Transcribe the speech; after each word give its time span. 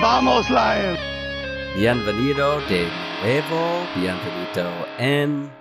Vamos, 0.00 0.50
Lions! 0.50 0.98
Bienvenido 1.76 2.60
de 2.68 2.88
nuevo. 3.22 3.86
Bienvenido 3.94 4.88
en 4.98 5.52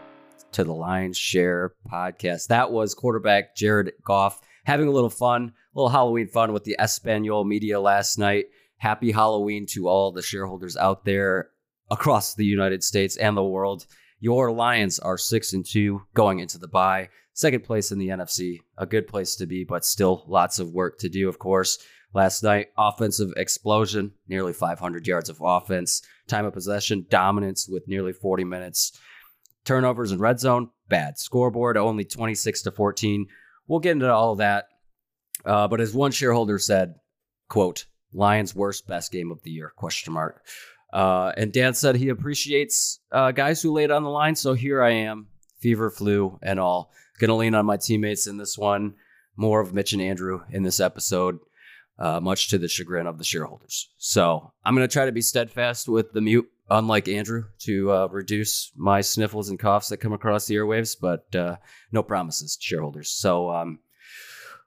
to 0.54 0.64
the 0.64 0.74
Lions 0.74 1.16
Share 1.16 1.76
podcast. 1.88 2.48
That 2.48 2.72
was 2.72 2.96
quarterback 2.96 3.56
Jared 3.56 3.92
Goff 4.04 4.42
having 4.64 4.88
a 4.88 4.92
little 4.92 5.12
fun, 5.12 5.54
a 5.76 5.80
little 5.80 5.90
Halloween 5.90 6.28
fun 6.30 6.52
with 6.52 6.64
the 6.64 6.76
Espanol 6.80 7.44
media 7.44 7.80
last 7.80 8.18
night. 8.18 8.46
Happy 8.78 9.12
Halloween 9.12 9.68
to 9.68 9.88
all 9.88 10.12
the 10.12 10.24
shareholders 10.24 10.76
out 10.76 11.06
there 11.06 11.50
across 11.92 12.34
the 12.34 12.46
United 12.46 12.84
States 12.84 13.18
and 13.18 13.38
the 13.38 13.44
world. 13.44 13.86
Your 14.20 14.52
Lions 14.52 14.98
are 14.98 15.18
six 15.18 15.54
and 15.54 15.64
two 15.64 16.02
going 16.16 16.40
into 16.40 16.58
the 16.58 16.68
bye. 16.68 17.10
Second 17.34 17.64
place 17.64 17.92
in 17.92 18.00
the 18.00 18.10
NFC, 18.10 18.62
a 18.78 18.86
good 18.86 19.08
place 19.08 19.36
to 19.36 19.46
be, 19.46 19.64
but 19.64 19.86
still 19.86 20.26
lots 20.28 20.58
of 20.60 20.74
work 20.74 20.98
to 21.00 21.08
do, 21.08 21.30
of 21.30 21.40
course. 21.40 21.78
Last 22.14 22.42
night, 22.42 22.68
offensive 22.78 23.32
explosion, 23.38 24.14
nearly 24.28 24.54
500 24.54 25.06
yards 25.06 25.30
of 25.30 25.42
offense. 25.42 26.02
Time 26.28 26.46
of 26.46 26.54
possession, 26.54 27.06
dominance 27.10 27.68
with 27.68 27.88
nearly 27.88 28.14
40 28.14 28.44
minutes. 28.44 28.98
Turnovers 29.66 30.12
in 30.12 30.20
red 30.20 30.40
zone, 30.40 30.70
bad. 30.88 31.20
Scoreboard, 31.20 31.78
only 31.78 32.04
26 32.04 32.64
to 32.64 32.72
14. 32.72 33.28
We'll 33.68 33.80
get 33.80 33.92
into 33.92 34.12
all 34.12 34.32
of 34.32 34.40
that. 34.40 34.66
Uh, 35.46 35.68
but 35.68 35.82
as 35.82 35.94
one 35.94 36.12
shareholder 36.12 36.58
said, 36.58 36.96
quote, 37.48 37.86
Lions 38.12 38.56
worst 38.56 38.88
best 38.88 39.12
game 39.12 39.32
of 39.32 39.42
the 39.44 39.52
year, 39.52 39.72
question 39.76 40.14
mark. 40.14 40.44
Uh, 40.92 41.32
and 41.38 41.54
Dan 41.54 41.76
said 41.76 41.96
he 41.96 42.10
appreciates 42.10 43.00
uh, 43.12 43.32
guys 43.32 43.62
who 43.62 43.72
laid 43.72 43.92
on 43.92 44.04
the 44.04 44.10
line. 44.10 44.36
So 44.36 44.54
here 44.54 44.82
I 44.82 44.92
am, 44.92 45.28
fever, 45.60 45.92
flu, 45.92 46.40
and 46.42 46.60
all. 46.60 46.92
Gonna 47.20 47.36
lean 47.36 47.54
on 47.54 47.66
my 47.66 47.78
teammates 47.78 48.28
in 48.28 48.38
this 48.38 48.58
one. 48.58 48.96
More 49.36 49.60
of 49.60 49.74
Mitch 49.74 49.94
and 49.94 50.02
Andrew 50.02 50.42
in 50.50 50.64
this 50.64 50.80
episode, 50.80 51.38
uh, 52.00 52.20
much 52.20 52.48
to 52.50 52.58
the 52.58 52.68
chagrin 52.68 53.06
of 53.06 53.18
the 53.18 53.24
shareholders. 53.24 53.90
So 53.98 54.52
I'm 54.66 54.74
gonna 54.74 54.88
try 54.88 55.06
to 55.06 55.12
be 55.12 55.22
steadfast 55.22 55.88
with 55.88 56.14
the 56.14 56.22
mute, 56.22 56.50
unlike 56.70 57.08
Andrew, 57.08 57.46
to 57.60 57.92
uh, 57.92 58.08
reduce 58.08 58.72
my 58.76 59.02
sniffles 59.02 59.50
and 59.50 59.60
coughs 59.60 59.90
that 59.90 59.98
come 59.98 60.14
across 60.14 60.48
the 60.48 60.56
airwaves. 60.56 60.96
But 61.00 61.36
uh, 61.36 61.58
no 61.92 62.02
promises, 62.02 62.58
shareholders. 62.60 63.10
So 63.10 63.52
um, 63.52 63.80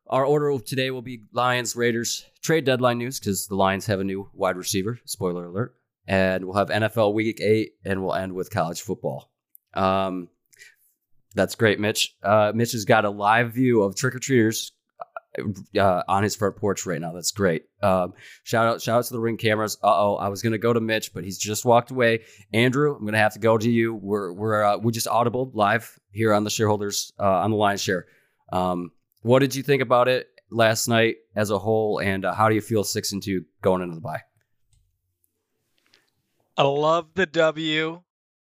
our 0.07 0.25
order 0.25 0.57
today 0.63 0.91
will 0.91 1.03
be 1.03 1.25
Lions, 1.33 1.75
Raiders, 1.75 2.27
trade 2.43 2.65
deadline 2.65 2.99
news 2.99 3.19
because 3.19 3.49
the 3.49 3.57
Lions 3.57 3.87
have 3.87 3.99
a 3.99 4.05
new 4.05 4.29
wide 4.35 4.57
receiver. 4.57 5.01
Spoiler 5.07 5.47
alert 5.47 5.75
and 6.07 6.45
we'll 6.45 6.57
have 6.57 6.69
NFL 6.69 7.15
Week 7.15 7.41
Eight, 7.41 7.75
and 7.85 8.03
we'll 8.03 8.15
end 8.15 8.33
with 8.33 8.51
college 8.51 8.83
football. 8.83 9.31
Um, 9.75 10.29
that's 11.35 11.55
great, 11.55 11.81
Mitch. 11.81 12.17
Uh, 12.23 12.53
Mitch 12.55 12.73
has 12.73 12.85
got 12.85 13.05
a 13.05 13.11
live 13.11 13.53
view 13.53 13.83
of 13.83 13.97
trick 13.97 14.15
or 14.15 14.19
treaters 14.19 14.73
uh, 15.79 16.03
on 16.09 16.23
his 16.23 16.37
front 16.37 16.57
porch 16.57 16.87
right 16.87 17.01
now. 17.01 17.13
That's 17.13 17.31
great. 17.31 17.65
Um, 17.83 18.15
shout 18.45 18.67
out, 18.67 18.83
shout 18.83 18.99
out 18.99 19.05
to 19.07 19.13
the 19.13 19.21
ring 19.21 19.37
cameras. 19.37 19.77
Uh 19.83 19.95
oh, 19.95 20.17
I 20.17 20.29
was 20.29 20.43
gonna 20.43 20.59
go 20.59 20.73
to 20.73 20.81
Mitch, 20.81 21.13
but 21.15 21.25
he's 21.25 21.39
just 21.39 21.65
walked 21.65 21.91
away. 21.91 22.25
Andrew, 22.53 22.95
I'm 22.95 23.05
gonna 23.05 23.19
have 23.19 23.35
to 23.35 23.39
go 23.39 23.59
to 23.59 23.71
you. 23.71 23.95
We're 23.95 24.33
we're 24.33 24.63
uh, 24.63 24.77
we 24.79 24.93
just 24.93 25.09
audible 25.09 25.51
live 25.55 25.99
here 26.11 26.33
on 26.33 26.45
the 26.45 26.51
shareholders 26.51 27.13
uh, 27.19 27.41
on 27.41 27.51
the 27.51 27.57
Lions 27.57 27.81
share. 27.81 28.07
Um, 28.53 28.93
what 29.23 29.39
did 29.39 29.55
you 29.55 29.63
think 29.63 29.83
about 29.83 30.09
it 30.09 30.29
last 30.51 30.89
night 30.89 31.17
as 31.35 31.51
a 31.51 31.59
whole, 31.59 31.99
and 31.99 32.25
uh, 32.25 32.35
how 32.35 32.49
do 32.49 32.55
you 32.55 32.61
feel 32.61 32.85
six 32.85 33.13
and 33.13 33.23
two 33.23 33.45
going 33.63 33.83
into 33.83 33.95
the 33.95 34.01
bye? 34.01 34.21
I 36.57 36.65
love 36.65 37.09
the 37.15 37.27
W. 37.27 38.03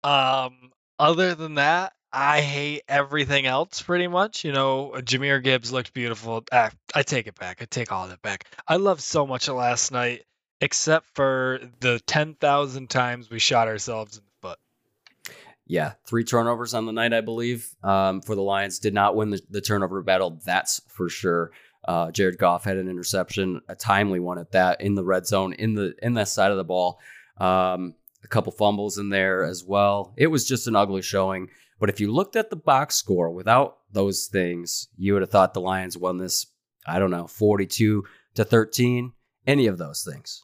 Um, 0.03 0.71
other 0.99 1.33
than 1.33 1.55
that, 1.55 1.93
I 2.15 2.39
hate 2.39 2.83
everything 2.87 3.45
else 3.45 3.81
pretty 3.81 4.07
much. 4.07 4.45
You 4.45 4.53
know, 4.53 4.93
Jahmyr 4.95 5.43
Gibbs 5.43 5.73
looked 5.73 5.93
beautiful. 5.93 6.45
Ah, 6.49 6.71
I 6.93 7.03
take 7.03 7.27
it 7.27 7.37
back. 7.37 7.61
I 7.61 7.65
take 7.65 7.91
all 7.91 8.05
of 8.05 8.11
it 8.11 8.21
back. 8.21 8.45
I 8.65 8.77
love 8.77 9.01
so 9.01 9.27
much 9.27 9.49
of 9.49 9.57
last 9.57 9.91
night, 9.91 10.23
except 10.61 11.07
for 11.13 11.59
the 11.81 11.99
10,000 12.07 12.89
times 12.89 13.29
we 13.29 13.39
shot 13.39 13.67
ourselves 13.67 14.17
in 14.17 14.23
the 14.23 14.47
foot. 14.47 15.35
Yeah, 15.67 15.93
three 16.07 16.23
turnovers 16.23 16.73
on 16.73 16.85
the 16.85 16.93
night, 16.93 17.11
I 17.11 17.19
believe, 17.19 17.67
um, 17.83 18.21
for 18.21 18.33
the 18.33 18.41
Lions. 18.41 18.79
Did 18.79 18.93
not 18.93 19.17
win 19.17 19.31
the, 19.31 19.41
the 19.49 19.61
turnover 19.61 20.01
battle, 20.01 20.39
that's 20.45 20.79
for 20.87 21.09
sure. 21.09 21.51
Uh, 21.85 22.11
Jared 22.11 22.37
Goff 22.37 22.63
had 22.63 22.77
an 22.77 22.87
interception, 22.87 23.59
a 23.67 23.75
timely 23.75 24.21
one 24.21 24.39
at 24.39 24.53
that, 24.53 24.79
in 24.79 24.95
the 24.95 25.03
red 25.03 25.27
zone, 25.27 25.51
in 25.51 25.73
the 25.73 25.93
in 26.01 26.13
that 26.13 26.29
side 26.29 26.51
of 26.51 26.57
the 26.57 26.63
ball. 26.63 26.97
Um, 27.37 27.95
a 28.23 28.27
couple 28.27 28.53
fumbles 28.53 28.97
in 28.97 29.09
there 29.09 29.43
as 29.43 29.65
well. 29.65 30.13
It 30.17 30.27
was 30.27 30.47
just 30.47 30.67
an 30.67 30.77
ugly 30.77 31.01
showing. 31.01 31.49
But 31.79 31.89
if 31.89 31.99
you 31.99 32.11
looked 32.11 32.35
at 32.35 32.49
the 32.49 32.55
box 32.55 32.95
score 32.95 33.29
without 33.29 33.79
those 33.91 34.27
things, 34.27 34.87
you 34.97 35.13
would 35.13 35.21
have 35.21 35.31
thought 35.31 35.53
the 35.53 35.61
Lions 35.61 35.97
won 35.97 36.17
this, 36.17 36.47
I 36.87 36.99
don't 36.99 37.11
know, 37.11 37.27
42 37.27 38.03
to 38.35 38.43
13, 38.43 39.11
any 39.45 39.67
of 39.67 39.77
those 39.77 40.03
things. 40.03 40.43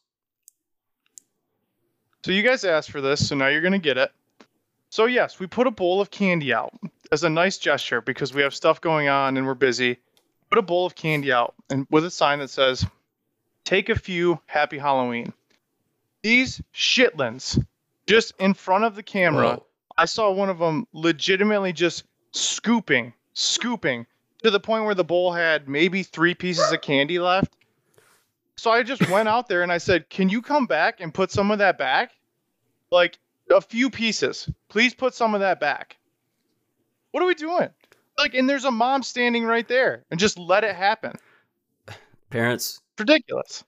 So 2.24 2.32
you 2.32 2.44
guys 2.44 2.64
asked 2.64 2.92
for 2.92 3.02
this, 3.02 3.28
so 3.28 3.36
now 3.36 3.48
you're 3.48 3.62
going 3.62 3.72
to 3.72 3.80
get 3.80 3.98
it. 3.98 4.12
So 4.90 5.06
yes, 5.06 5.40
we 5.40 5.48
put 5.48 5.68
a 5.68 5.72
bowl 5.72 6.02
of 6.02 6.12
candy 6.12 6.54
out 6.54 6.74
as 7.12 7.24
a 7.24 7.30
nice 7.30 7.58
gesture 7.58 8.02
because 8.02 8.34
we 8.34 8.42
have 8.42 8.54
stuff 8.54 8.82
going 8.82 9.08
on 9.08 9.38
and 9.38 9.48
we're 9.48 9.54
busy. 9.54 9.98
Put 10.50 10.60
a 10.60 10.62
bowl 10.62 10.86
of 10.86 10.96
candy 10.96 11.32
out 11.32 11.56
and 11.70 11.88
with 11.90 12.04
a 12.04 12.12
sign 12.12 12.40
that 12.40 12.50
says, 12.50 12.86
"Take 13.64 13.88
a 13.88 13.96
few, 13.96 14.42
happy 14.48 14.78
Halloween." 14.78 15.32
These 16.24 16.62
shitlins 16.76 17.66
just 18.06 18.34
in 18.38 18.54
front 18.54 18.84
of 18.84 18.96
the 18.96 19.04
camera. 19.04 19.56
Whoa. 19.56 19.66
I 19.98 20.06
saw 20.06 20.32
one 20.32 20.50
of 20.50 20.60
them 20.60 20.88
legitimately 20.94 21.74
just 21.74 22.04
scooping, 22.32 23.14
scooping 23.34 24.06
to 24.44 24.52
the 24.52 24.60
point 24.60 24.86
where 24.86 24.96
the 24.96 25.04
bowl 25.04 25.32
had 25.34 25.68
maybe 25.68 26.04
three 26.04 26.34
pieces 26.34 26.72
of 26.72 26.82
candy 26.82 27.20
left. 27.20 27.56
So 28.56 28.72
I 28.72 28.84
just 28.84 29.08
went 29.10 29.30
out 29.30 29.48
there 29.48 29.64
and 29.64 29.72
I 29.72 29.78
said, 29.78 30.10
"Can 30.10 30.30
you 30.30 30.42
come 30.42 30.66
back 30.66 31.00
and 31.00 31.14
put 31.14 31.32
some 31.32 31.52
of 31.52 31.60
that 31.60 31.78
back? 31.78 32.12
Like 32.92 33.18
a 33.50 33.62
few 33.62 33.90
pieces. 33.90 34.50
Please 34.70 34.94
put 34.94 35.14
some 35.14 35.34
of 35.34 35.42
that 35.42 35.60
back." 35.60 35.98
What 37.12 37.24
are 37.24 37.28
we 37.28 37.36
doing? 37.36 37.70
Like, 38.18 38.34
and 38.34 38.50
there's 38.50 38.66
a 38.66 38.72
mom 38.72 39.04
standing 39.04 39.46
right 39.46 39.68
there, 39.68 40.06
and 40.12 40.20
just 40.20 40.38
let 40.38 40.64
it 40.64 40.76
happen. 40.76 41.16
Parents, 42.30 42.82
ridiculous. 42.98 43.64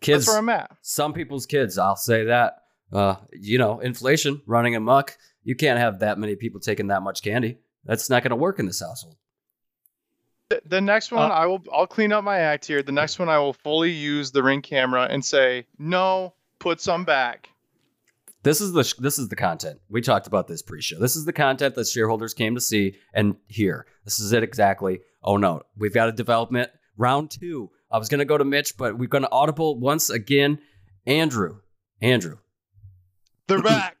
Kids, 0.00 0.26
That's 0.26 0.28
where 0.28 0.38
I'm 0.38 0.48
at. 0.48 0.70
Some 0.80 1.12
people's 1.12 1.46
kids, 1.46 1.78
I'll 1.78 1.96
say 1.96 2.24
that. 2.24 2.62
Uh, 2.92 3.16
you 3.32 3.58
know, 3.58 3.80
inflation 3.80 4.42
running 4.46 4.76
amok. 4.76 5.16
You 5.44 5.56
can't 5.56 5.78
have 5.78 6.00
that 6.00 6.18
many 6.18 6.36
people 6.36 6.60
taking 6.60 6.88
that 6.88 7.02
much 7.02 7.22
candy. 7.22 7.58
That's 7.84 8.08
not 8.08 8.22
going 8.22 8.30
to 8.30 8.36
work 8.36 8.58
in 8.58 8.66
this 8.66 8.80
household. 8.80 9.16
The, 10.48 10.62
the 10.66 10.80
next 10.80 11.10
one, 11.10 11.30
uh, 11.30 11.34
I 11.34 11.46
will. 11.46 11.62
I'll 11.72 11.86
clean 11.86 12.12
up 12.12 12.24
my 12.24 12.38
act 12.38 12.66
here. 12.66 12.82
The 12.82 12.92
next 12.92 13.18
one, 13.18 13.28
I 13.28 13.38
will 13.38 13.52
fully 13.52 13.90
use 13.90 14.30
the 14.30 14.42
ring 14.42 14.62
camera 14.62 15.06
and 15.10 15.24
say, 15.24 15.66
"No, 15.78 16.34
put 16.58 16.80
some 16.80 17.04
back." 17.04 17.48
This 18.42 18.60
is 18.60 18.72
the 18.72 18.94
this 18.98 19.18
is 19.18 19.28
the 19.28 19.36
content 19.36 19.80
we 19.88 20.00
talked 20.00 20.26
about 20.26 20.48
this 20.48 20.62
pre-show. 20.62 20.98
This 20.98 21.16
is 21.16 21.24
the 21.24 21.32
content 21.32 21.74
that 21.76 21.86
shareholders 21.86 22.34
came 22.34 22.54
to 22.54 22.60
see 22.60 22.96
and 23.14 23.36
hear. 23.46 23.86
This 24.04 24.20
is 24.20 24.32
it 24.32 24.42
exactly. 24.42 25.00
Oh 25.22 25.36
no, 25.36 25.62
we've 25.76 25.94
got 25.94 26.08
a 26.08 26.12
development 26.12 26.70
round 26.96 27.30
two 27.30 27.70
I 27.92 27.98
was 27.98 28.08
going 28.08 28.20
to 28.20 28.24
go 28.24 28.38
to 28.38 28.44
Mitch, 28.44 28.76
but 28.78 28.96
we're 28.98 29.06
going 29.06 29.24
to 29.24 29.30
audible 29.30 29.78
once 29.78 30.08
again. 30.08 30.58
Andrew, 31.06 31.58
Andrew, 32.00 32.38
they're 33.48 33.60
back. 33.60 33.96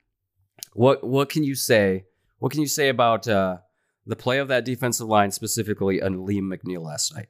What 0.74 1.04
what 1.04 1.28
can 1.28 1.44
you 1.44 1.54
say? 1.54 2.04
What 2.38 2.52
can 2.52 2.60
you 2.60 2.66
say 2.66 2.88
about 2.88 3.28
uh, 3.28 3.58
the 4.06 4.16
play 4.16 4.38
of 4.38 4.48
that 4.48 4.64
defensive 4.64 5.06
line, 5.06 5.30
specifically 5.30 6.00
Alim 6.00 6.50
McNeil 6.50 6.82
last 6.82 7.14
night? 7.14 7.28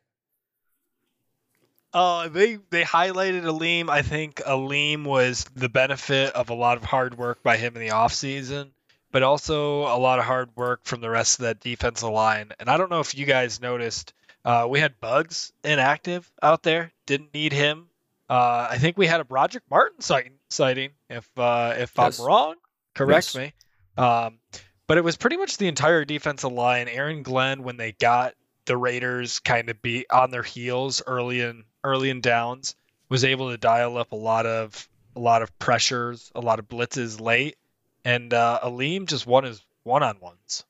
Uh, 1.92 2.28
they 2.28 2.58
they 2.70 2.82
highlighted 2.82 3.44
Alim. 3.44 3.90
I 3.90 4.02
think 4.02 4.40
Alim 4.46 5.04
was 5.04 5.44
the 5.54 5.68
benefit 5.68 6.32
of 6.34 6.48
a 6.50 6.54
lot 6.54 6.78
of 6.78 6.84
hard 6.84 7.18
work 7.18 7.42
by 7.42 7.56
him 7.56 7.76
in 7.76 7.82
the 7.82 7.92
offseason, 7.92 8.70
but 9.10 9.22
also 9.22 9.82
a 9.82 9.98
lot 9.98 10.18
of 10.18 10.24
hard 10.24 10.48
work 10.56 10.80
from 10.84 11.00
the 11.00 11.10
rest 11.10 11.38
of 11.38 11.42
that 11.42 11.60
defensive 11.60 12.08
line. 12.08 12.52
And 12.58 12.70
I 12.70 12.78
don't 12.78 12.90
know 12.90 13.00
if 13.00 13.14
you 13.14 13.26
guys 13.26 13.60
noticed, 13.60 14.14
uh, 14.44 14.66
we 14.70 14.80
had 14.80 14.98
Bugs 15.00 15.52
inactive 15.64 16.30
out 16.42 16.62
there. 16.62 16.92
Didn't 17.04 17.34
need 17.34 17.52
him. 17.52 17.88
Uh, 18.30 18.68
I 18.70 18.78
think 18.78 18.96
we 18.96 19.06
had 19.06 19.20
a 19.20 19.24
Brodric 19.24 19.60
Martin 19.70 20.00
sighting. 20.00 20.38
sighting 20.48 20.92
if 21.10 21.28
uh, 21.36 21.74
if 21.76 21.92
yes. 21.98 22.18
I'm 22.18 22.26
wrong, 22.26 22.54
correct 22.94 23.34
yes. 23.34 23.36
me. 23.36 23.52
Um, 23.96 24.38
but 24.86 24.98
it 24.98 25.04
was 25.04 25.16
pretty 25.16 25.36
much 25.36 25.58
the 25.58 25.68
entire 25.68 26.04
defensive 26.04 26.52
line. 26.52 26.88
Aaron 26.88 27.22
Glenn, 27.22 27.62
when 27.62 27.76
they 27.76 27.92
got 27.92 28.34
the 28.66 28.76
Raiders 28.76 29.40
kind 29.40 29.68
of 29.70 29.80
be 29.82 30.06
on 30.10 30.30
their 30.30 30.42
heels 30.42 31.02
early 31.06 31.40
in 31.40 31.64
early 31.84 32.10
in 32.10 32.20
downs, 32.20 32.76
was 33.08 33.24
able 33.24 33.50
to 33.50 33.58
dial 33.58 33.96
up 33.98 34.12
a 34.12 34.16
lot 34.16 34.46
of 34.46 34.88
a 35.16 35.20
lot 35.20 35.42
of 35.42 35.58
pressures, 35.58 36.30
a 36.34 36.40
lot 36.40 36.58
of 36.58 36.68
blitzes 36.68 37.20
late, 37.20 37.56
and 38.04 38.32
uh, 38.32 38.60
Alim 38.62 39.06
just 39.06 39.26
won 39.26 39.44
his 39.44 39.64
one 39.82 40.02
on 40.02 40.18
ones, 40.20 40.64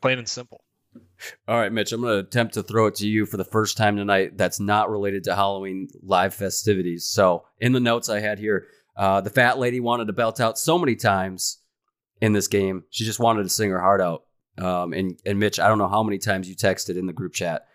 plain 0.00 0.18
and 0.18 0.28
simple. 0.28 0.60
All 1.48 1.58
right, 1.58 1.72
Mitch, 1.72 1.92
I'm 1.92 2.00
going 2.00 2.14
to 2.14 2.26
attempt 2.26 2.54
to 2.54 2.62
throw 2.62 2.86
it 2.86 2.96
to 2.96 3.08
you 3.08 3.26
for 3.26 3.36
the 3.36 3.44
first 3.44 3.76
time 3.76 3.96
tonight 3.96 4.36
that's 4.36 4.60
not 4.60 4.90
related 4.90 5.24
to 5.24 5.34
Halloween 5.34 5.88
live 6.02 6.34
festivities. 6.34 7.06
So, 7.06 7.44
in 7.60 7.72
the 7.72 7.80
notes 7.80 8.08
I 8.08 8.20
had 8.20 8.38
here, 8.38 8.68
uh, 8.96 9.20
the 9.20 9.30
fat 9.30 9.58
lady 9.58 9.80
wanted 9.80 10.06
to 10.06 10.12
belt 10.12 10.40
out 10.40 10.58
so 10.58 10.78
many 10.78 10.94
times 10.94 11.58
in 12.20 12.32
this 12.32 12.48
game. 12.48 12.84
She 12.90 13.04
just 13.04 13.20
wanted 13.20 13.44
to 13.44 13.48
sing 13.48 13.70
her 13.70 13.80
heart 13.80 14.00
out. 14.00 14.24
Um, 14.58 14.92
and, 14.92 15.18
and 15.24 15.38
Mitch, 15.38 15.60
I 15.60 15.68
don't 15.68 15.78
know 15.78 15.88
how 15.88 16.02
many 16.02 16.18
times 16.18 16.48
you 16.48 16.56
texted 16.56 16.96
in 16.98 17.06
the 17.06 17.12
group 17.12 17.32
chat. 17.32 17.66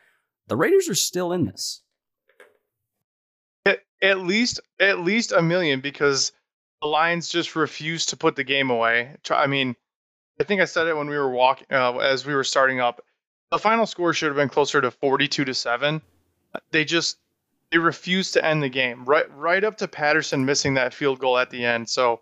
The 0.47 0.57
Raiders 0.57 0.89
are 0.89 0.95
still 0.95 1.31
in 1.31 1.45
this. 1.45 1.81
at 4.03 4.19
least 4.19 4.59
at 4.79 4.99
least 4.99 5.31
a 5.31 5.41
million 5.41 5.79
because 5.79 6.33
the 6.81 6.87
Lions 6.87 7.29
just 7.29 7.55
refused 7.55 8.09
to 8.09 8.17
put 8.17 8.35
the 8.35 8.43
game 8.43 8.69
away. 8.69 9.15
I 9.31 9.47
mean, 9.47 9.75
I 10.39 10.43
think 10.43 10.61
I 10.61 10.65
said 10.65 10.87
it 10.87 10.97
when 10.97 11.07
we 11.07 11.17
were 11.17 11.31
walking 11.31 11.67
uh, 11.71 11.93
as 11.97 12.25
we 12.25 12.35
were 12.35 12.43
starting 12.43 12.81
up. 12.81 13.01
The 13.51 13.57
final 13.57 13.85
score 13.85 14.13
should 14.13 14.27
have 14.27 14.35
been 14.35 14.49
closer 14.49 14.81
to 14.81 14.91
42 14.91 15.45
to 15.45 15.53
7. 15.53 16.01
They 16.71 16.83
just 16.83 17.17
they 17.71 17.77
refused 17.77 18.33
to 18.33 18.45
end 18.45 18.61
the 18.61 18.69
game. 18.69 19.05
Right 19.05 19.25
right 19.35 19.63
up 19.63 19.77
to 19.77 19.87
Patterson 19.87 20.45
missing 20.45 20.73
that 20.73 20.93
field 20.93 21.19
goal 21.19 21.37
at 21.37 21.49
the 21.49 21.63
end. 21.63 21.87
So 21.87 22.19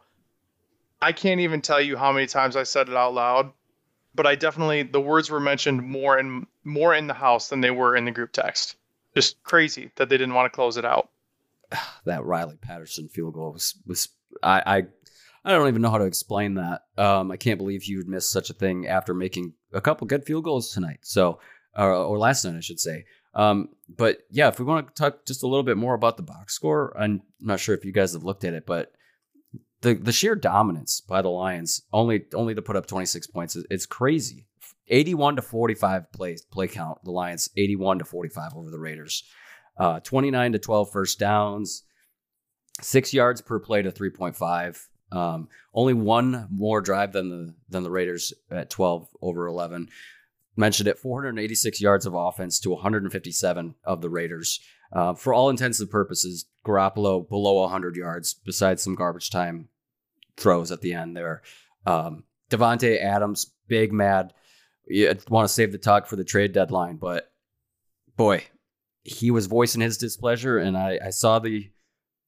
I 1.01 1.12
can't 1.12 1.42
even 1.42 1.62
tell 1.62 1.81
you 1.81 1.98
how 1.98 2.12
many 2.12 2.27
times 2.27 2.56
I 2.56 2.63
said 2.63 2.88
it 2.88 2.95
out 2.95 3.13
loud, 3.13 3.51
but 4.13 4.27
I 4.27 4.36
definitely 4.36 4.83
the 4.83 5.01
words 5.01 5.30
were 5.30 5.39
mentioned 5.39 5.81
more 5.81 6.19
in 6.19 6.45
more 6.63 6.94
in 6.94 7.07
the 7.07 7.13
house 7.13 7.50
than 7.50 7.62
they 7.62 7.71
were 7.71 7.95
in 7.95 8.06
the 8.06 8.12
group 8.12 8.31
text. 8.31 8.75
Just 9.15 9.42
crazy 9.44 9.92
that 9.95 10.09
they 10.09 10.18
didn't 10.18 10.36
want 10.36 10.51
to 10.51 10.56
close 10.56 10.77
it 10.77 10.86
out. 10.86 11.09
that 12.06 12.24
Riley 12.24 12.57
Patterson 12.57 13.09
field 13.09 13.33
goal 13.33 13.53
was 13.53 13.75
was 13.86 14.09
I 14.44 14.62
I, 14.65 14.83
I 15.44 15.51
don't 15.51 15.68
even 15.68 15.81
know 15.81 15.89
how 15.89 15.98
to 15.98 16.06
explain 16.06 16.56
that. 16.56 16.83
Um, 16.98 17.31
I 17.31 17.38
can't 17.38 17.57
believe 17.57 17.86
you 17.86 17.97
would 17.97 18.07
miss 18.07 18.30
such 18.30 18.50
a 18.50 18.54
thing 18.54 18.88
after 18.88 19.13
making 19.13 19.54
a 19.74 19.81
couple 19.81 20.06
good 20.06 20.25
field 20.25 20.44
goals 20.44 20.71
tonight. 20.71 21.00
So 21.01 21.39
or, 21.75 21.92
or 21.92 22.19
last 22.19 22.45
night 22.45 22.57
I 22.57 22.62
should 22.62 22.80
say. 22.80 23.06
Um, 23.33 23.69
but 23.88 24.19
yeah, 24.30 24.50
if 24.50 24.59
we 24.59 24.65
want 24.65 24.88
to 24.88 24.94
talk 24.94 25.25
just 25.25 25.42
a 25.42 25.47
little 25.47 25.63
bit 25.63 25.77
more 25.77 25.94
about 25.94 26.18
the 26.18 26.24
box 26.24 26.54
score, 26.54 26.95
I'm 27.00 27.21
not 27.39 27.59
sure 27.59 27.74
if 27.74 27.86
you 27.86 27.94
guys 27.94 28.13
have 28.13 28.25
looked 28.25 28.44
at 28.44 28.54
it, 28.54 28.65
but 28.65 28.92
the 29.81 29.95
the 29.95 30.12
sheer 30.12 30.36
dominance 30.36 31.01
by 31.01 31.22
the 31.22 31.30
Lions, 31.30 31.81
only 31.92 32.25
only 32.33 32.56
to 32.56 32.62
put 32.62 32.75
up 32.75 32.86
26 32.86 33.28
points, 33.28 33.57
it's 33.69 33.86
crazy. 33.86 34.48
81 34.88 35.38
to 35.38 35.42
45 35.42 36.12
play 36.12 36.38
play 36.51 36.68
count. 36.68 37.04
The 37.04 37.12
Lions 37.12 37.50
81 37.57 38.00
to 38.00 38.06
45 38.06 38.56
over 38.56 38.69
the 38.69 38.80
Raiders. 38.80 39.24
Uh, 39.78 40.00
29 40.01 40.51
to 40.51 40.60
12 40.60 40.92
first 40.92 41.18
downs, 41.18 41.83
six 42.81 43.13
yards 43.13 43.42
per 43.42 43.60
play 43.60 43.81
to 43.81 43.92
3.5. 43.92 44.88
Um, 45.12 45.48
only 45.74 45.94
one 45.94 46.48
more 46.51 46.81
drive 46.81 47.13
than 47.13 47.30
the 47.30 47.56
than 47.69 47.83
the 47.83 47.92
Raiders 47.92 48.33
at 48.50 48.69
12 48.69 49.07
over 49.22 49.48
11. 49.48 49.89
Mentioned 50.62 50.90
it, 50.90 51.00
486 51.00 51.81
yards 51.81 52.06
of 52.06 52.13
offense 52.13 52.60
to 52.60 52.69
157 52.69 53.74
of 53.84 54.02
the 54.02 54.12
Raiders. 54.12 54.60
Uh, 54.94 55.16
for 55.16 55.34
all 55.34 55.50
intents 55.50 55.80
and 55.80 55.90
purposes, 55.90 56.46
Garoppolo 56.63 57.28
below 57.28 57.62
100 57.62 57.96
yards, 57.96 58.36
besides 58.36 58.84
some 58.84 58.94
garbage 58.94 59.31
time 59.31 59.69
throws 60.38 60.72
at 60.72 60.81
the 60.81 60.94
end 60.94 61.18
there. 61.18 61.42
Um, 61.88 62.25
Davante 62.52 63.02
Adams, 63.02 63.52
big 63.69 63.92
mad. 63.92 64.36
You 64.86 65.18
want 65.30 65.48
to 65.48 65.54
save 65.54 65.72
the 65.72 65.80
talk 65.80 66.06
for 66.06 66.16
the 66.16 66.24
trade 66.24 66.52
deadline, 66.52 66.98
but 66.98 67.31
boy, 68.16 68.44
he 69.02 69.31
was 69.31 69.48
voicing 69.48 69.81
his 69.81 69.98
displeasure, 69.98 70.60
and 70.60 70.78
I, 70.78 71.00
I 71.04 71.10
saw 71.10 71.40
the 71.40 71.72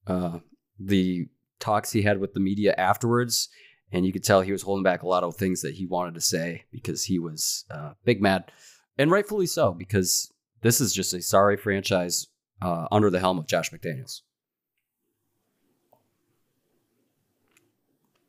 uh, 0.08 0.40
the 0.80 1.28
talks 1.60 1.92
he 1.92 2.02
had 2.02 2.20
with 2.20 2.34
the 2.34 2.40
media 2.40 2.74
afterwards, 2.80 3.50
and 3.94 4.06
you 4.06 4.12
could 4.12 4.24
tell 4.24 4.42
he 4.42 4.52
was 4.52 4.64
holding 4.64 4.84
back 4.84 5.04
a 5.04 5.08
lot 5.08 5.24
of 5.24 5.36
things 5.36 5.62
that 5.62 5.76
he 5.76 5.86
wanted 5.86 6.16
to 6.16 6.22
say 6.22 6.66
because 6.72 7.04
he 7.06 7.20
was 7.20 7.64
uh, 7.72 7.94
big 8.04 8.22
mad, 8.22 8.52
and 8.98 9.12
rightfully 9.12 9.46
so 9.46 9.72
because 9.72 10.34
this 10.62 10.82
is 10.82 10.94
just 10.94 11.14
a 11.14 11.22
sorry 11.22 11.56
franchise 11.56 12.28
uh, 12.62 12.88
under 12.92 13.10
the 13.10 13.20
helm 13.20 13.38
of 13.38 13.48
Josh 13.48 13.72
McDaniels. 13.72 14.22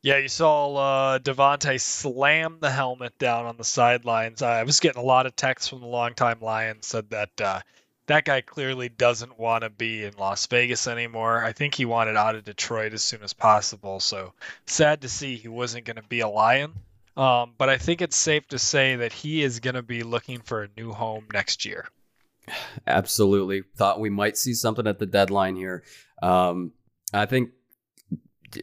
Yeah, 0.03 0.17
you 0.17 0.27
saw 0.27 0.75
uh, 0.75 1.19
Davante 1.19 1.81
slam 1.81 2.59
the 2.59 2.69
helmet 2.69 3.17
down 3.17 3.47
on 3.47 3.57
the 3.57 3.63
sidelines. 3.63 4.43
I 4.43 4.61
was 4.61 4.79
getting 4.79 5.01
a 5.01 5.05
lot 5.05 5.25
of 5.25 5.35
texts 5.35 5.67
from 5.67 5.79
the 5.79 5.87
longtime 5.87 6.41
Lions 6.41 6.85
said 6.85 7.09
that 7.09 7.41
uh, 7.41 7.61
that 8.07 8.25
guy 8.25 8.41
clearly 8.41 8.89
doesn't 8.89 9.39
want 9.39 9.63
to 9.63 9.69
be 9.69 10.03
in 10.03 10.13
Las 10.17 10.45
Vegas 10.47 10.87
anymore. 10.87 11.43
I 11.43 11.53
think 11.53 11.75
he 11.75 11.85
wanted 11.85 12.17
out 12.17 12.35
of 12.35 12.43
Detroit 12.43 12.93
as 12.93 13.01
soon 13.01 13.23
as 13.23 13.33
possible. 13.33 13.99
So 13.99 14.33
sad 14.65 15.01
to 15.01 15.09
see 15.09 15.35
he 15.35 15.47
wasn't 15.47 15.85
going 15.85 15.95
to 15.95 16.03
be 16.03 16.19
a 16.19 16.27
Lion. 16.27 16.73
Um, 17.17 17.53
but 17.57 17.69
I 17.69 17.77
think 17.77 18.01
it's 18.01 18.17
safe 18.17 18.47
to 18.49 18.59
say 18.59 18.97
that 18.97 19.13
he 19.13 19.41
is 19.41 19.59
going 19.59 19.75
to 19.75 19.81
be 19.81 20.03
looking 20.03 20.41
for 20.41 20.63
a 20.63 20.69
new 20.75 20.91
home 20.91 21.27
next 21.33 21.65
year. 21.65 21.87
Absolutely. 22.85 23.63
Thought 23.77 23.99
we 23.99 24.09
might 24.09 24.37
see 24.37 24.53
something 24.53 24.85
at 24.85 24.99
the 24.99 25.05
deadline 25.05 25.55
here. 25.55 25.83
Um, 26.21 26.73
I 27.13 27.25
think 27.25 27.51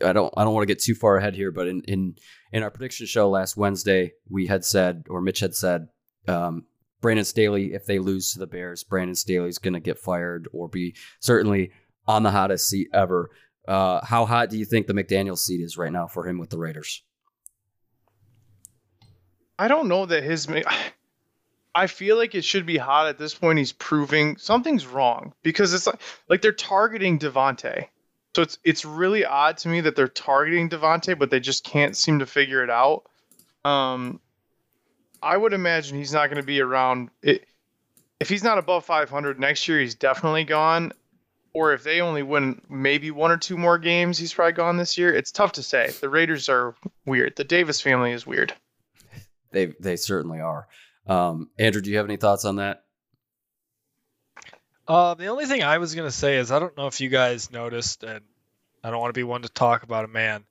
I 0.05 0.13
don't 0.13 0.33
I 0.37 0.45
don't 0.45 0.55
want 0.55 0.63
to 0.63 0.73
get 0.73 0.81
too 0.81 0.95
far 0.95 1.17
ahead 1.17 1.35
here, 1.35 1.51
but 1.51 1.67
in 1.67 1.83
in 1.83 2.17
in 2.53 2.63
our 2.63 2.71
prediction 2.71 3.07
show 3.07 3.29
last 3.29 3.57
Wednesday, 3.57 4.13
we 4.29 4.47
had 4.47 4.65
said, 4.65 5.07
or 5.09 5.21
Mitch 5.21 5.41
had 5.41 5.55
said, 5.55 5.89
um, 6.29 6.65
Brandon 7.03 7.25
Staley, 7.25 7.75
if 7.75 7.85
they 7.85 7.99
lose 7.99 8.33
to 8.33 8.39
the 8.39 8.47
Bears, 8.47 8.85
Brandon 8.85 9.15
Staley's 9.15 9.59
going 9.59 9.75
to 9.75 9.81
get 9.81 9.99
fired 9.99 10.49
or 10.53 10.69
be 10.69 10.95
certainly 11.21 11.73
on 12.07 12.23
the 12.23 12.31
hottest 12.31 12.69
seat 12.69 12.89
ever. 12.95 13.31
Uh, 13.69 14.03
how 14.05 14.25
hot 14.25 14.49
do 14.49 14.57
you 14.57 14.65
think 14.65 14.87
the 14.87 14.95
McDaniel 14.95 15.37
seat 15.37 15.61
is 15.61 15.77
right 15.77 15.93
now 15.93 16.07
for 16.07 16.27
him 16.27 16.39
with 16.39 16.49
the 16.49 16.59
Raiders? 16.59 17.03
I 19.59 19.69
don't 19.69 19.89
know 19.89 20.07
that 20.07 20.23
his. 20.23 20.49
I 21.75 21.87
feel 21.87 22.17
like 22.17 22.35
it 22.35 22.45
should 22.45 22.67
be 22.67 22.77
hot 22.77 23.09
at 23.09 23.19
this 23.19 23.35
point. 23.35 23.59
He's 23.59 23.73
proving 23.73 24.37
something's 24.37 24.87
wrong 24.87 25.33
because 25.43 25.73
it's 25.73 25.87
like 25.87 26.01
like 26.29 26.43
they're 26.43 26.53
targeting 26.53 27.19
Davante. 27.19 27.87
So 28.37 28.43
it's 28.43 28.59
it's 28.63 28.85
really 28.85 29.25
odd 29.25 29.59
to 29.59 29.69
me 29.69 29.81
that 29.83 29.97
they're 29.97 30.09
targeting 30.09 30.69
Davante, 30.69 31.19
but 31.19 31.31
they 31.31 31.41
just 31.41 31.65
can't 31.65 31.97
seem 31.97 32.19
to 32.19 32.27
figure 32.27 32.63
it 32.63 32.71
out. 32.71 33.05
Um, 33.65 34.21
I 35.23 35.37
would 35.37 35.53
imagine 35.53 35.97
he's 35.97 36.13
not 36.13 36.27
going 36.29 36.41
to 36.41 36.47
be 36.47 36.61
around. 36.61 37.11
It, 37.23 37.47
if 38.21 38.29
he's 38.29 38.45
not 38.45 38.59
above 38.59 38.85
500 38.85 39.39
next 39.39 39.67
year, 39.69 39.81
he's 39.81 39.95
definitely 39.95 40.45
gone. 40.45 40.93
Or 41.55 41.73
if 41.75 41.85
they 41.85 42.01
only 42.01 42.23
win 42.23 42.63
maybe 42.69 43.11
one 43.11 43.31
or 43.31 43.37
two 43.37 43.59
more 43.59 43.79
games, 43.79 44.17
he's 44.17 44.33
probably 44.33 44.53
gone 44.53 44.79
this 44.79 44.97
year. 44.97 45.13
It's 45.13 45.31
tough 45.31 45.53
to 45.53 45.63
say. 45.63 45.91
The 46.01 46.09
Raiders 46.09 46.49
are 46.49 46.75
weird. 47.05 47.37
The 47.37 47.45
Davis 47.45 47.81
family 47.81 48.13
is 48.13 48.27
weird. 48.27 48.55
They 49.51 49.67
they 49.79 49.97
certainly 49.97 50.41
are. 50.41 50.67
Um, 51.07 51.51
Andrew, 51.59 51.83
do 51.83 51.91
you 51.91 51.99
have 51.99 52.07
any 52.07 52.17
thoughts 52.17 52.47
on 52.47 52.57
that? 52.57 52.85
Uh, 54.89 55.13
the 55.15 55.27
only 55.27 55.45
thing 55.45 55.63
I 55.63 55.77
was 55.77 55.95
gonna 55.95 56.11
say 56.11 56.39
is 56.39 56.51
I 56.51 56.59
don't 56.59 56.77
know 56.77 56.87
if 56.87 57.03
you 57.03 57.11
guys 57.11 57.53
noticed, 57.53 58.03
and 58.03 58.25
I 58.83 58.91
don't 58.91 59.01
want 59.01 59.11
to 59.11 59.19
be 59.19 59.25
one 59.25 59.43
to 59.43 59.51
talk 59.51 59.83
about 59.83 60.07
a 60.07 60.09
man, 60.09 60.45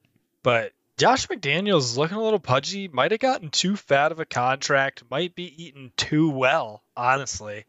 but 0.43 0.71
Josh 1.01 1.25
McDaniels 1.29 1.79
is 1.79 1.97
looking 1.97 2.17
a 2.17 2.21
little 2.21 2.37
pudgy. 2.37 2.87
Might 2.87 3.09
have 3.09 3.19
gotten 3.19 3.49
too 3.49 3.75
fat 3.75 4.11
of 4.11 4.19
a 4.19 4.25
contract. 4.25 5.01
Might 5.09 5.33
be 5.33 5.65
eating 5.65 5.91
too 5.97 6.29
well, 6.29 6.83
honestly. 6.95 7.65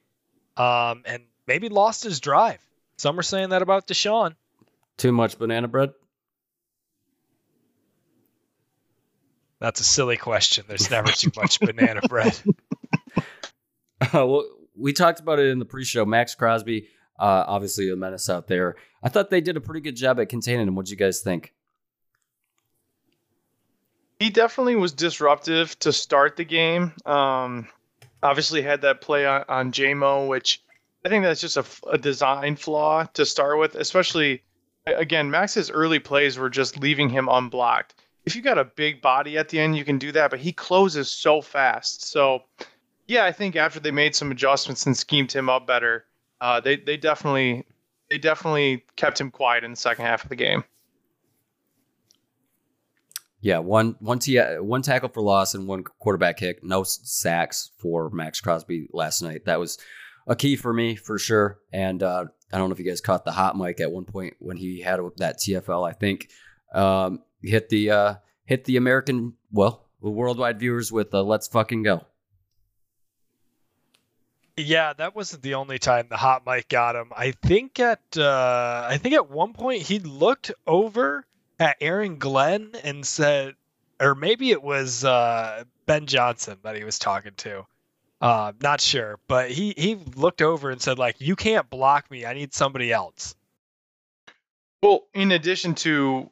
Um, 0.54 1.04
and 1.06 1.22
maybe 1.46 1.70
lost 1.70 2.04
his 2.04 2.20
drive. 2.20 2.60
Some 2.98 3.18
are 3.18 3.22
saying 3.22 3.48
that 3.48 3.62
about 3.62 3.86
Deshaun. 3.86 4.34
Too 4.98 5.12
much 5.12 5.38
banana 5.38 5.66
bread. 5.66 5.92
That's 9.60 9.80
a 9.80 9.84
silly 9.84 10.18
question. 10.18 10.66
There's 10.68 10.90
never 10.90 11.10
too 11.10 11.30
much 11.34 11.58
banana 11.58 12.02
bread. 12.10 12.38
Uh, 13.98 14.26
well, 14.26 14.44
we 14.76 14.92
talked 14.92 15.20
about 15.20 15.38
it 15.38 15.46
in 15.46 15.58
the 15.58 15.64
pre-show. 15.64 16.04
Maxx 16.04 16.34
Crosby, 16.34 16.86
uh, 17.18 17.44
obviously 17.46 17.90
a 17.90 17.96
menace 17.96 18.28
out 18.28 18.46
there. 18.46 18.76
I 19.02 19.08
thought 19.08 19.30
they 19.30 19.40
did 19.40 19.56
a 19.56 19.60
pretty 19.62 19.80
good 19.80 19.96
job 19.96 20.20
at 20.20 20.28
containing 20.28 20.68
him. 20.68 20.74
What 20.74 20.84
do 20.84 20.90
you 20.90 20.98
guys 20.98 21.22
think? 21.22 21.54
He 24.22 24.30
definitely 24.30 24.76
was 24.76 24.92
disruptive 24.92 25.76
to 25.80 25.92
start 25.92 26.36
the 26.36 26.44
game. 26.44 26.92
Um, 27.04 27.66
obviously 28.22 28.62
had 28.62 28.82
that 28.82 29.00
play 29.00 29.26
on, 29.26 29.44
on 29.48 29.72
JMO, 29.72 30.28
which 30.28 30.62
I 31.04 31.08
think 31.08 31.24
that's 31.24 31.40
just 31.40 31.56
a, 31.56 31.64
a, 31.90 31.98
design 31.98 32.54
flaw 32.54 33.02
to 33.14 33.26
start 33.26 33.58
with. 33.58 33.74
Especially, 33.74 34.44
again, 34.86 35.28
Maxx's 35.32 35.72
early 35.72 35.98
plays 35.98 36.38
were 36.38 36.50
just 36.50 36.78
leaving 36.78 37.08
him 37.08 37.28
unblocked. 37.28 37.96
If 38.24 38.36
you 38.36 38.42
got 38.42 38.58
a 38.58 38.64
big 38.64 39.02
body 39.02 39.38
at 39.38 39.48
the 39.48 39.58
end, 39.58 39.76
you 39.76 39.84
can 39.84 39.98
do 39.98 40.12
that, 40.12 40.30
but 40.30 40.38
he 40.38 40.52
closes 40.52 41.10
so 41.10 41.40
fast. 41.40 42.04
So, 42.04 42.44
yeah, 43.08 43.24
I 43.24 43.32
think 43.32 43.56
after 43.56 43.80
they 43.80 43.90
made 43.90 44.14
some 44.14 44.30
adjustments 44.30 44.86
and 44.86 44.96
schemed 44.96 45.32
him 45.32 45.48
up 45.48 45.66
better, 45.66 46.04
uh, 46.40 46.60
they 46.60 46.76
they 46.76 46.96
definitely 46.96 47.64
they 48.08 48.18
definitely 48.18 48.84
kept 48.94 49.20
him 49.20 49.32
quiet 49.32 49.64
in 49.64 49.72
the 49.72 49.76
second 49.76 50.04
half 50.04 50.22
of 50.22 50.28
the 50.28 50.36
game. 50.36 50.62
Yeah, 53.42 53.58
one 53.58 53.96
one 53.98 54.20
t- 54.20 54.38
one 54.38 54.82
tackle 54.82 55.08
for 55.08 55.20
loss 55.20 55.54
and 55.54 55.66
one 55.66 55.82
quarterback 55.82 56.36
kick. 56.36 56.62
No 56.62 56.84
sacks 56.84 57.72
for 57.76 58.08
Maxx 58.10 58.40
Crosby 58.40 58.86
last 58.92 59.20
night. 59.20 59.46
That 59.46 59.58
was 59.58 59.78
a 60.28 60.36
key 60.36 60.54
for 60.54 60.72
me 60.72 60.94
for 60.94 61.18
sure. 61.18 61.58
And 61.72 62.04
uh, 62.04 62.26
I 62.52 62.58
don't 62.58 62.68
know 62.68 62.72
if 62.72 62.78
you 62.78 62.84
guys 62.84 63.00
caught 63.00 63.24
the 63.24 63.32
hot 63.32 63.58
mic 63.58 63.80
at 63.80 63.90
one 63.90 64.04
point 64.04 64.34
when 64.38 64.56
he 64.56 64.80
had 64.80 65.00
that 65.16 65.38
TFL. 65.38 65.88
I 65.88 65.92
think 65.92 66.28
um, 66.72 67.24
hit 67.42 67.68
the 67.68 67.90
uh, 67.90 68.14
hit 68.44 68.64
the 68.64 68.76
American 68.76 69.34
well 69.50 69.88
worldwide 70.00 70.60
viewers 70.60 70.92
with 70.92 71.12
uh, 71.12 71.24
"Let's 71.24 71.48
fucking 71.48 71.82
go." 71.82 72.06
Yeah, 74.56 74.92
that 74.92 75.16
wasn't 75.16 75.42
the 75.42 75.54
only 75.54 75.80
time 75.80 76.06
the 76.08 76.16
hot 76.16 76.46
mic 76.46 76.68
got 76.68 76.94
him. 76.94 77.10
I 77.16 77.32
think 77.32 77.80
at 77.80 78.02
uh, 78.16 78.86
I 78.88 78.98
think 78.98 79.16
at 79.16 79.28
one 79.28 79.52
point 79.52 79.82
he 79.82 79.98
looked 79.98 80.52
over 80.64 81.26
at 81.62 81.76
Aaron 81.80 82.18
Glenn 82.18 82.72
and 82.82 83.06
said, 83.06 83.54
or 84.00 84.14
maybe 84.14 84.50
it 84.50 84.62
was 84.62 85.04
uh, 85.04 85.62
Ben 85.86 86.06
Johnson 86.06 86.58
that 86.64 86.76
he 86.76 86.82
was 86.82 86.98
talking 86.98 87.32
to. 87.38 87.64
Uh, 88.20 88.52
not 88.60 88.80
sure, 88.80 89.18
but 89.28 89.50
he 89.50 89.74
he 89.76 89.96
looked 90.14 90.42
over 90.42 90.70
and 90.70 90.80
said 90.80 90.98
like, 90.98 91.20
"You 91.20 91.34
can't 91.34 91.68
block 91.70 92.08
me. 92.10 92.24
I 92.24 92.34
need 92.34 92.54
somebody 92.54 92.92
else." 92.92 93.34
Well, 94.82 95.06
in 95.14 95.32
addition 95.32 95.74
to 95.76 96.30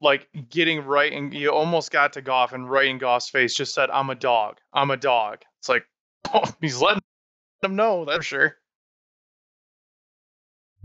like 0.00 0.28
getting 0.50 0.84
right 0.84 1.12
and 1.12 1.32
you 1.32 1.50
almost 1.50 1.90
got 1.90 2.12
to 2.12 2.22
Goff 2.22 2.52
and 2.52 2.68
right 2.70 2.86
in 2.86 2.98
Goff's 2.98 3.28
face 3.28 3.54
just 3.54 3.74
said, 3.74 3.90
I'm 3.90 4.10
a 4.10 4.14
dog. 4.14 4.58
I'm 4.72 4.90
a 4.90 4.96
dog. 4.96 5.38
It's 5.58 5.68
like, 5.68 5.86
oh, 6.34 6.44
he's 6.60 6.80
letting 6.80 7.02
him 7.62 7.74
know, 7.74 8.04
that's 8.04 8.18
for 8.18 8.22
sure. 8.22 8.56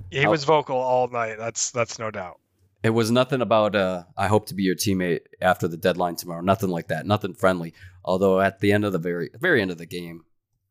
He 0.09 0.25
was 0.25 0.45
vocal 0.45 0.77
all 0.77 1.07
night. 1.07 1.35
That's 1.37 1.69
that's 1.69 1.99
no 1.99 2.09
doubt. 2.09 2.39
It 2.81 2.91
was 2.91 3.11
nothing 3.11 3.41
about 3.41 3.75
uh, 3.75 4.03
I 4.17 4.27
hope 4.27 4.45
to 4.47 4.55
be 4.55 4.63
your 4.63 4.75
teammate 4.75 5.21
after 5.41 5.67
the 5.67 5.77
deadline 5.77 6.15
tomorrow. 6.15 6.41
Nothing 6.41 6.69
like 6.69 6.87
that. 6.87 7.05
Nothing 7.05 7.33
friendly. 7.33 7.73
Although 8.05 8.39
at 8.39 8.59
the 8.59 8.71
end 8.71 8.85
of 8.85 8.93
the 8.93 8.99
very 8.99 9.29
very 9.39 9.61
end 9.61 9.71
of 9.71 9.77
the 9.77 9.85
game, 9.85 10.23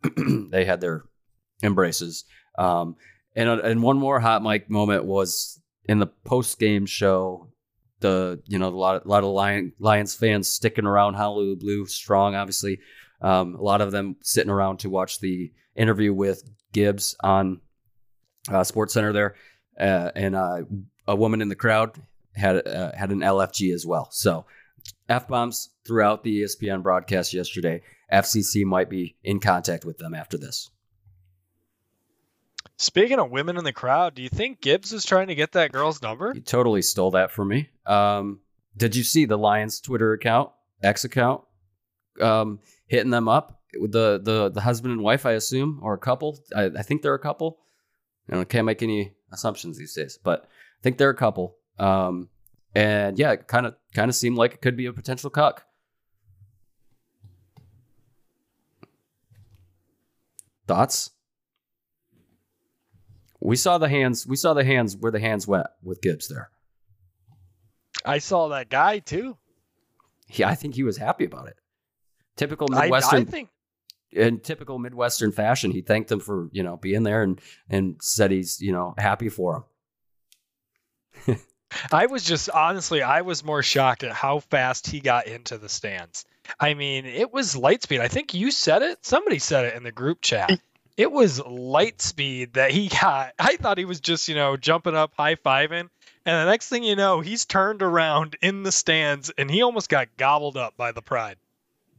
they 0.51 0.65
had 0.65 0.81
their 0.81 1.05
embraces. 1.63 2.25
Um, 2.57 2.97
and 3.37 3.49
uh, 3.49 3.61
and 3.63 3.83
one 3.83 3.99
more 3.99 4.21
hot 4.21 4.43
mic 4.43 4.71
moment 4.71 5.05
was 5.05 5.61
in 5.85 5.99
the 5.99 6.07
post 6.07 6.59
game 6.59 6.87
show. 6.87 7.49
The 8.01 8.41
you 8.47 8.59
know 8.59 8.69
a 8.69 8.71
lot 8.71 9.05
a 9.05 9.09
lot 9.09 9.25
of 9.25 9.31
Lion, 9.31 9.73
Lions 9.79 10.15
fans 10.15 10.49
sticking 10.49 10.87
around 10.87 11.15
Honolulu 11.15 11.57
Blue 11.57 11.87
strong. 11.87 12.35
Obviously, 12.35 12.79
um, 13.21 13.57
a 13.57 13.63
lot 13.63 13.81
of 13.81 13.91
them 13.91 14.17
sitting 14.23 14.51
around 14.51 14.79
to 14.81 14.91
watch 14.91 15.21
the 15.21 15.53
interview 15.75 16.15
with 16.15 16.49
Gibbs 16.73 17.17
on 17.23 17.61
uh, 18.51 18.63
Sports 18.65 18.95
Center 18.95 19.13
there, 19.13 19.35
uh, 19.81 20.13
and 20.15 20.37
uh, 20.37 20.63
a 21.09 21.17
woman 21.17 21.43
in 21.43 21.49
the 21.49 21.57
crowd 21.57 22.01
had 22.37 22.65
uh, 22.67 22.93
had 22.93 23.11
an 23.11 23.21
LFG 23.21 23.75
as 23.75 23.85
well. 23.85 24.09
So 24.13 24.45
f 25.09 25.27
bombs 25.27 25.71
throughout 25.85 26.23
the 26.23 26.43
ESPN 26.43 26.83
broadcast 26.83 27.33
yesterday. 27.33 27.83
FCC 28.13 28.65
might 28.65 28.89
be 28.89 29.17
in 29.25 29.41
contact 29.41 29.85
with 29.85 29.99
them 29.99 30.15
after 30.15 30.39
this. 30.39 30.71
Speaking 32.77 33.19
of 33.19 33.31
women 33.31 33.57
in 33.57 33.65
the 33.65 33.73
crowd, 33.73 34.15
do 34.15 34.23
you 34.23 34.29
think 34.29 34.61
Gibbs 34.61 34.93
was 34.93 35.05
trying 35.05 35.27
to 35.27 35.35
get 35.35 35.53
that 35.53 35.73
girl's 35.73 36.01
number? 36.01 36.33
You 36.33 36.41
totally 36.41 36.81
stole 36.81 37.11
that 37.11 37.33
from 37.33 37.49
me. 37.49 37.71
Um, 37.85 38.41
did 38.77 38.95
you 38.95 39.03
see 39.03 39.25
the 39.25 39.37
Lions 39.37 39.81
Twitter 39.81 40.13
account, 40.13 40.53
X 40.83 41.05
account, 41.05 41.43
um, 42.21 42.61
hitting 42.87 43.11
them 43.11 43.29
up 43.29 43.61
the 43.73 44.21
the 44.23 44.51
the 44.51 44.61
husband 44.61 44.93
and 44.93 45.03
wife, 45.03 45.27
I 45.27 45.33
assume, 45.33 45.81
or 45.83 45.95
a 45.95 45.99
couple? 45.99 46.39
I, 46.55 46.67
I 46.67 46.83
think 46.83 47.03
they're 47.03 47.15
a 47.15 47.19
couple. 47.19 47.59
I 48.31 48.45
can't 48.45 48.67
make 48.67 48.83
any 48.83 49.15
assumptions 49.33 49.79
these 49.79 49.95
days, 49.95 50.19
but 50.23 50.49
I 50.79 50.83
think 50.83 50.99
they're 50.99 51.11
a 51.11 51.17
couple. 51.17 51.57
Um, 51.79 52.29
and 52.75 53.19
yeah, 53.19 53.33
it 53.33 53.47
kind 53.49 53.67
of 53.67 53.75
kind 53.95 54.09
of 54.09 54.15
seemed 54.15 54.37
like 54.37 54.55
it 54.55 54.61
could 54.61 54.77
be 54.77 54.87
a 54.87 54.93
potential 54.93 55.31
cuck. 55.31 55.65
Thoughts? 60.67 61.11
We 63.41 63.57
saw 63.57 63.79
the 63.79 63.89
hands. 63.89 64.27
We 64.27 64.37
saw 64.37 64.55
the 64.55 64.65
hands 64.65 64.97
where 64.97 65.13
the 65.13 65.21
hands 65.21 65.47
went 65.47 65.67
with 65.83 66.03
Gibbs 66.03 66.29
there. 66.29 66.51
I 68.05 68.19
saw 68.19 68.49
that 68.49 68.69
guy 68.69 68.99
too. 68.99 69.37
He, 70.29 70.45
I 70.45 70.55
think 70.55 70.75
he 70.75 70.83
was 70.83 70.97
happy 70.97 71.25
about 71.25 71.49
it. 71.49 71.57
Typical 72.37 72.69
I, 72.75 72.83
Midwestern, 72.83 73.23
I 73.23 73.25
think 73.25 73.49
in 74.13 74.41
typical 74.41 74.79
Midwestern 74.79 75.33
fashion, 75.33 75.71
he 75.71 75.81
thanked 75.81 76.09
them 76.09 76.21
for 76.21 76.49
you 76.53 76.63
know 76.63 76.77
being 76.77 77.03
there 77.03 77.23
and 77.23 77.41
and 77.69 77.97
said 78.01 78.31
he's 78.31 78.61
you 78.61 78.73
know 78.73 78.95
happy 78.99 79.29
for 79.29 79.57
him. 79.57 79.65
I 81.93 82.07
was 82.07 82.25
just 82.25 82.51
honestly, 82.51 83.03
I 83.03 83.23
was 83.23 83.45
more 83.45 83.63
shocked 83.63 84.05
at 84.05 84.13
how 84.13 84.41
fast 84.41 84.87
he 84.87 85.01
got 85.01 85.27
into 85.27 85.59
the 85.59 85.69
stands. 85.69 86.25
I 86.59 86.75
mean, 86.75 87.05
it 87.05 87.33
was 87.33 87.57
light 87.57 87.83
speed. 87.83 88.01
I 88.01 88.09
think 88.09 88.35
you 88.35 88.51
said 88.51 88.83
it. 88.83 89.05
Somebody 89.05 89.39
said 89.39 89.67
it 89.67 89.75
in 89.75 89.83
the 89.83 89.93
group 89.93 90.21
chat. 90.23 90.59
It 90.97 91.13
was 91.13 91.45
light 91.45 92.01
speed 92.01 92.55
that 92.55 92.71
he 92.71 92.89
got. 92.89 93.35
I 93.39 93.57
thought 93.57 93.79
he 93.79 93.85
was 93.85 94.01
just, 94.01 94.29
you 94.29 94.35
know, 94.35 94.57
jumping 94.57 94.97
up, 94.97 95.13
high 95.17 95.37
fiving. 95.37 95.89
And 96.27 96.47
the 96.47 96.51
next 96.51 96.69
thing 96.69 96.83
you 96.83 96.97
know, 96.97 97.21
he's 97.21 97.45
turned 97.45 97.83
around 97.83 98.37
in 98.43 98.63
the 98.63 98.73
stands 98.73 99.31
and 99.39 99.51
he 99.51 99.63
almost 99.63 99.89
got 99.89 100.09
gobbled 100.17 100.57
up 100.57 100.77
by 100.77 100.93
the 100.93 101.03
pride. 101.03 101.37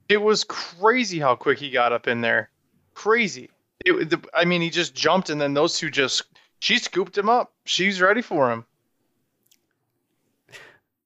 It 0.10 0.22
was 0.22 0.44
crazy 0.44 1.20
how 1.20 1.36
quick 1.36 1.60
he 1.60 1.70
got 1.70 1.94
up 1.94 2.08
in 2.08 2.22
there. 2.22 2.50
Crazy. 2.96 3.50
It, 3.86 4.10
the, 4.10 4.22
I 4.34 4.46
mean, 4.46 4.62
he 4.62 4.70
just 4.70 4.94
jumped, 4.94 5.30
and 5.30 5.40
then 5.40 5.54
those 5.54 5.78
two 5.78 5.90
just 5.90 6.24
she 6.60 6.78
scooped 6.80 7.18
him 7.18 7.30
up. 7.30 7.54
She's 7.66 8.02
ready 8.02 8.22
for 8.22 8.52
him. 8.52 8.66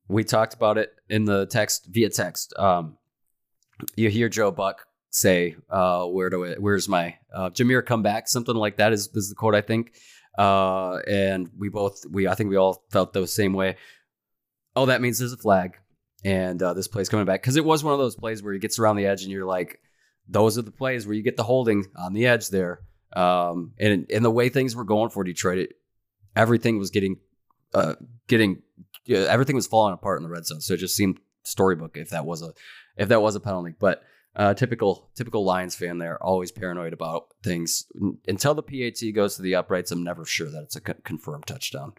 We 0.07 0.23
talked 0.23 0.53
about 0.53 0.77
it 0.77 0.93
in 1.09 1.25
the 1.25 1.45
text 1.45 1.87
via 1.89 2.09
text. 2.09 2.53
Um, 2.57 2.97
you 3.95 4.09
hear 4.09 4.29
Joe 4.29 4.51
Buck 4.51 4.85
say, 5.09 5.55
uh, 5.69 6.05
"Where 6.05 6.29
do 6.29 6.45
I, 6.45 6.53
where's 6.55 6.89
my 6.89 7.15
uh, 7.33 7.49
Jahmyr 7.49 7.85
come 7.85 8.03
back?" 8.03 8.27
Something 8.27 8.55
like 8.55 8.77
that 8.77 8.93
is 8.93 9.09
is 9.13 9.29
the 9.29 9.35
quote 9.35 9.55
I 9.55 9.61
think. 9.61 9.93
Uh, 10.37 10.97
and 11.07 11.49
we 11.57 11.69
both 11.69 12.03
we 12.09 12.27
I 12.27 12.35
think 12.35 12.49
we 12.49 12.57
all 12.57 12.83
felt 12.91 13.13
the 13.13 13.27
same 13.27 13.53
way. 13.53 13.77
Oh, 14.75 14.87
that 14.87 15.01
means 15.01 15.19
there's 15.19 15.33
a 15.33 15.37
flag, 15.37 15.77
and 16.25 16.61
uh, 16.61 16.73
this 16.73 16.87
play's 16.87 17.09
coming 17.09 17.25
back 17.25 17.41
because 17.41 17.55
it 17.55 17.65
was 17.65 17.83
one 17.83 17.93
of 17.93 17.99
those 17.99 18.15
plays 18.15 18.41
where 18.41 18.53
he 18.53 18.59
gets 18.59 18.79
around 18.79 18.95
the 18.95 19.05
edge, 19.05 19.23
and 19.23 19.31
you're 19.31 19.45
like, 19.45 19.79
those 20.27 20.57
are 20.57 20.63
the 20.63 20.71
plays 20.71 21.05
where 21.05 21.15
you 21.15 21.21
get 21.21 21.37
the 21.37 21.43
holding 21.43 21.85
on 21.95 22.13
the 22.13 22.25
edge 22.25 22.49
there. 22.49 22.81
Um, 23.15 23.73
and 23.79 24.07
and 24.11 24.25
the 24.25 24.31
way 24.31 24.49
things 24.49 24.75
were 24.75 24.83
going 24.83 25.11
for 25.11 25.23
Detroit, 25.23 25.59
it, 25.59 25.73
everything 26.35 26.79
was 26.79 26.89
getting 26.89 27.17
uh, 27.73 27.95
getting 28.27 28.63
yeah, 29.05 29.19
everything 29.19 29.55
was 29.55 29.67
falling 29.67 29.93
apart 29.93 30.19
in 30.19 30.23
the 30.23 30.29
red 30.29 30.45
zone. 30.45 30.61
So 30.61 30.73
it 30.73 30.77
just 30.77 30.95
seemed 30.95 31.19
storybook 31.43 31.97
if 31.97 32.09
that 32.09 32.25
was 32.25 32.41
a 32.41 32.53
if 32.97 33.09
that 33.09 33.21
was 33.21 33.35
a 33.35 33.39
penalty. 33.39 33.73
But 33.77 34.03
uh, 34.35 34.53
typical 34.53 35.09
typical 35.15 35.45
Lions 35.45 35.75
fan 35.75 35.97
there, 35.97 36.21
always 36.23 36.51
paranoid 36.51 36.93
about 36.93 37.27
things 37.43 37.85
until 38.27 38.55
the 38.55 38.63
PAT 38.63 39.13
goes 39.13 39.35
to 39.35 39.41
the 39.41 39.55
uprights. 39.55 39.91
I'm 39.91 40.03
never 40.03 40.25
sure 40.25 40.49
that 40.49 40.63
it's 40.63 40.75
a 40.75 40.81
confirmed 40.81 41.45
touchdown, 41.45 41.93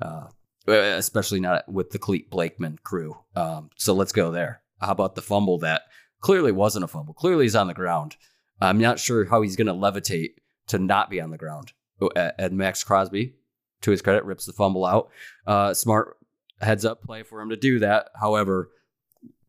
uh, 0.00 0.26
especially 0.68 1.40
not 1.40 1.68
with 1.68 1.90
the 1.90 1.98
Clete 1.98 2.30
Blakeman 2.30 2.78
crew. 2.84 3.16
Um, 3.34 3.70
so 3.76 3.94
let's 3.94 4.12
go 4.12 4.30
there. 4.30 4.62
How 4.80 4.92
about 4.92 5.14
the 5.14 5.22
fumble 5.22 5.58
that 5.58 5.82
clearly 6.20 6.52
wasn't 6.52 6.84
a 6.84 6.88
fumble? 6.88 7.14
Clearly 7.14 7.44
he's 7.44 7.56
on 7.56 7.66
the 7.66 7.74
ground. 7.74 8.16
I'm 8.60 8.78
not 8.78 8.98
sure 8.98 9.24
how 9.24 9.42
he's 9.42 9.56
going 9.56 9.66
to 9.66 9.72
levitate 9.72 10.34
to 10.68 10.78
not 10.78 11.10
be 11.10 11.20
on 11.20 11.30
the 11.30 11.38
ground. 11.38 11.72
And 12.16 12.56
Maxx 12.56 12.84
Crosby, 12.84 13.34
to 13.82 13.90
his 13.90 14.02
credit, 14.02 14.24
rips 14.24 14.46
the 14.46 14.52
fumble 14.52 14.86
out. 14.86 15.10
Uh, 15.46 15.74
smart 15.74 16.16
heads 16.60 16.84
up 16.84 17.02
play 17.02 17.22
for 17.22 17.40
him 17.40 17.50
to 17.50 17.56
do 17.56 17.80
that. 17.80 18.10
However, 18.18 18.70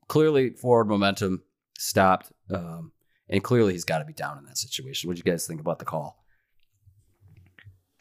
clearly 0.07 0.51
forward 0.51 0.87
momentum 0.87 1.43
stopped, 1.77 2.31
um, 2.53 2.91
and 3.29 3.43
clearly 3.43 3.73
he's 3.73 3.85
got 3.85 3.99
to 3.99 4.05
be 4.05 4.13
down 4.13 4.37
in 4.37 4.45
that 4.45 4.57
situation. 4.57 5.07
What 5.07 5.15
do 5.15 5.23
you 5.25 5.31
guys 5.31 5.47
think 5.47 5.61
about 5.61 5.79
the 5.79 5.85
call? 5.85 6.17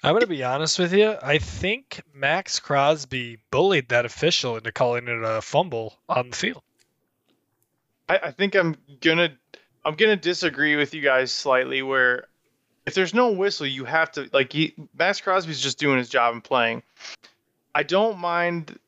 I'm 0.02 0.12
going 0.12 0.22
to 0.22 0.26
be 0.26 0.42
honest 0.42 0.78
with 0.78 0.94
you. 0.94 1.14
I 1.22 1.38
think 1.38 2.02
Maxx 2.14 2.58
Crosby 2.58 3.38
bullied 3.50 3.90
that 3.90 4.06
official 4.06 4.56
into 4.56 4.72
calling 4.72 5.08
it 5.08 5.22
a 5.22 5.42
fumble 5.42 5.98
on 6.08 6.30
the 6.30 6.36
field. 6.36 6.62
I, 8.08 8.18
I 8.24 8.30
think 8.32 8.54
I'm 8.56 8.76
gonna 9.00 9.30
I'm 9.84 9.94
gonna 9.94 10.16
disagree 10.16 10.76
with 10.76 10.94
you 10.94 11.02
guys 11.02 11.30
slightly. 11.30 11.82
Where 11.82 12.24
if 12.86 12.94
there's 12.94 13.14
no 13.14 13.30
whistle, 13.30 13.66
you 13.66 13.84
have 13.84 14.10
to 14.12 14.28
like 14.32 14.52
he, 14.52 14.74
Maxx 14.98 15.20
Crosby's 15.20 15.60
just 15.60 15.78
doing 15.78 15.98
his 15.98 16.08
job 16.08 16.34
and 16.34 16.42
playing. 16.42 16.82
I 17.74 17.82
don't 17.82 18.18
mind. 18.18 18.78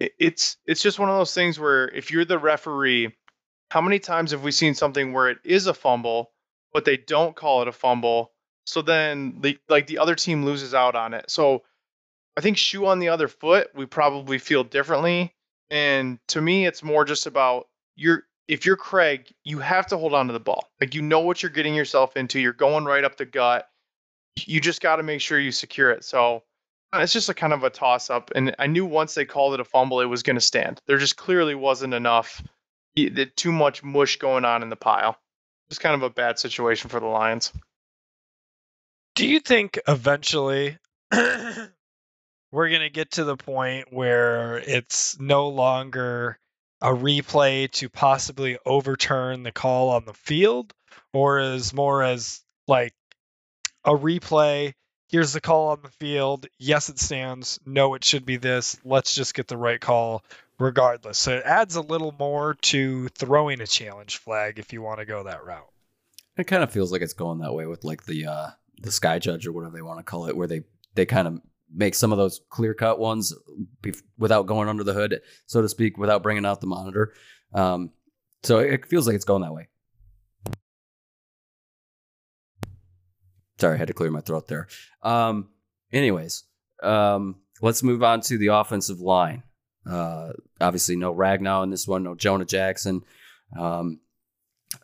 It- 0.00 0.14
It's 0.18 0.56
it's 0.66 0.82
just 0.82 0.98
one 0.98 1.08
of 1.10 1.16
those 1.16 1.34
things 1.34 1.58
where 1.60 1.88
if 1.90 2.10
you're 2.10 2.24
the 2.24 2.38
referee, 2.38 3.14
how 3.70 3.80
many 3.80 3.98
times 4.00 4.32
have 4.32 4.42
we 4.42 4.52
seen 4.52 4.74
something 4.74 5.12
where 5.12 5.28
it 5.30 5.38
is 5.44 5.66
a 5.66 5.74
fumble, 5.74 6.32
but 6.72 6.84
they 6.84 6.96
don't 6.96 7.36
call 7.36 7.62
it 7.62 7.68
a 7.68 7.72
fumble? 7.72 8.32
So 8.66 8.82
then 8.82 9.40
the 9.40 9.58
like 9.68 9.86
the 9.86 9.98
other 9.98 10.14
team 10.14 10.44
loses 10.44 10.74
out 10.74 10.94
on 10.96 11.14
it. 11.14 11.30
So 11.30 11.62
I 12.36 12.40
think 12.40 12.56
shoe 12.58 12.86
on 12.86 12.98
the 13.00 13.08
other 13.08 13.28
foot, 13.28 13.70
we 13.74 13.86
probably 13.86 14.38
feel 14.38 14.64
differently. 14.64 15.34
And 15.70 16.18
to 16.28 16.40
me, 16.40 16.66
it's 16.66 16.82
more 16.82 17.04
just 17.04 17.26
about 17.26 17.68
you're 17.96 18.24
if 18.48 18.66
you're 18.66 18.76
Craig, 18.76 19.32
you 19.44 19.60
have 19.60 19.86
to 19.88 19.98
hold 19.98 20.14
on 20.14 20.26
to 20.26 20.32
the 20.32 20.40
ball. 20.40 20.70
Like 20.80 20.94
you 20.94 21.02
know 21.02 21.20
what 21.20 21.42
you're 21.42 21.50
getting 21.50 21.74
yourself 21.74 22.16
into. 22.16 22.40
You're 22.40 22.52
going 22.52 22.84
right 22.84 23.04
up 23.04 23.16
the 23.16 23.26
gut. 23.26 23.68
You 24.46 24.60
just 24.60 24.80
got 24.80 24.96
to 24.96 25.02
make 25.02 25.20
sure 25.20 25.38
you 25.38 25.52
secure 25.52 25.90
it. 25.90 26.04
So 26.04 26.42
it's 26.92 27.12
just 27.12 27.28
a 27.28 27.34
kind 27.34 27.52
of 27.52 27.64
a 27.64 27.70
toss 27.70 28.10
up. 28.10 28.32
And 28.34 28.54
I 28.58 28.66
knew 28.66 28.84
once 28.84 29.14
they 29.14 29.24
called 29.24 29.54
it 29.54 29.60
a 29.60 29.64
fumble, 29.64 30.00
it 30.00 30.06
was 30.06 30.22
going 30.22 30.36
to 30.36 30.40
stand. 30.40 30.80
There 30.86 30.98
just 30.98 31.16
clearly 31.16 31.54
wasn't 31.54 31.94
enough, 31.94 32.42
too 33.36 33.52
much 33.52 33.82
mush 33.82 34.18
going 34.18 34.44
on 34.44 34.62
in 34.62 34.70
the 34.70 34.76
pile. 34.76 35.16
Just 35.68 35.80
kind 35.80 35.94
of 35.94 36.02
a 36.02 36.10
bad 36.10 36.38
situation 36.38 36.90
for 36.90 36.98
the 36.98 37.06
Lions. 37.06 37.52
Do 39.14 39.26
you 39.26 39.40
think 39.40 39.78
eventually 39.86 40.78
we're 41.12 41.68
going 42.52 42.80
to 42.80 42.90
get 42.90 43.12
to 43.12 43.24
the 43.24 43.36
point 43.36 43.92
where 43.92 44.58
it's 44.58 45.18
no 45.20 45.48
longer 45.48 46.38
a 46.80 46.88
replay 46.88 47.70
to 47.72 47.88
possibly 47.88 48.58
overturn 48.64 49.42
the 49.42 49.52
call 49.52 49.90
on 49.90 50.04
the 50.06 50.14
field 50.14 50.72
or 51.12 51.40
is 51.40 51.72
more 51.72 52.02
as 52.02 52.40
like 52.66 52.94
a 53.84 53.90
replay 53.90 54.72
here's 55.10 55.32
the 55.32 55.40
call 55.40 55.68
on 55.68 55.80
the 55.82 55.90
field. 55.90 56.46
Yes 56.58 56.88
it 56.88 56.98
stands. 56.98 57.58
No 57.66 57.94
it 57.94 58.04
should 58.04 58.24
be 58.24 58.36
this. 58.36 58.78
Let's 58.84 59.14
just 59.14 59.34
get 59.34 59.48
the 59.48 59.56
right 59.56 59.80
call 59.80 60.24
regardless. 60.58 61.18
So 61.18 61.36
it 61.36 61.42
adds 61.44 61.76
a 61.76 61.80
little 61.80 62.14
more 62.18 62.54
to 62.54 63.08
throwing 63.08 63.60
a 63.60 63.66
challenge 63.66 64.18
flag 64.18 64.58
if 64.58 64.72
you 64.72 64.82
want 64.82 65.00
to 65.00 65.06
go 65.06 65.24
that 65.24 65.44
route. 65.44 65.68
It 66.36 66.44
kind 66.44 66.62
of 66.62 66.70
feels 66.70 66.92
like 66.92 67.02
it's 67.02 67.14
going 67.14 67.40
that 67.40 67.52
way 67.52 67.66
with 67.66 67.84
like 67.84 68.04
the 68.04 68.26
uh, 68.26 68.46
the 68.80 68.92
sky 68.92 69.18
judge 69.18 69.46
or 69.46 69.52
whatever 69.52 69.76
they 69.76 69.82
want 69.82 69.98
to 69.98 70.04
call 70.04 70.26
it, 70.26 70.36
where 70.36 70.46
they 70.46 70.62
they 70.94 71.06
kind 71.06 71.28
of 71.28 71.40
make 71.72 71.94
some 71.94 72.12
of 72.12 72.18
those 72.18 72.40
clear 72.50 72.74
cut 72.74 72.98
ones 72.98 73.34
without 74.18 74.46
going 74.46 74.68
under 74.68 74.84
the 74.84 74.92
hood, 74.92 75.20
so 75.46 75.60
to 75.60 75.68
speak, 75.68 75.98
without 75.98 76.22
bringing 76.22 76.46
out 76.46 76.60
the 76.60 76.66
monitor. 76.66 77.12
Um, 77.52 77.90
so 78.42 78.58
it 78.58 78.86
feels 78.86 79.06
like 79.06 79.16
it's 79.16 79.24
going 79.24 79.42
that 79.42 79.52
way. 79.52 79.68
Sorry, 83.60 83.74
I 83.74 83.78
had 83.78 83.88
to 83.88 83.94
clear 83.94 84.10
my 84.10 84.20
throat 84.22 84.48
there. 84.48 84.68
Um, 85.02 85.50
anyways, 85.92 86.44
um, 86.82 87.36
let's 87.60 87.82
move 87.82 88.02
on 88.02 88.22
to 88.22 88.38
the 88.38 88.48
offensive 88.48 89.00
line. 89.00 89.42
Uh, 89.88 90.32
obviously, 90.60 90.96
no 90.96 91.14
Ragnow 91.14 91.62
in 91.62 91.70
this 91.70 91.86
one, 91.86 92.02
no 92.02 92.14
Jonah 92.14 92.46
Jackson. 92.46 93.02
Um, 93.58 94.00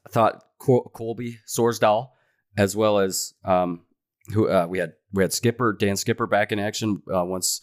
I 0.04 0.11
thought 0.11 0.45
Col- 0.59 0.90
Colby 0.95 1.38
Sorsdal, 1.47 2.11
as 2.56 2.76
well 2.76 2.99
as 2.99 3.33
um, 3.45 3.83
who 4.35 4.49
uh, 4.49 4.66
we 4.68 4.78
had 4.78 4.92
we 5.12 5.23
had 5.23 5.33
Skipper 5.33 5.73
Dan 5.73 5.97
Skipper 5.97 6.26
back 6.26 6.52
in 6.52 6.59
action 6.59 7.02
uh, 7.14 7.25
once. 7.25 7.61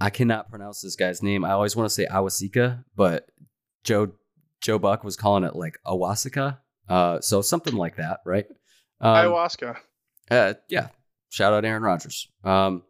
I 0.00 0.10
cannot 0.10 0.50
pronounce 0.50 0.80
this 0.80 0.94
guy's 0.94 1.22
name. 1.22 1.44
I 1.44 1.52
always 1.52 1.74
want 1.74 1.88
to 1.88 1.94
say 1.94 2.06
Awasika, 2.06 2.84
but 2.94 3.30
Joe 3.82 4.12
Joe 4.60 4.78
Buck 4.78 5.04
was 5.04 5.16
calling 5.16 5.44
it 5.44 5.56
like 5.56 5.78
Awasika, 5.86 6.58
uh, 6.88 7.20
so 7.20 7.40
something 7.40 7.74
like 7.74 7.96
that, 7.96 8.20
right? 8.26 8.46
Um, 9.00 9.14
Ayahuasca. 9.14 9.76
uh, 10.30 10.54
yeah. 10.68 10.88
Shout 11.30 11.52
out 11.52 11.64
Aaron 11.64 11.82
Rodgers. 11.82 12.28
Um, 12.42 12.82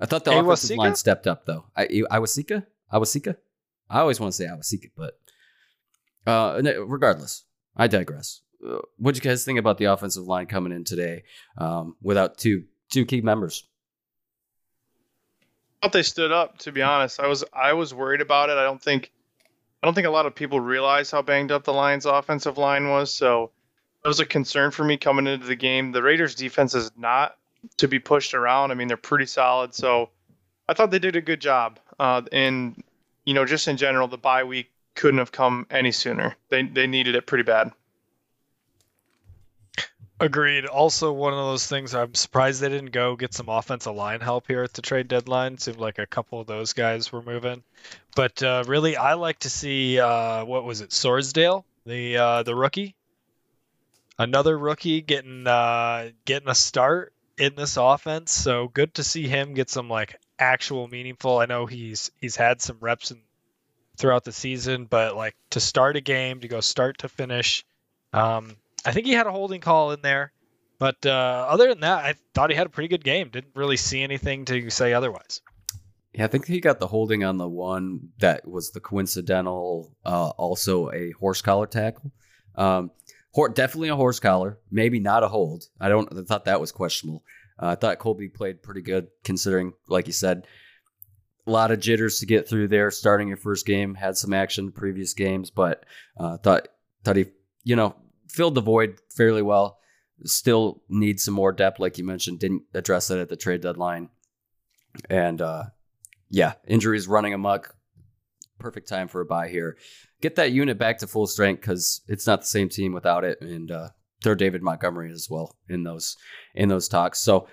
I 0.00 0.06
thought 0.06 0.24
the 0.24 0.38
offensive 0.38 0.76
line 0.76 0.94
stepped 0.94 1.26
up 1.26 1.44
though. 1.44 1.64
I 1.76 1.86
Awasika, 1.86 2.64
Awasika. 2.92 3.36
I 3.90 4.00
always 4.00 4.20
want 4.20 4.32
to 4.32 4.36
say 4.36 4.46
Awasika, 4.46 4.90
but 4.96 5.18
uh, 6.26 6.60
no, 6.62 6.82
regardless, 6.82 7.44
I 7.76 7.86
digress. 7.86 8.42
Uh, 8.64 8.78
what 8.96 9.14
do 9.14 9.18
you 9.18 9.22
guys 9.22 9.44
think 9.44 9.58
about 9.58 9.78
the 9.78 9.86
offensive 9.86 10.24
line 10.24 10.46
coming 10.46 10.72
in 10.72 10.84
today 10.84 11.24
um, 11.56 11.96
without 12.02 12.38
two 12.38 12.64
two 12.90 13.06
key 13.06 13.20
members? 13.22 13.64
I 15.82 15.86
thought 15.86 15.92
they 15.92 16.02
stood 16.02 16.32
up. 16.32 16.58
To 16.58 16.72
be 16.72 16.82
honest, 16.82 17.20
I 17.20 17.26
was 17.26 17.44
I 17.52 17.72
was 17.72 17.94
worried 17.94 18.20
about 18.20 18.50
it. 18.50 18.58
I 18.58 18.64
don't 18.64 18.82
think 18.82 19.10
I 19.82 19.86
don't 19.86 19.94
think 19.94 20.06
a 20.06 20.10
lot 20.10 20.26
of 20.26 20.34
people 20.34 20.60
realize 20.60 21.10
how 21.10 21.22
banged 21.22 21.52
up 21.52 21.64
the 21.64 21.72
Lions' 21.72 22.04
offensive 22.06 22.58
line 22.58 22.88
was. 22.88 23.14
So 23.14 23.52
it 24.08 24.16
was 24.16 24.20
a 24.20 24.26
concern 24.26 24.70
for 24.70 24.84
me 24.84 24.96
coming 24.96 25.26
into 25.26 25.46
the 25.46 25.54
game. 25.54 25.92
The 25.92 26.02
Raiders' 26.02 26.34
defense 26.34 26.74
is 26.74 26.90
not 26.96 27.36
to 27.76 27.88
be 27.88 27.98
pushed 27.98 28.32
around. 28.32 28.70
I 28.70 28.74
mean, 28.74 28.88
they're 28.88 28.96
pretty 28.96 29.26
solid. 29.26 29.74
So 29.74 30.08
I 30.66 30.72
thought 30.72 30.90
they 30.90 30.98
did 30.98 31.14
a 31.14 31.20
good 31.20 31.42
job. 31.42 31.78
Uh, 32.00 32.22
and 32.32 32.82
you 33.26 33.34
know, 33.34 33.44
just 33.44 33.68
in 33.68 33.76
general, 33.76 34.08
the 34.08 34.16
bye 34.16 34.44
week 34.44 34.70
couldn't 34.94 35.18
have 35.18 35.30
come 35.30 35.66
any 35.70 35.92
sooner. 35.92 36.34
They 36.48 36.62
they 36.62 36.86
needed 36.86 37.16
it 37.16 37.26
pretty 37.26 37.44
bad. 37.44 37.70
Agreed. 40.20 40.64
Also, 40.64 41.12
one 41.12 41.34
of 41.34 41.38
those 41.38 41.66
things 41.66 41.94
I'm 41.94 42.14
surprised 42.14 42.62
they 42.62 42.70
didn't 42.70 42.92
go 42.92 43.14
get 43.14 43.34
some 43.34 43.50
offensive 43.50 43.94
line 43.94 44.20
help 44.20 44.46
here 44.48 44.62
at 44.62 44.72
the 44.72 44.80
trade 44.80 45.08
deadline. 45.08 45.58
Seemed 45.58 45.80
like 45.80 45.98
a 45.98 46.06
couple 46.06 46.40
of 46.40 46.46
those 46.46 46.72
guys 46.72 47.12
were 47.12 47.22
moving, 47.22 47.62
but 48.16 48.42
uh, 48.42 48.64
really, 48.66 48.96
I 48.96 49.14
like 49.14 49.40
to 49.40 49.50
see 49.50 50.00
uh, 50.00 50.46
what 50.46 50.64
was 50.64 50.80
it, 50.80 50.90
Sorsdal, 50.90 51.64
the 51.84 52.16
uh, 52.16 52.42
the 52.42 52.54
rookie, 52.54 52.96
another 54.18 54.58
rookie 54.58 55.00
getting 55.00 55.46
uh, 55.46 56.10
getting 56.24 56.48
a 56.48 56.54
start 56.54 57.12
in 57.38 57.54
this 57.54 57.76
offense. 57.76 58.32
So 58.32 58.68
good 58.68 58.94
to 58.94 59.04
see 59.04 59.28
him 59.28 59.54
get 59.54 59.70
some 59.70 59.88
like 59.88 60.18
actual 60.38 60.88
meaningful. 60.88 61.38
I 61.38 61.46
know 61.46 61.66
he's 61.66 62.10
he's 62.20 62.36
had 62.36 62.60
some 62.60 62.78
reps 62.80 63.10
in, 63.10 63.20
throughout 63.96 64.24
the 64.24 64.32
season, 64.32 64.86
but 64.86 65.16
like 65.16 65.36
to 65.50 65.60
start 65.60 65.96
a 65.96 66.00
game, 66.00 66.40
to 66.40 66.48
go 66.48 66.60
start 66.60 66.98
to 66.98 67.08
finish. 67.08 67.64
Um, 68.12 68.56
I 68.84 68.92
think 68.92 69.06
he 69.06 69.12
had 69.12 69.26
a 69.26 69.32
holding 69.32 69.60
call 69.60 69.92
in 69.92 70.02
there, 70.02 70.32
but 70.78 71.04
uh, 71.04 71.46
other 71.48 71.68
than 71.68 71.80
that, 71.80 72.04
I 72.04 72.14
thought 72.34 72.50
he 72.50 72.56
had 72.56 72.66
a 72.66 72.70
pretty 72.70 72.88
good 72.88 73.04
game. 73.04 73.28
Didn't 73.30 73.54
really 73.54 73.76
see 73.76 74.02
anything 74.02 74.44
to 74.46 74.70
say 74.70 74.92
otherwise. 74.92 75.42
Yeah, 76.14 76.24
I 76.24 76.28
think 76.28 76.46
he 76.46 76.60
got 76.60 76.80
the 76.80 76.86
holding 76.86 77.22
on 77.22 77.36
the 77.36 77.48
one 77.48 78.08
that 78.18 78.48
was 78.48 78.70
the 78.70 78.80
coincidental, 78.80 79.92
uh, 80.04 80.30
also 80.30 80.90
a 80.90 81.10
horse 81.12 81.42
collar 81.42 81.66
tackle. 81.66 82.10
Um, 82.54 82.90
definitely 83.46 83.90
a 83.90 83.96
horse 83.96 84.18
collar, 84.18 84.58
maybe 84.70 84.98
not 84.98 85.22
a 85.22 85.28
hold. 85.28 85.66
I 85.80 85.88
don't. 85.88 86.12
I 86.12 86.22
thought 86.22 86.46
that 86.46 86.60
was 86.60 86.72
questionable. 86.72 87.22
Uh, 87.62 87.66
I 87.66 87.74
thought 87.76 88.00
Colby 88.00 88.28
played 88.28 88.62
pretty 88.62 88.82
good 88.82 89.08
considering, 89.22 89.74
like 89.88 90.08
you 90.08 90.12
said, 90.12 90.46
a 91.46 91.50
lot 91.50 91.70
of 91.70 91.78
jitters 91.78 92.18
to 92.18 92.26
get 92.26 92.48
through 92.48 92.68
there. 92.68 92.90
Starting 92.90 93.28
your 93.28 93.36
first 93.36 93.66
game, 93.66 93.94
had 93.94 94.16
some 94.16 94.32
action 94.32 94.72
previous 94.72 95.14
games, 95.14 95.50
but 95.50 95.84
uh, 96.18 96.38
thought 96.38 96.68
thought 97.04 97.16
he, 97.16 97.26
you 97.62 97.76
know, 97.76 97.94
filled 98.28 98.54
the 98.54 98.60
void 98.60 98.98
fairly 99.14 99.42
well. 99.42 99.78
Still 100.24 100.82
needs 100.88 101.24
some 101.24 101.34
more 101.34 101.52
depth, 101.52 101.78
like 101.78 101.96
you 101.96 102.04
mentioned. 102.04 102.40
Didn't 102.40 102.62
address 102.74 103.08
that 103.08 103.18
at 103.18 103.28
the 103.28 103.36
trade 103.36 103.60
deadline, 103.60 104.08
and 105.08 105.40
uh, 105.40 105.64
yeah, 106.28 106.54
injuries 106.66 107.06
running 107.06 107.34
amok. 107.34 107.74
Perfect 108.58 108.88
time 108.88 109.08
for 109.08 109.20
a 109.20 109.24
bye 109.26 109.48
here. 109.48 109.76
Get 110.20 110.36
that 110.36 110.52
unit 110.52 110.78
back 110.78 110.98
to 110.98 111.06
full 111.06 111.26
strength 111.26 111.60
because 111.60 112.00
it's 112.08 112.26
not 112.26 112.40
the 112.40 112.46
same 112.46 112.68
team 112.68 112.92
without 112.92 113.24
it, 113.24 113.40
and 113.40 113.70
uh, 113.70 113.88
throw 114.22 114.34
David 114.34 114.62
Montgomery 114.62 115.12
as 115.12 115.28
well 115.30 115.56
in 115.68 115.84
those 115.84 116.16
in 116.54 116.68
those 116.68 116.88
talks. 116.88 117.20
So 117.20 117.48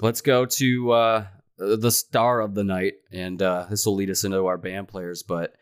let's 0.00 0.20
go 0.20 0.44
to 0.44 0.90
uh, 0.92 1.26
the 1.58 1.90
star 1.90 2.40
of 2.40 2.54
the 2.54 2.64
night, 2.64 2.94
and 3.12 3.40
uh, 3.40 3.66
this 3.68 3.86
will 3.86 3.94
lead 3.94 4.10
us 4.10 4.24
into 4.24 4.46
our 4.46 4.58
band 4.58 4.88
players. 4.88 5.22
But 5.22 5.54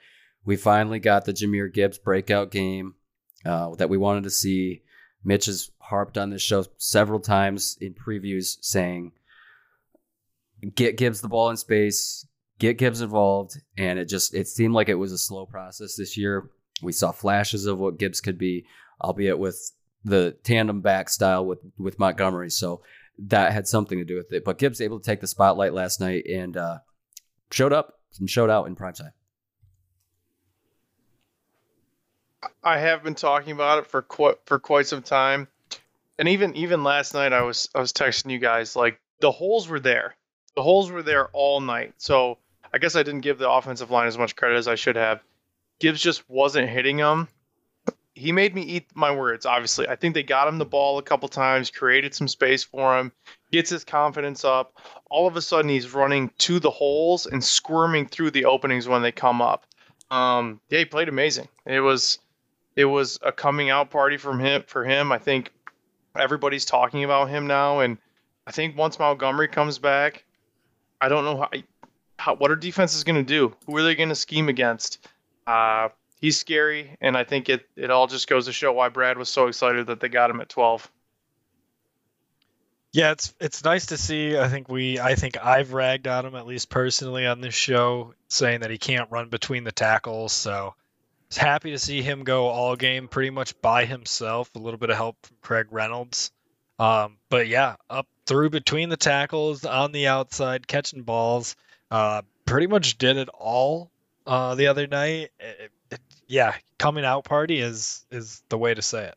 we 0.45 0.57
finally 0.57 0.99
got 0.99 1.25
the 1.25 1.33
Jahmyr 1.33 1.73
Gibbs 1.73 1.99
breakout 1.99 2.51
game 2.51 2.95
uh, 3.45 3.75
that 3.77 3.91
we 3.91 3.99
wanted 3.99 4.25
to 4.25 4.31
see. 4.31 4.83
Mitch 5.25 5.47
has 5.47 5.71
harped 5.79 6.17
on 6.17 6.31
this 6.31 6.43
show 6.43 6.65
several 6.79 7.21
times 7.21 7.77
in 7.81 7.95
previews, 7.95 8.57
saying, 8.61 9.13
"Get 10.75 10.97
Gibbs 10.97 11.21
the 11.21 11.29
ball 11.29 11.51
in 11.51 11.57
space, 11.57 12.27
get 12.59 12.79
Gibbs 12.79 13.01
involved," 13.01 13.61
and 13.77 13.99
it 13.99 14.07
just 14.07 14.35
it 14.35 14.49
seemed 14.49 14.75
like 14.75 14.89
it 14.89 14.95
was 14.95 15.13
a 15.13 15.19
slow 15.19 15.47
process 15.47 15.97
this 15.97 16.17
year. 16.17 16.51
We 16.83 16.93
saw 16.93 17.13
flashes 17.13 17.67
of 17.67 17.79
what 17.79 17.99
Gibbs 17.99 18.21
could 18.21 18.39
be, 18.39 18.67
albeit 19.03 19.39
with 19.39 19.73
the 20.05 20.37
tandem 20.45 20.81
back 20.81 21.09
style 21.09 21.45
with 21.45 21.61
with 21.79 21.99
Montgomery. 21.99 22.51
So 22.51 22.83
that 23.19 23.53
had 23.53 23.67
something 23.67 23.99
to 23.99 24.05
do 24.05 24.17
with 24.17 24.33
it. 24.33 24.45
But 24.45 24.59
Gibbs 24.59 24.81
able 24.81 25.01
to 25.01 25.05
take 25.05 25.21
the 25.21 25.27
spotlight 25.27 25.73
last 25.73 26.01
night 26.01 26.27
and 26.27 26.57
uh, 26.57 26.79
showed 27.51 27.73
up 27.73 27.95
and 28.19 28.29
showed 28.29 28.51
out 28.51 28.67
in 28.67 28.77
prime 28.77 28.95
time. 28.95 29.13
I 32.63 32.79
have 32.79 33.03
been 33.03 33.15
talking 33.15 33.53
about 33.53 33.79
it 33.79 33.87
for 33.87 34.03
quite 34.03 34.37
for 34.45 34.59
quite 34.59 34.87
some 34.87 35.03
time, 35.03 35.49
and 36.19 36.29
even 36.29 36.55
even 36.55 36.85
last 36.85 37.15
night 37.15 37.33
I 37.33 37.43
was 37.43 37.69
I 37.75 37.81
was 37.81 37.93
texting 37.93 38.31
you 38.31 38.39
guys 38.39 38.77
like 38.77 39.01
the 39.21 39.33
holes 39.33 39.69
were 39.69 39.81
there, 39.81 40.17
the 40.55 40.63
holes 40.63 40.91
were 40.91 41.03
there 41.03 41.29
all 41.29 41.61
night. 41.61 41.95
So 41.99 42.39
I 42.77 42.79
guess 42.79 42.95
I 42.95 43.03
didn't 43.03 43.23
give 43.23 43.39
the 43.39 43.51
offensive 43.51 43.91
line 43.91 44.07
as 44.07 44.19
much 44.19 44.37
credit 44.37 44.59
as 44.59 44.69
I 44.69 44.75
should 44.75 44.97
have. 44.97 45.23
Gibbs 45.81 45.99
just 45.99 46.29
wasn't 46.29 46.69
hitting 46.69 46.99
them. 46.99 47.27
He 48.15 48.33
made 48.33 48.55
me 48.55 48.61
eat 48.61 48.85
my 48.95 49.17
words. 49.17 49.47
Obviously, 49.47 49.89
I 49.89 49.97
think 49.97 50.13
they 50.13 50.23
got 50.23 50.47
him 50.47 50.59
the 50.59 50.67
ball 50.67 50.99
a 50.99 51.03
couple 51.03 51.27
times, 51.31 51.71
created 51.71 52.15
some 52.15 52.29
space 52.29 52.63
for 52.63 52.99
him, 52.99 53.13
gets 53.51 53.71
his 53.71 53.83
confidence 53.83 54.45
up. 54.45 54.79
All 55.09 55.27
of 55.27 55.39
a 55.39 55.41
sudden, 55.41 55.71
he's 55.71 55.95
running 55.95 56.31
to 56.37 56.61
the 56.61 56.71
holes 56.71 57.25
and 57.25 57.43
squirming 57.43 58.09
through 58.09 58.33
the 58.33 58.45
openings 58.45 58.87
when 58.87 59.01
they 59.01 59.11
come 59.11 59.41
up. 59.41 59.65
Um, 60.11 60.61
yeah, 60.69 60.81
he 60.81 60.85
played 60.85 61.09
amazing. 61.09 61.49
It 61.65 61.81
was 61.81 62.19
it 62.77 62.85
was 62.85 63.19
a 63.23 63.33
coming 63.33 63.71
out 63.71 63.89
party 63.89 64.19
from 64.19 64.39
him 64.39 64.65
for 64.67 64.85
him. 64.85 65.13
I 65.13 65.19
think 65.19 65.51
everybody's 66.15 66.67
talking 66.67 67.05
about 67.05 67.31
him 67.31 67.47
now, 67.47 67.81
and 67.81 67.97
I 68.47 68.53
think 68.53 68.77
once 68.77 68.99
Montgomery 68.99 69.49
comes 69.49 69.79
back, 69.79 70.25
I 71.01 71.09
don't 71.09 71.25
know 71.25 71.39
how, 71.39 71.49
how 72.27 72.35
what 72.35 72.51
our 72.51 72.57
defense 72.57 72.95
is 72.95 73.05
going 73.05 73.17
to 73.17 73.23
do. 73.23 73.55
Who 73.67 73.77
are 73.77 73.85
they 73.85 73.95
going 73.95 74.09
to 74.09 74.17
scheme 74.17 74.49
against? 74.49 75.07
Uh, 75.47 75.91
he's 76.21 76.37
scary, 76.37 76.97
and 77.01 77.17
I 77.17 77.23
think 77.23 77.49
it 77.49 77.67
it 77.77 77.91
all 77.91 78.09
just 78.09 78.29
goes 78.29 78.47
to 78.47 78.53
show 78.53 78.73
why 78.73 78.89
Brad 78.89 79.17
was 79.17 79.29
so 79.29 79.47
excited 79.47 79.87
that 79.87 80.01
they 80.01 80.09
got 80.09 80.29
him 80.29 80.41
at 80.41 80.49
12. 80.49 80.91
Yeah, 82.93 83.13
it's 83.13 83.33
it's 83.41 83.63
nice 83.63 83.87
to 83.87 83.97
see. 83.97 84.37
I 84.37 84.49
think 84.49 84.69
we 84.69 84.99
I 84.99 85.15
think 85.15 85.37
I've 85.43 85.73
ragged 85.73 86.09
on 86.09 86.27
him 86.27 86.35
at 86.35 86.47
least 86.47 86.69
personally 86.69 87.27
on 87.27 87.41
this 87.41 87.55
show, 87.55 88.15
saying 88.29 88.61
that 88.61 88.71
he 88.71 88.79
can't 88.79 89.11
run 89.11 89.29
between 89.29 89.63
the 89.63 89.73
tackles. 89.73 90.33
So 90.33 90.75
was 91.29 91.37
happy 91.37 91.71
to 91.71 91.79
see 91.79 92.03
him 92.03 92.25
go 92.25 92.49
all 92.49 92.75
game 92.75 93.07
pretty 93.07 93.31
much 93.31 93.61
by 93.61 93.85
himself. 93.85 94.51
A 94.57 94.59
little 94.59 94.79
bit 94.79 94.91
of 94.91 94.97
help 94.97 95.17
from 95.25 95.37
Craig 95.43 95.67
Reynolds. 95.71 96.33
Um, 96.79 97.19
but 97.29 97.47
yeah, 97.47 97.77
up 97.89 98.09
through 98.27 98.51
between 98.51 98.89
the 98.89 98.97
tackles, 98.97 99.65
on 99.65 99.93
the 99.93 100.09
outside, 100.09 100.67
catching 100.67 101.03
balls. 101.03 101.55
Uh, 101.91 102.23
pretty 102.45 102.67
much 102.67 102.99
did 102.99 103.17
it 103.17 103.29
all 103.31 103.91
uh, 104.27 104.55
the 104.55 104.67
other 104.67 104.87
night. 104.87 105.31
It- 105.39 105.71
it- 105.91 106.01
yeah, 106.29 106.55
coming 106.79 107.05
out 107.05 107.25
party 107.25 107.61
is 107.61 108.05
is 108.11 108.43
the 108.49 108.59
way 108.59 108.75
to 108.75 108.83
say 108.83 109.05
it. 109.05 109.15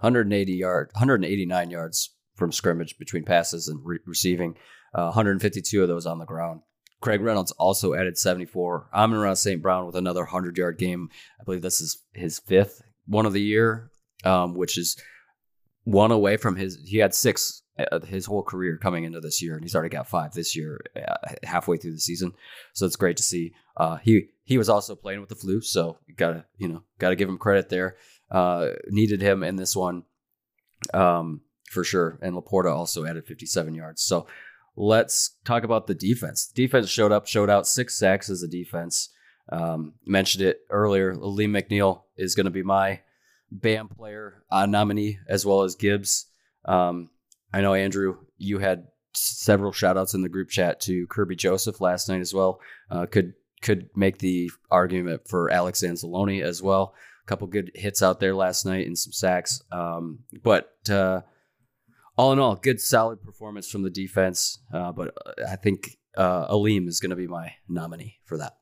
180 0.00 0.52
yard, 0.52 0.90
189 0.92 1.70
yards 1.70 2.10
from 2.34 2.52
scrimmage 2.52 2.98
between 2.98 3.24
passes 3.24 3.68
and 3.68 3.80
re- 3.82 4.00
receiving, 4.04 4.54
uh, 4.94 5.04
152 5.04 5.80
of 5.82 5.88
those 5.88 6.04
on 6.04 6.18
the 6.18 6.26
ground. 6.26 6.60
Craig 7.00 7.22
Reynolds 7.22 7.52
also 7.52 7.94
added 7.94 8.18
74. 8.18 8.88
Amon 8.92 9.34
St. 9.36 9.62
Brown 9.62 9.86
with 9.86 9.94
another 9.96 10.22
100 10.24 10.58
yard 10.58 10.76
game. 10.78 11.08
I 11.40 11.44
believe 11.44 11.62
this 11.62 11.80
is 11.80 12.02
his 12.12 12.38
fifth 12.38 12.82
one 13.06 13.24
of 13.24 13.32
the 13.32 13.40
year, 13.42 13.90
um, 14.24 14.54
which 14.54 14.76
is 14.76 14.96
one 15.84 16.10
away 16.12 16.36
from 16.36 16.56
his. 16.56 16.78
He 16.86 16.98
had 16.98 17.14
six 17.14 17.62
his 18.06 18.26
whole 18.26 18.42
career 18.42 18.76
coming 18.76 19.04
into 19.04 19.20
this 19.20 19.42
year, 19.42 19.54
and 19.54 19.64
he's 19.64 19.74
already 19.74 19.90
got 19.90 20.08
five 20.08 20.32
this 20.32 20.54
year, 20.54 20.80
uh, 20.96 21.34
halfway 21.42 21.76
through 21.76 21.92
the 21.92 22.00
season. 22.00 22.32
So 22.72 22.86
it's 22.86 22.96
great 22.96 23.16
to 23.16 23.22
see. 23.22 23.52
Uh, 23.76 23.96
he 23.96 24.28
he 24.44 24.58
was 24.58 24.68
also 24.68 24.94
playing 24.94 25.20
with 25.20 25.28
the 25.28 25.34
flu, 25.34 25.60
so 25.60 25.98
gotta 26.16 26.44
you 26.56 26.68
know 26.68 26.82
gotta 26.98 27.16
give 27.16 27.28
him 27.28 27.38
credit 27.38 27.68
there. 27.68 27.96
Uh, 28.30 28.70
needed 28.88 29.20
him 29.20 29.42
in 29.42 29.56
this 29.56 29.74
one, 29.74 30.04
um, 30.92 31.40
for 31.70 31.84
sure. 31.84 32.18
And 32.22 32.34
Laporta 32.34 32.72
also 32.74 33.04
added 33.04 33.26
57 33.26 33.74
yards. 33.74 34.02
So 34.02 34.26
let's 34.76 35.36
talk 35.44 35.64
about 35.64 35.86
the 35.86 35.94
defense. 35.94 36.46
Defense 36.46 36.88
showed 36.88 37.12
up, 37.12 37.26
showed 37.26 37.50
out 37.50 37.66
six 37.66 37.98
sacks 37.98 38.30
as 38.30 38.42
a 38.42 38.48
defense. 38.48 39.10
Um, 39.50 39.94
mentioned 40.06 40.44
it 40.44 40.60
earlier. 40.70 41.14
Lee 41.14 41.46
McNeil 41.46 42.02
is 42.16 42.34
going 42.34 42.46
to 42.46 42.50
be 42.50 42.62
my 42.62 43.00
BAM 43.50 43.88
player 43.88 44.42
uh, 44.50 44.66
nominee 44.66 45.18
as 45.28 45.44
well 45.44 45.62
as 45.62 45.74
Gibbs. 45.74 46.26
Um, 46.64 47.10
I 47.54 47.60
know 47.60 47.74
Andrew, 47.74 48.16
you 48.36 48.58
had 48.58 48.88
several 49.12 49.70
shout 49.70 49.96
outs 49.96 50.12
in 50.14 50.22
the 50.22 50.28
group 50.28 50.48
chat 50.48 50.80
to 50.80 51.06
Kerby 51.06 51.36
Joseph 51.36 51.80
last 51.80 52.08
night 52.08 52.20
as 52.20 52.34
well. 52.34 52.60
Uh, 52.90 53.06
could 53.06 53.34
could 53.62 53.88
make 53.94 54.18
the 54.18 54.50
argument 54.72 55.28
for 55.28 55.52
Alex 55.52 55.82
Anzalone 55.82 56.42
as 56.42 56.60
well. 56.60 56.96
A 57.22 57.26
couple 57.26 57.46
good 57.46 57.70
hits 57.76 58.02
out 58.02 58.18
there 58.18 58.34
last 58.34 58.66
night 58.66 58.88
and 58.88 58.98
some 58.98 59.12
sacks. 59.12 59.62
Um, 59.70 60.24
but 60.42 60.72
uh, 60.90 61.20
all 62.18 62.32
in 62.32 62.40
all, 62.40 62.56
good 62.56 62.80
solid 62.80 63.22
performance 63.22 63.70
from 63.70 63.82
the 63.82 63.90
defense. 63.90 64.58
Uh, 64.72 64.90
but 64.90 65.14
I 65.48 65.54
think 65.54 65.96
uh, 66.16 66.46
Alim 66.48 66.88
is 66.88 66.98
going 66.98 67.10
to 67.10 67.16
be 67.16 67.28
my 67.28 67.52
nominee 67.68 68.18
for 68.24 68.36
that. 68.38 68.56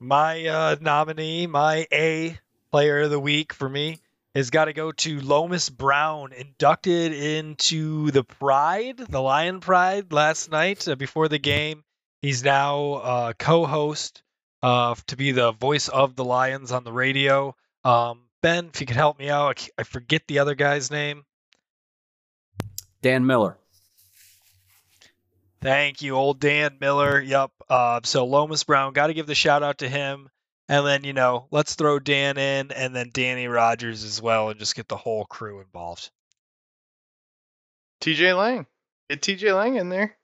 My 0.00 0.44
uh, 0.44 0.76
nominee, 0.80 1.46
my 1.46 1.86
A 1.92 2.36
player 2.72 3.02
of 3.02 3.10
the 3.10 3.20
week 3.20 3.52
for 3.52 3.68
me, 3.68 4.00
has 4.34 4.50
got 4.50 4.66
to 4.66 4.72
go 4.72 4.92
to 4.92 5.20
Lomas 5.20 5.68
Brown, 5.68 6.32
inducted 6.32 7.12
into 7.12 8.10
the 8.10 8.24
Pride, 8.24 8.98
the 8.98 9.20
Lion 9.20 9.60
Pride, 9.60 10.12
last 10.12 10.50
night 10.50 10.86
uh, 10.88 10.94
before 10.94 11.28
the 11.28 11.38
game. 11.38 11.82
He's 12.22 12.44
now 12.44 12.92
uh, 12.94 13.32
co-host 13.32 14.22
uh, 14.62 14.94
to 15.08 15.16
be 15.16 15.32
the 15.32 15.52
voice 15.52 15.88
of 15.88 16.16
the 16.16 16.24
Lions 16.24 16.70
on 16.70 16.84
the 16.84 16.92
radio. 16.92 17.56
Um, 17.84 18.20
ben, 18.42 18.70
if 18.72 18.80
you 18.80 18.86
could 18.86 18.96
help 18.96 19.18
me 19.18 19.30
out, 19.30 19.66
I 19.78 19.82
forget 19.82 20.22
the 20.26 20.40
other 20.40 20.54
guy's 20.54 20.90
name. 20.90 21.24
Dan 23.02 23.26
Miller. 23.26 23.56
Thank 25.62 26.02
you, 26.02 26.14
old 26.14 26.40
Dan 26.40 26.76
Miller. 26.80 27.20
Yep. 27.20 27.50
Uh, 27.68 28.00
so 28.04 28.24
Lomas 28.26 28.64
Brown, 28.64 28.92
got 28.92 29.08
to 29.08 29.14
give 29.14 29.26
the 29.26 29.34
shout 29.34 29.62
out 29.62 29.78
to 29.78 29.88
him. 29.88 30.28
And 30.70 30.86
then, 30.86 31.02
you 31.02 31.12
know, 31.12 31.46
let's 31.50 31.74
throw 31.74 31.98
Dan 31.98 32.38
in 32.38 32.70
and 32.70 32.94
then 32.94 33.10
Danny 33.12 33.48
Rogers 33.48 34.04
as 34.04 34.22
well 34.22 34.50
and 34.50 34.60
just 34.60 34.76
get 34.76 34.86
the 34.86 34.96
whole 34.96 35.24
crew 35.24 35.58
involved. 35.58 36.10
TJ 38.00 38.38
Lang. 38.38 38.66
Get 39.08 39.20
TJ 39.20 39.52
Lang 39.52 39.74
in 39.74 39.88
there. 39.88 40.16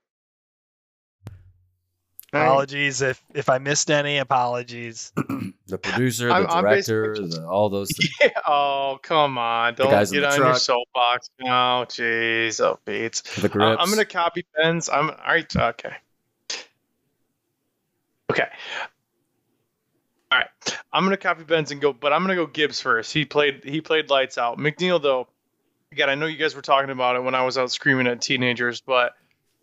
Apologies 2.33 3.03
if 3.03 3.21
if 3.35 3.49
I 3.49 3.59
missed 3.59 3.91
any. 3.91 4.19
Apologies. 4.19 5.13
the 5.67 5.79
producer, 5.79 6.29
the 6.29 6.35
I'm, 6.35 6.63
director, 6.63 7.17
I'm 7.17 7.31
the, 7.31 7.47
all 7.49 7.69
those. 7.69 7.91
Things. 7.91 8.11
Yeah. 8.21 8.41
Oh 8.47 9.01
come 9.03 9.39
on! 9.39 9.75
Don't 9.75 9.91
get 9.91 10.25
on 10.25 10.33
truck. 10.33 10.39
your 10.39 10.55
soapbox. 10.55 11.31
now. 11.41 11.85
jeez. 11.87 12.61
Oh 12.61 12.79
beats. 12.85 13.23
The 13.41 13.49
grips. 13.49 13.79
I'm 13.81 13.91
gonna 13.91 14.05
copy 14.05 14.47
Ben's. 14.55 14.89
I'm 14.89 15.11
all 15.11 15.17
right. 15.27 15.57
Okay. 15.57 15.93
Okay. 18.31 18.49
All 20.37 20.43
right. 20.43 20.79
I'm 20.93 21.05
gonna 21.05 21.17
copy 21.17 21.45
Ben's 21.45 21.71
and 21.71 21.81
go, 21.81 21.93
but 21.93 22.13
I'm 22.13 22.23
gonna 22.23 22.35
go 22.35 22.47
Gibbs 22.47 22.81
first. 22.81 23.13
He 23.13 23.25
played. 23.25 23.65
He 23.65 23.81
played 23.81 24.11
lights 24.11 24.37
out. 24.37 24.59
McNeil 24.59 25.01
though. 25.01 25.29
Again, 25.93 26.11
I 26.11 26.15
know 26.15 26.27
you 26.27 26.37
guys 26.37 26.55
were 26.55 26.63
talking 26.63 26.91
about 26.91 27.17
it 27.17 27.23
when 27.23 27.35
I 27.35 27.45
was 27.45 27.57
out 27.57 27.71
screaming 27.71 28.07
at 28.07 28.21
teenagers, 28.21 28.81
but 28.81 29.15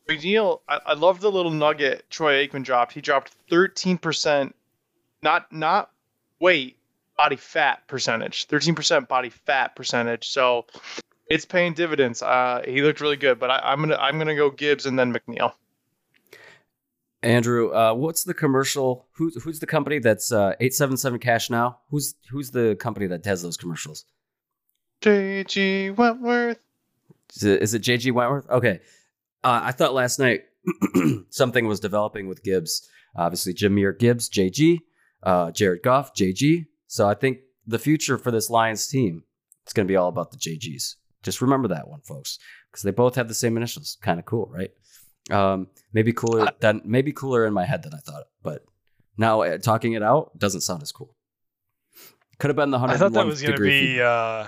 McNeil, 0.09 0.61
I, 0.67 0.79
I 0.87 0.93
love 0.93 1.19
the 1.19 1.31
little 1.31 1.51
nugget 1.51 2.09
Troy 2.09 2.47
Aikman 2.47 2.63
dropped. 2.63 2.93
He 2.93 3.01
dropped 3.01 3.35
13%, 3.51 4.53
not 5.21 5.51
not 5.51 5.91
weight, 6.39 6.77
body 7.17 7.35
fat 7.35 7.87
percentage. 7.87 8.47
13% 8.47 9.07
body 9.07 9.29
fat 9.29 9.75
percentage. 9.75 10.29
So 10.29 10.65
it's 11.27 11.45
paying 11.45 11.73
dividends. 11.73 12.23
Uh, 12.23 12.63
he 12.65 12.81
looked 12.81 13.01
really 13.01 13.17
good, 13.17 13.37
but 13.37 13.51
I, 13.51 13.73
am 13.73 13.81
gonna 13.81 13.97
I'm 13.97 14.17
gonna 14.17 14.35
go 14.35 14.49
Gibbs 14.49 14.87
and 14.87 14.97
then 14.97 15.13
McNeil. 15.13 15.53
Andrew, 17.23 17.73
uh, 17.73 17.93
what's 17.93 18.23
the 18.23 18.33
commercial? 18.33 19.07
Who's 19.13 19.41
who's 19.41 19.59
the 19.59 19.65
company 19.65 19.99
that's 19.99 20.31
uh, 20.31 20.53
eight 20.59 20.73
seven 20.73 20.97
seven 20.97 21.19
cash 21.19 21.49
now? 21.49 21.79
Who's 21.89 22.15
who's 22.29 22.51
the 22.51 22.75
company 22.75 23.07
that 23.07 23.23
does 23.23 23.41
those 23.41 23.57
commercials? 23.57 24.05
JG 25.01 25.95
Wentworth. 25.95 26.59
Is 27.35 27.43
it, 27.43 27.61
is 27.61 27.73
it 27.73 27.81
JG 27.81 28.11
Wentworth? 28.13 28.49
Okay, 28.49 28.79
uh, 29.43 29.61
I 29.63 29.71
thought 29.71 29.93
last 29.93 30.19
night 30.19 30.43
something 31.29 31.67
was 31.67 31.79
developing 31.79 32.27
with 32.27 32.43
Gibbs. 32.43 32.87
Obviously, 33.15 33.53
Jahmyr 33.53 33.97
Gibbs, 33.97 34.29
JG, 34.29 34.79
uh, 35.23 35.51
Jared 35.51 35.83
Goff, 35.83 36.13
JG. 36.13 36.65
So 36.87 37.07
I 37.07 37.13
think 37.13 37.39
the 37.65 37.79
future 37.79 38.17
for 38.17 38.31
this 38.31 38.49
Lions 38.49 38.87
team 38.87 39.23
it's 39.63 39.73
going 39.73 39.87
to 39.87 39.91
be 39.91 39.95
all 39.95 40.09
about 40.09 40.31
the 40.31 40.37
JGs. 40.37 40.95
Just 41.23 41.41
remember 41.41 41.69
that 41.69 41.87
one, 41.87 42.01
folks, 42.01 42.37
because 42.69 42.83
they 42.83 42.91
both 42.91 43.15
have 43.15 43.27
the 43.27 43.33
same 43.33 43.55
initials. 43.55 43.97
Kind 44.01 44.19
of 44.19 44.25
cool, 44.25 44.49
right? 44.53 44.71
Um, 45.31 45.67
maybe 45.93 46.11
cooler 46.11 46.49
than 46.59 46.81
maybe 46.83 47.13
cooler 47.13 47.45
in 47.45 47.53
my 47.53 47.65
head 47.65 47.83
than 47.83 47.93
I 47.93 47.99
thought, 47.99 48.23
but 48.41 48.65
now 49.17 49.41
uh, 49.41 49.57
talking 49.57 49.93
it 49.93 50.03
out 50.03 50.37
doesn't 50.37 50.61
sound 50.61 50.81
as 50.81 50.91
cool. 50.91 51.15
Could 52.39 52.49
have 52.49 52.57
been 52.57 52.71
the 52.71 52.79
hundred. 52.79 52.95
I 52.95 52.97
thought 52.97 53.13
that 53.13 53.25
was 53.25 53.41
going 53.41 53.55
to 53.55 53.61
be. 53.61 54.01
Uh, 54.01 54.47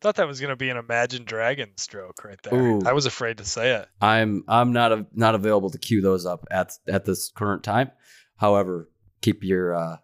thought 0.00 0.16
that 0.16 0.26
was 0.26 0.40
going 0.40 0.50
to 0.50 0.56
be 0.56 0.70
an 0.70 0.76
Imagine 0.76 1.24
Dragon 1.24 1.70
stroke 1.76 2.24
right 2.24 2.38
there. 2.42 2.54
Ooh. 2.54 2.82
I 2.84 2.92
was 2.92 3.06
afraid 3.06 3.38
to 3.38 3.44
say 3.44 3.72
it. 3.72 3.88
I'm 4.00 4.44
I'm 4.48 4.72
not 4.72 4.92
a, 4.92 5.06
not 5.12 5.34
available 5.34 5.70
to 5.70 5.78
cue 5.78 6.00
those 6.00 6.26
up 6.26 6.46
at 6.50 6.72
at 6.86 7.04
this 7.04 7.30
current 7.30 7.62
time. 7.62 7.90
However, 8.36 8.88
keep 9.20 9.42
your 9.42 9.74
uh, 9.74 9.96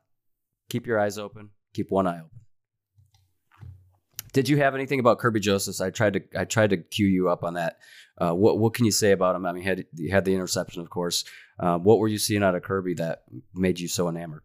keep 0.68 0.86
your 0.86 0.98
eyes 0.98 1.18
open. 1.18 1.50
Keep 1.74 1.90
one 1.90 2.06
eye 2.06 2.18
open. 2.18 2.28
Did 4.32 4.48
you 4.48 4.56
have 4.58 4.74
anything 4.74 4.98
about 4.98 5.18
Kerby 5.18 5.40
Josephs? 5.40 5.80
I 5.80 5.90
tried 5.90 6.14
to 6.14 6.22
I 6.36 6.44
tried 6.44 6.70
to 6.70 6.78
cue 6.78 7.06
you 7.06 7.28
up 7.28 7.44
on 7.44 7.54
that. 7.54 7.78
Uh, 8.18 8.32
what 8.32 8.58
what 8.58 8.74
can 8.74 8.84
you 8.84 8.90
say 8.90 9.12
about 9.12 9.34
him? 9.34 9.46
I 9.46 9.52
mean, 9.52 9.64
had 9.64 9.86
had 10.10 10.24
the 10.24 10.34
interception, 10.34 10.82
of 10.82 10.90
course. 10.90 11.24
Uh, 11.58 11.78
what 11.78 11.98
were 11.98 12.08
you 12.08 12.18
seeing 12.18 12.42
out 12.42 12.54
of 12.54 12.62
Kerby 12.62 12.96
that 12.98 13.22
made 13.54 13.80
you 13.80 13.88
so 13.88 14.08
enamored? 14.08 14.42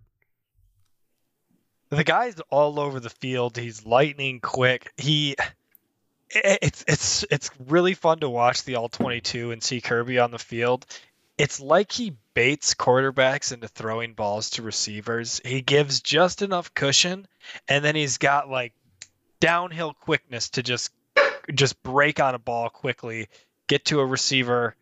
The 1.89 2.03
guy's 2.03 2.39
all 2.49 2.79
over 2.79 2.99
the 2.99 3.09
field. 3.09 3.57
He's 3.57 3.85
lightning 3.85 4.39
quick. 4.41 4.91
He 4.97 5.35
it's 6.29 6.83
it's 6.87 7.25
it's 7.29 7.49
really 7.67 7.93
fun 7.93 8.19
to 8.19 8.29
watch 8.29 8.63
the 8.63 8.75
all 8.75 8.89
22 8.89 9.51
and 9.51 9.63
see 9.63 9.81
Kerby 9.81 10.23
on 10.23 10.31
the 10.31 10.39
field. 10.39 10.85
It's 11.37 11.59
like 11.59 11.91
he 11.91 12.17
baits 12.33 12.73
quarterbacks 12.73 13.53
into 13.53 13.67
throwing 13.67 14.13
balls 14.13 14.51
to 14.51 14.63
receivers. 14.63 15.39
He 15.45 15.61
gives 15.61 16.01
just 16.01 16.41
enough 16.41 16.73
cushion 16.73 17.27
and 17.67 17.85
then 17.85 17.95
he's 17.95 18.17
got 18.17 18.49
like 18.49 18.73
downhill 19.39 19.93
quickness 19.93 20.49
to 20.51 20.63
just 20.63 20.91
just 21.53 21.81
break 21.81 22.19
on 22.19 22.35
a 22.35 22.39
ball 22.39 22.69
quickly, 22.69 23.29
get 23.67 23.85
to 23.85 23.99
a 23.99 24.05
receiver 24.05 24.75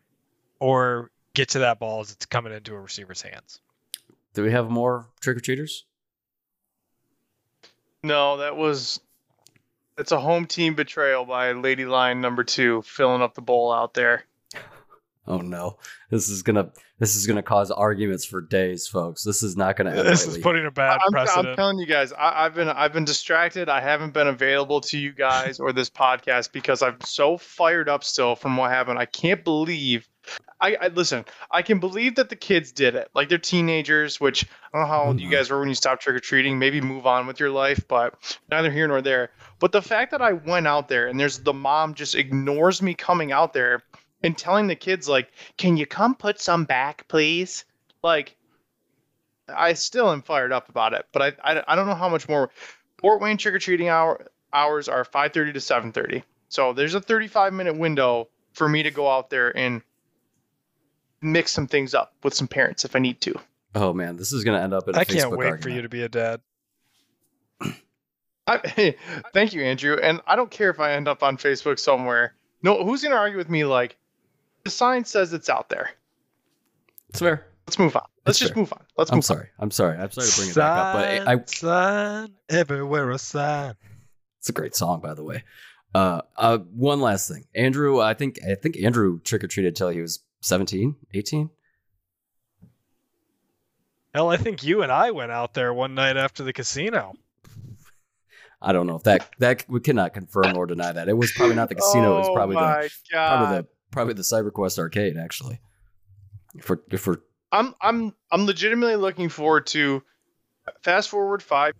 or 0.60 1.10
get 1.34 1.50
to 1.50 1.60
that 1.60 1.78
ball 1.78 2.00
as 2.00 2.12
it's 2.12 2.26
coming 2.26 2.52
into 2.52 2.74
a 2.74 2.80
receiver's 2.80 3.22
hands. 3.22 3.60
Do 4.34 4.42
we 4.42 4.52
have 4.52 4.70
more 4.70 5.06
trick 5.20 5.36
or 5.36 5.40
treaters? 5.40 5.84
No, 8.02 8.38
that 8.38 8.56
was 8.56 9.00
it's 9.98 10.12
a 10.12 10.20
home 10.20 10.46
team 10.46 10.74
betrayal 10.74 11.24
by 11.24 11.52
Lady 11.52 11.84
Lion 11.84 12.20
number 12.20 12.44
two, 12.44 12.82
filling 12.82 13.22
up 13.22 13.34
the 13.34 13.40
bowl 13.42 13.72
out 13.72 13.94
there. 13.94 14.24
Oh 15.36 15.38
no, 15.38 15.78
this 16.08 16.28
is 16.28 16.42
gonna 16.42 16.70
this 17.00 17.16
is 17.16 17.26
gonna 17.26 17.42
cause 17.42 17.72
arguments 17.72 18.24
for 18.24 18.40
days, 18.40 18.86
folks. 18.86 19.24
This 19.24 19.42
is 19.42 19.56
not 19.56 19.76
gonna. 19.76 19.90
End 19.90 20.06
this 20.06 20.24
is 20.24 20.38
putting 20.38 20.64
a 20.64 20.70
bad 20.70 21.00
I'm, 21.04 21.10
precedent. 21.10 21.48
I'm 21.48 21.56
telling 21.56 21.78
you 21.78 21.86
guys, 21.86 22.12
I, 22.12 22.44
have 22.44 22.54
been 22.54 22.68
I've 22.68 22.92
been 22.92 23.04
distracted. 23.04 23.68
I 23.68 23.80
haven't 23.80 24.14
been 24.14 24.28
available 24.28 24.80
to 24.82 24.98
you 24.98 25.12
guys 25.12 25.58
or 25.58 25.72
this 25.72 25.90
podcast 25.90 26.52
because 26.52 26.80
I'm 26.80 27.00
so 27.00 27.36
fired 27.36 27.88
up 27.88 28.04
still 28.04 28.36
from 28.36 28.56
what 28.56 28.70
happened. 28.70 29.00
I 29.00 29.06
can't 29.06 29.42
believe 29.42 30.08
I, 30.60 30.76
I, 30.80 30.88
listen. 30.88 31.24
I 31.50 31.62
can 31.62 31.80
believe 31.80 32.14
that 32.16 32.30
the 32.30 32.36
kids 32.36 32.72
did 32.72 32.94
it. 32.94 33.10
Like 33.14 33.28
they're 33.28 33.38
teenagers, 33.38 34.20
which 34.20 34.44
I 34.44 34.78
don't 34.78 34.82
know 34.82 34.94
how 34.94 35.04
old 35.04 35.20
you 35.20 35.26
mm-hmm. 35.26 35.34
guys 35.34 35.50
were 35.50 35.58
when 35.58 35.68
you 35.68 35.74
stopped 35.74 36.02
trick 36.02 36.16
or 36.16 36.20
treating. 36.20 36.58
Maybe 36.58 36.80
move 36.80 37.06
on 37.06 37.26
with 37.26 37.40
your 37.40 37.50
life, 37.50 37.86
but 37.88 38.14
neither 38.50 38.70
here 38.70 38.88
nor 38.88 39.02
there. 39.02 39.30
But 39.58 39.72
the 39.72 39.82
fact 39.82 40.12
that 40.12 40.22
I 40.22 40.32
went 40.32 40.66
out 40.66 40.88
there 40.88 41.08
and 41.08 41.20
there's 41.20 41.40
the 41.40 41.52
mom 41.52 41.94
just 41.94 42.14
ignores 42.14 42.80
me 42.80 42.94
coming 42.94 43.32
out 43.32 43.52
there 43.52 43.82
and 44.22 44.36
telling 44.36 44.66
the 44.66 44.76
kids 44.76 45.08
like, 45.08 45.30
"Can 45.56 45.76
you 45.76 45.86
come 45.86 46.14
put 46.14 46.40
some 46.40 46.64
back, 46.64 47.06
please?" 47.08 47.64
Like, 48.02 48.36
I 49.48 49.74
still 49.74 50.10
am 50.10 50.22
fired 50.22 50.52
up 50.52 50.68
about 50.68 50.92
it. 50.92 51.06
But 51.12 51.38
I 51.42 51.54
I, 51.54 51.64
I 51.68 51.76
don't 51.76 51.86
know 51.86 51.94
how 51.94 52.08
much 52.08 52.28
more. 52.28 52.50
Fort 52.98 53.20
Wayne 53.20 53.36
trick 53.36 53.54
or 53.54 53.58
treating 53.58 53.88
hour 53.88 54.26
hours 54.52 54.88
are 54.88 55.04
5:30 55.04 55.52
to 55.54 55.60
7:30. 55.60 56.22
So 56.48 56.72
there's 56.72 56.94
a 56.94 57.00
35 57.00 57.52
minute 57.52 57.76
window 57.76 58.28
for 58.52 58.68
me 58.68 58.82
to 58.84 58.90
go 58.90 59.10
out 59.10 59.30
there 59.30 59.56
and 59.56 59.82
mix 61.20 61.52
some 61.52 61.66
things 61.66 61.94
up 61.94 62.14
with 62.22 62.34
some 62.34 62.48
parents 62.48 62.84
if 62.84 62.96
I 62.96 62.98
need 62.98 63.20
to. 63.22 63.34
Oh 63.74 63.92
man, 63.92 64.16
this 64.16 64.32
is 64.32 64.44
gonna 64.44 64.60
end 64.60 64.72
up 64.72 64.88
in. 64.88 64.94
I 64.94 65.04
can't 65.04 65.30
Facebook 65.30 65.36
wait 65.36 65.46
argument. 65.46 65.62
for 65.62 65.68
you 65.70 65.82
to 65.82 65.88
be 65.88 66.02
a 66.02 66.08
dad. 66.08 66.40
I, 68.46 68.94
thank 69.32 69.52
you, 69.52 69.62
Andrew. 69.62 69.98
And 70.00 70.20
I 70.26 70.36
don't 70.36 70.50
care 70.50 70.70
if 70.70 70.80
I 70.80 70.92
end 70.92 71.08
up 71.08 71.22
on 71.22 71.36
Facebook 71.36 71.78
somewhere. 71.78 72.34
No, 72.62 72.84
who's 72.84 73.02
gonna 73.02 73.16
argue 73.16 73.36
with 73.36 73.50
me? 73.50 73.64
Like, 73.64 73.96
the 74.66 74.70
sign 74.70 75.04
says 75.04 75.32
it's 75.32 75.48
out 75.48 75.68
there. 75.68 75.90
It's 77.10 77.20
fair. 77.20 77.46
Let's 77.68 77.78
move 77.78 77.94
on. 77.96 78.02
Let's 78.26 78.36
It's 78.36 78.40
just 78.40 78.54
fair. 78.54 78.60
move 78.62 78.72
on. 78.72 78.82
Let's 78.98 79.10
I'm 79.12 79.18
move 79.18 79.24
sorry. 79.24 79.48
I'm 79.60 79.70
sorry. 79.70 79.96
I'm 79.96 80.10
sorry 80.10 80.26
to 80.28 80.36
bring 80.36 80.50
it 80.50 80.56
back 80.56 80.78
up, 80.78 80.94
but 80.94 81.28
I, 81.28 81.44
sign 81.46 82.34
everywhere 82.48 83.10
a 83.10 83.18
sign. 83.18 83.74
It's 84.40 84.48
a 84.48 84.52
great 84.52 84.74
song, 84.74 85.00
by 85.00 85.14
the 85.14 85.22
way. 85.22 85.44
Uh, 85.94 86.22
uh, 86.36 86.58
one 86.58 87.00
last 87.00 87.28
thing, 87.30 87.44
Andrew. 87.54 88.00
I 88.00 88.14
think 88.14 88.40
I 88.44 88.56
think 88.56 88.76
Andrew 88.82 89.20
trick 89.20 89.44
or 89.44 89.46
treated 89.46 89.76
till 89.76 89.88
he 89.88 90.00
was 90.00 90.18
17, 90.42 90.96
18. 91.14 91.48
Hell, 94.12 94.28
I 94.30 94.36
think 94.36 94.64
you 94.64 94.82
and 94.82 94.90
I 94.90 95.10
went 95.12 95.30
out 95.30 95.54
there 95.54 95.72
one 95.72 95.94
night 95.94 96.16
after 96.16 96.42
the 96.42 96.52
casino. 96.52 97.14
I 98.60 98.72
don't 98.72 98.86
know 98.86 98.96
if 98.96 99.02
that 99.04 99.28
that 99.38 99.64
we 99.68 99.80
cannot 99.80 100.14
confirm 100.14 100.52
nor 100.54 100.66
deny 100.66 100.90
that. 100.92 101.08
It 101.08 101.16
was 101.16 101.30
probably 101.32 101.54
not 101.54 101.68
the 101.68 101.76
on. 101.76 101.80
casino. 101.80 102.14
it 102.16 102.18
was 102.20 102.28
Oh 102.30 102.34
probably 102.34 102.56
the 102.56 102.60
my 102.62 102.88
god. 103.12 103.28
probably 103.28 103.56
the 103.58 103.66
probably 103.96 104.12
the 104.12 104.20
CyberQuest 104.20 104.78
arcade. 104.78 105.16
Actually, 105.16 105.58
if 106.54 107.06
we're 107.06 107.16
I'm 107.50 107.74
I'm 107.80 108.14
I'm 108.30 108.44
legitimately 108.44 108.96
looking 108.96 109.30
forward 109.30 109.66
to 109.68 110.02
fast 110.82 111.08
forward 111.08 111.42
five 111.42 111.72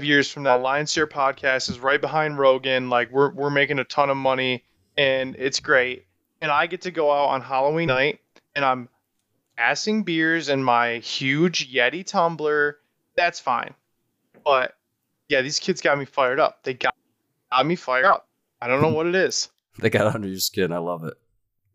years 0.00 0.30
from 0.30 0.44
now. 0.44 0.56
Lions 0.56 0.90
Share 0.90 1.06
podcast 1.06 1.68
is 1.68 1.78
right 1.78 2.00
behind 2.00 2.38
Rogan. 2.38 2.88
Like 2.88 3.12
we're 3.12 3.32
we're 3.32 3.50
making 3.50 3.78
a 3.80 3.84
ton 3.84 4.08
of 4.08 4.16
money 4.16 4.64
and 4.96 5.36
it's 5.38 5.60
great. 5.60 6.06
And 6.40 6.50
I 6.50 6.66
get 6.66 6.80
to 6.82 6.90
go 6.90 7.12
out 7.12 7.28
on 7.28 7.42
Halloween 7.42 7.88
night 7.88 8.20
and 8.56 8.64
I'm 8.64 8.88
assing 9.58 10.06
beers 10.06 10.48
in 10.48 10.64
my 10.64 11.00
huge 11.00 11.70
Yeti 11.70 12.02
tumbler. 12.02 12.78
That's 13.14 13.38
fine. 13.38 13.74
But 14.42 14.74
yeah, 15.28 15.42
these 15.42 15.60
kids 15.60 15.82
got 15.82 15.98
me 15.98 16.06
fired 16.06 16.40
up. 16.40 16.64
They 16.64 16.72
got, 16.72 16.94
got 17.50 17.66
me 17.66 17.76
fired 17.76 18.06
up. 18.06 18.26
I 18.62 18.68
don't 18.68 18.80
know 18.80 18.88
what 18.88 19.06
it 19.06 19.14
is. 19.14 19.50
they 19.80 19.90
got 19.90 20.14
under 20.14 20.28
your 20.28 20.38
skin, 20.38 20.72
I 20.72 20.78
love 20.78 21.04
it. 21.04 21.14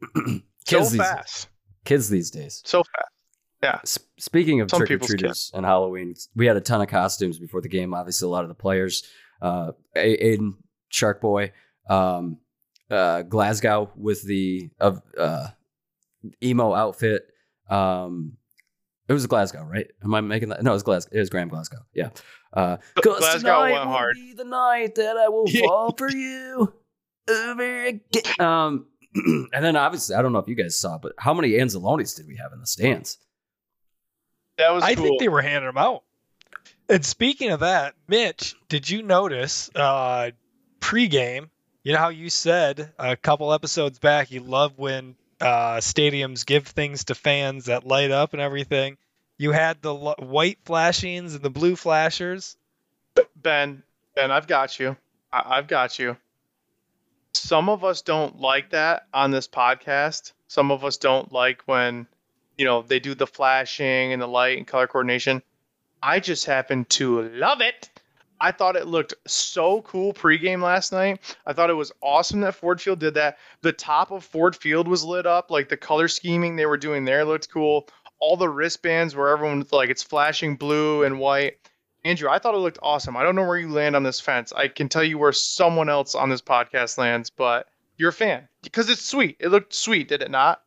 So 0.67 0.79
kids, 0.79 0.91
these, 0.91 1.01
fast. 1.01 1.47
kids 1.85 2.09
these 2.09 2.29
days. 2.29 2.61
So 2.65 2.83
fast. 2.83 3.83
S- 3.83 3.99
speaking 4.19 4.59
of 4.59 4.67
trick 4.67 4.91
or 4.91 4.97
treaters 4.97 5.49
and 5.53 5.65
Halloween, 5.65 6.13
we 6.35 6.45
had 6.45 6.57
a 6.57 6.61
ton 6.61 6.81
of 6.81 6.89
costumes 6.89 7.39
before 7.39 7.61
the 7.61 7.69
game. 7.69 7.93
Obviously, 7.93 8.25
a 8.25 8.29
lot 8.29 8.43
of 8.43 8.49
the 8.49 8.53
players, 8.53 9.03
uh, 9.41 9.71
A- 9.95 10.25
Aidan, 10.27 10.55
Shark 10.89 11.21
Boy, 11.21 11.53
um, 11.89 12.39
uh, 12.91 13.21
Glasgow 13.21 13.89
with 13.95 14.21
the 14.23 14.69
of 14.79 15.01
uh, 15.17 15.47
emo 16.43 16.73
outfit. 16.73 17.23
Um, 17.69 18.33
it 19.07 19.13
was 19.13 19.25
Glasgow, 19.25 19.63
right? 19.63 19.87
Am 20.03 20.13
I 20.13 20.19
making 20.19 20.49
that? 20.49 20.61
No, 20.63 20.71
it 20.71 20.73
was 20.73 20.83
Glasgow. 20.83 21.15
It 21.15 21.19
was 21.19 21.29
Graham 21.29 21.47
Glasgow. 21.47 21.79
Yeah. 21.93 22.09
Uh, 22.51 22.75
Glasgow 23.01 23.61
went 23.61 23.75
hard." 23.85 24.15
Be 24.15 24.33
the 24.33 24.43
night 24.43 24.95
that 24.95 25.15
I 25.15 25.29
will 25.29 25.47
fall 25.65 25.93
for 25.97 26.11
you 26.11 26.73
over 27.29 27.83
again. 27.85 28.23
Um, 28.39 28.87
and 29.15 29.49
then 29.63 29.75
obviously, 29.75 30.15
I 30.15 30.21
don't 30.21 30.33
know 30.33 30.39
if 30.39 30.47
you 30.47 30.55
guys 30.55 30.77
saw, 30.77 30.97
but 30.97 31.13
how 31.17 31.33
many 31.33 31.51
Anzalonis 31.51 32.15
did 32.15 32.27
we 32.27 32.37
have 32.37 32.53
in 32.53 32.59
the 32.59 32.67
stands? 32.67 33.17
That 34.57 34.71
was 34.73 34.83
I 34.83 34.95
cool. 34.95 35.03
think 35.03 35.19
they 35.19 35.29
were 35.29 35.41
handing 35.41 35.67
them 35.69 35.77
out. 35.77 36.03
And 36.89 37.05
speaking 37.05 37.51
of 37.51 37.59
that, 37.61 37.95
Mitch, 38.07 38.55
did 38.69 38.89
you 38.89 39.03
notice 39.03 39.69
uh, 39.75 40.31
pregame? 40.79 41.49
You 41.83 41.93
know 41.93 41.99
how 41.99 42.09
you 42.09 42.29
said 42.29 42.91
a 42.97 43.15
couple 43.15 43.53
episodes 43.53 43.99
back 43.99 44.31
you 44.31 44.41
love 44.41 44.73
when 44.77 45.15
uh, 45.39 45.77
stadiums 45.77 46.45
give 46.45 46.67
things 46.67 47.05
to 47.05 47.15
fans 47.15 47.65
that 47.65 47.85
light 47.85 48.11
up 48.11 48.33
and 48.33 48.41
everything. 48.41 48.97
You 49.37 49.51
had 49.51 49.81
the 49.81 49.93
l- 49.93 50.15
white 50.19 50.59
flashings 50.65 51.35
and 51.35 51.43
the 51.43 51.49
blue 51.49 51.75
flashers. 51.75 52.57
Ben, 53.35 53.83
Ben, 54.15 54.31
I've 54.31 54.47
got 54.47 54.79
you. 54.79 54.97
I- 55.31 55.57
I've 55.57 55.67
got 55.67 55.99
you. 55.99 56.17
Some 57.37 57.69
of 57.69 57.83
us 57.83 58.01
don't 58.01 58.39
like 58.39 58.71
that 58.71 59.07
on 59.13 59.31
this 59.31 59.47
podcast. 59.47 60.33
Some 60.47 60.71
of 60.71 60.83
us 60.83 60.97
don't 60.97 61.31
like 61.31 61.61
when, 61.65 62.07
you 62.57 62.65
know, 62.65 62.81
they 62.81 62.99
do 62.99 63.15
the 63.15 63.27
flashing 63.27 64.13
and 64.13 64.21
the 64.21 64.27
light 64.27 64.57
and 64.57 64.65
color 64.65 64.87
coordination. 64.87 65.41
I 66.01 66.19
just 66.19 66.45
happen 66.45 66.85
to 66.85 67.21
love 67.29 67.61
it. 67.61 67.89
I 68.39 68.51
thought 68.51 68.75
it 68.75 68.87
looked 68.87 69.15
so 69.25 69.81
cool 69.81 70.13
pregame 70.13 70.61
last 70.61 70.91
night. 70.91 71.19
I 71.45 71.53
thought 71.53 71.69
it 71.69 71.75
was 71.75 71.91
awesome 72.01 72.41
that 72.41 72.55
Ford 72.55 72.79
Field 72.79 72.99
did 72.99 73.15
that. 73.15 73.37
The 73.61 73.73
top 73.73 74.11
of 74.11 74.23
Ford 74.23 74.55
Field 74.55 74.87
was 74.87 75.03
lit 75.03 75.25
up, 75.25 75.49
like 75.49 75.69
the 75.69 75.77
color 75.77 76.07
scheming 76.07 76.55
they 76.55 76.67
were 76.67 76.77
doing 76.77 77.03
there 77.03 77.25
looked 77.25 77.49
cool. 77.51 77.87
All 78.19 78.37
the 78.37 78.49
wristbands 78.49 79.15
where 79.15 79.29
everyone's 79.29 79.71
like 79.71 79.89
it's 79.89 80.03
flashing 80.03 80.55
blue 80.55 81.03
and 81.03 81.19
white. 81.19 81.57
Andrew, 82.07 82.29
I 82.29 82.39
thought 82.39 82.55
it 82.55 82.59
looked 82.59 82.79
awesome. 82.81 83.17
I 83.17 83.23
don't 83.23 83.35
know 83.35 83.43
where 83.43 83.57
you 83.57 83.67
land 83.67 83.93
on 83.93 84.03
this 84.03 84.21
fence. 84.21 84.53
I 84.55 84.69
can 84.69 84.87
tell 84.87 85.03
you 85.03 85.17
where 85.17 85.33
someone 85.33 85.89
else 85.89 86.15
on 86.15 86.29
this 86.29 86.41
podcast 86.41 86.97
lands, 86.97 87.29
but 87.29 87.67
you're 87.97 88.11
a 88.11 88.13
fan 88.13 88.47
because 88.63 88.89
it's 88.89 89.03
sweet. 89.03 89.35
It 89.41 89.49
looked 89.49 89.73
sweet, 89.73 90.07
did 90.07 90.21
it 90.21 90.31
not? 90.31 90.61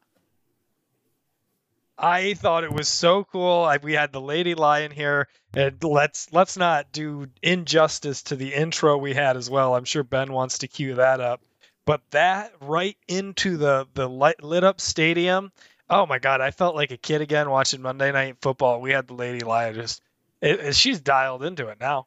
I 1.96 2.34
thought 2.34 2.64
it 2.64 2.72
was 2.72 2.88
so 2.88 3.24
cool. 3.24 3.62
I, 3.62 3.78
we 3.78 3.94
had 3.94 4.12
the 4.12 4.20
lady 4.20 4.54
lion 4.54 4.90
here, 4.90 5.28
and 5.54 5.82
let's 5.82 6.30
let's 6.30 6.58
not 6.58 6.92
do 6.92 7.28
injustice 7.42 8.24
to 8.24 8.36
the 8.36 8.52
intro 8.52 8.98
we 8.98 9.14
had 9.14 9.38
as 9.38 9.48
well. 9.48 9.74
I'm 9.74 9.86
sure 9.86 10.02
Ben 10.02 10.34
wants 10.34 10.58
to 10.58 10.68
cue 10.68 10.96
that 10.96 11.22
up, 11.22 11.40
but 11.86 12.02
that 12.10 12.52
right 12.60 12.98
into 13.08 13.56
the 13.56 13.86
the 13.94 14.10
light, 14.10 14.42
lit 14.42 14.62
up 14.62 14.78
stadium. 14.78 15.52
Oh 15.88 16.04
my 16.04 16.18
god, 16.18 16.42
I 16.42 16.50
felt 16.50 16.76
like 16.76 16.90
a 16.90 16.98
kid 16.98 17.22
again 17.22 17.48
watching 17.48 17.80
Monday 17.80 18.12
Night 18.12 18.36
Football. 18.42 18.82
We 18.82 18.92
had 18.92 19.08
the 19.08 19.14
lady 19.14 19.40
lion 19.40 19.74
just. 19.74 20.02
It, 20.40 20.60
it- 20.60 20.74
she's 20.76 21.00
dialed 21.00 21.42
into 21.44 21.68
it 21.68 21.78
now. 21.80 22.06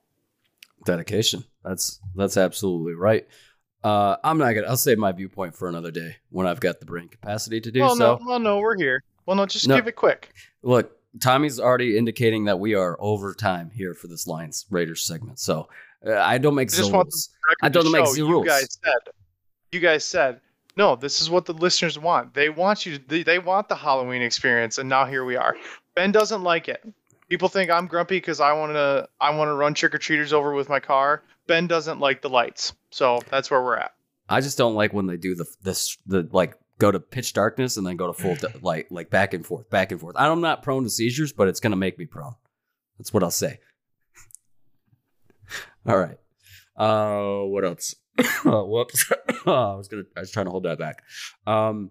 dedication. 0.86 1.43
That's 1.63 2.00
that's 2.15 2.38
absolutely 2.38 2.93
right. 2.93 3.28
Uh, 3.84 4.15
I'm 4.24 4.38
not 4.38 4.54
gonna. 4.54 4.67
I'll 4.67 4.78
save 4.78 4.98
my 4.98 5.12
viewpoint 5.12 5.56
for 5.56 5.67
another 5.69 5.91
day 5.91 6.15
when 6.30 6.48
I've 6.48 6.60
got 6.60 6.80
the 6.80 6.86
brain 6.86 7.10
capacity 7.10 7.60
to 7.62 7.72
do 7.72 7.82
well, 7.82 7.96
so. 7.96 8.15
no, 8.22 8.26
well, 8.28 8.39
no, 8.39 8.60
we're 8.60 8.78
here. 8.78 9.04
Well, 9.26 9.36
no, 9.36 9.46
just 9.46 9.67
No. 9.67 9.76
give 9.76 9.88
it 9.88 9.96
quick. 9.96 10.34
Look, 10.62 10.98
Tommy's 11.22 11.60
already 11.60 11.98
indicating 11.98 12.46
that 12.46 12.60
we 12.60 12.76
are 12.76 12.98
over 13.00 13.34
time 13.34 13.69
here 13.74 13.93
for 13.93 14.08
this 14.08 14.26
Lions 14.28 14.65
Raiders 14.69 15.06
segment. 15.06 15.39
So 15.39 15.67
uh, 16.06 16.13
I 16.15 16.38
don't 16.38 16.56
make 16.56 16.69
I 16.69 16.76
just 16.78 16.91
rules. 16.91 16.93
want 16.93 17.13
I 17.62 17.69
don't 17.69 17.91
make 17.91 18.06
show 18.06 18.12
the 18.13 18.17
you 18.19 18.28
rules. 18.30 18.46
guys 18.48 18.67
said. 18.84 19.13
You 19.74 19.80
guys 19.80 20.04
said 20.06 20.39
no. 20.78 20.96
This 20.96 21.22
is 21.22 21.30
what 21.30 21.46
the 21.46 21.54
listeners 21.54 21.98
want. 22.00 22.34
They 22.34 22.50
want 22.50 22.86
you. 22.86 22.98
To, 22.98 23.04
they, 23.08 23.24
they 23.24 23.39
want 23.39 23.67
the 23.69 23.76
Halloween 23.76 24.22
experience, 24.22 24.78
and 24.78 24.88
now 24.89 25.06
here 25.06 25.24
we 25.26 25.36
are. 25.36 25.56
Ben 25.96 26.12
doesn't 26.12 26.43
like 26.43 26.67
it. 26.69 26.84
People 27.34 27.50
think 27.50 27.72
I'm 27.72 27.88
grumpy 27.88 28.17
because 28.17 28.39
I 28.39 28.54
want 28.54 28.74
to. 28.74 29.10
I 29.19 29.36
want 29.36 29.50
to 29.50 29.56
run 29.56 29.74
trick 29.74 29.96
or 29.96 29.98
treaters 29.98 30.34
over 30.34 30.54
with 30.54 30.69
my 30.69 30.80
car. 30.80 31.24
Ben 31.48 31.65
doesn't 31.65 32.00
like 32.00 32.22
the 32.22 32.30
lights, 32.30 32.74
so 32.91 33.22
that's 33.32 33.50
where 33.50 33.60
we're 33.60 33.76
at. 33.76 33.96
I 34.30 34.39
just 34.39 34.56
don't 34.56 34.76
like 34.76 34.93
when 34.93 35.08
they 35.08 35.17
do 35.17 35.34
the 35.34 35.46
this 35.63 35.98
the 36.06 36.30
like 36.32 36.54
go 36.78 36.91
to 36.91 37.00
pitch 37.00 37.34
darkness 37.34 37.76
and 37.76 37.88
then 37.88 37.98
go 37.98 38.06
to 38.06 38.13
full 38.13 38.36
d- 38.36 38.60
light, 38.62 38.91
like 38.91 39.10
back 39.10 39.34
and 39.34 39.43
forth, 39.43 39.67
back 39.72 39.91
and 39.91 40.00
forth. 40.00 40.15
I'm 40.15 40.41
not 40.41 40.62
prone 40.62 40.84
to 40.84 40.91
seizures, 40.91 41.34
but 41.34 41.48
it's 41.48 41.60
gonna 41.60 41.76
make 41.76 41.98
me 41.98 42.06
prone. 42.06 42.36
That's 43.00 43.12
what 43.12 43.24
I'll 43.24 43.32
say. 43.32 43.60
All 45.88 45.98
right. 45.98 46.19
Uh, 46.78 47.48
what 47.48 47.65
else? 47.65 47.96
oh, 48.46 48.65
whoops. 48.69 49.12
I 49.48 49.74
was 49.74 49.88
gonna. 49.88 50.04
I 50.15 50.19
was 50.19 50.30
trying 50.30 50.46
to 50.46 50.52
hold 50.52 50.65
that 50.65 50.78
back. 50.78 51.02
Um. 51.48 51.89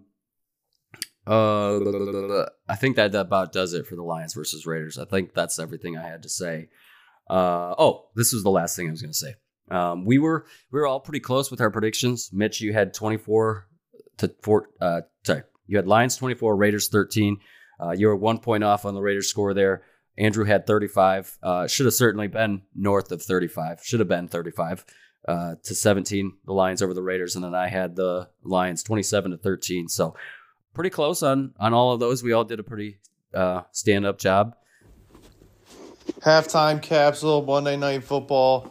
Uh, 1.25 2.45
I 2.67 2.75
think 2.75 2.97
that, 2.97 3.15
about 3.15 3.53
does 3.53 3.73
it 3.73 3.87
for 3.87 3.95
the 3.95 4.03
Lions 4.03 4.33
versus 4.33 4.65
Raiders. 4.65 4.97
I 4.97 5.05
think 5.05 5.33
that's 5.33 5.59
everything 5.59 5.97
I 5.97 6.07
had 6.07 6.23
to 6.23 6.29
say. 6.29 6.69
Uh, 7.29 7.73
oh, 7.77 8.09
this 8.15 8.33
was 8.33 8.43
the 8.43 8.49
last 8.49 8.75
thing 8.75 8.87
I 8.87 8.91
was 8.91 9.01
going 9.01 9.13
to 9.13 9.17
say. 9.17 9.35
Um, 9.71 10.05
we 10.05 10.17
were 10.17 10.45
we 10.71 10.79
were 10.79 10.87
all 10.87 10.99
pretty 10.99 11.21
close 11.21 11.49
with 11.49 11.61
our 11.61 11.71
predictions. 11.71 12.29
Mitch, 12.33 12.59
you 12.59 12.73
had 12.73 12.93
24 12.93 13.67
to 14.17 14.35
four. 14.41 14.69
Uh, 14.81 15.01
sorry, 15.23 15.43
you 15.67 15.77
had 15.77 15.87
Lions 15.87 16.17
24, 16.17 16.55
Raiders 16.55 16.89
13. 16.89 17.37
Uh, 17.81 17.91
you 17.91 18.07
were 18.07 18.15
one 18.15 18.39
point 18.39 18.63
off 18.63 18.85
on 18.85 18.93
the 18.93 19.01
Raiders 19.01 19.29
score 19.29 19.53
there. 19.53 19.83
Andrew 20.17 20.45
had 20.45 20.67
35. 20.67 21.37
Uh, 21.41 21.67
should 21.67 21.85
have 21.85 21.93
certainly 21.93 22.27
been 22.27 22.63
north 22.75 23.11
of 23.11 23.21
35. 23.23 23.79
Should 23.83 23.99
have 23.99 24.09
been 24.09 24.27
35 24.27 24.85
uh, 25.27 25.55
to 25.63 25.73
17. 25.73 26.33
The 26.45 26.53
Lions 26.53 26.81
over 26.81 26.93
the 26.93 27.01
Raiders, 27.01 27.35
and 27.35 27.43
then 27.43 27.55
I 27.55 27.67
had 27.67 27.95
the 27.95 28.29
Lions 28.43 28.83
27 28.83 29.31
to 29.31 29.37
13. 29.37 29.87
So 29.87 30.15
pretty 30.73 30.89
close 30.89 31.23
on 31.23 31.53
on 31.59 31.73
all 31.73 31.93
of 31.93 31.99
those. 31.99 32.23
We 32.23 32.33
all 32.33 32.43
did 32.43 32.59
a 32.59 32.63
pretty 32.63 32.99
uh, 33.33 33.61
stand 33.71 34.05
up 34.05 34.19
job. 34.19 34.55
halftime 36.21 36.81
capsule, 36.81 37.41
Monday 37.43 37.77
Night 37.77 38.03
Football, 38.03 38.67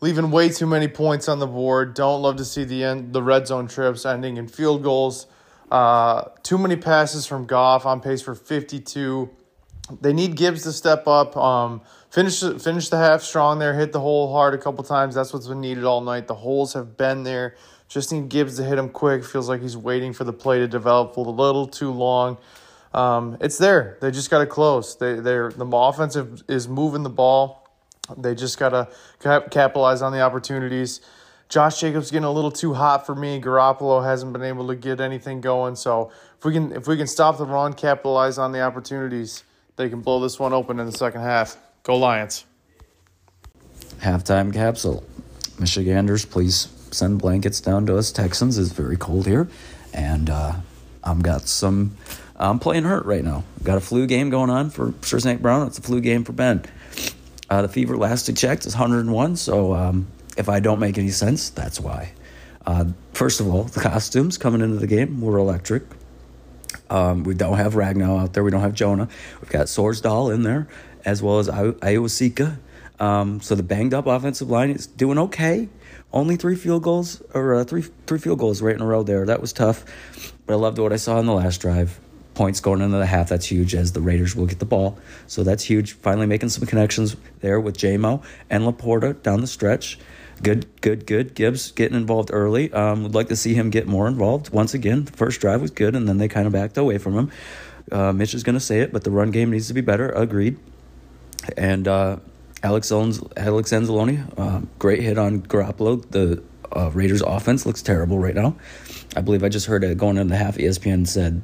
leaving 0.00 0.30
way 0.30 0.48
too 0.48 0.66
many 0.66 0.88
points 0.88 1.28
on 1.28 1.38
the 1.38 1.46
board. 1.46 1.94
Don't 1.94 2.22
love 2.22 2.36
to 2.36 2.44
see 2.44 2.64
the 2.64 2.84
end, 2.84 3.12
the 3.12 3.22
red 3.22 3.46
zone 3.46 3.68
trips 3.68 4.06
ending 4.06 4.36
in 4.36 4.48
field 4.48 4.82
goals. 4.82 5.26
Uh, 5.70 6.28
too 6.42 6.58
many 6.58 6.76
passes 6.76 7.26
from 7.26 7.46
Goff 7.46 7.86
on 7.86 8.00
pace 8.00 8.20
for 8.20 8.34
52. 8.34 9.30
They 10.00 10.12
need 10.12 10.36
Gibbs 10.36 10.62
to 10.64 10.72
step 10.72 11.06
up. 11.06 11.36
Um, 11.36 11.80
finish 12.10 12.40
finish 12.40 12.88
the 12.88 12.98
half 12.98 13.22
strong 13.22 13.58
there. 13.58 13.74
Hit 13.74 13.92
the 13.92 14.00
hole 14.00 14.32
hard 14.32 14.54
a 14.54 14.58
couple 14.58 14.84
times. 14.84 15.14
That's 15.14 15.32
what's 15.32 15.48
been 15.48 15.60
needed 15.60 15.84
all 15.84 16.02
night. 16.02 16.26
The 16.26 16.34
holes 16.34 16.74
have 16.74 16.96
been 16.96 17.22
there. 17.22 17.56
Just 17.92 18.10
need 18.10 18.30
Gibbs 18.30 18.56
to 18.56 18.64
hit 18.64 18.78
him 18.78 18.88
quick. 18.88 19.22
Feels 19.22 19.50
like 19.50 19.60
he's 19.60 19.76
waiting 19.76 20.14
for 20.14 20.24
the 20.24 20.32
play 20.32 20.58
to 20.60 20.66
develop 20.66 21.14
a 21.18 21.20
little 21.20 21.66
too 21.66 21.90
long. 21.90 22.38
Um, 22.94 23.36
it's 23.38 23.58
there. 23.58 23.98
They 24.00 24.10
just 24.10 24.30
got 24.30 24.38
to 24.38 24.46
close. 24.46 24.96
They 24.96 25.16
they're 25.16 25.50
the 25.50 25.66
offensive 25.66 26.42
is 26.48 26.66
moving 26.66 27.02
the 27.02 27.10
ball. 27.10 27.68
They 28.16 28.34
just 28.34 28.58
gotta 28.58 28.88
cap- 29.20 29.50
capitalize 29.50 30.00
on 30.00 30.10
the 30.10 30.22
opportunities. 30.22 31.02
Josh 31.50 31.80
Jacobs 31.80 32.10
getting 32.10 32.24
a 32.24 32.32
little 32.32 32.50
too 32.50 32.72
hot 32.72 33.04
for 33.04 33.14
me. 33.14 33.38
Garoppolo 33.38 34.02
hasn't 34.02 34.32
been 34.32 34.42
able 34.42 34.68
to 34.68 34.74
get 34.74 34.98
anything 34.98 35.42
going. 35.42 35.76
So 35.76 36.10
if 36.38 36.46
we 36.46 36.54
can 36.54 36.72
if 36.72 36.88
we 36.88 36.96
can 36.96 37.06
stop 37.06 37.36
the 37.36 37.44
run, 37.44 37.74
capitalize 37.74 38.38
on 38.38 38.52
the 38.52 38.62
opportunities, 38.62 39.44
they 39.76 39.90
can 39.90 40.00
blow 40.00 40.18
this 40.18 40.38
one 40.38 40.54
open 40.54 40.80
in 40.80 40.86
the 40.86 40.96
second 40.96 41.20
half. 41.20 41.58
Go 41.82 41.98
Lions. 41.98 42.46
Halftime 44.00 44.50
capsule. 44.50 45.04
Michiganders, 45.58 46.24
please 46.24 46.68
send 46.92 47.20
blankets 47.20 47.60
down 47.60 47.86
to 47.86 47.96
us 47.96 48.12
Texans. 48.12 48.58
It's 48.58 48.72
very 48.72 48.96
cold 48.96 49.26
here, 49.26 49.48
and 49.92 50.30
uh, 50.30 50.52
I've 51.02 51.22
got 51.22 51.42
some. 51.42 51.96
I'm 52.36 52.58
playing 52.58 52.84
hurt 52.84 53.04
right 53.04 53.24
now. 53.24 53.44
Got 53.62 53.78
a 53.78 53.80
flu 53.80 54.06
game 54.06 54.30
going 54.30 54.50
on 54.50 54.70
for 54.70 54.94
Sir 55.02 55.18
St. 55.20 55.40
Brown. 55.40 55.66
It's 55.66 55.78
a 55.78 55.82
flu 55.82 56.00
game 56.00 56.24
for 56.24 56.32
Ben. 56.32 56.64
Uh, 57.48 57.62
the 57.62 57.68
fever 57.68 57.96
last 57.96 58.28
I 58.28 58.32
checked 58.32 58.66
is 58.66 58.74
101. 58.74 59.36
So 59.36 59.74
um, 59.74 60.06
if 60.36 60.48
I 60.48 60.58
don't 60.58 60.80
make 60.80 60.98
any 60.98 61.10
sense, 61.10 61.50
that's 61.50 61.78
why. 61.78 62.12
Uh, 62.66 62.86
first 63.12 63.40
of 63.40 63.48
all, 63.48 63.64
the 63.64 63.80
costumes 63.80 64.38
coming 64.38 64.60
into 64.60 64.76
the 64.76 64.86
game 64.86 65.20
were 65.20 65.38
electric. 65.38 65.82
Um, 66.90 67.24
we 67.24 67.34
don't 67.34 67.56
have 67.56 67.74
Ragnow 67.74 68.20
out 68.20 68.32
there. 68.32 68.44
We 68.44 68.50
don't 68.50 68.60
have 68.60 68.74
Jonah. 68.74 69.08
We've 69.40 69.50
got 69.50 69.66
Sorsdal 69.66 70.34
in 70.34 70.42
there, 70.42 70.68
as 71.04 71.22
well 71.22 71.38
as 71.38 71.48
Iosika. 71.48 72.58
Um, 73.00 73.40
so 73.40 73.54
the 73.54 73.62
banged 73.62 73.94
up 73.94 74.06
offensive 74.06 74.50
line 74.50 74.70
is 74.70 74.86
doing 74.86 75.18
okay. 75.18 75.68
Only 76.12 76.36
three 76.36 76.56
field 76.56 76.82
goals 76.82 77.22
or 77.32 77.54
uh, 77.54 77.64
three 77.64 77.82
three 78.06 78.18
field 78.18 78.38
goals 78.38 78.60
right 78.60 78.74
in 78.74 78.82
a 78.82 78.86
row 78.86 79.02
there. 79.02 79.24
That 79.26 79.40
was 79.40 79.52
tough, 79.52 79.84
but 80.46 80.54
I 80.54 80.56
loved 80.56 80.78
what 80.78 80.92
I 80.92 80.96
saw 80.96 81.18
in 81.18 81.26
the 81.26 81.32
last 81.32 81.60
drive. 81.60 81.98
Points 82.34 82.60
going 82.60 82.80
into 82.80 82.96
the 82.96 83.06
half. 83.06 83.28
That's 83.28 83.46
huge 83.46 83.74
as 83.74 83.92
the 83.92 84.00
Raiders 84.00 84.34
will 84.34 84.46
get 84.46 84.58
the 84.58 84.64
ball. 84.64 84.98
So 85.26 85.42
that's 85.42 85.64
huge. 85.64 85.92
Finally 85.92 86.26
making 86.26 86.48
some 86.48 86.66
connections 86.66 87.16
there 87.40 87.60
with 87.60 87.76
JMO 87.76 88.22
and 88.48 88.64
LaPorta 88.64 89.22
down 89.22 89.42
the 89.42 89.46
stretch. 89.46 89.98
Good, 90.42 90.66
good, 90.80 91.06
good. 91.06 91.34
Gibbs 91.34 91.72
getting 91.72 91.96
involved 91.96 92.30
early. 92.32 92.72
Um, 92.72 93.02
would 93.04 93.14
like 93.14 93.28
to 93.28 93.36
see 93.36 93.54
him 93.54 93.70
get 93.70 93.86
more 93.86 94.08
involved. 94.08 94.50
Once 94.50 94.74
again, 94.74 95.04
the 95.04 95.12
first 95.12 95.40
drive 95.40 95.60
was 95.60 95.70
good, 95.70 95.94
and 95.94 96.08
then 96.08 96.18
they 96.18 96.26
kind 96.26 96.46
of 96.46 96.52
backed 96.52 96.76
away 96.78 96.98
from 96.98 97.14
him. 97.16 97.30
Uh, 97.90 98.12
Mitch 98.12 98.34
is 98.34 98.42
going 98.42 98.54
to 98.54 98.60
say 98.60 98.80
it, 98.80 98.92
but 98.92 99.04
the 99.04 99.10
run 99.10 99.30
game 99.30 99.50
needs 99.50 99.68
to 99.68 99.74
be 99.74 99.82
better. 99.82 100.08
Agreed. 100.08 100.58
And 101.56 101.86
uh, 101.86 102.16
Alex, 102.62 102.92
Alex 102.92 103.72
Anzalone, 103.72 104.38
uh, 104.38 104.60
great 104.78 105.00
hit 105.00 105.18
on 105.18 105.42
Garoppolo. 105.42 106.08
The 106.10 106.42
uh, 106.70 106.90
Raiders' 106.92 107.22
offense 107.22 107.66
looks 107.66 107.82
terrible 107.82 108.18
right 108.18 108.34
now. 108.34 108.56
I 109.16 109.20
believe 109.20 109.42
I 109.42 109.48
just 109.48 109.66
heard 109.66 109.84
it 109.84 109.98
going 109.98 110.16
into 110.16 110.30
the 110.30 110.36
half. 110.36 110.56
ESPN 110.56 111.06
said 111.06 111.42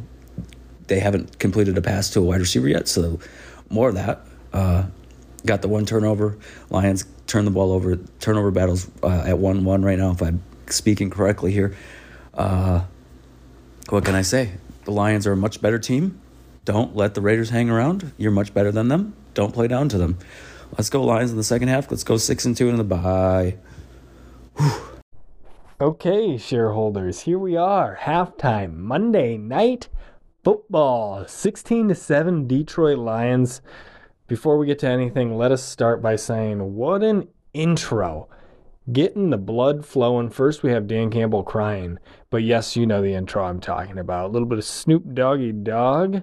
they 0.86 1.00
haven't 1.00 1.38
completed 1.38 1.76
a 1.76 1.82
pass 1.82 2.10
to 2.10 2.20
a 2.20 2.22
wide 2.22 2.40
receiver 2.40 2.68
yet, 2.68 2.88
so 2.88 3.18
more 3.68 3.88
of 3.88 3.96
that. 3.96 4.20
Uh, 4.52 4.86
got 5.44 5.60
the 5.62 5.68
one 5.68 5.86
turnover. 5.86 6.38
Lions 6.70 7.04
turn 7.26 7.44
the 7.44 7.50
ball 7.50 7.72
over. 7.72 7.96
Turnover 8.20 8.50
battles 8.50 8.88
uh, 9.02 9.24
at 9.26 9.38
one 9.38 9.64
one 9.64 9.82
right 9.82 9.98
now. 9.98 10.12
If 10.12 10.22
I'm 10.22 10.42
speaking 10.68 11.10
correctly 11.10 11.52
here, 11.52 11.76
uh, 12.34 12.84
what 13.90 14.04
can 14.04 14.14
I 14.14 14.22
say? 14.22 14.52
The 14.84 14.92
Lions 14.92 15.26
are 15.26 15.32
a 15.32 15.36
much 15.36 15.60
better 15.60 15.78
team. 15.78 16.20
Don't 16.64 16.94
let 16.94 17.14
the 17.14 17.20
Raiders 17.20 17.50
hang 17.50 17.70
around. 17.70 18.12
You're 18.18 18.30
much 18.30 18.54
better 18.54 18.70
than 18.70 18.88
them. 18.88 19.14
Don't 19.34 19.52
play 19.52 19.68
down 19.68 19.88
to 19.90 19.98
them. 19.98 20.18
Let's 20.76 20.90
go 20.90 21.02
Lions 21.02 21.30
in 21.30 21.36
the 21.36 21.44
second 21.44 21.68
half. 21.68 21.90
Let's 21.90 22.04
go 22.04 22.16
six 22.16 22.44
and 22.44 22.56
two 22.56 22.68
in 22.68 22.76
the 22.76 22.84
bye. 22.84 23.58
Okay, 25.80 26.36
shareholders, 26.36 27.20
here 27.20 27.38
we 27.38 27.56
are. 27.56 27.98
Halftime 28.02 28.74
Monday 28.74 29.36
night 29.36 29.88
football. 30.42 31.24
16 31.26 31.88
to 31.88 31.94
7 31.94 32.48
Detroit 32.48 32.98
Lions. 32.98 33.60
Before 34.26 34.58
we 34.58 34.66
get 34.66 34.80
to 34.80 34.88
anything, 34.88 35.36
let 35.36 35.52
us 35.52 35.62
start 35.62 36.02
by 36.02 36.16
saying 36.16 36.74
what 36.74 37.02
an 37.02 37.28
intro. 37.54 38.28
Getting 38.90 39.30
the 39.30 39.38
blood 39.38 39.86
flowing. 39.86 40.30
First, 40.30 40.62
we 40.62 40.70
have 40.70 40.86
Dan 40.86 41.10
Campbell 41.10 41.44
crying. 41.44 41.98
But 42.30 42.42
yes, 42.42 42.74
you 42.74 42.84
know 42.84 43.00
the 43.00 43.14
intro 43.14 43.44
I'm 43.44 43.60
talking 43.60 43.98
about. 43.98 44.30
A 44.30 44.32
little 44.32 44.48
bit 44.48 44.58
of 44.58 44.64
Snoop 44.64 45.14
Doggy 45.14 45.52
Dogg. 45.52 46.22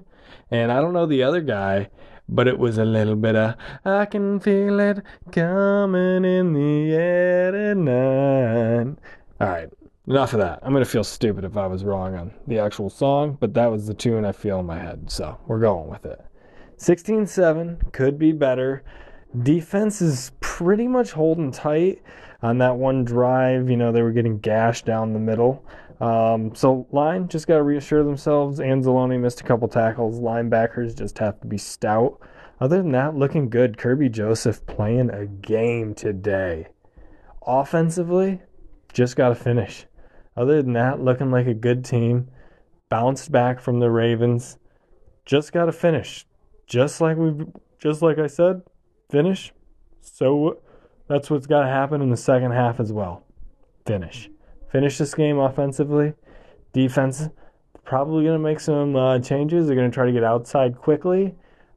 And 0.52 0.72
I 0.72 0.82
don't 0.82 0.94
know 0.94 1.06
the 1.06 1.24
other 1.24 1.42
guy, 1.42 1.90
but 2.28 2.48
it 2.48 2.58
was 2.58 2.78
a 2.78 2.86
little 2.86 3.16
bit 3.16 3.36
of 3.36 3.56
I 3.84 4.06
can 4.06 4.40
feel 4.40 4.80
it 4.80 5.04
coming 5.32 6.26
in 6.26 6.54
the 6.54 6.94
air 6.94 7.52
tonight. 7.52 8.98
All 9.40 9.48
right, 9.48 9.70
enough 10.08 10.34
of 10.34 10.40
that. 10.40 10.60
I'm 10.64 10.74
gonna 10.74 10.86
feel 10.86 11.04
stupid 11.04 11.44
if 11.44 11.58
I 11.58 11.68
was 11.68 11.84
wrong 11.84 12.16
on 12.16 12.34
the 12.48 12.60
actual 12.60 12.90
song, 12.90 13.38
but 13.40 13.54
that 13.54 13.72
was 13.72 13.88
the 13.88 13.94
tune 13.94 14.26
I 14.26 14.32
feel 14.32 14.60
in 14.60 14.66
my 14.66 14.80
head, 14.80 15.12
so 15.12 15.38
we're 15.48 15.60
going 15.60 15.90
with 15.90 16.06
it. 16.06 16.24
16-7 16.78 17.92
could 17.94 18.20
be 18.20 18.32
better. 18.32 18.84
Defense 19.44 20.02
is 20.02 20.32
pretty 20.40 20.88
much 20.88 21.12
holding 21.12 21.52
tight 21.52 22.02
on 22.42 22.58
that 22.60 22.76
one 22.76 23.04
drive. 23.04 23.70
You 23.70 23.78
know 23.78 23.92
they 23.92 24.02
were 24.02 24.12
getting 24.12 24.40
gashed 24.40 24.86
down 24.86 25.14
the 25.14 25.20
middle. 25.20 25.64
Um, 26.02 26.54
so 26.54 26.88
line 26.92 27.28
just 27.28 27.48
got 27.48 27.58
to 27.58 27.64
reassure 27.64 28.04
themselves. 28.04 28.60
Anzalone 28.60 29.20
missed 29.20 29.42
a 29.42 29.44
couple 29.44 29.68
tackles. 29.68 30.20
Linebackers 30.20 30.98
just 30.98 31.18
have 31.20 31.40
to 31.42 31.48
be 31.48 31.58
stout. 31.58 32.20
Other 32.60 32.78
than 32.78 32.92
that, 32.92 33.16
looking 33.16 33.50
good. 33.50 33.78
Kerby 33.78 34.12
Joseph 34.12 34.66
playing 34.66 35.10
a 35.10 35.26
game 35.26 35.94
today. 35.94 36.68
Offensively, 37.46 38.42
just 38.94 39.16
got 39.16 39.30
to 39.30 39.36
finish. 39.36 39.86
Other 40.36 40.62
than 40.62 40.74
that, 40.74 41.02
looking 41.02 41.32
like 41.32 41.48
a 41.48 41.54
good 41.54 41.86
team. 41.86 42.30
Bounced 42.90 43.32
back 43.32 43.60
from 43.60 43.80
the 43.80 43.90
Ravens. 43.90 44.58
Just 45.26 45.54
got 45.54 45.66
to 45.66 45.72
finish. 45.72 46.26
Just 46.68 47.02
like 47.02 47.18
we, 47.18 47.46
just 47.80 48.02
like 48.02 48.20
I 48.20 48.28
said, 48.28 48.62
finish. 49.10 49.54
So 50.02 50.60
that's 51.08 51.30
what's 51.30 51.48
got 51.48 51.62
to 51.62 51.68
happen 51.68 52.02
in 52.02 52.10
the 52.10 52.18
second 52.18 52.52
half 52.52 52.80
as 52.80 52.92
well. 52.92 53.24
Finish 53.86 54.30
finish 54.72 54.98
this 54.98 55.14
game 55.14 55.40
offensively. 55.40 56.14
Defense, 56.74 57.30
probably 57.84 58.24
going 58.24 58.38
to 58.38 58.44
make 58.44 58.60
some 58.60 58.96
uh, 58.96 59.20
changes. 59.20 59.68
They're 59.68 59.76
going 59.76 59.90
to 59.90 59.94
try 59.94 60.06
to 60.06 60.12
get 60.12 60.24
outside 60.24 60.78
quickly. 60.78 61.36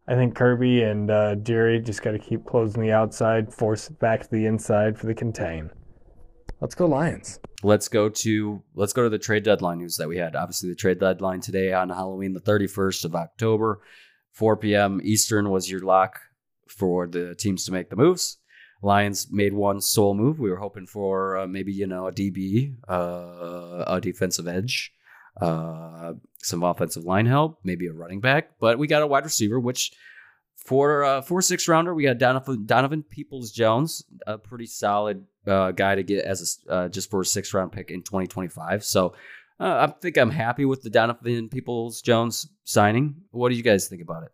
I 0.08 0.14
think 0.14 0.34
Kerby 0.34 0.90
and 0.90 1.10
uh, 1.10 1.34
Jerry 1.36 1.80
just 1.80 2.02
got 2.02 2.12
to 2.12 2.18
keep 2.18 2.46
closing 2.46 2.82
the 2.82 2.92
outside, 2.92 3.52
force 3.52 3.90
it 3.90 3.98
back 3.98 4.22
to 4.22 4.30
the 4.30 4.46
inside 4.46 4.98
for 4.98 5.06
the 5.06 5.14
contain. 5.14 5.70
Let's 6.60 6.74
go 6.74 6.86
Lions. 6.86 7.38
Let's 7.62 7.88
go 7.88 8.08
to 8.08 8.62
let's 8.74 8.92
go 8.92 9.04
to 9.04 9.08
the 9.08 9.18
trade 9.18 9.44
deadline 9.44 9.78
news 9.78 9.96
that 9.98 10.08
we 10.08 10.16
had. 10.16 10.34
Obviously, 10.34 10.70
the 10.70 10.74
trade 10.74 10.98
deadline 10.98 11.40
today 11.40 11.72
on 11.72 11.90
Halloween, 11.90 12.32
the 12.32 12.40
31st 12.40 13.04
of 13.04 13.14
October, 13.14 13.80
4 14.32 14.56
p.m. 14.56 15.00
Eastern 15.04 15.50
was 15.50 15.70
your 15.70 15.80
lock 15.80 16.18
for 16.68 17.06
the 17.06 17.34
teams 17.34 17.64
to 17.66 17.72
make 17.72 17.90
the 17.90 17.96
moves. 17.96 18.37
Lions 18.82 19.28
made 19.30 19.52
one 19.52 19.80
sole 19.80 20.14
move. 20.14 20.38
We 20.38 20.50
were 20.50 20.58
hoping 20.58 20.86
for 20.86 21.38
uh, 21.38 21.46
maybe 21.46 21.72
you 21.72 21.86
know 21.86 22.06
a 22.06 22.12
DB, 22.12 22.76
uh, 22.88 23.84
a 23.86 24.00
defensive 24.00 24.46
edge, 24.46 24.92
uh, 25.40 26.14
some 26.38 26.62
offensive 26.62 27.04
line 27.04 27.26
help, 27.26 27.58
maybe 27.64 27.86
a 27.86 27.92
running 27.92 28.20
back, 28.20 28.50
but 28.60 28.78
we 28.78 28.86
got 28.86 29.02
a 29.02 29.06
wide 29.06 29.24
receiver. 29.24 29.58
Which 29.58 29.92
for 30.56 31.02
uh, 31.02 31.22
for 31.22 31.42
six 31.42 31.66
rounder, 31.66 31.92
we 31.92 32.04
got 32.04 32.18
Donovan, 32.18 32.66
Donovan 32.66 33.02
Peoples 33.02 33.50
Jones, 33.50 34.04
a 34.26 34.38
pretty 34.38 34.66
solid 34.66 35.24
uh, 35.46 35.72
guy 35.72 35.96
to 35.96 36.04
get 36.04 36.24
as 36.24 36.60
a, 36.68 36.72
uh, 36.72 36.88
just 36.88 37.10
for 37.10 37.22
a 37.22 37.26
six 37.26 37.52
round 37.52 37.72
pick 37.72 37.90
in 37.90 38.02
2025. 38.02 38.84
So. 38.84 39.14
Uh, 39.60 39.88
I 39.88 40.00
think 40.00 40.16
I'm 40.16 40.30
happy 40.30 40.64
with 40.64 40.82
the 40.82 40.88
Donovan 40.88 41.48
Peoples 41.48 42.00
Jones 42.00 42.48
signing. 42.62 43.16
What 43.32 43.48
do 43.48 43.56
you 43.56 43.64
guys 43.64 43.88
think 43.88 44.00
about 44.00 44.22
it? 44.22 44.28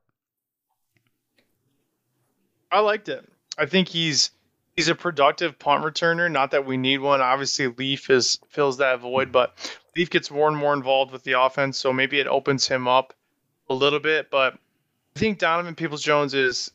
I 2.70 2.80
liked 2.80 3.08
it. 3.08 3.26
I 3.56 3.66
think 3.66 3.88
he's 3.88 4.32
he's 4.76 4.88
a 4.88 4.94
productive 4.94 5.58
punt 5.58 5.84
returner. 5.84 6.30
Not 6.30 6.50
that 6.52 6.66
we 6.66 6.76
need 6.76 6.98
one. 6.98 7.20
Obviously, 7.20 7.68
Leaf 7.68 8.10
is 8.10 8.38
fills 8.48 8.78
that 8.78 9.00
void, 9.00 9.32
but 9.32 9.54
Leaf 9.96 10.10
gets 10.10 10.30
more 10.30 10.48
and 10.48 10.56
more 10.56 10.74
involved 10.74 11.12
with 11.12 11.22
the 11.24 11.40
offense, 11.40 11.78
so 11.78 11.92
maybe 11.92 12.18
it 12.20 12.26
opens 12.26 12.66
him 12.66 12.88
up 12.88 13.14
a 13.68 13.74
little 13.74 14.00
bit. 14.00 14.30
But 14.30 14.54
I 15.16 15.18
think 15.18 15.38
Donovan 15.38 15.74
Peoples 15.74 16.02
Jones 16.02 16.34
is 16.34 16.70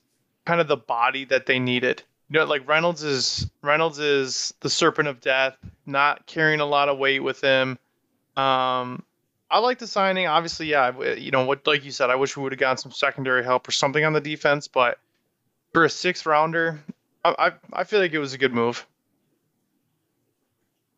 kind 0.46 0.62
of 0.62 0.68
the 0.68 0.78
body 0.78 1.26
that 1.26 1.46
they 1.46 1.60
needed. 1.60 2.04
You 2.30 2.40
know, 2.40 2.46
like 2.46 2.68
Reynolds 2.68 3.04
is 3.04 3.50
Reynolds 3.62 4.00
is 4.00 4.54
the 4.60 4.70
serpent 4.70 5.08
of 5.08 5.20
death, 5.20 5.58
not 5.86 6.26
carrying 6.28 6.60
a 6.60 6.66
lot 6.66 6.90
of 6.90 6.98
weight 6.98 7.22
with 7.24 7.42
him. 7.42 7.78
Um, 8.38 9.04
I 9.52 9.60
like 9.60 9.80
the 9.80 9.88
signing. 9.88 10.28
Obviously, 10.28 10.68
yeah, 10.68 11.16
you 11.16 11.32
know 11.32 11.46
what, 11.46 11.66
like 11.66 11.84
you 11.84 11.92
said, 11.92 12.12
I 12.12 12.16
wish 12.16 12.38
we 12.38 12.44
would 12.44 12.52
have 12.52 12.60
gotten 12.60 12.78
some 12.78 12.92
secondary 12.92 13.44
help 13.44 13.68
or 13.68 13.72
something 13.72 14.06
on 14.06 14.14
the 14.14 14.22
defense, 14.22 14.68
but 14.68 15.00
for 15.74 15.86
a 15.86 15.90
sixth 15.90 16.26
rounder, 16.26 16.80
I, 17.38 17.52
I 17.74 17.84
feel 17.84 18.00
like 18.00 18.14
it 18.14 18.20
was 18.20 18.34
a 18.34 18.38
good 18.38 18.54
move. 18.54 18.86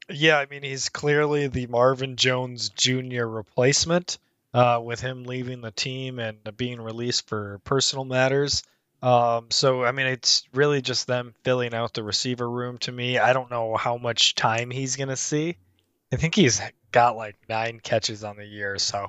Yeah, 0.09 0.37
I 0.37 0.45
mean 0.45 0.63
he's 0.63 0.89
clearly 0.89 1.47
the 1.47 1.67
Marvin 1.67 2.15
Jones 2.15 2.69
Jr. 2.69 3.25
replacement. 3.25 4.17
Uh, 4.53 4.81
with 4.83 4.99
him 4.99 5.23
leaving 5.23 5.61
the 5.61 5.71
team 5.71 6.19
and 6.19 6.37
being 6.57 6.81
released 6.81 7.25
for 7.29 7.61
personal 7.63 8.03
matters. 8.03 8.63
Um, 9.01 9.47
so 9.49 9.85
I 9.85 9.93
mean, 9.93 10.07
it's 10.07 10.43
really 10.53 10.81
just 10.81 11.07
them 11.07 11.33
filling 11.43 11.73
out 11.73 11.93
the 11.93 12.03
receiver 12.03 12.49
room 12.49 12.77
to 12.79 12.91
me. 12.91 13.17
I 13.17 13.31
don't 13.31 13.49
know 13.49 13.77
how 13.77 13.97
much 13.97 14.35
time 14.35 14.69
he's 14.69 14.97
gonna 14.97 15.15
see. 15.15 15.55
I 16.11 16.17
think 16.17 16.35
he's 16.35 16.61
got 16.91 17.15
like 17.15 17.37
nine 17.47 17.79
catches 17.79 18.25
on 18.25 18.35
the 18.35 18.45
year, 18.45 18.77
so 18.77 19.07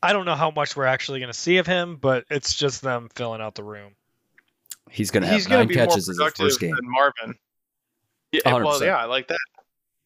I 0.00 0.12
don't 0.12 0.24
know 0.24 0.36
how 0.36 0.52
much 0.52 0.76
we're 0.76 0.86
actually 0.86 1.18
gonna 1.18 1.34
see 1.34 1.58
of 1.58 1.66
him. 1.66 1.96
But 1.96 2.24
it's 2.30 2.54
just 2.54 2.80
them 2.80 3.08
filling 3.14 3.40
out 3.40 3.56
the 3.56 3.64
room. 3.64 3.96
He's 4.90 5.10
going 5.10 5.22
to 5.22 5.28
have 5.28 5.48
nine 5.48 5.60
to 5.60 5.66
be 5.66 5.76
more 5.76 5.86
catches 5.86 6.08
as 6.08 6.18
his 6.18 6.32
first 6.34 6.60
game. 6.60 6.74
than 6.74 6.90
Marvin. 6.90 7.34
Yeah, 8.32 8.40
well, 8.46 8.80
100%. 8.80 8.86
yeah, 8.86 8.96
I 8.96 9.04
like 9.04 9.28
that. 9.28 9.38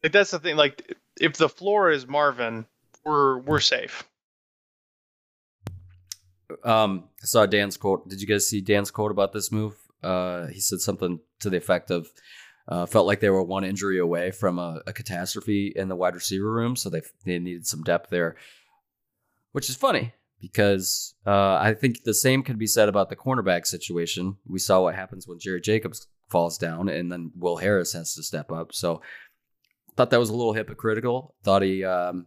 Like 0.03 0.13
that's 0.13 0.31
the 0.31 0.39
thing. 0.39 0.57
Like 0.57 0.97
if 1.21 1.37
the 1.37 1.49
floor 1.49 1.91
is 1.91 2.07
Marvin, 2.07 2.67
we're 3.05 3.39
we're 3.39 3.61
safe. 3.61 4.09
Um, 6.65 7.05
I 7.23 7.27
saw 7.27 7.47
Dan's 7.47 7.77
quote. 7.77 8.09
Did 8.09 8.21
you 8.21 8.27
guys 8.27 8.47
see 8.47 8.61
Dan's 8.61 8.91
quote 8.91 9.11
about 9.11 9.33
this 9.33 9.53
move? 9.53 9.77
Uh, 10.03 10.47
he 10.47 10.61
said 10.61 10.81
something 10.81 11.21
to 11.41 11.51
the 11.51 11.59
effect 11.59 11.91
of, 11.91 12.09
uh, 12.67 12.87
felt 12.87 13.07
like 13.07 13.21
they 13.21 13.29
were 13.29 13.43
one 13.43 13.65
injury 13.65 13.99
away 13.99 14.31
from 14.31 14.59
a, 14.59 14.81
a 14.87 14.93
catastrophe 14.93 15.73
in 15.77 15.89
the 15.89 15.97
wide 15.97 16.15
receiver 16.15 16.51
room, 16.51 16.77
so 16.77 16.89
they 16.89 17.03
they 17.25 17.39
needed 17.39 17.67
some 17.67 17.83
depth 17.83 18.11
there, 18.11 18.37
which 19.53 19.69
is 19.69 19.77
funny 19.77 20.15
because 20.41 21.15
uh, 21.27 21.55
I 21.57 21.75
think 21.75 22.05
the 22.05 22.15
same 22.15 22.43
could 22.43 22.59
be 22.59 22.67
said 22.67 22.89
about 22.89 23.11
the 23.11 23.17
cornerback 23.17 23.67
situation. 23.67 24.37
We 24.47 24.59
saw 24.59 24.83
what 24.83 24.95
happens 24.95 25.29
when 25.29 25.39
Jerry 25.39 25.61
Jacobs 25.61 26.07
falls 26.29 26.57
down, 26.57 26.89
and 26.89 27.11
then 27.13 27.33
Will 27.37 27.57
Harris 27.57 27.93
has 27.93 28.15
to 28.15 28.23
step 28.23 28.51
up. 28.51 28.73
So, 28.73 29.03
thought 29.97 30.11
that 30.11 30.21
was 30.21 30.31
a 30.31 30.37
little 30.37 30.55
hypocritical. 30.55 31.35
Thought 31.45 31.63
he 31.63 31.85
um, 31.85 32.27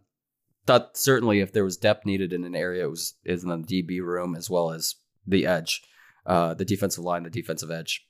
thought 0.66 0.96
certainly 0.96 1.40
if 1.40 1.52
there 1.52 1.64
was 1.64 1.76
depth 1.76 2.06
needed 2.06 2.32
in 2.32 2.44
an 2.44 2.54
area, 2.54 2.84
it 2.84 2.90
was 2.90 3.14
is 3.24 3.42
in 3.42 3.50
the 3.50 3.56
DB 3.56 4.00
room 4.00 4.36
as 4.36 4.48
well 4.48 4.70
as 4.70 4.96
the 5.26 5.46
edge, 5.46 5.82
uh, 6.26 6.54
the 6.54 6.64
defensive 6.64 7.04
line, 7.04 7.24
the 7.24 7.30
defensive 7.30 7.70
edge. 7.70 8.06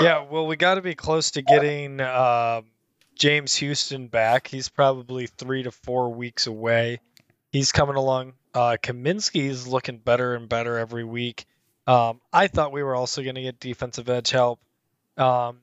Yeah, 0.00 0.24
well, 0.28 0.46
we 0.46 0.56
got 0.56 0.76
to 0.76 0.82
be 0.82 0.94
close 0.94 1.32
to 1.32 1.42
getting 1.42 2.00
um, 2.00 2.66
James 3.16 3.54
Houston 3.56 4.08
back. 4.08 4.46
He's 4.46 4.68
probably 4.68 5.26
three 5.26 5.62
to 5.64 5.70
four 5.70 6.12
weeks 6.12 6.46
away. 6.46 7.00
He's 7.50 7.72
coming 7.72 7.96
along. 7.96 8.32
Uh, 8.54 8.76
Kaminsky's 8.82 9.66
looking 9.66 9.98
better 9.98 10.34
and 10.34 10.48
better 10.48 10.78
every 10.78 11.04
week. 11.04 11.46
Um, 11.86 12.20
I 12.32 12.48
thought 12.48 12.72
we 12.72 12.82
were 12.82 12.94
also 12.94 13.22
going 13.22 13.34
to 13.34 13.42
get 13.42 13.60
defensive 13.60 14.08
edge 14.08 14.30
help. 14.30 14.60
Um, 15.16 15.60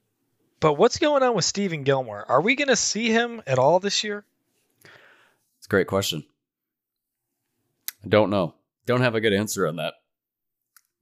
but 0.59 0.73
what's 0.73 0.99
going 0.99 1.23
on 1.23 1.33
with 1.33 1.45
Stephen 1.45 1.83
Gilmore? 1.83 2.25
Are 2.27 2.41
we 2.41 2.55
going 2.55 2.67
to 2.67 2.75
see 2.75 3.09
him 3.09 3.41
at 3.47 3.59
all 3.59 3.79
this 3.79 4.03
year? 4.03 4.25
It's 5.57 5.67
a 5.67 5.69
great 5.69 5.87
question. 5.87 6.25
I 8.03 8.07
don't 8.07 8.29
know. 8.29 8.53
Don't 8.85 9.01
have 9.01 9.15
a 9.15 9.21
good 9.21 9.33
answer 9.33 9.67
on 9.67 9.77
that. 9.77 9.93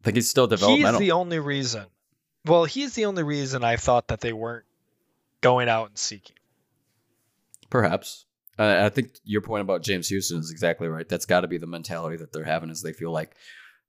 I 0.02 0.04
think 0.04 0.16
he's 0.16 0.30
still 0.30 0.48
developmental. 0.48 1.00
He's 1.00 1.00
the 1.00 1.12
only 1.12 1.40
reason. 1.40 1.86
Well, 2.46 2.66
he's 2.66 2.94
the 2.94 3.06
only 3.06 3.24
reason 3.24 3.64
I 3.64 3.76
thought 3.78 4.08
that 4.08 4.22
they 4.22 4.34
weren't 4.34 4.66
going 5.42 5.70
out 5.70 5.90
and 5.90 5.98
seeking. 5.98 6.37
Perhaps. 7.70 8.26
Uh, 8.60 8.82
I 8.86 8.90
think 8.90 9.12
your 9.24 9.42
point 9.42 9.62
about 9.62 9.84
James 9.84 10.08
Houston 10.10 10.40
is 10.40 10.50
exactly 10.52 10.88
right. 10.88 11.08
That's 11.08 11.26
got 11.28 11.42
to 11.42 11.48
be 11.48 11.58
the 11.58 11.68
mentality 11.68 12.18
that 12.18 12.34
they're 12.34 12.44
having 12.44 12.70
is 12.70 12.82
they 12.82 12.94
feel 12.94 13.12
like 13.12 13.36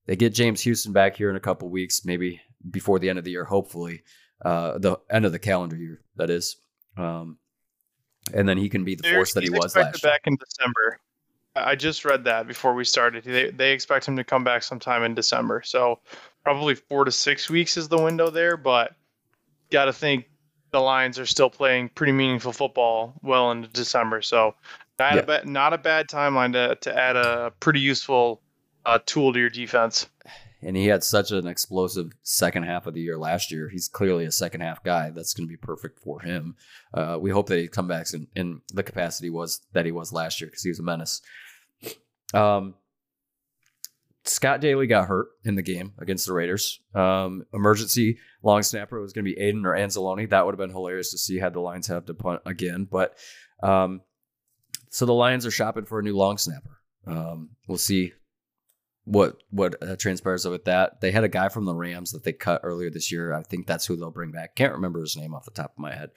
they 0.07 0.17
get 0.17 0.35
James 0.35 0.61
Houston 0.63 0.93
back 0.93 1.17
here 1.17 1.31
in 1.31 1.37
a 1.37 1.41
couple 1.41 1.69
weeks, 1.71 2.05
maybe 2.05 2.41
before 2.71 2.99
the 2.99 3.09
end 3.09 3.19
of 3.19 3.25
the 3.25 3.31
year, 3.31 3.45
hopefully, 3.45 4.03
uh, 4.45 4.77
the 4.79 4.99
end 5.11 5.25
of 5.25 5.33
the 5.33 5.39
calendar 5.39 5.77
year, 5.77 6.01
that 6.17 6.29
is. 6.29 6.57
Um, 6.99 7.39
and 8.35 8.47
then 8.49 8.59
he 8.59 8.69
can 8.69 8.85
be 8.85 8.95
the 8.95 9.03
They're- 9.03 9.15
force 9.15 9.33
that 9.35 9.43
he 9.43 9.51
was 9.51 9.75
last 9.75 10.03
year. 10.05 10.11
back 10.13 10.23
in 10.27 10.37
December. 10.37 11.01
I 11.57 11.71
I 11.71 11.75
just 11.75 12.05
read 12.05 12.25
that 12.25 12.47
before 12.47 12.75
we 12.75 12.85
started. 12.85 13.25
They 13.25 13.51
they 13.51 13.73
expect 13.73 14.07
him 14.07 14.17
to 14.17 14.25
come 14.25 14.45
back 14.45 14.63
sometime 14.63 15.03
in 15.03 15.15
December. 15.15 15.63
So 15.65 15.99
probably 16.45 16.75
four 16.75 17.05
to 17.05 17.11
six 17.11 17.49
weeks 17.51 17.77
is 17.77 17.89
the 17.89 17.99
window 18.01 18.29
there. 18.31 18.57
But 18.57 18.95
got 19.71 19.87
to 19.87 19.93
think 19.93 20.27
the 20.79 20.85
Lions 20.85 21.19
are 21.19 21.27
still 21.27 21.51
playing 21.51 21.91
pretty 21.91 22.13
meaningful 22.13 22.53
football 22.53 23.15
well 23.23 23.51
into 23.51 23.69
December. 23.69 24.23
So 24.23 24.55
not 24.99 25.15
Yeah. 25.15 25.21
a 25.21 25.27
bad 25.27 25.47
not 25.49 25.73
a 25.73 25.79
bad 25.79 26.09
timeline 26.09 26.53
to 26.53 26.77
to 26.77 26.97
add 26.99 27.17
a 27.17 27.53
pretty 27.61 27.81
useful 27.81 28.41
uh, 28.87 28.99
tool 29.07 29.33
to 29.33 29.39
your 29.39 29.51
defense. 29.51 30.07
and 30.63 30.77
he 30.77 30.87
had 30.87 31.05
such 31.05 31.31
an 31.31 31.47
explosive 31.47 32.11
second 32.23 32.65
half 32.65 32.87
of 32.87 32.95
the 32.95 33.01
year 33.01 33.17
last 33.19 33.53
year. 33.53 33.69
He's 33.69 33.87
clearly 33.87 34.25
a 34.25 34.33
second 34.33 34.61
half 34.63 34.83
guy. 34.83 35.11
That's 35.11 35.33
going 35.35 35.47
to 35.47 35.51
be 35.51 35.57
perfect 35.57 35.99
for 36.01 36.21
him. 36.21 36.57
Uh, 36.95 37.17
we 37.21 37.31
hope 37.31 37.47
that 37.49 37.59
he 37.59 37.69
comes 37.69 37.89
back 37.89 38.07
in, 38.15 38.27
in 38.35 38.61
the 38.75 38.83
capacity 38.83 39.31
was 39.31 39.61
that 39.73 39.85
he 39.87 39.93
was 39.93 40.13
last 40.13 40.41
year 40.41 40.49
because 40.49 40.63
he 40.65 40.71
was 40.71 40.79
a 40.81 40.83
menace. 40.83 41.21
Um, 42.35 42.75
Scott 44.29 44.61
Daly 44.61 44.87
got 44.87 45.09
hurt 45.09 45.29
in 45.45 45.55
the 45.55 45.63
game 45.63 45.95
against 45.99 46.27
the 46.27 46.33
Raiders. 46.33 46.81
Um, 46.95 47.45
emergency 47.53 48.19
long 48.43 48.63
snapper 48.63 49.01
was 49.01 49.13
going 49.13 49.25
to 49.25 49.31
be 49.31 49.41
Aidan 49.41 49.65
or 49.65 49.75
Anzalone. 49.75 50.29
That 50.31 50.45
would 50.45 50.53
have 50.53 50.59
been 50.59 50.71
hilarious 50.71 51.11
to 51.13 51.19
see 51.19 51.39
had 51.39 51.55
the 51.55 51.61
Lions 51.61 51.87
have 51.87 52.07
to 52.07 52.15
punt 52.15 52.43
again. 52.45 52.87
But 52.91 53.17
um, 53.63 54.03
so 54.91 55.07
the 55.07 55.15
Lions 55.15 55.47
are 55.47 55.51
shopping 55.51 55.85
for 55.85 55.99
a 55.99 56.03
new 56.03 56.17
long 56.17 56.39
snapper. 56.39 56.79
Um, 57.07 57.51
we'll 57.67 57.79
see 57.79 58.13
what 59.05 59.37
what 59.51 59.83
uh, 59.83 59.97
transpires 59.97 60.45
with 60.47 60.67
that. 60.67 61.01
They 61.01 61.11
had 61.11 61.25
a 61.25 61.29
guy 61.29 61.49
from 61.49 61.65
the 61.65 61.75
Rams 61.75 62.13
that 62.13 62.25
they 62.25 62.33
cut 62.33 62.61
earlier 62.63 62.91
this 62.91 63.11
year. 63.11 63.33
I 63.33 63.43
think 63.43 63.67
that's 63.67 63.87
who 63.87 63.97
they'll 63.97 64.11
bring 64.11 64.33
back. 64.33 64.55
Can't 64.55 64.75
remember 64.75 65.01
his 65.01 65.17
name 65.17 65.35
off 65.35 65.47
the 65.47 65.51
top 65.51 65.73
of 65.73 65.79
my 65.79 65.95
head, 65.95 66.11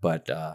but 0.00 0.28
uh, 0.28 0.54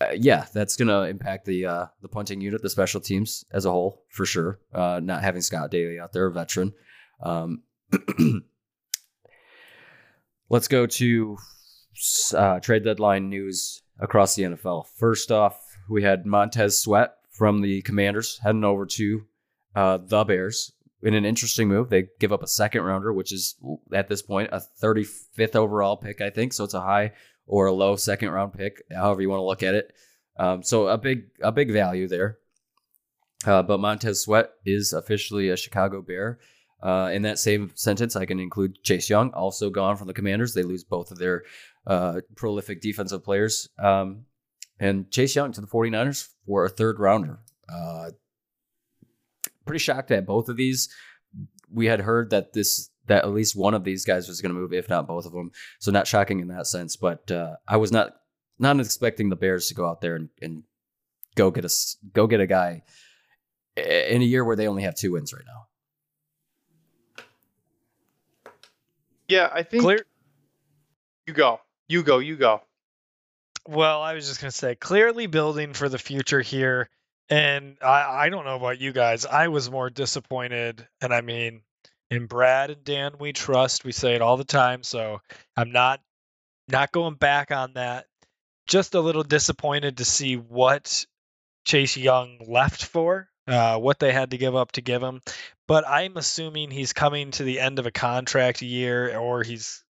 uh, 0.00 0.12
yeah, 0.16 0.46
that's 0.52 0.76
gonna 0.76 1.02
impact 1.02 1.44
the 1.44 1.66
uh, 1.66 1.86
the 2.00 2.08
punting 2.08 2.40
unit, 2.40 2.62
the 2.62 2.70
special 2.70 3.00
teams 3.00 3.44
as 3.52 3.64
a 3.64 3.70
whole 3.70 4.04
for 4.08 4.24
sure. 4.24 4.58
Uh, 4.72 5.00
not 5.02 5.22
having 5.22 5.42
Scott 5.42 5.70
Daly 5.70 5.98
out 5.98 6.12
there, 6.12 6.26
a 6.26 6.32
veteran. 6.32 6.72
Um, 7.22 7.62
let's 10.48 10.68
go 10.68 10.86
to 10.86 11.36
uh, 12.34 12.60
trade 12.60 12.84
deadline 12.84 13.28
news 13.28 13.82
across 13.98 14.34
the 14.34 14.44
NFL. 14.44 14.86
First 14.96 15.30
off, 15.30 15.60
we 15.88 16.02
had 16.02 16.24
Montez 16.24 16.78
Sweat 16.78 17.14
from 17.30 17.60
the 17.60 17.82
Commanders 17.82 18.38
heading 18.42 18.64
over 18.64 18.86
to 18.86 19.26
uh, 19.74 19.98
the 19.98 20.24
Bears 20.24 20.72
in 21.02 21.14
an 21.14 21.24
interesting 21.24 21.68
move. 21.68 21.90
They 21.90 22.08
give 22.18 22.32
up 22.32 22.42
a 22.42 22.48
second 22.48 22.82
rounder, 22.82 23.12
which 23.12 23.32
is 23.32 23.56
at 23.92 24.08
this 24.08 24.22
point 24.22 24.50
a 24.52 24.62
35th 24.82 25.56
overall 25.56 25.96
pick, 25.96 26.20
I 26.20 26.30
think. 26.30 26.52
So 26.52 26.64
it's 26.64 26.74
a 26.74 26.80
high 26.80 27.12
or 27.50 27.66
a 27.66 27.72
low 27.72 27.96
second 27.96 28.30
round 28.30 28.52
pick, 28.52 28.82
however 28.94 29.20
you 29.20 29.28
want 29.28 29.40
to 29.40 29.44
look 29.44 29.64
at 29.64 29.74
it. 29.74 29.92
Um, 30.38 30.62
so 30.62 30.86
a 30.86 30.96
big 30.96 31.24
a 31.42 31.50
big 31.50 31.72
value 31.72 32.06
there. 32.06 32.38
Uh, 33.44 33.62
but 33.62 33.80
Montez 33.80 34.22
Sweat 34.22 34.50
is 34.64 34.92
officially 34.92 35.48
a 35.48 35.56
Chicago 35.56 36.00
Bear. 36.00 36.38
Uh, 36.82 37.10
in 37.12 37.22
that 37.22 37.38
same 37.38 37.72
sentence, 37.74 38.14
I 38.14 38.24
can 38.24 38.38
include 38.38 38.82
Chase 38.82 39.10
Young, 39.10 39.30
also 39.32 39.68
gone 39.68 39.96
from 39.96 40.06
the 40.06 40.14
Commanders. 40.14 40.54
They 40.54 40.62
lose 40.62 40.84
both 40.84 41.10
of 41.10 41.18
their 41.18 41.42
uh, 41.86 42.20
prolific 42.36 42.80
defensive 42.80 43.24
players. 43.24 43.68
Um, 43.78 44.26
and 44.78 45.10
Chase 45.10 45.34
Young 45.34 45.52
to 45.52 45.60
the 45.60 45.66
49ers 45.66 46.28
for 46.46 46.64
a 46.64 46.70
third 46.70 46.98
rounder. 46.98 47.40
Uh, 47.68 48.10
pretty 49.66 49.78
shocked 49.78 50.10
at 50.10 50.26
both 50.26 50.48
of 50.48 50.56
these. 50.56 50.88
We 51.70 51.86
had 51.86 52.00
heard 52.00 52.30
that 52.30 52.52
this 52.52 52.90
that 53.10 53.24
at 53.24 53.30
least 53.30 53.56
one 53.56 53.74
of 53.74 53.84
these 53.84 54.04
guys 54.04 54.28
was 54.28 54.40
going 54.40 54.54
to 54.54 54.58
move, 54.60 54.72
if 54.72 54.88
not 54.88 55.06
both 55.06 55.26
of 55.26 55.32
them. 55.32 55.50
So 55.80 55.90
not 55.90 56.06
shocking 56.06 56.40
in 56.40 56.48
that 56.48 56.66
sense. 56.66 56.96
But 56.96 57.30
uh, 57.30 57.56
I 57.68 57.76
was 57.76 57.92
not 57.92 58.12
not 58.58 58.78
expecting 58.80 59.28
the 59.28 59.36
Bears 59.36 59.68
to 59.68 59.74
go 59.74 59.88
out 59.88 60.00
there 60.00 60.14
and, 60.16 60.28
and 60.40 60.62
go 61.34 61.50
get 61.50 61.64
a 61.64 61.66
s- 61.66 61.96
go 62.12 62.26
get 62.26 62.40
a 62.40 62.46
guy 62.46 62.82
in 63.76 64.22
a 64.22 64.24
year 64.24 64.44
where 64.44 64.56
they 64.56 64.68
only 64.68 64.82
have 64.84 64.94
two 64.94 65.12
wins 65.12 65.32
right 65.32 65.44
now. 65.46 67.24
Yeah, 69.28 69.48
I 69.52 69.62
think 69.62 69.82
Clear. 69.82 70.04
you 71.26 71.34
go. 71.34 71.60
You 71.88 72.02
go. 72.02 72.18
You 72.18 72.36
go. 72.36 72.62
Well, 73.68 74.02
I 74.02 74.14
was 74.14 74.26
just 74.26 74.40
gonna 74.40 74.50
say, 74.50 74.74
clearly 74.74 75.26
building 75.26 75.74
for 75.74 75.88
the 75.88 75.98
future 75.98 76.40
here, 76.40 76.88
and 77.28 77.76
I, 77.82 78.26
I 78.26 78.28
don't 78.28 78.44
know 78.44 78.56
about 78.56 78.80
you 78.80 78.92
guys. 78.92 79.26
I 79.26 79.48
was 79.48 79.70
more 79.70 79.90
disappointed, 79.90 80.86
and 81.00 81.12
I 81.14 81.20
mean, 81.20 81.62
in 82.10 82.26
Brad 82.26 82.70
and 82.70 82.84
Dan, 82.84 83.14
we 83.18 83.32
trust. 83.32 83.84
We 83.84 83.92
say 83.92 84.14
it 84.14 84.22
all 84.22 84.36
the 84.36 84.44
time, 84.44 84.82
so 84.82 85.20
I'm 85.56 85.72
not 85.72 86.00
not 86.68 86.92
going 86.92 87.14
back 87.14 87.50
on 87.50 87.74
that. 87.74 88.06
Just 88.66 88.94
a 88.94 89.00
little 89.00 89.22
disappointed 89.22 89.98
to 89.98 90.04
see 90.04 90.36
what 90.36 91.04
Chase 91.64 91.96
Young 91.96 92.38
left 92.46 92.84
for, 92.84 93.28
uh, 93.46 93.78
what 93.78 93.98
they 93.98 94.12
had 94.12 94.30
to 94.30 94.38
give 94.38 94.54
up 94.54 94.72
to 94.72 94.80
give 94.80 95.02
him. 95.02 95.20
But 95.66 95.86
I'm 95.88 96.16
assuming 96.16 96.70
he's 96.70 96.92
coming 96.92 97.30
to 97.32 97.44
the 97.44 97.60
end 97.60 97.78
of 97.78 97.86
a 97.86 97.90
contract 97.90 98.62
year, 98.62 99.16
or 99.16 99.42
he's 99.42 99.84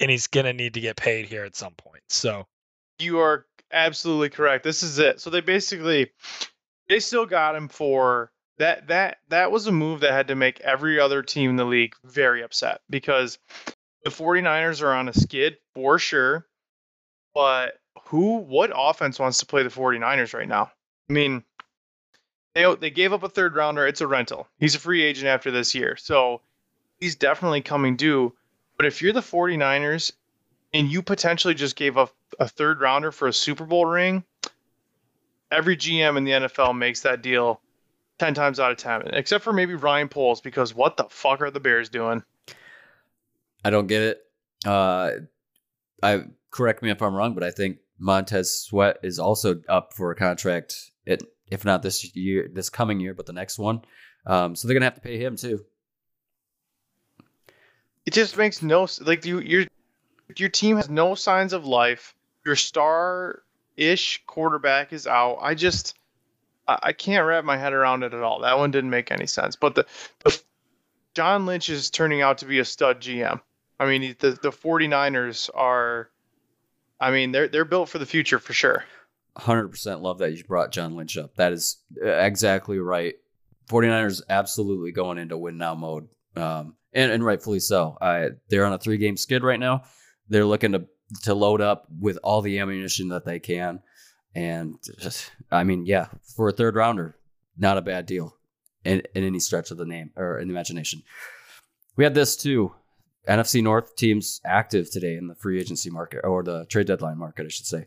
and 0.00 0.10
he's 0.10 0.26
gonna 0.26 0.52
need 0.52 0.74
to 0.74 0.80
get 0.80 0.96
paid 0.96 1.26
here 1.26 1.44
at 1.44 1.56
some 1.56 1.74
point. 1.74 2.02
So. 2.08 2.46
You 2.98 3.18
are 3.20 3.46
absolutely 3.72 4.28
correct. 4.28 4.62
This 4.62 4.82
is 4.82 4.98
it. 4.98 5.20
So 5.20 5.30
they 5.30 5.40
basically 5.40 6.12
they 6.88 7.00
still 7.00 7.26
got 7.26 7.56
him 7.56 7.68
for 7.68 8.30
that 8.62 8.86
that 8.86 9.18
that 9.28 9.50
was 9.50 9.66
a 9.66 9.72
move 9.72 10.00
that 10.00 10.12
had 10.12 10.28
to 10.28 10.36
make 10.36 10.60
every 10.60 11.00
other 11.00 11.20
team 11.20 11.50
in 11.50 11.56
the 11.56 11.64
league 11.64 11.96
very 12.04 12.42
upset 12.42 12.80
because 12.88 13.38
the 14.04 14.10
49ers 14.10 14.82
are 14.82 14.94
on 14.94 15.08
a 15.08 15.12
skid 15.12 15.56
for 15.74 15.98
sure. 15.98 16.46
But 17.34 17.80
who 18.04 18.36
what 18.36 18.70
offense 18.72 19.18
wants 19.18 19.38
to 19.38 19.46
play 19.46 19.64
the 19.64 19.68
49ers 19.68 20.32
right 20.32 20.46
now? 20.46 20.70
I 21.10 21.12
mean, 21.12 21.42
they 22.54 22.72
they 22.76 22.90
gave 22.90 23.12
up 23.12 23.24
a 23.24 23.28
third 23.28 23.56
rounder. 23.56 23.84
It's 23.84 24.00
a 24.00 24.06
rental. 24.06 24.46
He's 24.60 24.76
a 24.76 24.80
free 24.80 25.02
agent 25.02 25.26
after 25.26 25.50
this 25.50 25.74
year. 25.74 25.96
So 25.96 26.40
he's 27.00 27.16
definitely 27.16 27.62
coming 27.62 27.96
due. 27.96 28.32
But 28.76 28.86
if 28.86 29.02
you're 29.02 29.12
the 29.12 29.20
49ers 29.20 30.12
and 30.72 30.88
you 30.88 31.02
potentially 31.02 31.54
just 31.54 31.74
gave 31.74 31.98
up 31.98 32.14
a 32.38 32.46
third 32.46 32.80
rounder 32.80 33.10
for 33.10 33.26
a 33.26 33.32
Super 33.32 33.64
Bowl 33.64 33.86
ring, 33.86 34.22
every 35.50 35.76
GM 35.76 36.16
in 36.16 36.22
the 36.22 36.30
NFL 36.30 36.78
makes 36.78 37.00
that 37.00 37.22
deal 37.22 37.60
ten 38.22 38.34
times 38.34 38.60
out 38.60 38.70
of 38.70 38.76
ten, 38.76 39.02
except 39.14 39.42
for 39.42 39.52
maybe 39.52 39.74
Ryan 39.74 40.08
Poles, 40.08 40.40
because 40.40 40.72
what 40.74 40.96
the 40.96 41.04
fuck 41.10 41.40
are 41.40 41.50
the 41.50 41.58
Bears 41.58 41.88
doing? 41.88 42.22
I 43.64 43.70
don't 43.70 43.88
get 43.88 44.02
it. 44.02 44.20
Uh, 44.64 45.10
I 46.02 46.24
correct 46.52 46.84
me 46.84 46.90
if 46.90 47.02
I'm 47.02 47.14
wrong, 47.14 47.34
but 47.34 47.42
I 47.42 47.50
think 47.50 47.78
Montez 47.98 48.62
Sweat 48.62 48.98
is 49.02 49.18
also 49.18 49.60
up 49.68 49.92
for 49.94 50.12
a 50.12 50.14
contract. 50.14 50.92
It, 51.04 51.24
if 51.50 51.64
not 51.64 51.82
this 51.82 52.14
year, 52.14 52.48
this 52.52 52.70
coming 52.70 53.00
year, 53.00 53.12
but 53.12 53.26
the 53.26 53.32
next 53.32 53.58
one. 53.58 53.82
Um, 54.24 54.54
so 54.54 54.68
they're 54.68 54.74
gonna 54.74 54.86
have 54.86 54.94
to 54.94 55.00
pay 55.00 55.18
him 55.18 55.36
too. 55.36 55.64
It 58.06 58.12
just 58.12 58.36
makes 58.36 58.62
no 58.62 58.86
like 59.00 59.24
you 59.24 59.40
your 59.40 59.64
your 60.36 60.48
team 60.48 60.76
has 60.76 60.88
no 60.88 61.16
signs 61.16 61.52
of 61.52 61.66
life. 61.66 62.14
Your 62.46 62.54
star 62.54 63.42
ish 63.76 64.22
quarterback 64.26 64.92
is 64.92 65.08
out. 65.08 65.38
I 65.40 65.56
just 65.56 65.96
I, 66.68 66.92
can't 66.92 67.26
wrap 67.26 67.44
my 67.44 67.56
head 67.56 67.72
around 67.72 68.04
it 68.04 68.14
at 68.14 68.22
all. 68.22 68.40
That 68.40 68.58
one 68.58 68.70
didn't 68.70 68.90
make 68.90 69.10
any 69.10 69.26
sense. 69.26 69.56
But 69.56 69.74
the, 69.74 69.86
the 70.24 70.40
John 71.14 71.44
Lynch 71.44 71.68
is 71.68 71.90
turning 71.90 72.22
out 72.22 72.38
to 72.38 72.46
be 72.46 72.58
a 72.60 72.64
stud 72.64 73.00
GM. 73.00 73.40
I 73.80 73.86
mean, 73.86 74.14
the 74.20 74.30
the 74.30 74.50
49ers 74.50 75.50
are 75.54 76.10
I 77.02 77.10
mean, 77.10 77.32
they're 77.32 77.48
they're 77.48 77.64
built 77.64 77.88
for 77.88 77.98
the 77.98 78.06
future 78.06 78.38
for 78.38 78.52
sure. 78.52 78.84
100% 79.36 80.02
love 80.02 80.18
that 80.18 80.36
you 80.36 80.44
brought 80.44 80.72
John 80.72 80.94
Lynch 80.94 81.16
up. 81.16 81.34
That 81.36 81.52
is 81.52 81.78
uh, 82.04 82.08
exactly 82.08 82.78
right. 82.78 83.14
49ers 83.68 84.20
absolutely 84.28 84.92
going 84.92 85.18
into 85.18 85.38
win 85.38 85.56
now 85.56 85.74
mode. 85.74 86.08
Um, 86.36 86.76
and, 86.92 87.10
and 87.10 87.24
rightfully 87.24 87.60
so. 87.60 87.96
They're 88.48 88.66
on 88.66 88.74
a 88.74 88.78
three 88.78 88.98
game 88.98 89.16
skid 89.16 89.42
right 89.42 89.58
now. 89.58 89.84
They're 90.28 90.44
looking 90.44 90.72
to, 90.72 90.86
to 91.22 91.34
load 91.34 91.60
up 91.60 91.86
with 91.98 92.18
all 92.22 92.42
the 92.42 92.58
ammunition 92.58 93.08
that 93.08 93.24
they 93.24 93.38
can. 93.38 93.80
And 94.34 94.78
just, 94.98 95.30
I 95.50 95.64
mean, 95.64 95.84
yeah, 95.84 96.06
for 96.36 96.48
a 96.48 96.52
third 96.52 96.74
rounder, 96.74 97.16
not 97.58 97.78
a 97.78 97.82
bad 97.82 98.06
deal 98.06 98.34
in, 98.84 99.02
in 99.14 99.24
any 99.24 99.40
stretch 99.40 99.70
of 99.70 99.76
the 99.76 99.84
name 99.84 100.10
or 100.16 100.38
in 100.38 100.48
the 100.48 100.54
imagination. 100.54 101.02
We 101.96 102.04
had 102.04 102.14
this 102.14 102.36
too. 102.36 102.72
NFC 103.28 103.62
North 103.62 103.94
teams 103.94 104.40
active 104.44 104.90
today 104.90 105.16
in 105.16 105.28
the 105.28 105.36
free 105.36 105.60
agency 105.60 105.90
market 105.90 106.22
or 106.24 106.42
the 106.42 106.64
trade 106.66 106.88
deadline 106.88 107.18
market, 107.18 107.46
I 107.46 107.50
should 107.50 107.66
say. 107.66 107.86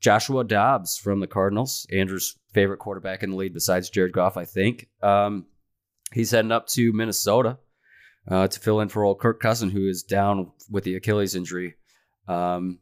Joshua 0.00 0.44
Dobbs 0.44 0.98
from 0.98 1.20
the 1.20 1.26
Cardinals, 1.26 1.86
Andrew's 1.90 2.36
favorite 2.52 2.78
quarterback 2.78 3.22
in 3.22 3.30
the 3.30 3.36
league 3.36 3.54
besides 3.54 3.88
Jared 3.88 4.12
Goff, 4.12 4.36
I 4.36 4.44
think. 4.44 4.88
Um, 5.02 5.46
he's 6.12 6.32
heading 6.32 6.52
up 6.52 6.66
to 6.68 6.92
Minnesota 6.92 7.58
uh, 8.28 8.48
to 8.48 8.60
fill 8.60 8.80
in 8.80 8.88
for 8.88 9.04
old 9.04 9.20
Kirk 9.20 9.40
Cousin, 9.40 9.70
who 9.70 9.88
is 9.88 10.02
down 10.02 10.52
with 10.70 10.84
the 10.84 10.96
Achilles 10.96 11.34
injury. 11.34 11.76
Um, 12.28 12.80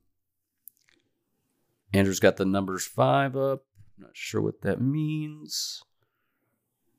Andrew's 1.92 2.20
got 2.20 2.36
the 2.36 2.44
numbers 2.44 2.86
five 2.86 3.36
up. 3.36 3.64
Not 3.98 4.10
sure 4.14 4.40
what 4.40 4.62
that 4.62 4.80
means. 4.80 5.82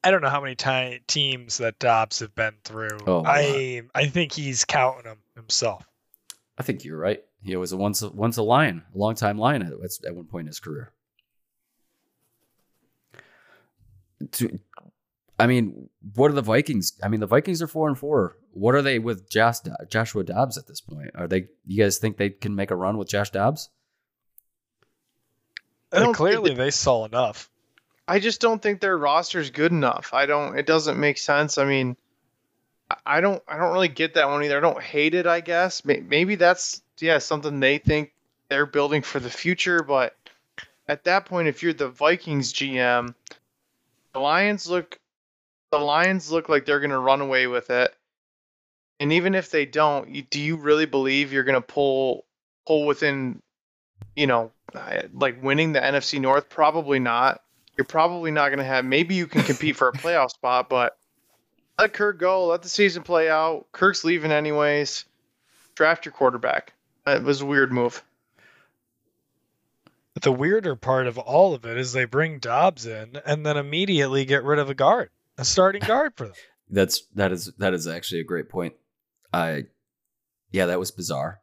I 0.03 0.11
don't 0.11 0.21
know 0.21 0.29
how 0.29 0.41
many 0.41 0.55
ti 0.55 1.01
teams 1.07 1.57
that 1.57 1.79
Dobbs 1.79 2.19
have 2.19 2.35
been 2.35 2.55
through. 2.63 2.99
Oh, 3.07 3.19
lot. 3.19 3.27
I 3.27 3.83
I 3.95 4.07
think 4.07 4.33
he's 4.33 4.65
counting 4.65 5.03
them 5.03 5.19
himself. 5.35 5.85
I 6.57 6.63
think 6.63 6.83
you're 6.83 6.97
right. 6.97 7.23
He 7.41 7.55
was 7.55 7.71
a 7.71 7.77
once 7.77 8.01
a, 8.01 8.09
once 8.09 8.37
a 8.37 8.43
lion, 8.43 8.83
a 8.93 8.97
long 8.97 9.15
time 9.15 9.37
lion 9.37 9.61
at, 9.61 9.73
at 10.05 10.15
one 10.15 10.25
point 10.25 10.43
in 10.43 10.47
his 10.47 10.59
career. 10.59 10.91
To, 14.31 14.59
I 15.39 15.47
mean, 15.47 15.89
what 16.15 16.31
are 16.31 16.35
the 16.35 16.41
Vikings? 16.41 16.93
I 17.01 17.07
mean, 17.07 17.19
the 17.19 17.27
Vikings 17.27 17.61
are 17.61 17.67
four 17.67 17.87
and 17.87 17.97
four. 17.97 18.37
What 18.51 18.75
are 18.75 18.81
they 18.81 18.99
with 18.99 19.29
Josh, 19.29 19.57
Joshua 19.89 20.23
Dobbs 20.23 20.57
at 20.57 20.67
this 20.67 20.79
point? 20.79 21.09
Are 21.15 21.27
they? 21.27 21.47
You 21.65 21.83
guys 21.83 21.97
think 21.97 22.17
they 22.17 22.29
can 22.29 22.55
make 22.55 22.71
a 22.71 22.75
run 22.75 22.97
with 22.97 23.09
Josh 23.09 23.31
Dobbs? 23.31 23.69
But 25.93 26.15
clearly, 26.15 26.53
they 26.55 26.71
saw 26.71 27.05
enough. 27.05 27.49
I 28.07 28.19
just 28.19 28.41
don't 28.41 28.61
think 28.61 28.81
their 28.81 28.97
roster's 28.97 29.51
good 29.51 29.71
enough. 29.71 30.13
I 30.13 30.25
don't. 30.25 30.57
It 30.57 30.65
doesn't 30.65 30.99
make 30.99 31.17
sense. 31.17 31.57
I 31.57 31.65
mean, 31.65 31.95
I- 33.05 33.21
don't. 33.21 33.41
I 33.47 33.57
don't 33.57 33.73
really 33.73 33.87
get 33.87 34.15
that 34.15 34.27
one 34.27 34.43
either. 34.43 34.57
I 34.57 34.61
don't 34.61 34.81
hate 34.81 35.13
it. 35.13 35.27
I 35.27 35.39
guess 35.39 35.85
maybe 35.85 36.35
that's 36.35 36.81
yeah 36.99 37.19
something 37.19 37.59
they 37.59 37.77
think 37.77 38.11
they're 38.49 38.65
building 38.65 39.01
for 39.03 39.19
the 39.19 39.29
future. 39.29 39.83
But 39.83 40.15
at 40.87 41.03
that 41.05 41.25
point, 41.25 41.47
if 41.47 41.63
you're 41.63 41.73
the 41.73 41.89
Vikings 41.89 42.53
GM, 42.53 43.13
the 44.13 44.19
Lions 44.19 44.67
look. 44.67 44.99
The 45.71 45.79
Lions 45.79 46.31
look 46.31 46.49
like 46.49 46.65
they're 46.65 46.79
gonna 46.79 46.99
run 46.99 47.21
away 47.21 47.47
with 47.47 47.69
it. 47.69 47.95
And 48.99 49.11
even 49.11 49.35
if 49.35 49.49
they 49.49 49.65
don't, 49.65 50.07
you, 50.09 50.21
do 50.21 50.39
you 50.39 50.55
really 50.55 50.85
believe 50.85 51.33
you're 51.33 51.43
gonna 51.43 51.61
pull 51.61 52.25
pull 52.65 52.85
within, 52.85 53.41
you 54.15 54.27
know, 54.27 54.51
uh, 54.73 55.03
like 55.13 55.41
winning 55.43 55.73
the 55.73 55.79
NFC 55.79 56.19
North? 56.19 56.49
Probably 56.49 56.99
not 56.99 57.41
you're 57.77 57.85
probably 57.85 58.31
not 58.31 58.49
going 58.49 58.59
to 58.59 58.65
have. 58.65 58.85
Maybe 58.85 59.15
you 59.15 59.27
can 59.27 59.41
compete 59.43 59.75
for 59.75 59.87
a 59.87 59.93
playoff 59.93 60.29
spot, 60.35 60.69
but 60.69 60.97
let 61.79 61.93
Kirk 61.93 62.19
go. 62.19 62.47
Let 62.47 62.61
the 62.61 62.69
season 62.69 63.03
play 63.03 63.29
out. 63.29 63.67
Kirk's 63.71 64.03
leaving 64.03 64.31
anyways. 64.31 65.05
Draft 65.75 66.05
your 66.05 66.13
quarterback. 66.13 66.73
It 67.07 67.23
was 67.23 67.41
a 67.41 67.45
weird 67.45 67.71
move. 67.71 68.03
The 70.21 70.31
weirder 70.31 70.75
part 70.75 71.07
of 71.07 71.17
all 71.17 71.55
of 71.55 71.65
it 71.65 71.77
is 71.77 71.91
they 71.91 72.05
bring 72.05 72.37
Dobbs 72.37 72.85
in 72.85 73.19
and 73.25 73.45
then 73.45 73.57
immediately 73.57 74.25
get 74.25 74.43
rid 74.43 74.59
of 74.59 74.69
a 74.69 74.75
guard, 74.75 75.09
a 75.37 75.43
starting 75.43 75.81
guard 75.81 76.13
for 76.15 76.25
them. 76.25 76.35
That's 76.69 77.01
that 77.15 77.31
is 77.31 77.51
that 77.57 77.73
is 77.73 77.87
actually 77.87 78.21
a 78.21 78.23
great 78.23 78.49
point. 78.49 78.73
I, 79.31 79.65
yeah, 80.51 80.67
that 80.67 80.79
was 80.79 80.91
bizarre. 80.91 81.41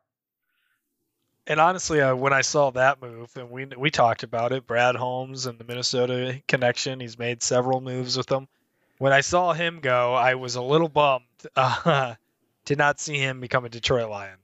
And 1.51 1.59
honestly, 1.59 2.01
uh, 2.01 2.15
when 2.15 2.33
I 2.33 2.43
saw 2.43 2.71
that 2.71 3.03
move, 3.03 3.29
and 3.37 3.51
we 3.51 3.65
we 3.77 3.91
talked 3.91 4.23
about 4.23 4.53
it, 4.53 4.69
Brad 4.69 4.95
Holmes 4.95 5.47
and 5.47 5.59
the 5.59 5.65
Minnesota 5.65 6.41
connection, 6.47 7.01
he's 7.01 7.19
made 7.19 7.43
several 7.43 7.81
moves 7.81 8.17
with 8.17 8.29
them. 8.29 8.47
When 8.99 9.13
I 9.13 9.21
saw 9.21 9.53
him 9.53 9.81
go, 9.81 10.15
I 10.15 10.37
was 10.37 10.55
a 10.55 10.63
little 10.63 10.89
bummed. 10.89 11.25
Uh, 11.57 12.15
did 12.67 12.79
not 12.79 13.01
see 13.01 13.17
him 13.19 13.41
become 13.41 13.65
a 13.65 13.69
Detroit 13.69 14.09
Lion. 14.11 14.37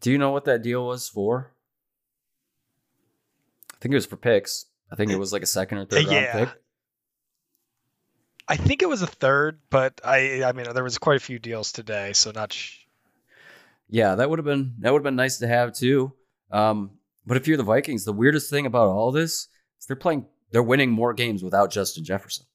Do 0.00 0.10
you 0.10 0.16
know 0.16 0.30
what 0.30 0.46
that 0.46 0.62
deal 0.62 0.86
was 0.86 1.06
for? 1.08 1.50
I 3.74 3.76
think 3.80 3.92
it 3.92 3.96
was 3.96 4.06
for 4.06 4.16
picks. 4.16 4.66
I 4.90 4.94
think 4.96 5.10
it 5.10 5.18
was 5.18 5.32
like 5.34 5.42
a 5.42 5.46
second 5.46 5.78
or 5.78 5.84
third 5.84 6.04
Yeah. 6.06 6.36
round 6.36 6.48
pick. 6.48 6.62
I 8.48 8.56
think 8.56 8.80
it 8.80 8.88
was 8.88 9.02
a 9.02 9.06
third, 9.06 9.58
but 9.68 10.00
I 10.02 10.44
I 10.44 10.52
mean 10.52 10.72
there 10.72 10.84
was 10.84 10.96
quite 10.96 11.16
a 11.16 11.20
few 11.20 11.38
deals 11.38 11.72
today, 11.72 12.14
so 12.14 12.30
not. 12.30 12.52
Sh- 12.54 12.85
Yeah, 13.88 14.16
that 14.16 14.28
would 14.28 14.38
have 14.38 14.46
been 14.46 14.74
that 14.80 14.92
would 14.92 15.00
have 15.00 15.04
been 15.04 15.16
nice 15.16 15.38
to 15.38 15.48
have 15.48 15.72
too. 15.72 16.12
Um, 16.50 16.92
but 17.26 17.36
if 17.36 17.46
you're 17.46 17.56
the 17.56 17.62
Vikings, 17.62 18.04
the 18.04 18.12
weirdest 18.12 18.50
thing 18.50 18.66
about 18.66 18.88
all 18.88 19.12
this 19.12 19.48
is 19.78 19.86
they're 19.86 19.96
playing 19.96 20.26
they're 20.50 20.62
winning 20.62 20.90
more 20.90 21.12
games 21.12 21.42
without 21.42 21.70
Justin 21.70 22.04
Jefferson. 22.04 22.46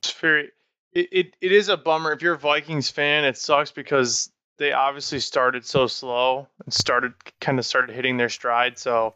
It's 0.00 0.12
very. 0.12 0.50
It, 0.92 1.08
it, 1.12 1.36
it 1.40 1.52
is 1.52 1.68
a 1.68 1.76
bummer. 1.76 2.12
If 2.12 2.22
you're 2.22 2.34
a 2.34 2.38
Vikings 2.38 2.90
fan, 2.90 3.24
it 3.24 3.36
sucks 3.36 3.70
because 3.70 4.30
they 4.56 4.72
obviously 4.72 5.20
started 5.20 5.64
so 5.64 5.86
slow 5.86 6.48
and 6.64 6.72
started 6.72 7.12
kind 7.40 7.58
of 7.58 7.66
started 7.66 7.94
hitting 7.94 8.16
their 8.16 8.28
stride. 8.28 8.78
So 8.78 9.14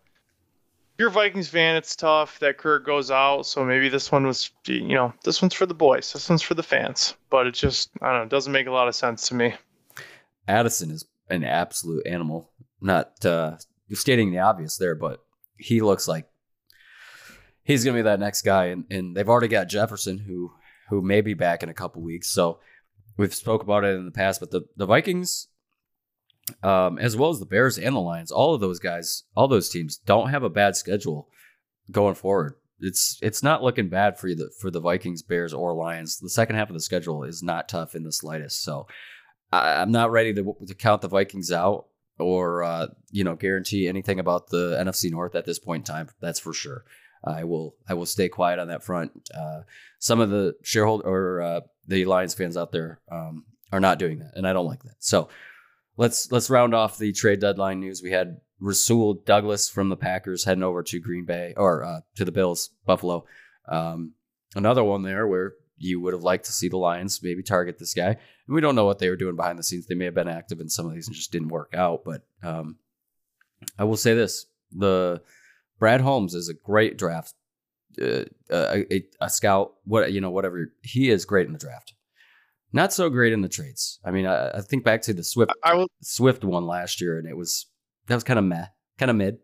you're 1.01 1.09
a 1.09 1.13
Vikings 1.13 1.49
fan, 1.49 1.77
it's 1.77 1.97
tough 1.97 2.39
that 2.41 2.59
Kirk 2.59 2.85
goes 2.85 3.11
out. 3.11 3.47
So 3.47 3.65
maybe 3.65 3.89
this 3.89 4.13
one 4.13 4.27
was, 4.27 4.51
you 4.67 4.95
know, 4.95 5.15
this 5.25 5.41
one's 5.41 5.55
for 5.55 5.65
the 5.65 5.73
boys. 5.73 6.13
This 6.13 6.29
one's 6.29 6.43
for 6.43 6.53
the 6.53 6.63
fans. 6.63 7.15
But 7.31 7.47
it 7.47 7.55
just, 7.55 7.89
I 8.03 8.09
don't 8.09 8.19
know, 8.19 8.23
it 8.25 8.29
doesn't 8.29 8.53
make 8.53 8.67
a 8.67 8.71
lot 8.71 8.87
of 8.87 8.95
sense 8.95 9.27
to 9.29 9.35
me. 9.35 9.55
Addison 10.47 10.91
is 10.91 11.07
an 11.31 11.43
absolute 11.43 12.07
animal. 12.07 12.51
Not 12.83 13.25
uh, 13.25 13.57
stating 13.95 14.31
the 14.31 14.41
obvious 14.41 14.77
there, 14.77 14.95
but 14.95 15.25
he 15.57 15.81
looks 15.81 16.07
like 16.07 16.29
he's 17.63 17.83
going 17.83 17.97
to 17.97 18.03
be 18.03 18.05
that 18.05 18.21
next 18.21 18.43
guy. 18.43 18.67
And, 18.67 18.85
and 18.91 19.17
they've 19.17 19.29
already 19.29 19.49
got 19.49 19.71
Jefferson, 19.71 20.19
who 20.19 20.53
who 20.91 21.01
may 21.01 21.23
be 21.23 21.33
back 21.33 21.63
in 21.63 21.71
a 21.71 21.75
couple 21.75 22.03
weeks. 22.03 22.29
So 22.29 22.59
we've 23.17 23.35
spoke 23.35 23.63
about 23.63 23.85
it 23.85 23.97
in 23.97 24.05
the 24.05 24.11
past, 24.11 24.39
but 24.39 24.51
the 24.51 24.67
the 24.77 24.87
Vikings, 24.87 25.49
um, 26.63 26.99
as 26.99 27.17
well 27.17 27.31
as 27.31 27.41
the 27.41 27.47
Bears 27.47 27.79
and 27.79 27.95
the 27.95 28.01
Lions, 28.01 28.31
all 28.31 28.55
of 28.55 28.61
those 28.61 28.79
guys, 28.79 29.25
all 29.35 29.49
those 29.49 29.69
teams 29.69 29.97
don't 29.97 30.31
have 30.31 30.43
a 30.43 30.51
bad 30.51 30.77
schedule 30.77 31.29
going 31.91 32.15
forward. 32.15 32.55
It's 32.81 33.19
it's 33.21 33.43
not 33.43 33.63
looking 33.63 33.89
bad 33.89 34.19
for 34.19 34.29
the 34.29 34.51
for 34.61 34.71
the 34.71 34.81
Vikings, 34.81 35.23
Bears, 35.23 35.53
or 35.53 35.75
Lions. 35.75 36.19
The 36.19 36.31
second 36.31 36.57
half 36.57 36.71
of 36.71 36.75
the 36.75 36.81
schedule 36.81 37.25
is 37.25 37.43
not 37.43 37.69
tough 37.69 37.95
in 37.95 38.05
the 38.05 38.13
slightest. 38.13 38.63
So 38.63 38.87
I, 39.53 39.83
I'm 39.83 39.93
not 39.93 40.11
ready 40.11 40.33
to, 40.35 40.57
to 40.67 40.75
count 40.75 41.03
the 41.03 41.09
Vikings 41.09 41.53
out 41.53 41.87
or 42.19 42.63
uh, 42.63 42.87
you 43.11 43.25
know 43.25 43.37
guarantee 43.37 43.89
anything 43.89 44.19
about 44.19 44.49
the 44.49 44.79
NFC 44.83 45.11
North 45.11 45.35
at 45.35 45.45
this 45.45 45.59
point 45.59 45.89
in 45.89 45.95
time. 45.95 46.09
That's 46.21 46.41
for 46.41 46.53
sure. 46.53 46.85
I 47.23 47.45
will 47.45 47.75
I 47.89 47.95
will 47.95 48.07
stay 48.07 48.29
quiet 48.29 48.59
on 48.59 48.69
that 48.69 48.83
front. 48.83 49.29
Uh, 49.35 49.63
some 49.99 50.21
of 50.21 50.31
the 50.31 50.55
shareholder 50.63 51.07
or 51.07 51.43
uh, 51.43 51.61
the 51.87 52.05
Lions 52.07 52.35
fans 52.35 52.57
out 52.57 52.73
there 52.73 53.01
um, 53.11 53.45
are 53.73 53.81
not 53.81 53.99
doing 53.99 54.21
that, 54.21 54.33
and 54.37 54.47
I 54.47 54.53
don't 54.53 54.67
like 54.67 54.83
that. 54.85 54.97
So 55.01 55.29
let's 56.01 56.33
let's 56.33 56.49
round 56.49 56.75
off 56.75 56.97
the 56.97 57.13
trade 57.13 57.41
deadline 57.41 57.79
news. 57.79 58.03
We 58.03 58.11
had 58.11 58.41
Rasul 58.59 59.15
Douglas 59.27 59.69
from 59.69 59.91
the 59.91 59.97
Packers 59.97 60.45
heading 60.45 60.65
over 60.65 60.83
to 60.83 60.99
Green 60.99 61.27
Bay 61.27 61.53
or 61.57 61.85
uh, 61.85 62.01
to 62.17 62.25
the 62.25 62.33
Bills, 62.33 62.71
Buffalo. 62.87 63.27
Um, 63.69 64.15
another 64.57 64.83
one 64.83 65.03
there 65.03 65.29
where 65.29 65.53
you 65.77 66.01
would 66.01 66.15
have 66.15 66.23
liked 66.23 66.47
to 66.47 66.53
see 66.53 66.69
the 66.69 66.79
Lions 66.79 67.21
maybe 67.23 67.43
target 67.43 67.79
this 67.79 67.95
guy. 67.95 68.09
And 68.09 68.55
we 68.55 68.63
don't 68.63 68.75
know 68.75 68.87
what 68.87 68.99
they 68.99 69.11
were 69.11 69.17
doing 69.17 69.37
behind 69.37 69.59
the 69.59 69.63
scenes. 69.63 69.87
They 69.87 69.95
may 69.95 70.07
have 70.07 70.15
been 70.15 70.27
active 70.27 70.61
in 70.61 70.71
some 70.71 70.87
of 70.87 70.95
these 70.95 71.07
and 71.07 71.15
just 71.15 71.33
didn't 71.33 71.49
work 71.49 71.75
out. 71.75 72.03
But 72.05 72.23
um, 72.43 72.77
I 73.79 73.85
will 73.85 73.99
say 73.99 74.15
this: 74.15 74.47
the 74.73 75.21
Brad 75.79 76.01
Holmes 76.01 76.35
is 76.35 76.49
a 76.49 76.55
great 76.55 76.97
draft 76.97 77.35
uh, 78.01 78.25
a, 78.51 78.95
a, 78.95 79.05
a 79.21 79.29
scout, 79.29 79.75
what 79.85 80.13
you 80.13 80.23
know, 80.23 80.31
whatever. 80.31 80.73
He 80.83 81.11
is 81.11 81.27
great 81.27 81.47
in 81.47 81.53
the 81.53 81.59
draft. 81.59 81.93
Not 82.73 82.93
so 82.93 83.11
great 83.11 83.33
in 83.33 83.41
the 83.41 83.49
trades. 83.49 83.99
I 84.05 84.11
mean, 84.11 84.27
I, 84.27 84.51
I 84.51 84.61
think 84.61 84.85
back 84.85 85.03
to 85.03 85.15
the 85.15 85.25
Swift 85.25 85.53
I 85.63 85.75
will. 85.75 85.89
Swift 86.03 86.45
one 86.45 86.67
last 86.67 87.01
year, 87.01 87.19
and 87.19 87.29
it 87.29 87.37
was 87.37 87.67
that 88.07 88.15
was 88.15 88.25
kind 88.25 88.39
of 88.39 88.45
meh, 88.45 88.67
kind 88.99 89.11
of 89.11 89.17
mid. 89.17 89.39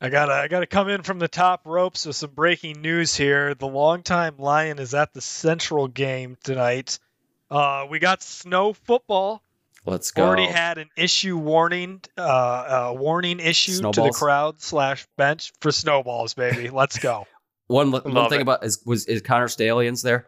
I 0.00 0.08
gotta 0.08 0.32
I 0.32 0.48
gotta 0.48 0.66
come 0.66 0.88
in 0.88 1.02
from 1.02 1.18
the 1.18 1.28
top 1.28 1.62
ropes 1.64 2.06
with 2.06 2.16
some 2.16 2.30
breaking 2.30 2.82
news 2.82 3.16
here. 3.16 3.54
The 3.54 3.68
longtime 3.68 4.36
Lion 4.38 4.78
is 4.78 4.94
at 4.94 5.12
the 5.12 5.20
Central 5.20 5.88
game 5.88 6.36
tonight. 6.42 6.98
Uh, 7.50 7.86
we 7.90 7.98
got 7.98 8.22
snow 8.22 8.72
football. 8.72 9.42
Let's 9.84 10.12
go. 10.12 10.24
Already 10.24 10.46
had 10.46 10.78
an 10.78 10.90
issue 10.96 11.36
warning, 11.36 12.00
uh, 12.16 12.22
uh 12.22 12.94
warning 12.96 13.40
issue 13.40 13.80
to 13.92 14.02
the 14.02 14.10
crowd 14.10 14.60
slash 14.60 15.06
bench 15.16 15.52
for 15.60 15.72
snowballs, 15.72 16.34
baby. 16.34 16.70
Let's 16.70 16.98
go. 16.98 17.26
one 17.66 17.90
one 17.90 18.02
Love 18.04 18.30
thing 18.30 18.40
it. 18.40 18.42
about 18.42 18.64
is 18.64 18.82
was 18.86 19.06
is 19.06 19.22
Connor 19.22 19.48
Stalions 19.48 20.02
there? 20.02 20.26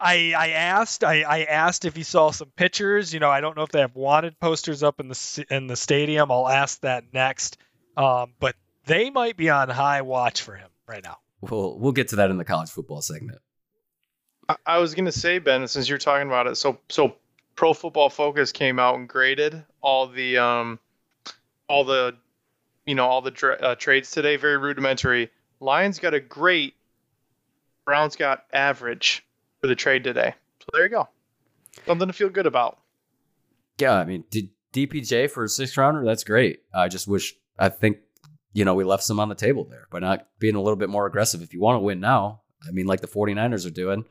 I 0.00 0.32
I 0.36 0.48
asked 0.50 1.02
I, 1.04 1.22
I 1.22 1.42
asked 1.44 1.84
if 1.84 1.96
he 1.96 2.02
saw 2.02 2.30
some 2.30 2.50
pictures. 2.56 3.12
You 3.12 3.20
know, 3.20 3.30
I 3.30 3.40
don't 3.40 3.56
know 3.56 3.62
if 3.64 3.70
they 3.70 3.80
have 3.80 3.96
wanted 3.96 4.38
posters 4.38 4.82
up 4.82 5.00
in 5.00 5.08
the 5.08 5.46
in 5.50 5.66
the 5.66 5.76
stadium. 5.76 6.30
I'll 6.30 6.48
ask 6.48 6.80
that 6.82 7.04
next. 7.12 7.58
Um, 7.96 8.32
but 8.38 8.54
they 8.86 9.10
might 9.10 9.36
be 9.36 9.50
on 9.50 9.68
high 9.68 10.02
watch 10.02 10.42
for 10.42 10.54
him 10.54 10.68
right 10.86 11.02
now. 11.02 11.18
We'll 11.40 11.78
we'll 11.78 11.92
get 11.92 12.08
to 12.08 12.16
that 12.16 12.30
in 12.30 12.36
the 12.36 12.44
college 12.44 12.70
football 12.70 13.02
segment. 13.02 13.38
I- 14.48 14.56
I 14.66 14.78
was 14.78 14.94
gonna 14.94 15.12
say, 15.12 15.38
Ben, 15.40 15.66
since 15.68 15.88
you're 15.88 15.98
talking 15.98 16.26
about 16.28 16.46
it, 16.46 16.56
so 16.56 16.78
so 16.88 17.16
Pro 17.56 17.74
Football 17.74 18.08
Focus 18.08 18.52
came 18.52 18.78
out 18.78 18.94
and 18.94 19.08
graded 19.08 19.64
all 19.80 20.06
the 20.06 20.38
um, 20.38 20.78
all 21.68 21.84
the, 21.84 22.16
you 22.86 22.94
know, 22.94 23.04
all 23.06 23.20
the 23.20 23.30
dra- 23.32 23.56
uh, 23.56 23.74
trades 23.74 24.10
today. 24.12 24.36
Very 24.36 24.56
rudimentary. 24.56 25.30
Lions 25.60 25.98
got 25.98 26.14
a 26.14 26.20
great. 26.20 26.74
Browns 27.84 28.16
got 28.16 28.44
average 28.52 29.24
for 29.60 29.66
the 29.66 29.74
trade 29.74 30.04
today. 30.04 30.34
So 30.60 30.66
there 30.72 30.84
you 30.84 30.90
go. 30.90 31.08
Something 31.86 32.08
to 32.08 32.12
feel 32.12 32.28
good 32.28 32.46
about. 32.46 32.78
Yeah, 33.78 33.94
I 33.94 34.04
mean, 34.04 34.24
D- 34.30 34.52
DPJ 34.72 35.30
for 35.30 35.44
a 35.44 35.48
sixth 35.48 35.76
rounder, 35.76 36.04
that's 36.04 36.24
great. 36.24 36.60
I 36.74 36.88
just 36.88 37.06
wish, 37.06 37.34
I 37.58 37.68
think, 37.68 37.98
you 38.52 38.64
know, 38.64 38.74
we 38.74 38.84
left 38.84 39.04
some 39.04 39.20
on 39.20 39.28
the 39.28 39.34
table 39.34 39.64
there 39.64 39.86
by 39.90 40.00
not 40.00 40.26
being 40.38 40.56
a 40.56 40.60
little 40.60 40.76
bit 40.76 40.88
more 40.88 41.06
aggressive. 41.06 41.42
If 41.42 41.52
you 41.52 41.60
want 41.60 41.76
to 41.76 41.80
win 41.80 42.00
now, 42.00 42.42
I 42.66 42.72
mean, 42.72 42.86
like 42.86 43.00
the 43.00 43.06
49ers 43.06 43.66
are 43.66 43.70
doing, 43.70 44.04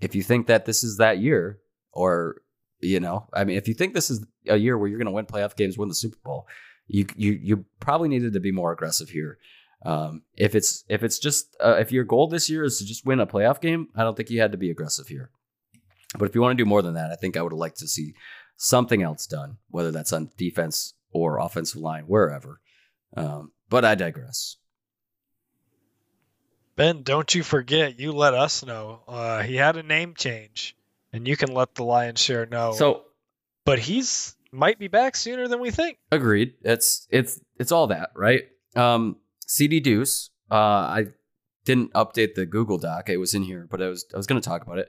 if 0.00 0.14
you 0.14 0.22
think 0.22 0.48
that 0.48 0.64
this 0.64 0.82
is 0.82 0.96
that 0.96 1.18
year, 1.18 1.60
or, 1.92 2.42
you 2.80 3.00
know, 3.00 3.28
I 3.32 3.44
mean, 3.44 3.56
if 3.56 3.68
you 3.68 3.74
think 3.74 3.94
this 3.94 4.10
is 4.10 4.24
a 4.48 4.56
year 4.56 4.76
where 4.76 4.88
you're 4.88 4.98
going 4.98 5.06
to 5.06 5.12
win 5.12 5.26
playoff 5.26 5.56
games, 5.56 5.78
win 5.78 5.88
the 5.88 5.94
Super 5.94 6.18
Bowl, 6.24 6.46
you, 6.86 7.06
you, 7.14 7.32
you 7.32 7.64
probably 7.78 8.08
needed 8.08 8.32
to 8.32 8.40
be 8.40 8.50
more 8.50 8.72
aggressive 8.72 9.10
here. 9.10 9.38
Um, 9.84 10.22
if 10.36 10.54
it's 10.54 10.84
if 10.88 11.02
it's 11.02 11.18
just 11.18 11.56
uh, 11.60 11.76
if 11.78 11.92
your 11.92 12.04
goal 12.04 12.28
this 12.28 12.50
year 12.50 12.64
is 12.64 12.78
to 12.78 12.84
just 12.84 13.06
win 13.06 13.20
a 13.20 13.26
playoff 13.26 13.60
game, 13.60 13.88
I 13.96 14.02
don't 14.02 14.16
think 14.16 14.30
you 14.30 14.40
had 14.40 14.52
to 14.52 14.58
be 14.58 14.70
aggressive 14.70 15.08
here. 15.08 15.30
But 16.18 16.28
if 16.28 16.34
you 16.34 16.40
want 16.40 16.56
to 16.58 16.62
do 16.62 16.68
more 16.68 16.82
than 16.82 16.94
that, 16.94 17.10
I 17.10 17.16
think 17.16 17.36
I 17.36 17.42
would 17.42 17.52
have 17.52 17.58
liked 17.58 17.78
to 17.78 17.88
see 17.88 18.14
something 18.56 19.02
else 19.02 19.26
done, 19.26 19.58
whether 19.70 19.90
that's 19.90 20.12
on 20.12 20.30
defense 20.36 20.94
or 21.12 21.38
offensive 21.38 21.80
line, 21.80 22.04
wherever. 22.04 22.60
Um, 23.16 23.52
but 23.68 23.84
I 23.84 23.94
digress. 23.94 24.56
Ben, 26.76 27.02
don't 27.02 27.34
you 27.34 27.42
forget, 27.42 28.00
you 28.00 28.12
let 28.12 28.34
us 28.34 28.64
know. 28.64 29.00
Uh, 29.06 29.42
he 29.42 29.56
had 29.56 29.76
a 29.76 29.82
name 29.82 30.14
change, 30.16 30.76
and 31.12 31.28
you 31.28 31.36
can 31.36 31.52
let 31.52 31.74
the 31.74 31.84
Lions 31.84 32.20
share 32.20 32.46
know. 32.46 32.72
So 32.72 33.02
but 33.64 33.78
he's 33.78 34.34
might 34.52 34.78
be 34.78 34.88
back 34.88 35.14
sooner 35.16 35.46
than 35.48 35.60
we 35.60 35.70
think. 35.70 35.98
agreed. 36.10 36.54
It's 36.62 37.06
it's 37.10 37.40
it's 37.56 37.72
all 37.72 37.88
that, 37.88 38.10
right? 38.14 38.44
Um, 38.74 39.16
CD 39.50 39.80
Deuce. 39.80 40.30
Uh, 40.48 40.54
I 40.54 41.06
didn't 41.64 41.92
update 41.94 42.34
the 42.36 42.46
Google 42.46 42.78
Doc. 42.78 43.08
It 43.08 43.16
was 43.16 43.34
in 43.34 43.42
here, 43.42 43.66
but 43.68 43.82
I 43.82 43.88
was 43.88 44.06
I 44.14 44.16
was 44.16 44.28
going 44.28 44.40
to 44.40 44.48
talk 44.48 44.62
about 44.62 44.78
it. 44.78 44.88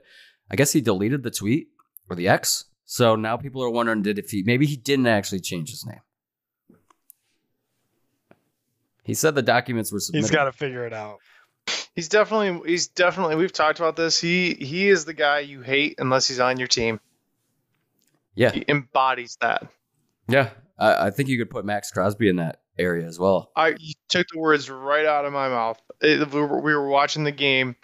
I 0.50 0.54
guess 0.56 0.72
he 0.72 0.80
deleted 0.80 1.24
the 1.24 1.32
tweet 1.32 1.68
or 2.08 2.14
the 2.14 2.28
X. 2.28 2.66
So 2.84 3.16
now 3.16 3.36
people 3.36 3.62
are 3.64 3.70
wondering, 3.70 4.02
did 4.02 4.20
if 4.20 4.30
he 4.30 4.44
maybe 4.44 4.66
he 4.66 4.76
didn't 4.76 5.08
actually 5.08 5.40
change 5.40 5.70
his 5.70 5.84
name. 5.84 6.00
He 9.02 9.14
said 9.14 9.34
the 9.34 9.42
documents 9.42 9.90
were 9.90 9.98
submitted. 9.98 10.22
He's 10.24 10.30
got 10.30 10.44
to 10.44 10.52
figure 10.52 10.86
it 10.86 10.92
out. 10.92 11.18
He's 11.96 12.08
definitely 12.08 12.70
he's 12.70 12.86
definitely 12.86 13.34
we've 13.34 13.52
talked 13.52 13.80
about 13.80 13.96
this. 13.96 14.20
He 14.20 14.54
he 14.54 14.88
is 14.88 15.04
the 15.04 15.12
guy 15.12 15.40
you 15.40 15.60
hate 15.62 15.96
unless 15.98 16.28
he's 16.28 16.38
on 16.38 16.58
your 16.58 16.68
team. 16.68 17.00
yeah, 18.36 18.52
He 18.52 18.64
embodies 18.68 19.36
that. 19.40 19.66
yeah. 20.28 20.50
I, 20.78 21.08
I 21.08 21.10
think 21.10 21.28
you 21.28 21.36
could 21.36 21.50
put 21.50 21.64
Maxx 21.64 21.90
Crosby 21.90 22.28
in 22.28 22.36
that 22.36 22.61
area 22.78 23.06
as 23.06 23.18
well. 23.18 23.50
I 23.56 23.74
you 23.78 23.94
took 24.08 24.26
the 24.32 24.38
words 24.38 24.70
right 24.70 25.06
out 25.06 25.24
of 25.24 25.32
my 25.32 25.48
mouth. 25.48 25.80
It- 26.00 26.32
we, 26.32 26.40
were, 26.40 26.60
we 26.60 26.74
were 26.74 26.88
watching 26.88 27.24
the 27.24 27.32
game, 27.32 27.76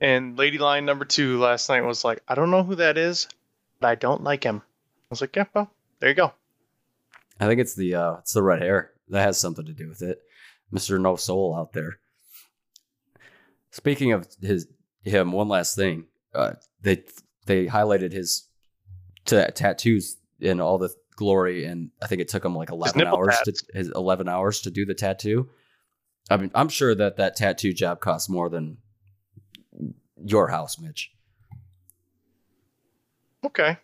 and 0.00 0.38
Lady 0.38 0.58
Lion 0.58 0.84
number 0.84 1.04
two 1.04 1.38
last 1.38 1.68
night 1.68 1.82
was 1.82 2.04
like, 2.04 2.22
I 2.28 2.34
don't 2.34 2.50
know 2.50 2.62
who 2.62 2.76
that 2.76 2.96
is, 2.98 3.28
but 3.80 3.88
I 3.88 3.94
don't 3.96 4.22
like 4.22 4.44
him. 4.44 4.62
I 4.64 5.06
was 5.10 5.20
like, 5.20 5.34
yeah, 5.36 5.44
well, 5.54 5.70
there 6.00 6.08
you 6.10 6.14
go. 6.14 6.32
I 7.38 7.46
think 7.46 7.60
it's 7.60 7.74
the 7.74 7.94
uh 7.94 8.12
it's 8.18 8.32
the 8.32 8.42
red 8.42 8.62
hair 8.62 8.92
that 9.08 9.22
has 9.22 9.38
something 9.38 9.66
to 9.66 9.72
do 9.72 9.88
with 9.88 10.02
it. 10.02 10.20
Mister 10.70 10.98
No 10.98 11.16
Soul 11.16 11.54
out 11.54 11.72
there. 11.72 11.98
Speaking 13.70 14.12
of 14.12 14.26
his 14.40 14.68
him, 15.02 15.32
one 15.32 15.48
last 15.48 15.76
thing. 15.76 16.06
Uh, 16.34 16.52
they 16.82 17.02
they 17.46 17.66
highlighted 17.66 18.12
his 18.12 18.48
ta 19.24 19.46
tattoos 19.54 20.16
and 20.40 20.60
all 20.60 20.78
the 20.78 20.90
glory, 21.16 21.64
and 21.64 21.90
I 22.02 22.06
think 22.06 22.20
it 22.20 22.28
took 22.28 22.44
him 22.44 22.54
like 22.54 22.70
eleven 22.70 22.98
nipple 22.98 23.18
hours 23.18 23.38
to 23.44 23.52
his 23.74 23.90
eleven 23.94 24.28
hours 24.28 24.60
to 24.62 24.70
do 24.70 24.84
the 24.84 24.94
tattoo. 24.94 25.48
I 26.30 26.36
mean, 26.36 26.50
I'm 26.54 26.68
sure 26.68 26.94
that 26.94 27.16
that 27.16 27.36
tattoo 27.36 27.72
job 27.72 28.00
costs 28.00 28.28
more 28.28 28.48
than 28.48 28.78
your 30.24 30.48
house, 30.48 30.78
Mitch. 30.78 31.10
Okay. 33.44 33.76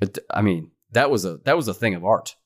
It, 0.00 0.18
I 0.30 0.42
mean, 0.42 0.70
that 0.92 1.10
was 1.10 1.24
a 1.24 1.38
that 1.44 1.56
was 1.56 1.68
a 1.68 1.74
thing 1.74 1.94
of 1.94 2.04
art. 2.04 2.36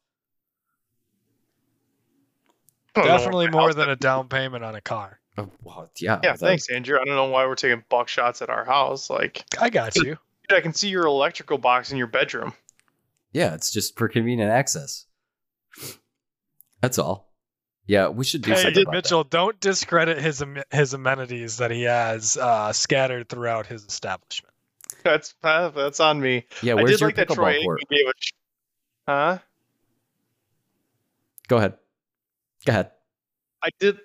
I 2.94 3.00
don't 3.00 3.08
know 3.08 3.16
Definitely 3.16 3.48
more 3.50 3.72
than 3.72 3.88
a 3.88 3.96
down 3.96 4.28
payment 4.28 4.64
on 4.64 4.74
a 4.74 4.80
car. 4.80 5.20
Oh, 5.38 5.48
well, 5.62 5.88
yeah, 6.00 6.18
Yeah, 6.22 6.32
that- 6.32 6.38
thanks, 6.40 6.68
Andrew. 6.68 6.98
I 7.00 7.04
don't 7.04 7.14
know 7.14 7.26
why 7.26 7.46
we're 7.46 7.54
taking 7.54 7.84
buck 7.88 8.08
shots 8.08 8.42
at 8.42 8.50
our 8.50 8.64
house. 8.64 9.08
Like, 9.08 9.44
I 9.60 9.70
got 9.70 9.94
you. 9.96 10.02
dude, 10.48 10.58
I 10.58 10.60
can 10.60 10.74
see 10.74 10.88
your 10.88 11.06
electrical 11.06 11.56
box 11.56 11.92
in 11.92 11.98
your 11.98 12.08
bedroom. 12.08 12.52
Yeah, 13.32 13.54
it's 13.54 13.72
just 13.72 13.96
for 13.96 14.08
convenient 14.08 14.50
access. 14.50 15.06
That's 16.80 16.98
all. 16.98 17.32
Yeah, 17.86 18.08
we 18.08 18.24
should 18.24 18.42
do 18.42 18.52
Hey, 18.52 18.62
something 18.62 18.82
about 18.82 18.94
Mitchell, 18.94 19.24
don't 19.24 19.58
discredit 19.60 20.18
his 20.18 20.44
his 20.70 20.94
amenities 20.94 21.56
that 21.58 21.70
he 21.70 21.82
has 21.82 22.36
uh, 22.36 22.72
scattered 22.72 23.28
throughout 23.28 23.66
his 23.66 23.84
establishment. 23.84 24.54
That's 25.02 25.34
uh, 25.42 25.70
that's 25.70 25.98
on 26.00 26.20
me. 26.20 26.44
that. 26.48 26.62
Yeah, 26.62 26.72
I 26.74 26.76
where's 26.76 26.90
did 26.90 27.00
your 27.00 27.08
like 27.08 27.16
that 27.16 27.28
Troy 27.30 27.54
pickleball 27.54 27.62
court? 27.64 27.80
Aikman 27.80 27.96
gave 27.96 28.06
a. 28.06 28.12
sh- 28.18 28.32
Huh? 29.08 29.38
Go 31.48 31.56
ahead. 31.56 31.74
Go 32.64 32.70
ahead. 32.70 32.90
I 33.62 33.70
did. 33.80 33.98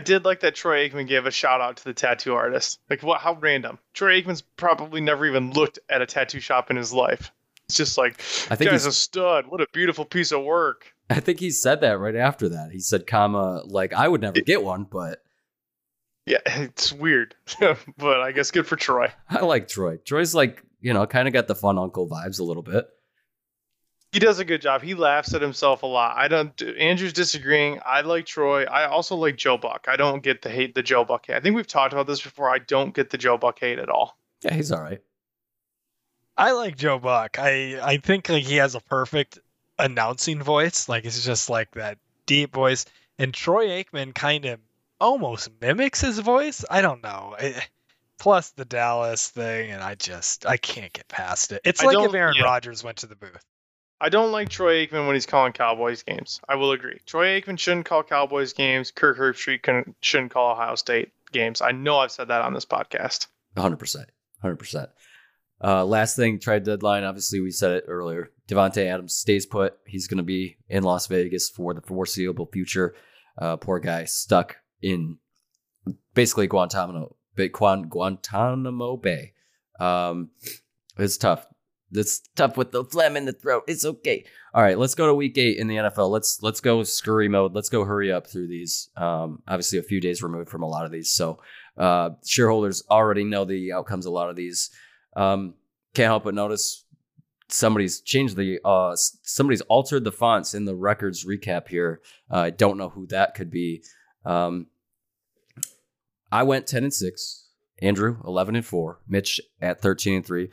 I 0.00 0.02
did 0.02 0.24
like 0.24 0.40
that 0.40 0.54
Troy 0.54 0.88
Aikman 0.88 1.06
gave 1.06 1.26
a 1.26 1.30
shout 1.30 1.60
out 1.60 1.76
to 1.76 1.84
the 1.84 1.92
tattoo 1.92 2.32
artist. 2.32 2.80
Like, 2.88 3.02
what? 3.02 3.20
How 3.20 3.34
random. 3.34 3.78
Troy 3.92 4.18
Aikman's 4.22 4.40
probably 4.40 5.02
never 5.02 5.26
even 5.26 5.52
looked 5.52 5.78
at 5.90 6.00
a 6.00 6.06
tattoo 6.06 6.40
shop 6.40 6.70
in 6.70 6.76
his 6.78 6.90
life. 6.90 7.30
It's 7.66 7.76
just 7.76 7.98
like, 7.98 8.14
I 8.50 8.56
think 8.56 8.70
guy's 8.70 8.84
he's, 8.84 8.86
a 8.86 8.92
stud. 8.92 9.46
What 9.48 9.60
a 9.60 9.66
beautiful 9.74 10.06
piece 10.06 10.32
of 10.32 10.42
work. 10.42 10.94
I 11.10 11.20
think 11.20 11.38
he 11.38 11.50
said 11.50 11.82
that 11.82 11.98
right 11.98 12.16
after 12.16 12.48
that. 12.48 12.70
He 12.72 12.80
said, 12.80 13.06
"Comma, 13.06 13.62
like 13.66 13.92
I 13.92 14.08
would 14.08 14.22
never 14.22 14.40
get 14.40 14.62
one, 14.62 14.84
but 14.90 15.22
Yeah, 16.24 16.38
it's 16.46 16.92
weird, 16.94 17.34
but 17.98 18.20
I 18.22 18.32
guess 18.32 18.50
good 18.50 18.66
for 18.66 18.76
Troy. 18.76 19.12
I 19.28 19.40
like 19.40 19.68
Troy. 19.68 19.98
Troy's 19.98 20.34
like, 20.34 20.64
you 20.80 20.94
know, 20.94 21.06
kind 21.06 21.28
of 21.28 21.34
got 21.34 21.46
the 21.46 21.54
fun 21.54 21.78
uncle 21.78 22.08
vibes 22.08 22.40
a 22.40 22.44
little 22.44 22.62
bit. 22.62 22.88
He 24.12 24.18
does 24.18 24.40
a 24.40 24.44
good 24.44 24.60
job. 24.60 24.82
He 24.82 24.94
laughs 24.94 25.34
at 25.34 25.42
himself 25.42 25.84
a 25.84 25.86
lot. 25.86 26.16
I 26.16 26.26
don't. 26.26 26.60
Andrew's 26.62 27.12
disagreeing. 27.12 27.80
I 27.84 28.00
like 28.00 28.26
Troy. 28.26 28.64
I 28.64 28.86
also 28.86 29.14
like 29.14 29.36
Joe 29.36 29.56
Buck. 29.56 29.86
I 29.88 29.96
don't 29.96 30.22
get 30.22 30.42
the 30.42 30.50
hate 30.50 30.74
the 30.74 30.82
Joe 30.82 31.04
Buck 31.04 31.26
hate. 31.26 31.36
I 31.36 31.40
think 31.40 31.54
we've 31.54 31.66
talked 31.66 31.92
about 31.92 32.08
this 32.08 32.20
before. 32.20 32.50
I 32.50 32.58
don't 32.58 32.92
get 32.92 33.10
the 33.10 33.18
Joe 33.18 33.38
Buck 33.38 33.60
hate 33.60 33.78
at 33.78 33.88
all. 33.88 34.18
Yeah, 34.42 34.54
he's 34.54 34.72
all 34.72 34.82
right. 34.82 35.00
I 36.36 36.52
like 36.52 36.76
Joe 36.76 36.98
Buck. 36.98 37.38
I 37.38 37.78
I 37.80 37.98
think 37.98 38.28
like 38.28 38.44
he 38.44 38.56
has 38.56 38.74
a 38.74 38.80
perfect 38.80 39.38
announcing 39.78 40.42
voice. 40.42 40.88
Like 40.88 41.04
it's 41.04 41.24
just 41.24 41.48
like 41.48 41.70
that 41.72 41.98
deep 42.26 42.52
voice. 42.52 42.86
And 43.18 43.32
Troy 43.32 43.68
Aikman 43.68 44.14
kind 44.14 44.46
of 44.46 44.58
almost 45.00 45.50
mimics 45.60 46.00
his 46.00 46.18
voice. 46.18 46.64
I 46.68 46.82
don't 46.82 47.02
know. 47.02 47.36
I- 47.38 47.62
plus 48.20 48.50
the 48.50 48.64
Dallas 48.64 49.28
thing, 49.30 49.70
and 49.70 49.82
I 49.82 49.96
just 49.96 50.46
I 50.46 50.56
can't 50.56 50.92
get 50.92 51.08
past 51.08 51.52
it. 51.52 51.62
It's 51.64 51.82
I 51.82 51.86
like 51.86 52.08
if 52.08 52.14
Aaron 52.14 52.34
yeah. 52.36 52.44
Rodgers 52.44 52.84
went 52.84 52.98
to 52.98 53.06
the 53.06 53.16
booth. 53.16 53.44
I 54.00 54.08
don't 54.08 54.32
like 54.32 54.48
Troy 54.48 54.86
Aikman 54.86 55.06
when 55.06 55.14
he's 55.14 55.26
calling 55.26 55.52
Cowboys 55.52 56.02
games. 56.02 56.40
I 56.48 56.54
will 56.54 56.72
agree. 56.72 56.98
Troy 57.04 57.40
Aikman 57.40 57.58
shouldn't 57.58 57.86
call 57.86 58.02
Cowboys 58.02 58.52
games. 58.54 58.90
Kirk 58.90 59.18
Herbstreit 59.18 59.94
shouldn't 60.00 60.32
call 60.32 60.52
Ohio 60.52 60.74
State 60.74 61.12
games. 61.32 61.60
I 61.60 61.72
know 61.72 61.98
I've 61.98 62.10
said 62.10 62.28
that 62.28 62.42
on 62.42 62.54
this 62.54 62.64
podcast. 62.64 63.26
100%. 63.56 64.06
100%. 64.42 64.88
Uh, 65.62 65.84
last 65.84 66.16
thing, 66.16 66.38
trade 66.38 66.64
deadline. 66.64 67.04
Obviously, 67.04 67.40
we 67.40 67.50
said 67.50 67.72
it 67.72 67.84
earlier. 67.86 68.30
Davante 68.48 68.86
Adams 68.86 69.14
stays 69.14 69.44
put. 69.44 69.74
He's 69.86 70.06
going 70.06 70.18
to 70.18 70.24
be 70.24 70.56
in 70.68 70.82
Las 70.82 71.06
Vegas 71.06 71.50
for 71.50 71.74
the 71.74 71.82
foreseeable 71.82 72.48
future. 72.50 72.94
Uh, 73.36 73.56
poor 73.56 73.78
guy 73.78 74.04
stuck 74.04 74.56
in 74.80 75.18
basically 76.14 76.46
Guantanamo, 76.46 77.16
Guantanamo 77.36 78.96
Bay. 78.96 79.34
Um, 79.78 80.30
it's 80.96 81.18
tough. 81.18 81.46
It's 81.92 82.20
tough 82.36 82.56
with 82.56 82.70
the 82.70 82.84
phlegm 82.84 83.16
in 83.16 83.24
the 83.24 83.32
throat. 83.32 83.64
It's 83.66 83.84
okay. 83.84 84.24
All 84.54 84.62
right, 84.62 84.78
let's 84.78 84.94
go 84.94 85.06
to 85.06 85.14
week 85.14 85.36
eight 85.38 85.58
in 85.58 85.66
the 85.66 85.76
NFL. 85.76 86.10
Let's 86.10 86.42
let's 86.42 86.60
go 86.60 86.82
scurry 86.82 87.28
mode. 87.28 87.54
Let's 87.54 87.68
go 87.68 87.84
hurry 87.84 88.12
up 88.12 88.26
through 88.26 88.48
these. 88.48 88.90
Um, 88.96 89.42
obviously, 89.48 89.78
a 89.78 89.82
few 89.82 90.00
days 90.00 90.22
removed 90.22 90.50
from 90.50 90.62
a 90.62 90.68
lot 90.68 90.84
of 90.84 90.92
these, 90.92 91.10
so 91.10 91.40
uh, 91.76 92.10
shareholders 92.24 92.82
already 92.90 93.24
know 93.24 93.44
the 93.44 93.72
outcomes. 93.72 94.06
A 94.06 94.10
lot 94.10 94.30
of 94.30 94.36
these. 94.36 94.70
Um, 95.16 95.54
can't 95.94 96.06
help 96.06 96.24
but 96.24 96.34
notice 96.34 96.84
somebody's 97.48 98.00
changed 98.00 98.36
the 98.36 98.60
uh, 98.64 98.94
somebody's 98.94 99.62
altered 99.62 100.04
the 100.04 100.12
fonts 100.12 100.54
in 100.54 100.64
the 100.64 100.76
records 100.76 101.24
recap 101.24 101.68
here. 101.68 102.00
Uh, 102.30 102.38
I 102.38 102.50
don't 102.50 102.78
know 102.78 102.90
who 102.90 103.06
that 103.08 103.34
could 103.34 103.50
be. 103.50 103.82
Um, 104.24 104.66
I 106.30 106.44
went 106.44 106.66
ten 106.66 106.84
and 106.84 106.94
six. 106.94 107.48
Andrew 107.82 108.18
eleven 108.24 108.54
and 108.56 108.64
four. 108.64 109.00
Mitch 109.08 109.40
at 109.60 109.80
thirteen 109.80 110.16
and 110.16 110.26
three 110.26 110.50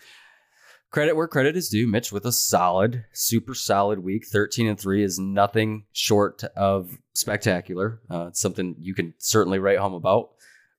credit 0.92 1.16
where 1.16 1.28
credit 1.28 1.56
is 1.56 1.70
due. 1.70 1.88
Mitch 1.88 2.12
with 2.12 2.26
a 2.26 2.32
solid, 2.32 3.06
super 3.14 3.54
solid 3.54 4.00
week. 4.00 4.26
13 4.28 4.68
and 4.68 4.80
3 4.80 5.04
is 5.04 5.20
nothing 5.20 5.86
short 5.92 6.44
of 6.56 6.98
spectacular. 7.14 8.02
Uh, 8.10 8.28
it's 8.28 8.40
something 8.40 8.76
you 8.80 8.94
can 8.94 9.14
certainly 9.18 9.60
write 9.60 9.80
home 9.80 9.94
about. 9.94 10.30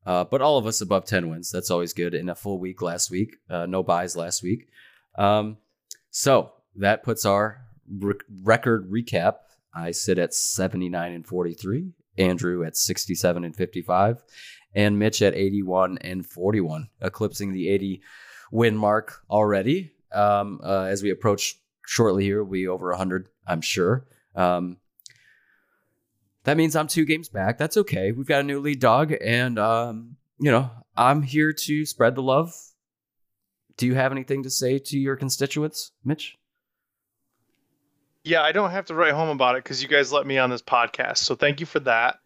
Uh, 0.07 0.25
but 0.25 0.41
all 0.41 0.57
of 0.57 0.67
us 0.67 0.81
above 0.81 1.05
10 1.05 1.29
wins. 1.29 1.51
That's 1.51 1.71
always 1.71 1.93
good. 1.93 2.15
In 2.15 2.31
a 2.31 2.35
full 2.35 2.59
week 2.59 2.81
last 2.81 3.11
week, 3.11 3.37
uh, 3.51 3.67
no 3.67 3.83
buys 3.83 4.17
last 4.17 4.43
week. 4.43 4.69
Um, 5.17 5.59
so 6.11 6.53
that 6.77 7.03
puts 7.03 7.27
our 7.27 7.61
re- 7.91 8.15
record 8.43 8.91
recap. 8.91 9.35
I 9.75 9.91
sit 9.91 10.19
at 10.19 10.33
79 10.33 11.13
and 11.13 11.27
43, 11.27 11.93
Andrew 12.17 12.65
at 12.65 12.77
67 12.77 13.45
and 13.45 13.55
55, 13.55 14.25
and 14.75 14.99
Mitch 14.99 15.21
at 15.21 15.35
81 15.35 15.99
and 15.99 16.25
41, 16.25 16.89
eclipsing 17.03 17.53
the 17.53 17.69
80 17.69 18.01
win 18.51 18.77
mark 18.77 19.21
already 19.29 19.93
um, 20.13 20.61
uh, 20.63 20.85
as 20.85 21.03
we 21.03 21.11
approach 21.11 21.59
shortly 21.87 22.25
here. 22.25 22.45
Be 22.45 22.69
over 22.69 22.91
100, 22.91 23.29
I'm 23.47 23.61
sure. 23.61 24.07
Um, 24.35 24.79
that 26.45 26.57
means 26.57 26.77
I'm 26.77 26.87
two 26.87 27.05
games 27.05 27.29
back. 27.29 27.59
That's 27.59 27.77
okay. 27.77 28.13
We've 28.13 28.27
got 28.27 28.41
a 28.41 28.45
new 28.45 28.61
lead 28.61 28.81
dog, 28.81 29.13
and 29.21 29.59
um, 29.59 30.17
you 30.39 30.51
know 30.51 30.71
I'm 30.97 31.23
here 31.23 31.53
to 31.53 31.85
spread 31.85 32.15
the 32.15 32.23
love. 32.23 32.55
Do 33.77 33.87
you 33.87 33.95
have 33.95 34.13
anything 34.13 34.43
to 34.45 34.51
say 34.51 34.79
to 34.79 34.99
your 34.99 35.17
constituents, 35.17 35.93
Mitch? 36.05 36.37
Yeah, 38.25 38.43
I 38.43 38.53
don't 38.53 38.71
have 38.71 38.87
to 38.87 38.95
write 38.95 39.15
home 39.15 39.29
about 39.29 39.57
it 39.57 39.65
because 39.65 39.83
you 39.83 39.89
guys 39.89 40.13
let 40.13 40.27
me 40.27 40.39
on 40.39 40.51
this 40.51 40.63
podcast. 40.63 41.19
So 41.19 41.35
thank 41.35 41.61
you 41.61 41.67
for 41.67 41.81
that. 41.81 42.19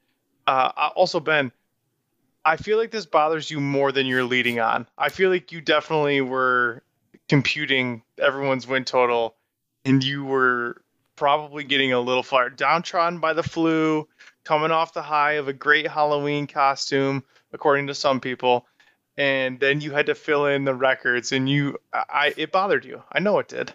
Uh, 0.47 0.91
also, 0.97 1.21
Ben, 1.21 1.53
I 2.45 2.57
feel 2.57 2.79
like 2.79 2.91
this 2.91 3.07
bothers 3.07 3.51
you 3.51 3.61
more 3.61 3.93
than 3.93 4.07
you're 4.07 4.25
leading 4.25 4.59
on. 4.59 4.87
I 4.97 5.11
feel 5.11 5.31
like 5.31 5.53
you 5.53 5.61
definitely 5.61 6.21
were 6.21 6.83
computing 7.33 8.03
everyone's 8.19 8.67
win 8.67 8.85
total, 8.85 9.37
and 9.87 10.05
you 10.05 10.23
were 10.23 10.83
probably 11.17 11.65
getting 11.65 11.91
a 11.91 11.99
little 11.99 12.23
fired 12.23 12.59
downtrodden 12.59 13.21
by 13.21 13.33
the 13.33 13.43
flu, 13.43 14.07
coming 14.45 14.71
off 14.71 14.93
the 14.93 15.01
high 15.01 15.33
of 15.33 15.49
a 15.49 15.53
great 15.55 15.87
Halloween 15.87 16.47
costume, 16.47 17.25
according 17.55 17.87
to 17.87 17.95
some 17.95 18.21
people, 18.21 18.67
and 19.17 19.59
then 19.61 19.81
you 19.81 19.93
had 19.93 20.05
to 20.05 20.15
fill 20.15 20.45
in 20.45 20.67
the 20.67 20.75
records, 20.75 21.33
and 21.33 21.49
you, 21.49 21.79
I, 21.95 22.35
it 22.37 22.53
bothered 22.53 22.85
you. 22.85 23.03
I 23.11 23.21
know 23.21 23.39
it 23.39 23.49
did. 23.49 23.73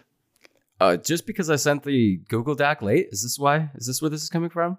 Uh, 0.78 0.96
just 0.96 1.26
because 1.26 1.50
I 1.50 1.56
sent 1.56 1.82
the 1.82 2.18
Google 2.28 2.54
Doc 2.54 2.80
late, 2.80 3.08
is 3.10 3.24
this 3.24 3.40
why? 3.40 3.70
Is 3.74 3.88
this 3.88 4.00
where 4.00 4.08
this 4.08 4.22
is 4.22 4.28
coming 4.28 4.50
from? 4.50 4.78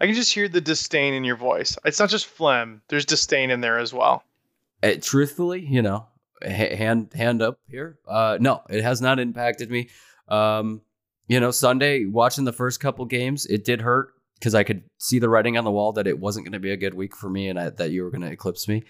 I 0.00 0.06
can 0.06 0.14
just 0.14 0.32
hear 0.32 0.48
the 0.48 0.62
disdain 0.62 1.12
in 1.12 1.24
your 1.24 1.36
voice. 1.36 1.76
It's 1.84 2.00
not 2.00 2.08
just 2.08 2.24
phlegm. 2.24 2.80
There's 2.88 3.04
disdain 3.04 3.50
in 3.50 3.60
there 3.60 3.78
as 3.78 3.92
well. 3.92 4.24
Uh, 4.82 4.94
truthfully, 4.98 5.60
you 5.60 5.82
know, 5.82 6.06
hand 6.44 7.12
hand 7.14 7.42
up 7.42 7.58
here. 7.68 7.98
Uh, 8.06 8.38
no, 8.40 8.62
it 8.68 8.82
has 8.82 9.00
not 9.00 9.18
impacted 9.18 9.70
me. 9.70 9.88
Um, 10.28 10.82
you 11.28 11.40
know, 11.40 11.50
Sunday 11.50 12.04
watching 12.06 12.44
the 12.44 12.52
first 12.52 12.80
couple 12.80 13.04
games, 13.04 13.46
it 13.46 13.64
did 13.64 13.80
hurt 13.80 14.12
because 14.38 14.54
I 14.54 14.64
could 14.64 14.82
see 14.98 15.18
the 15.18 15.28
writing 15.28 15.56
on 15.56 15.64
the 15.64 15.70
wall 15.70 15.92
that 15.92 16.06
it 16.06 16.18
wasn't 16.18 16.46
going 16.46 16.52
to 16.52 16.58
be 16.58 16.72
a 16.72 16.76
good 16.76 16.94
week 16.94 17.14
for 17.14 17.30
me 17.30 17.48
and 17.48 17.58
I, 17.58 17.70
that 17.70 17.90
you 17.90 18.02
were 18.02 18.10
going 18.10 18.22
to 18.22 18.30
eclipse 18.30 18.66
me. 18.66 18.84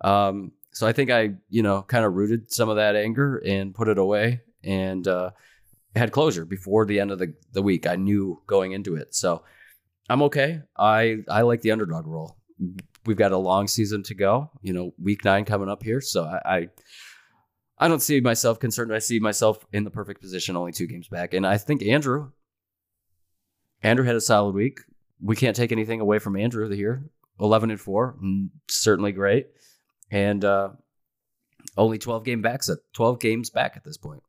Um, 0.00 0.52
so 0.72 0.86
I 0.86 0.92
think 0.92 1.10
I, 1.10 1.34
you 1.50 1.62
know, 1.62 1.82
kind 1.82 2.04
of 2.04 2.14
rooted 2.14 2.52
some 2.52 2.68
of 2.68 2.76
that 2.76 2.96
anger 2.96 3.36
and 3.44 3.74
put 3.74 3.88
it 3.88 3.98
away 3.98 4.40
and 4.62 5.06
uh, 5.06 5.30
had 5.94 6.10
closure 6.10 6.44
before 6.44 6.86
the 6.86 7.00
end 7.00 7.10
of 7.10 7.18
the, 7.18 7.34
the 7.52 7.62
week. 7.62 7.86
I 7.86 7.96
knew 7.96 8.42
going 8.46 8.72
into 8.72 8.96
it. 8.96 9.14
So 9.14 9.44
I'm 10.08 10.22
okay. 10.22 10.62
I 10.76 11.18
I 11.28 11.42
like 11.42 11.60
the 11.62 11.72
underdog 11.72 12.06
role 12.06 12.36
we've 13.06 13.16
got 13.16 13.32
a 13.32 13.38
long 13.38 13.68
season 13.68 14.02
to 14.04 14.14
go. 14.14 14.50
You 14.62 14.72
know, 14.72 14.94
week 15.02 15.24
nine 15.24 15.44
coming 15.44 15.68
up 15.68 15.82
here, 15.82 16.00
so 16.00 16.24
I, 16.24 16.56
I, 16.56 16.68
I 17.78 17.88
don't 17.88 18.02
see 18.02 18.20
myself 18.20 18.60
concerned. 18.60 18.94
I 18.94 18.98
see 18.98 19.18
myself 19.18 19.64
in 19.72 19.84
the 19.84 19.90
perfect 19.90 20.20
position, 20.20 20.56
only 20.56 20.72
two 20.72 20.86
games 20.86 21.08
back, 21.08 21.34
and 21.34 21.46
I 21.46 21.58
think 21.58 21.82
Andrew, 21.82 22.30
Andrew 23.82 24.04
had 24.04 24.16
a 24.16 24.20
solid 24.20 24.54
week. 24.54 24.80
We 25.20 25.36
can't 25.36 25.56
take 25.56 25.72
anything 25.72 26.00
away 26.00 26.18
from 26.18 26.36
Andrew 26.36 26.68
here. 26.70 27.10
Eleven 27.40 27.70
and 27.70 27.80
four, 27.80 28.16
mm, 28.22 28.48
certainly 28.68 29.10
great, 29.10 29.48
and 30.10 30.44
uh, 30.44 30.70
only 31.76 31.98
twelve 31.98 32.24
game 32.24 32.42
backs 32.42 32.68
at 32.68 32.78
twelve 32.92 33.18
games 33.18 33.50
back 33.50 33.76
at 33.76 33.84
this 33.84 33.96
point. 33.96 34.22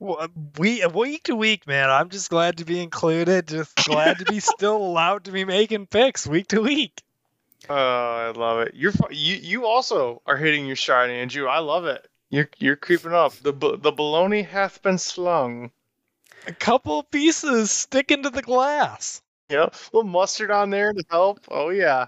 Uh, 0.00 0.28
we 0.58 0.82
uh, 0.82 0.88
week 0.88 1.24
to 1.24 1.36
week, 1.36 1.66
man. 1.66 1.90
I'm 1.90 2.08
just 2.08 2.30
glad 2.30 2.58
to 2.58 2.64
be 2.64 2.80
included. 2.80 3.48
Just 3.48 3.76
glad 3.84 4.18
to 4.18 4.24
be 4.24 4.40
still 4.40 4.76
allowed 4.76 5.24
to 5.24 5.32
be 5.32 5.44
making 5.44 5.86
picks 5.86 6.26
week 6.26 6.48
to 6.48 6.62
week. 6.62 7.02
Oh, 7.68 7.74
I 7.74 8.30
love 8.30 8.60
it. 8.60 8.72
You're 8.74 8.92
you 9.10 9.36
you 9.36 9.66
also 9.66 10.22
are 10.26 10.36
hitting 10.36 10.66
your 10.66 10.76
stride, 10.76 11.10
Andrew. 11.10 11.46
I 11.46 11.58
love 11.58 11.84
it. 11.84 12.08
You're 12.30 12.48
you're 12.58 12.76
creeping 12.76 13.12
up. 13.12 13.34
The 13.34 13.52
the 13.52 13.92
baloney 13.92 14.46
hath 14.46 14.82
been 14.82 14.98
slung. 14.98 15.70
A 16.46 16.52
couple 16.54 17.02
pieces 17.02 17.70
sticking 17.70 18.22
to 18.22 18.30
the 18.30 18.42
glass. 18.42 19.20
Yep, 19.50 19.74
a 19.74 19.96
little 19.96 20.10
mustard 20.10 20.50
on 20.50 20.70
there 20.70 20.94
to 20.94 21.04
help. 21.10 21.40
Oh 21.50 21.68
yeah. 21.68 22.06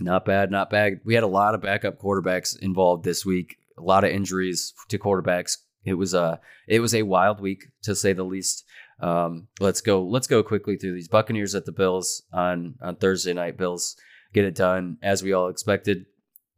Not 0.00 0.26
bad, 0.26 0.50
not 0.50 0.68
bad. 0.68 1.00
We 1.04 1.14
had 1.14 1.24
a 1.24 1.28
lot 1.28 1.54
of 1.54 1.62
backup 1.62 1.98
quarterbacks 1.98 2.58
involved 2.58 3.04
this 3.04 3.24
week. 3.24 3.58
A 3.78 3.82
lot 3.82 4.04
of 4.04 4.10
injuries 4.10 4.74
to 4.88 4.98
quarterbacks 4.98 5.58
it 5.88 5.94
was 5.94 6.14
a 6.14 6.40
it 6.66 6.80
was 6.80 6.94
a 6.94 7.02
wild 7.02 7.40
week 7.40 7.64
to 7.82 7.94
say 7.94 8.12
the 8.12 8.24
least. 8.24 8.64
Um, 9.00 9.48
let's 9.60 9.80
go 9.80 10.02
let's 10.04 10.26
go 10.26 10.42
quickly 10.42 10.76
through 10.76 10.94
these 10.94 11.08
Buccaneers 11.08 11.54
at 11.54 11.64
the 11.64 11.72
Bills 11.72 12.22
on 12.32 12.74
on 12.80 12.96
Thursday 12.96 13.32
night. 13.32 13.56
Bills 13.56 13.96
get 14.32 14.44
it 14.44 14.54
done 14.54 14.98
as 15.02 15.22
we 15.22 15.32
all 15.32 15.48
expected. 15.48 16.06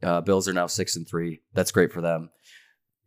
Uh, 0.02 0.20
Bills 0.20 0.48
are 0.48 0.52
now 0.52 0.66
six 0.66 0.96
and 0.96 1.06
three. 1.06 1.42
That's 1.52 1.72
great 1.72 1.92
for 1.92 2.00
them. 2.00 2.30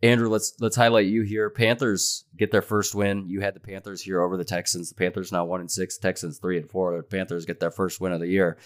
Andrew, 0.03 0.27
let's 0.27 0.53
let's 0.59 0.75
highlight 0.75 1.05
you 1.05 1.21
here. 1.23 1.49
Panthers 1.49 2.25
get 2.37 2.51
their 2.51 2.61
first 2.61 2.93
win. 2.93 3.25
You 3.27 3.39
had 3.39 3.55
the 3.55 3.61
Panthers 3.61 4.01
here 4.01 4.21
over 4.21 4.35
the 4.35 4.43
Texans. 4.43 4.89
The 4.89 4.95
Panthers 4.95 5.31
now 5.31 5.45
one 5.45 5.61
and 5.61 5.71
six. 5.71 5.97
Texans 5.97 6.39
three 6.39 6.57
and 6.57 6.69
four. 6.69 6.97
The 6.97 7.03
Panthers 7.03 7.45
get 7.45 7.61
their 7.61 7.71
first 7.71 8.01
win 8.01 8.11
of 8.11 8.19
the 8.19 8.27
year. 8.27 8.57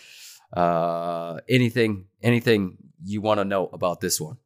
Uh, 0.51 1.39
anything 1.47 2.05
anything 2.23 2.77
you 3.03 3.21
want 3.21 3.39
to 3.39 3.45
know 3.45 3.67
about 3.67 4.01
this 4.01 4.19
one? 4.19 4.37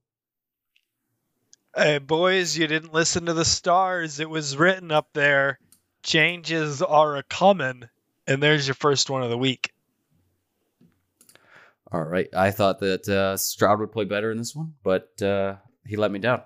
Hey, 1.73 1.99
boys, 1.99 2.57
you 2.57 2.67
didn't 2.67 2.93
listen 2.93 3.27
to 3.27 3.33
the 3.33 3.45
stars. 3.45 4.19
It 4.19 4.29
was 4.29 4.57
written 4.57 4.91
up 4.91 5.07
there. 5.13 5.57
Changes 6.03 6.81
are 6.81 7.15
a 7.15 7.23
coming, 7.23 7.83
and 8.27 8.43
there's 8.43 8.67
your 8.67 8.75
first 8.75 9.09
one 9.09 9.23
of 9.23 9.29
the 9.29 9.37
week. 9.37 9.71
All 11.89 12.03
right. 12.03 12.27
I 12.35 12.51
thought 12.51 12.79
that 12.79 13.07
uh, 13.07 13.37
Stroud 13.37 13.79
would 13.79 13.93
play 13.93 14.03
better 14.03 14.31
in 14.31 14.37
this 14.37 14.53
one, 14.53 14.73
but 14.83 15.21
uh, 15.21 15.55
he 15.85 15.95
let 15.95 16.11
me 16.11 16.19
down. 16.19 16.41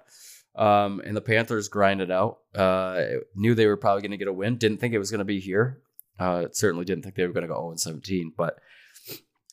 Um, 0.55 1.01
and 1.03 1.17
the 1.17 1.21
Panthers 1.21 1.69
grinded 1.69 2.11
out. 2.11 2.37
Uh, 2.53 3.01
knew 3.35 3.55
they 3.55 3.65
were 3.65 3.77
probably 3.77 4.03
going 4.03 4.11
to 4.11 4.17
get 4.17 4.27
a 4.27 4.33
win. 4.33 4.57
Didn't 4.57 4.77
think 4.77 4.93
it 4.93 4.99
was 4.99 5.09
going 5.09 5.19
to 5.19 5.25
be 5.25 5.39
here. 5.39 5.81
Uh, 6.19 6.45
certainly 6.51 6.85
didn't 6.85 7.03
think 7.03 7.15
they 7.15 7.25
were 7.25 7.33
going 7.33 7.47
to 7.47 7.51
go 7.51 7.59
0 7.61 7.77
17. 7.77 8.31
But 8.37 8.59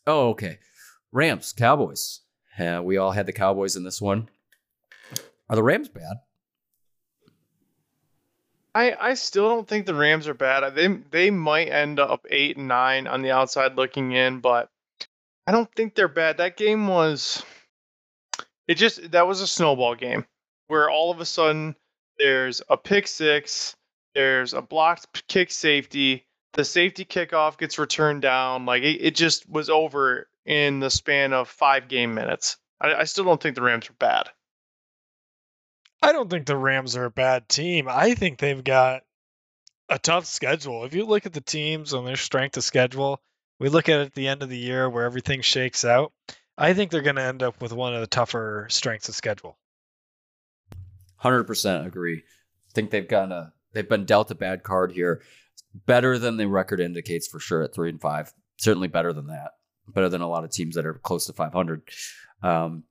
oh, 0.06 0.28
okay. 0.30 0.58
Rams, 1.12 1.54
Cowboys. 1.54 2.20
We 2.58 2.98
all 2.98 3.12
had 3.12 3.24
the 3.24 3.32
Cowboys 3.32 3.74
in 3.74 3.84
this 3.84 4.02
one. 4.02 4.28
Are 5.52 5.56
the 5.56 5.62
Rams 5.62 5.90
bad? 5.90 6.16
I 8.74 8.96
I 8.98 9.12
still 9.12 9.50
don't 9.50 9.68
think 9.68 9.84
the 9.84 9.94
Rams 9.94 10.26
are 10.26 10.32
bad. 10.32 10.74
They 10.74 10.86
they 10.86 11.30
might 11.30 11.68
end 11.68 12.00
up 12.00 12.24
eight 12.30 12.56
and 12.56 12.68
nine 12.68 13.06
on 13.06 13.20
the 13.20 13.32
outside 13.32 13.76
looking 13.76 14.12
in, 14.12 14.40
but 14.40 14.70
I 15.46 15.52
don't 15.52 15.70
think 15.74 15.94
they're 15.94 16.08
bad. 16.08 16.38
That 16.38 16.56
game 16.56 16.88
was 16.88 17.44
it 18.66 18.76
just 18.76 19.10
that 19.10 19.26
was 19.26 19.42
a 19.42 19.46
snowball 19.46 19.94
game 19.94 20.24
where 20.68 20.88
all 20.88 21.10
of 21.10 21.20
a 21.20 21.26
sudden 21.26 21.76
there's 22.18 22.62
a 22.70 22.78
pick 22.78 23.06
six, 23.06 23.76
there's 24.14 24.54
a 24.54 24.62
blocked 24.62 25.28
kick 25.28 25.50
safety, 25.50 26.24
the 26.54 26.64
safety 26.64 27.04
kickoff 27.04 27.58
gets 27.58 27.78
returned 27.78 28.22
down. 28.22 28.64
Like 28.64 28.84
it, 28.84 29.02
it 29.02 29.14
just 29.14 29.46
was 29.50 29.68
over 29.68 30.28
in 30.46 30.80
the 30.80 30.88
span 30.88 31.34
of 31.34 31.46
five 31.46 31.88
game 31.88 32.14
minutes. 32.14 32.56
I, 32.80 32.94
I 32.94 33.04
still 33.04 33.24
don't 33.24 33.38
think 33.42 33.54
the 33.54 33.60
Rams 33.60 33.90
are 33.90 33.96
bad. 33.98 34.30
I 36.02 36.12
don't 36.12 36.28
think 36.28 36.46
the 36.46 36.56
Rams 36.56 36.96
are 36.96 37.04
a 37.04 37.10
bad 37.10 37.48
team. 37.48 37.86
I 37.88 38.14
think 38.14 38.38
they've 38.38 38.62
got 38.62 39.02
a 39.88 39.98
tough 39.98 40.26
schedule. 40.26 40.84
If 40.84 40.94
you 40.94 41.06
look 41.06 41.26
at 41.26 41.32
the 41.32 41.40
teams 41.40 41.92
and 41.92 42.06
their 42.06 42.16
strength 42.16 42.56
of 42.56 42.64
schedule, 42.64 43.20
we 43.60 43.68
look 43.68 43.88
at 43.88 44.00
it 44.00 44.06
at 44.06 44.14
the 44.14 44.26
end 44.26 44.42
of 44.42 44.48
the 44.48 44.58
year 44.58 44.90
where 44.90 45.04
everything 45.04 45.42
shakes 45.42 45.84
out. 45.84 46.12
I 46.58 46.74
think 46.74 46.90
they're 46.90 47.02
going 47.02 47.16
to 47.16 47.22
end 47.22 47.42
up 47.42 47.60
with 47.62 47.72
one 47.72 47.94
of 47.94 48.00
the 48.00 48.06
tougher 48.06 48.66
strengths 48.68 49.08
of 49.08 49.14
schedule. 49.14 49.56
Hundred 51.16 51.44
percent 51.44 51.86
agree. 51.86 52.18
I 52.18 52.72
think 52.74 52.90
they've 52.90 53.06
gotten 53.06 53.30
a 53.30 53.52
they've 53.72 53.88
been 53.88 54.04
dealt 54.04 54.32
a 54.32 54.34
bad 54.34 54.64
card 54.64 54.90
here. 54.90 55.22
Better 55.86 56.18
than 56.18 56.36
the 56.36 56.48
record 56.48 56.80
indicates 56.80 57.28
for 57.28 57.38
sure 57.38 57.62
at 57.62 57.72
three 57.72 57.90
and 57.90 58.00
five. 58.00 58.32
Certainly 58.56 58.88
better 58.88 59.12
than 59.12 59.28
that. 59.28 59.52
Better 59.86 60.08
than 60.08 60.20
a 60.20 60.28
lot 60.28 60.42
of 60.42 60.50
teams 60.50 60.74
that 60.74 60.84
are 60.84 60.94
close 60.94 61.26
to 61.26 61.32
five 61.32 61.52
hundred. 61.52 61.82
Um, 62.42 62.84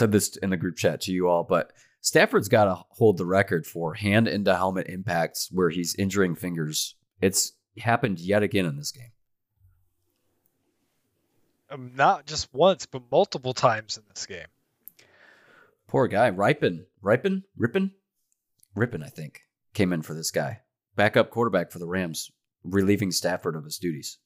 said 0.00 0.12
this 0.12 0.34
in 0.36 0.48
the 0.48 0.56
group 0.56 0.76
chat 0.76 1.02
to 1.02 1.12
you 1.12 1.28
all, 1.28 1.44
but 1.44 1.72
Stafford's 2.00 2.48
got 2.48 2.64
to 2.64 2.82
hold 2.88 3.18
the 3.18 3.26
record 3.26 3.66
for 3.66 3.92
hand 3.92 4.26
into 4.26 4.56
helmet 4.56 4.86
impacts 4.88 5.50
where 5.52 5.68
he's 5.68 5.94
injuring 5.94 6.34
fingers. 6.34 6.94
It's 7.20 7.52
happened 7.78 8.18
yet 8.18 8.42
again 8.42 8.64
in 8.64 8.78
this 8.78 8.92
game. 8.92 9.12
Um, 11.70 11.92
not 11.94 12.24
just 12.24 12.48
once, 12.54 12.86
but 12.86 13.02
multiple 13.12 13.52
times 13.52 13.98
in 13.98 14.04
this 14.08 14.24
game. 14.24 14.46
Poor 15.86 16.08
guy. 16.08 16.28
Ripon. 16.28 16.86
Ripon? 17.02 17.44
Rippin? 17.58 17.90
Rippin, 18.74 19.02
I 19.02 19.08
think, 19.08 19.42
came 19.74 19.92
in 19.92 20.00
for 20.00 20.14
this 20.14 20.30
guy. 20.30 20.60
Backup 20.96 21.30
quarterback 21.30 21.70
for 21.70 21.78
the 21.78 21.86
Rams, 21.86 22.30
relieving 22.64 23.10
Stafford 23.10 23.54
of 23.54 23.64
his 23.64 23.76
duties. 23.76 24.16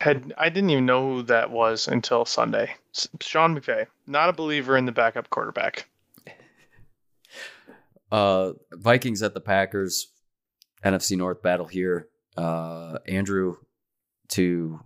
Had 0.00 0.32
I 0.38 0.48
didn't 0.48 0.70
even 0.70 0.86
know 0.86 1.16
who 1.16 1.22
that 1.24 1.50
was 1.50 1.86
until 1.86 2.24
Sunday. 2.24 2.74
S- 2.94 3.08
Sean 3.20 3.54
McVay, 3.58 3.86
not 4.06 4.28
a 4.30 4.32
believer 4.32 4.76
in 4.76 4.86
the 4.86 4.92
backup 4.92 5.30
quarterback. 5.30 5.86
Uh, 8.12 8.54
Vikings 8.72 9.22
at 9.22 9.34
the 9.34 9.40
Packers, 9.40 10.08
NFC 10.84 11.16
North 11.16 11.42
battle 11.42 11.66
here. 11.66 12.08
Uh, 12.36 12.98
Andrew 13.06 13.54
to 14.30 14.80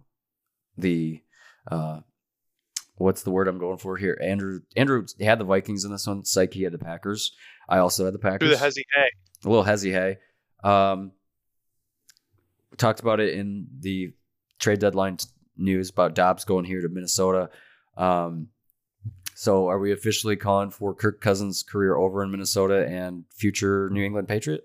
the 0.76 1.22
uh, 1.70 2.00
what's 2.96 3.22
the 3.22 3.30
word 3.30 3.48
I'm 3.48 3.58
going 3.58 3.78
for 3.78 3.96
here? 3.96 4.18
Andrew 4.22 4.60
Andrew 4.76 5.06
had 5.20 5.38
the 5.38 5.44
Vikings 5.44 5.84
in 5.84 5.90
this 5.90 6.06
one. 6.06 6.24
Psyche 6.24 6.64
had 6.64 6.72
the 6.72 6.78
Packers. 6.78 7.34
I 7.66 7.78
also 7.78 8.04
had 8.04 8.12
the 8.14 8.18
Packers. 8.18 8.48
Through 8.48 8.58
the 8.58 8.62
hezzy 8.62 8.82
hay. 8.94 9.08
a 9.44 9.48
little 9.48 9.64
hezzy 9.64 9.92
hay. 9.92 10.18
Um, 10.62 11.12
talked 12.76 13.00
about 13.00 13.20
it 13.20 13.34
in 13.34 13.68
the 13.80 14.12
trade 14.64 14.80
deadline 14.80 15.18
news 15.56 15.90
about 15.90 16.14
Dobbs 16.14 16.44
going 16.44 16.64
here 16.64 16.80
to 16.80 16.88
Minnesota. 16.88 17.50
Um, 17.96 18.48
so 19.34 19.68
are 19.68 19.78
we 19.78 19.92
officially 19.92 20.36
calling 20.36 20.70
for 20.70 20.94
Kirk 20.94 21.20
Cousins' 21.20 21.62
career 21.62 21.96
over 21.96 22.22
in 22.22 22.30
Minnesota 22.30 22.86
and 22.86 23.24
future 23.30 23.90
New 23.90 24.02
England 24.02 24.26
Patriot? 24.26 24.64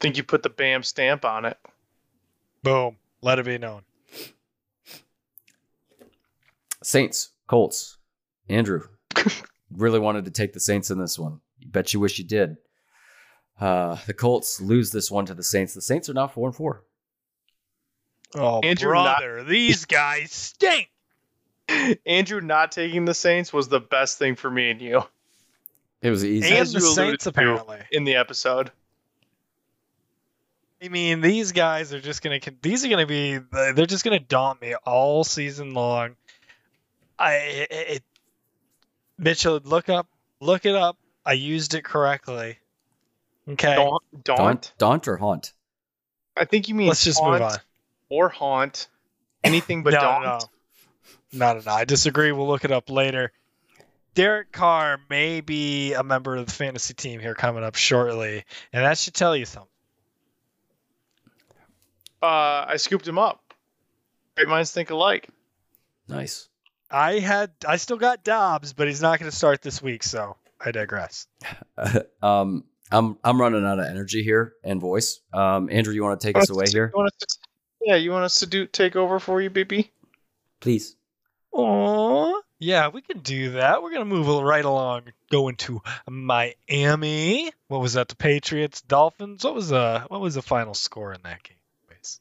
think 0.00 0.16
you 0.16 0.24
put 0.24 0.42
the 0.42 0.50
BAM 0.50 0.82
stamp 0.82 1.24
on 1.24 1.44
it. 1.44 1.58
Boom. 2.62 2.96
Let 3.22 3.38
it 3.38 3.44
be 3.44 3.58
known. 3.58 3.82
Saints, 6.82 7.30
Colts, 7.46 7.98
Andrew. 8.48 8.88
really 9.70 9.98
wanted 9.98 10.24
to 10.24 10.30
take 10.30 10.54
the 10.54 10.60
Saints 10.60 10.90
in 10.90 10.98
this 10.98 11.18
one. 11.18 11.40
You 11.58 11.68
Bet 11.68 11.92
you 11.92 12.00
wish 12.00 12.18
you 12.18 12.24
did. 12.24 12.56
Uh, 13.60 13.98
the 14.06 14.14
Colts 14.14 14.60
lose 14.60 14.90
this 14.90 15.10
one 15.10 15.26
to 15.26 15.34
the 15.34 15.42
Saints. 15.42 15.74
The 15.74 15.82
Saints 15.82 16.08
are 16.08 16.14
now 16.14 16.26
four 16.26 16.48
and 16.48 16.56
four. 16.56 16.84
Oh, 18.34 18.60
Andrew, 18.60 18.92
not- 18.92 19.18
brother. 19.18 19.44
These 19.44 19.84
guys 19.86 20.32
stink. 20.32 20.90
Andrew 22.06 22.40
not 22.40 22.72
taking 22.72 23.04
the 23.04 23.14
Saints 23.14 23.52
was 23.52 23.68
the 23.68 23.80
best 23.80 24.18
thing 24.18 24.34
for 24.36 24.50
me 24.50 24.70
and 24.70 24.80
you 24.80 25.04
It 26.02 26.10
was 26.10 26.24
easy. 26.24 26.52
And 26.54 26.66
the 26.66 26.80
Saints, 26.80 27.26
apparently. 27.26 27.78
in 27.92 28.04
the 28.04 28.16
episode. 28.16 28.72
I 30.82 30.88
mean, 30.88 31.20
these 31.20 31.52
guys 31.52 31.92
are 31.92 32.00
just 32.00 32.22
gonna. 32.22 32.40
These 32.62 32.84
are 32.84 32.88
gonna 32.88 33.06
be. 33.06 33.38
They're 33.52 33.84
just 33.86 34.02
gonna 34.02 34.18
daunt 34.18 34.62
me 34.62 34.74
all 34.74 35.24
season 35.24 35.74
long. 35.74 36.16
I 37.18 37.34
it, 37.34 37.68
it, 37.70 38.02
Mitchell, 39.18 39.60
look 39.62 39.90
up, 39.90 40.06
look 40.40 40.64
it 40.64 40.74
up. 40.74 40.96
I 41.26 41.34
used 41.34 41.74
it 41.74 41.84
correctly. 41.84 42.56
Okay, 43.46 43.74
Daunt, 43.76 44.02
daunt. 44.24 44.38
Daunt, 44.38 44.72
daunt 44.78 45.08
or 45.08 45.16
haunt? 45.18 45.52
I 46.34 46.46
think 46.46 46.68
you 46.68 46.74
mean 46.74 46.88
let's 46.88 47.04
just 47.04 47.22
move 47.22 47.42
on. 47.42 47.58
Or 48.10 48.28
haunt. 48.28 48.88
Anything 49.42 49.82
but 49.82 49.92
no, 49.94 50.00
daunt. 50.00 50.24
no, 50.24 50.38
no, 51.32 51.54
no, 51.54 51.60
no. 51.64 51.72
I 51.72 51.84
disagree. 51.84 52.32
We'll 52.32 52.48
look 52.48 52.64
it 52.64 52.72
up 52.72 52.90
later. 52.90 53.32
Derek 54.14 54.52
Carr 54.52 55.00
may 55.08 55.40
be 55.40 55.94
a 55.94 56.02
member 56.02 56.36
of 56.36 56.46
the 56.46 56.52
fantasy 56.52 56.94
team 56.94 57.20
here 57.20 57.34
coming 57.34 57.62
up 57.62 57.76
shortly, 57.76 58.44
and 58.72 58.84
that 58.84 58.98
should 58.98 59.14
tell 59.14 59.36
you 59.36 59.46
something. 59.46 59.68
Uh, 62.22 62.66
I 62.68 62.76
scooped 62.76 63.06
him 63.06 63.18
up. 63.18 63.54
Great 64.36 64.48
minds 64.48 64.72
think 64.72 64.90
alike. 64.90 65.28
Nice. 66.08 66.48
I 66.90 67.20
had, 67.20 67.52
I 67.66 67.76
still 67.76 67.96
got 67.96 68.24
Dobbs, 68.24 68.72
but 68.72 68.88
he's 68.88 69.00
not 69.00 69.20
going 69.20 69.30
to 69.30 69.36
start 69.36 69.62
this 69.62 69.80
week, 69.80 70.02
so 70.02 70.36
I 70.60 70.72
digress. 70.72 71.28
um, 72.22 72.64
I'm 72.90 73.16
I'm 73.22 73.40
running 73.40 73.64
out 73.64 73.78
of 73.78 73.86
energy 73.86 74.22
here 74.22 74.54
and 74.64 74.80
voice. 74.80 75.20
Um, 75.32 75.70
Andrew, 75.70 75.94
you 75.94 76.02
want 76.02 76.20
to 76.20 76.26
take 76.26 76.36
us 76.36 76.50
away 76.50 76.64
here, 76.68 76.90
You 76.92 76.98
want 76.98 77.12
to, 77.20 77.26
yeah, 77.82 77.96
you 77.96 78.10
want 78.10 78.24
us 78.24 78.40
to 78.40 78.46
do 78.46 78.66
take 78.66 78.96
over 78.96 79.18
for 79.18 79.40
you, 79.40 79.50
baby? 79.50 79.90
please? 80.60 80.94
Oh, 81.52 82.40
yeah, 82.58 82.88
we 82.88 83.00
can 83.00 83.20
do 83.20 83.52
that. 83.52 83.82
We're 83.82 83.92
gonna 83.92 84.04
move 84.04 84.28
right 84.28 84.64
along, 84.64 85.04
going 85.30 85.56
to 85.56 85.82
Miami. 86.08 87.50
What 87.68 87.80
was 87.80 87.94
that? 87.94 88.08
The 88.08 88.16
Patriots, 88.16 88.82
Dolphins. 88.82 89.42
What 89.44 89.54
was 89.54 89.70
the 89.70 90.04
what 90.08 90.20
was 90.20 90.34
the 90.34 90.42
final 90.42 90.74
score 90.74 91.12
in 91.12 91.22
that 91.24 91.42
game? 91.42 91.56
Anyways? 91.88 92.20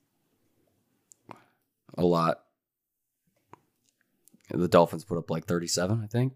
A 1.97 2.05
lot. 2.05 2.39
The 4.49 4.67
Dolphins 4.67 5.05
put 5.05 5.19
up 5.19 5.29
like 5.29 5.45
37, 5.45 6.01
I 6.03 6.07
think. 6.07 6.33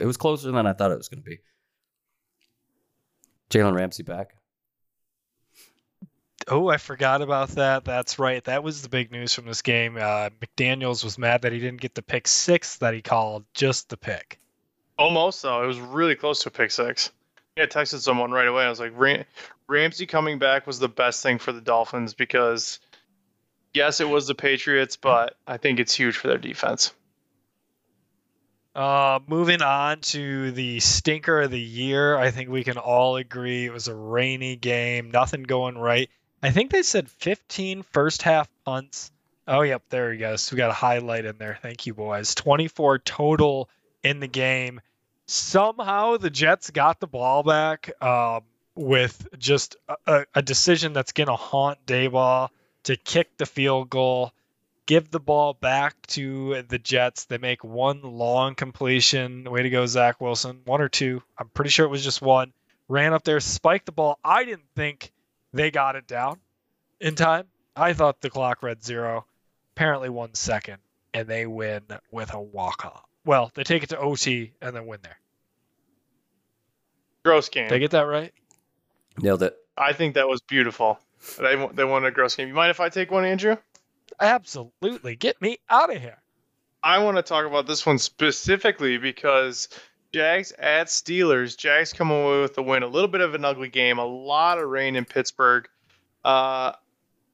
It 0.00 0.06
was 0.06 0.16
closer 0.16 0.52
than 0.52 0.66
I 0.66 0.74
thought 0.74 0.92
it 0.92 0.98
was 0.98 1.08
going 1.08 1.24
to 1.24 1.28
be. 1.28 1.40
Jalen 3.50 3.74
Ramsey 3.74 4.04
back. 4.04 4.34
Oh, 6.50 6.68
I 6.68 6.78
forgot 6.78 7.20
about 7.20 7.50
that. 7.50 7.84
That's 7.84 8.18
right. 8.18 8.42
That 8.44 8.62
was 8.62 8.80
the 8.80 8.88
big 8.88 9.12
news 9.12 9.34
from 9.34 9.44
this 9.44 9.60
game. 9.60 9.96
Uh, 9.96 10.30
McDaniel's 10.40 11.04
was 11.04 11.18
mad 11.18 11.42
that 11.42 11.52
he 11.52 11.58
didn't 11.58 11.80
get 11.80 11.94
the 11.94 12.02
pick 12.02 12.26
six 12.26 12.78
that 12.78 12.94
he 12.94 13.02
called, 13.02 13.44
just 13.52 13.90
the 13.90 13.98
pick. 13.98 14.40
Almost 14.98 15.42
though. 15.42 15.62
It 15.62 15.66
was 15.66 15.78
really 15.78 16.14
close 16.14 16.42
to 16.42 16.48
a 16.48 16.52
pick 16.52 16.70
six. 16.70 17.12
Yeah, 17.56 17.64
I 17.64 17.66
texted 17.66 18.00
someone 18.00 18.30
right 18.30 18.48
away. 18.48 18.64
I 18.64 18.70
was 18.70 18.80
like, 18.80 18.92
Ram- 18.96 19.24
Ramsey 19.66 20.06
coming 20.06 20.38
back 20.38 20.66
was 20.66 20.78
the 20.78 20.88
best 20.88 21.22
thing 21.22 21.38
for 21.38 21.52
the 21.52 21.60
Dolphins 21.60 22.14
because, 22.14 22.78
yes, 23.74 24.00
it 24.00 24.08
was 24.08 24.26
the 24.26 24.34
Patriots, 24.34 24.96
but 24.96 25.36
I 25.46 25.58
think 25.58 25.80
it's 25.80 25.94
huge 25.94 26.16
for 26.16 26.28
their 26.28 26.38
defense. 26.38 26.94
Uh, 28.74 29.18
moving 29.26 29.60
on 29.60 30.00
to 30.00 30.52
the 30.52 30.78
stinker 30.78 31.42
of 31.42 31.50
the 31.50 31.60
year, 31.60 32.16
I 32.16 32.30
think 32.30 32.48
we 32.48 32.62
can 32.62 32.78
all 32.78 33.16
agree 33.16 33.66
it 33.66 33.72
was 33.72 33.88
a 33.88 33.94
rainy 33.94 34.54
game, 34.54 35.10
nothing 35.10 35.42
going 35.42 35.76
right. 35.76 36.08
I 36.42 36.50
think 36.50 36.70
they 36.70 36.82
said 36.82 37.08
15 37.10 37.82
first 37.82 38.22
half 38.22 38.48
punts. 38.64 39.10
Oh, 39.46 39.62
yep, 39.62 39.82
there 39.88 40.12
you 40.12 40.18
go. 40.20 40.36
So 40.36 40.54
we 40.54 40.58
got 40.58 40.70
a 40.70 40.74
highlight 40.74 41.24
in 41.24 41.38
there. 41.38 41.58
Thank 41.62 41.86
you, 41.86 41.94
boys. 41.94 42.34
24 42.34 42.98
total 43.00 43.68
in 44.04 44.20
the 44.20 44.28
game. 44.28 44.80
Somehow 45.26 46.16
the 46.16 46.30
Jets 46.30 46.70
got 46.70 47.00
the 47.00 47.06
ball 47.06 47.42
back 47.42 47.90
um, 48.02 48.42
with 48.74 49.26
just 49.38 49.76
a- 49.88 49.96
a, 50.06 50.26
a 50.36 50.42
decision 50.42 50.92
that's 50.92 51.12
going 51.12 51.26
to 51.28 51.36
haunt 51.36 51.84
Daboll 51.86 52.48
to 52.84 52.96
kick 52.96 53.36
the 53.36 53.46
field 53.46 53.90
goal 53.90 54.32
give 54.86 55.10
the 55.10 55.20
ball 55.20 55.52
back 55.52 55.94
to 56.06 56.62
the 56.68 56.78
Jets. 56.78 57.26
They 57.26 57.36
make 57.36 57.62
one 57.62 58.00
long 58.00 58.54
completion. 58.54 59.44
Way 59.44 59.62
to 59.64 59.68
go, 59.70 59.84
Zach 59.84 60.18
Wilson. 60.18 60.62
One 60.64 60.80
or 60.80 60.88
two. 60.88 61.22
I'm 61.36 61.50
pretty 61.50 61.68
sure 61.70 61.84
it 61.84 61.90
was 61.90 62.02
just 62.02 62.22
one. 62.22 62.54
Ran 62.88 63.12
up 63.12 63.22
there, 63.22 63.38
spiked 63.38 63.84
the 63.84 63.92
ball. 63.92 64.18
I 64.24 64.44
didn't 64.46 64.64
think 64.74 65.12
they 65.52 65.70
got 65.70 65.96
it 65.96 66.06
down 66.06 66.38
in 67.00 67.14
time. 67.14 67.46
I 67.76 67.92
thought 67.92 68.20
the 68.20 68.30
clock 68.30 68.62
read 68.62 68.84
zero. 68.84 69.24
Apparently 69.76 70.08
one 70.08 70.34
second, 70.34 70.78
and 71.14 71.28
they 71.28 71.46
win 71.46 71.82
with 72.10 72.34
a 72.34 72.40
walk 72.40 72.84
off. 72.84 73.04
Well, 73.24 73.50
they 73.54 73.62
take 73.62 73.82
it 73.82 73.90
to 73.90 73.98
OT 73.98 74.52
and 74.60 74.74
then 74.74 74.86
win 74.86 75.00
there. 75.02 75.18
Gross 77.24 77.48
game. 77.48 77.68
Did 77.68 77.76
I 77.76 77.78
get 77.78 77.90
that 77.92 78.02
right? 78.02 78.32
Nailed 79.20 79.42
it. 79.42 79.56
I 79.76 79.92
think 79.92 80.14
that 80.14 80.28
was 80.28 80.40
beautiful. 80.40 80.98
They 81.38 81.56
wa- 81.56 81.70
they 81.72 81.84
won 81.84 82.04
a 82.04 82.10
gross 82.10 82.34
game. 82.36 82.48
You 82.48 82.54
mind 82.54 82.70
if 82.70 82.80
I 82.80 82.88
take 82.88 83.10
one, 83.10 83.24
Andrew? 83.24 83.56
Absolutely. 84.20 85.16
Get 85.16 85.40
me 85.40 85.58
out 85.68 85.94
of 85.94 86.00
here. 86.00 86.18
I 86.82 86.98
want 87.02 87.16
to 87.16 87.22
talk 87.22 87.44
about 87.46 87.66
this 87.66 87.84
one 87.84 87.98
specifically 87.98 88.98
because 88.98 89.68
Jags 90.12 90.52
at 90.52 90.86
Steelers. 90.86 91.56
Jags 91.56 91.92
come 91.92 92.10
away 92.10 92.40
with 92.40 92.54
the 92.54 92.62
win. 92.62 92.82
A 92.82 92.86
little 92.86 93.08
bit 93.08 93.20
of 93.20 93.34
an 93.34 93.44
ugly 93.44 93.68
game. 93.68 93.98
A 93.98 94.04
lot 94.04 94.58
of 94.58 94.68
rain 94.68 94.96
in 94.96 95.04
Pittsburgh. 95.04 95.68
Uh, 96.24 96.72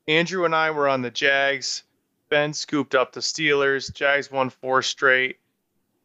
Andrew 0.08 0.44
and 0.44 0.54
I 0.54 0.70
were 0.70 0.88
on 0.88 1.02
the 1.02 1.10
Jags. 1.10 1.84
Ben 2.30 2.52
scooped 2.52 2.94
up 2.94 3.12
the 3.12 3.20
Steelers. 3.20 3.92
Jags 3.94 4.30
won 4.30 4.50
four 4.50 4.82
straight. 4.82 5.38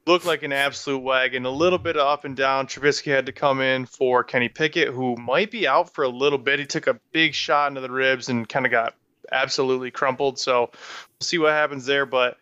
looked 0.06 0.26
like 0.26 0.44
an 0.44 0.54
absolute 0.54 1.00
wagon. 1.00 1.46
A 1.46 1.50
little 1.50 1.80
bit 1.80 1.96
of 1.96 2.08
up 2.08 2.26
and 2.26 2.36
down. 2.36 2.68
Trubisky 2.68 3.12
had 3.12 3.26
to 3.26 3.32
come 3.32 3.62
in 3.62 3.86
for 3.86 4.24
Kenny 4.24 4.50
Pickett, 4.50 4.90
who 4.90 5.16
might 5.16 5.52
be 5.52 5.68
out 5.68 5.94
for 5.94 6.04
a 6.04 6.10
little 6.10 6.40
bit. 6.40 6.60
He 6.60 6.66
took 6.66 6.88
a 6.88 7.00
big 7.12 7.34
shot 7.34 7.70
into 7.70 7.82
the 7.82 7.92
ribs 7.92 8.30
and 8.30 8.48
kind 8.48 8.66
of 8.66 8.72
got 8.72 8.96
absolutely 9.32 9.92
crumpled. 9.92 10.40
So 10.40 10.70
we'll 10.72 11.22
see 11.22 11.38
what 11.38 11.52
happens 11.52 11.86
there. 11.86 12.06
But 12.06 12.38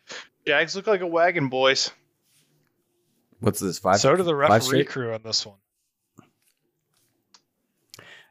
Jags 0.45 0.75
look 0.75 0.87
like 0.87 1.01
a 1.01 1.07
wagon, 1.07 1.49
boys. 1.49 1.91
What's 3.39 3.59
this? 3.59 3.79
Five. 3.79 3.99
so 3.99 4.15
do 4.15 4.23
the 4.23 4.35
referee 4.35 4.61
straight? 4.61 4.87
crew 4.89 5.13
on 5.13 5.21
this 5.23 5.45
one. 5.45 5.57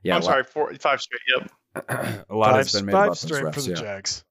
Yeah, 0.03 0.17
I'm 0.17 0.23
lot- 0.23 0.29
sorry, 0.29 0.45
four, 0.45 0.75
five 0.75 1.01
straight. 1.01 1.21
Yep. 1.39 1.51
a 2.31 2.35
lot 2.37 2.51
five, 2.53 2.57
has 2.57 2.73
been 2.73 2.87
made 2.87 2.93
five 2.93 3.05
about 3.07 3.17
those 3.19 3.21
straight 3.21 3.55
for 3.55 3.61
the 3.61 3.71
Yeah. 3.71 3.75
Jags. 3.77 4.25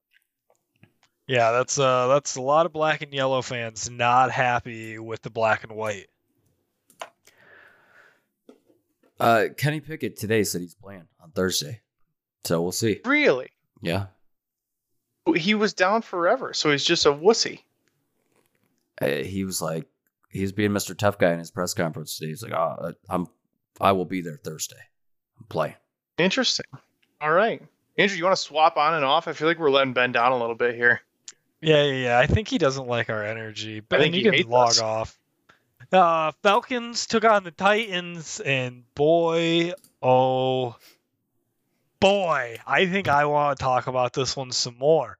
Yeah, 1.27 1.51
that's 1.51 1.79
uh 1.79 2.07
that's 2.07 2.35
a 2.35 2.41
lot 2.41 2.65
of 2.65 2.73
black 2.73 3.01
and 3.01 3.11
yellow 3.13 3.41
fans 3.41 3.89
not 3.89 4.31
happy 4.31 4.99
with 4.99 5.21
the 5.23 5.29
black 5.31 5.63
and 5.63 5.71
white. 5.71 6.07
Uh, 9.19 9.45
Kenny 9.57 9.79
Pickett 9.79 10.17
today 10.17 10.43
said 10.43 10.61
he's 10.61 10.75
playing 10.75 11.07
on 11.21 11.31
Thursday, 11.31 11.81
so 12.43 12.61
we'll 12.61 12.73
see. 12.73 12.99
Really? 13.05 13.49
Yeah, 13.81 14.07
He 15.35 15.53
was 15.55 15.73
down 15.73 16.01
forever, 16.01 16.53
so 16.53 16.69
he's 16.71 16.83
just 16.83 17.05
a 17.05 17.13
wussy. 17.13 17.61
Uh, 19.01 19.07
he 19.07 19.43
was 19.45 19.61
like, 19.61 19.85
he 20.35 20.41
was 20.41 20.51
being 20.51 20.71
Mr. 20.71 20.97
Tough 20.97 21.17
Guy 21.17 21.31
in 21.31 21.39
his 21.39 21.49
press 21.49 21.73
conference 21.73 22.17
today. 22.17 22.29
He's 22.29 22.43
like, 22.43 22.51
oh, 22.51 22.91
I'm, 23.09 23.27
I 23.79 23.93
will 23.93 24.03
be 24.03 24.19
there 24.19 24.37
Thursday. 24.43 24.75
I'm 25.39 25.45
playing. 25.47 25.75
Interesting. 26.17 26.65
All 27.21 27.31
right. 27.31 27.61
Andrew, 27.97 28.17
you 28.17 28.25
want 28.25 28.35
to 28.35 28.41
swap 28.41 28.75
on 28.75 28.95
and 28.95 29.05
off? 29.05 29.29
I 29.29 29.33
feel 29.33 29.47
like 29.47 29.59
we're 29.59 29.71
letting 29.71 29.93
Ben 29.93 30.11
down 30.11 30.33
a 30.33 30.37
little 30.37 30.55
bit 30.55 30.75
here. 30.75 30.99
Yeah, 31.61 31.83
yeah, 31.83 31.93
yeah. 31.93 32.19
I 32.19 32.27
think 32.27 32.49
he 32.49 32.57
doesn't 32.57 32.85
like 32.85 33.09
our 33.09 33.23
energy. 33.23 33.79
But 33.79 34.01
think 34.01 34.15
you 34.15 34.29
can 34.29 34.49
log 34.49 34.71
us. 34.71 34.81
off. 34.81 35.17
Uh, 35.89 36.33
Falcons 36.43 37.05
took 37.05 37.23
on 37.23 37.45
the 37.45 37.51
Titans, 37.51 38.41
and 38.41 38.83
boy, 38.93 39.71
oh 40.01 40.75
boy, 42.01 42.57
I 42.67 42.87
think 42.87 43.07
I 43.07 43.25
want 43.25 43.57
to 43.57 43.63
talk 43.63 43.87
about 43.87 44.11
this 44.11 44.35
one 44.35 44.51
some 44.51 44.77
more. 44.77 45.17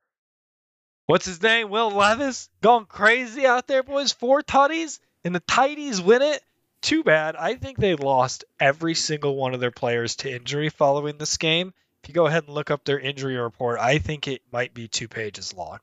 What's 1.05 1.25
his 1.25 1.41
name? 1.41 1.69
Will 1.69 1.91
Levis 1.91 2.49
going 2.61 2.85
crazy 2.85 3.45
out 3.45 3.67
there, 3.67 3.83
boys. 3.83 4.11
Four 4.11 4.41
tutties, 4.41 4.99
and 5.25 5.35
the 5.35 5.41
Tighties 5.41 5.99
win 5.99 6.21
it. 6.21 6.41
Too 6.81 7.03
bad. 7.03 7.35
I 7.35 7.55
think 7.55 7.79
they 7.79 7.95
lost 7.95 8.45
every 8.59 8.93
single 8.93 9.35
one 9.35 9.55
of 9.55 9.59
their 9.59 9.71
players 9.71 10.15
to 10.17 10.31
injury 10.31 10.69
following 10.69 11.17
this 11.17 11.35
game. 11.35 11.73
If 12.03 12.09
you 12.09 12.13
go 12.13 12.27
ahead 12.27 12.43
and 12.45 12.53
look 12.53 12.69
up 12.69 12.85
their 12.85 12.99
injury 12.99 13.35
report, 13.35 13.79
I 13.79 13.97
think 13.97 14.27
it 14.27 14.43
might 14.51 14.75
be 14.75 14.87
two 14.87 15.07
pages 15.07 15.55
long. 15.55 15.79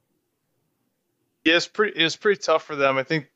Yeah, 1.44 1.56
it's 1.56 1.66
pretty. 1.66 1.98
It's 1.98 2.14
pretty 2.14 2.40
tough 2.40 2.62
for 2.62 2.76
them. 2.76 2.98
I 2.98 3.02
think 3.02 3.26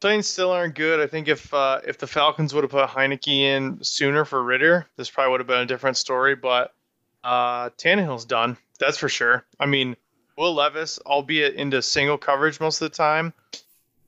Titans 0.00 0.26
still 0.26 0.50
aren't 0.50 0.74
good. 0.74 0.98
I 0.98 1.06
think 1.06 1.28
if 1.28 1.54
uh, 1.54 1.80
if 1.86 1.98
the 1.98 2.08
Falcons 2.08 2.52
would 2.52 2.64
have 2.64 2.72
put 2.72 2.88
Heinicke 2.88 3.28
in 3.28 3.78
sooner 3.84 4.24
for 4.24 4.42
Ridder, 4.42 4.86
this 4.96 5.08
probably 5.08 5.30
would 5.30 5.40
have 5.40 5.46
been 5.46 5.60
a 5.60 5.66
different 5.66 5.96
story. 5.96 6.34
But 6.34 6.74
uh, 7.22 7.70
Tannehill's 7.78 8.24
done. 8.24 8.56
That's 8.80 8.98
for 8.98 9.08
sure. 9.08 9.46
I 9.60 9.66
mean, 9.66 9.94
Will 10.36 10.54
Levis, 10.54 10.98
albeit 11.06 11.54
into 11.54 11.80
single 11.80 12.18
coverage 12.18 12.58
most 12.58 12.82
of 12.82 12.90
the 12.90 12.96
time, 12.96 13.32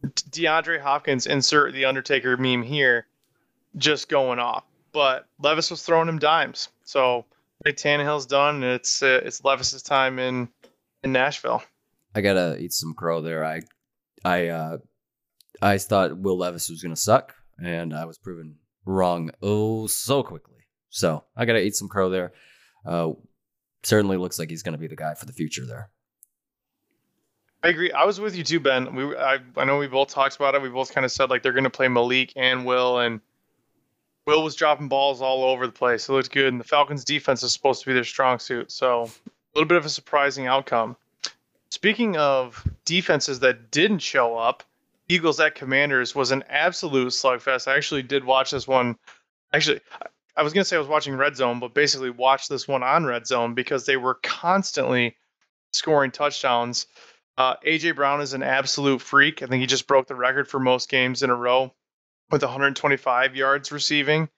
DeAndre 0.04 0.80
Hopkins, 0.80 1.26
insert 1.26 1.72
the 1.72 1.84
Undertaker 1.84 2.36
meme 2.36 2.62
here, 2.62 3.06
just 3.76 4.08
going 4.08 4.38
off. 4.38 4.64
But 4.92 5.26
Levis 5.40 5.70
was 5.70 5.82
throwing 5.82 6.08
him 6.08 6.18
dimes. 6.18 6.68
So 6.84 7.24
think 7.66 7.78
Tannehill's 7.78 8.26
done, 8.26 8.56
and 8.56 8.64
it's 8.64 9.02
uh, 9.02 9.20
it's 9.24 9.44
Levis's 9.44 9.82
time 9.82 10.18
in 10.18 10.48
in 11.02 11.12
Nashville. 11.12 11.62
I 12.14 12.20
gotta 12.20 12.56
eat 12.58 12.72
some 12.72 12.94
crow 12.94 13.20
there. 13.20 13.44
I, 13.44 13.62
I, 14.24 14.48
uh, 14.48 14.78
I 15.60 15.78
thought 15.78 16.16
Will 16.16 16.38
Levis 16.38 16.70
was 16.70 16.82
gonna 16.82 16.96
suck, 16.96 17.34
and 17.62 17.94
I 17.94 18.04
was 18.04 18.18
proven 18.18 18.56
wrong 18.84 19.30
oh 19.42 19.86
so 19.86 20.22
quickly. 20.22 20.58
So 20.90 21.24
I 21.36 21.44
gotta 21.44 21.62
eat 21.62 21.74
some 21.74 21.88
crow 21.88 22.08
there. 22.08 22.32
Uh, 22.84 23.12
certainly 23.82 24.16
looks 24.16 24.38
like 24.38 24.50
he's 24.50 24.62
gonna 24.62 24.78
be 24.78 24.86
the 24.86 24.96
guy 24.96 25.14
for 25.14 25.26
the 25.26 25.32
future 25.32 25.66
there. 25.66 25.90
I 27.66 27.70
agree. 27.70 27.90
I 27.90 28.04
was 28.04 28.20
with 28.20 28.36
you 28.36 28.44
too, 28.44 28.60
Ben. 28.60 28.94
We, 28.94 29.16
I, 29.16 29.38
I 29.56 29.64
know 29.64 29.76
we 29.76 29.88
both 29.88 30.10
talked 30.10 30.36
about 30.36 30.54
it. 30.54 30.62
We 30.62 30.68
both 30.68 30.94
kind 30.94 31.04
of 31.04 31.10
said 31.10 31.30
like 31.30 31.42
they're 31.42 31.50
going 31.50 31.64
to 31.64 31.70
play 31.70 31.88
Malik 31.88 32.32
and 32.36 32.64
Will, 32.64 33.00
and 33.00 33.20
Will 34.24 34.44
was 34.44 34.54
dropping 34.54 34.86
balls 34.86 35.20
all 35.20 35.42
over 35.42 35.66
the 35.66 35.72
place. 35.72 36.08
It 36.08 36.12
looked 36.12 36.30
good, 36.30 36.46
and 36.46 36.60
the 36.60 36.64
Falcons' 36.64 37.04
defense 37.04 37.42
is 37.42 37.52
supposed 37.52 37.80
to 37.80 37.88
be 37.88 37.92
their 37.92 38.04
strong 38.04 38.38
suit. 38.38 38.70
So 38.70 39.02
a 39.02 39.08
little 39.56 39.66
bit 39.66 39.78
of 39.78 39.84
a 39.84 39.88
surprising 39.88 40.46
outcome. 40.46 40.96
Speaking 41.70 42.16
of 42.16 42.64
defenses 42.84 43.40
that 43.40 43.72
didn't 43.72 43.98
show 43.98 44.36
up, 44.36 44.62
Eagles 45.08 45.40
at 45.40 45.56
Commanders 45.56 46.14
was 46.14 46.30
an 46.30 46.44
absolute 46.48 47.08
slugfest. 47.08 47.66
I 47.66 47.76
actually 47.76 48.04
did 48.04 48.22
watch 48.22 48.52
this 48.52 48.68
one. 48.68 48.96
Actually, 49.52 49.80
I- 50.36 50.42
was 50.44 50.52
going 50.52 50.62
to 50.62 50.68
say 50.68 50.76
I 50.76 50.78
was 50.78 50.88
watching 50.88 51.16
Red 51.16 51.34
Zone, 51.34 51.58
but 51.58 51.74
basically 51.74 52.10
watched 52.10 52.48
this 52.48 52.68
one 52.68 52.84
on 52.84 53.06
Red 53.06 53.26
Zone 53.26 53.54
because 53.54 53.86
they 53.86 53.96
were 53.96 54.14
constantly 54.22 55.16
scoring 55.72 56.12
touchdowns. 56.12 56.86
Uh, 57.38 57.56
AJ 57.66 57.96
Brown 57.96 58.20
is 58.20 58.32
an 58.32 58.42
absolute 58.42 59.02
freak. 59.02 59.42
I 59.42 59.46
think 59.46 59.60
he 59.60 59.66
just 59.66 59.86
broke 59.86 60.06
the 60.06 60.14
record 60.14 60.48
for 60.48 60.58
most 60.58 60.88
games 60.88 61.22
in 61.22 61.30
a 61.30 61.34
row 61.34 61.74
with 62.30 62.42
125 62.42 63.36
yards 63.36 63.72
receiving. 63.72 64.28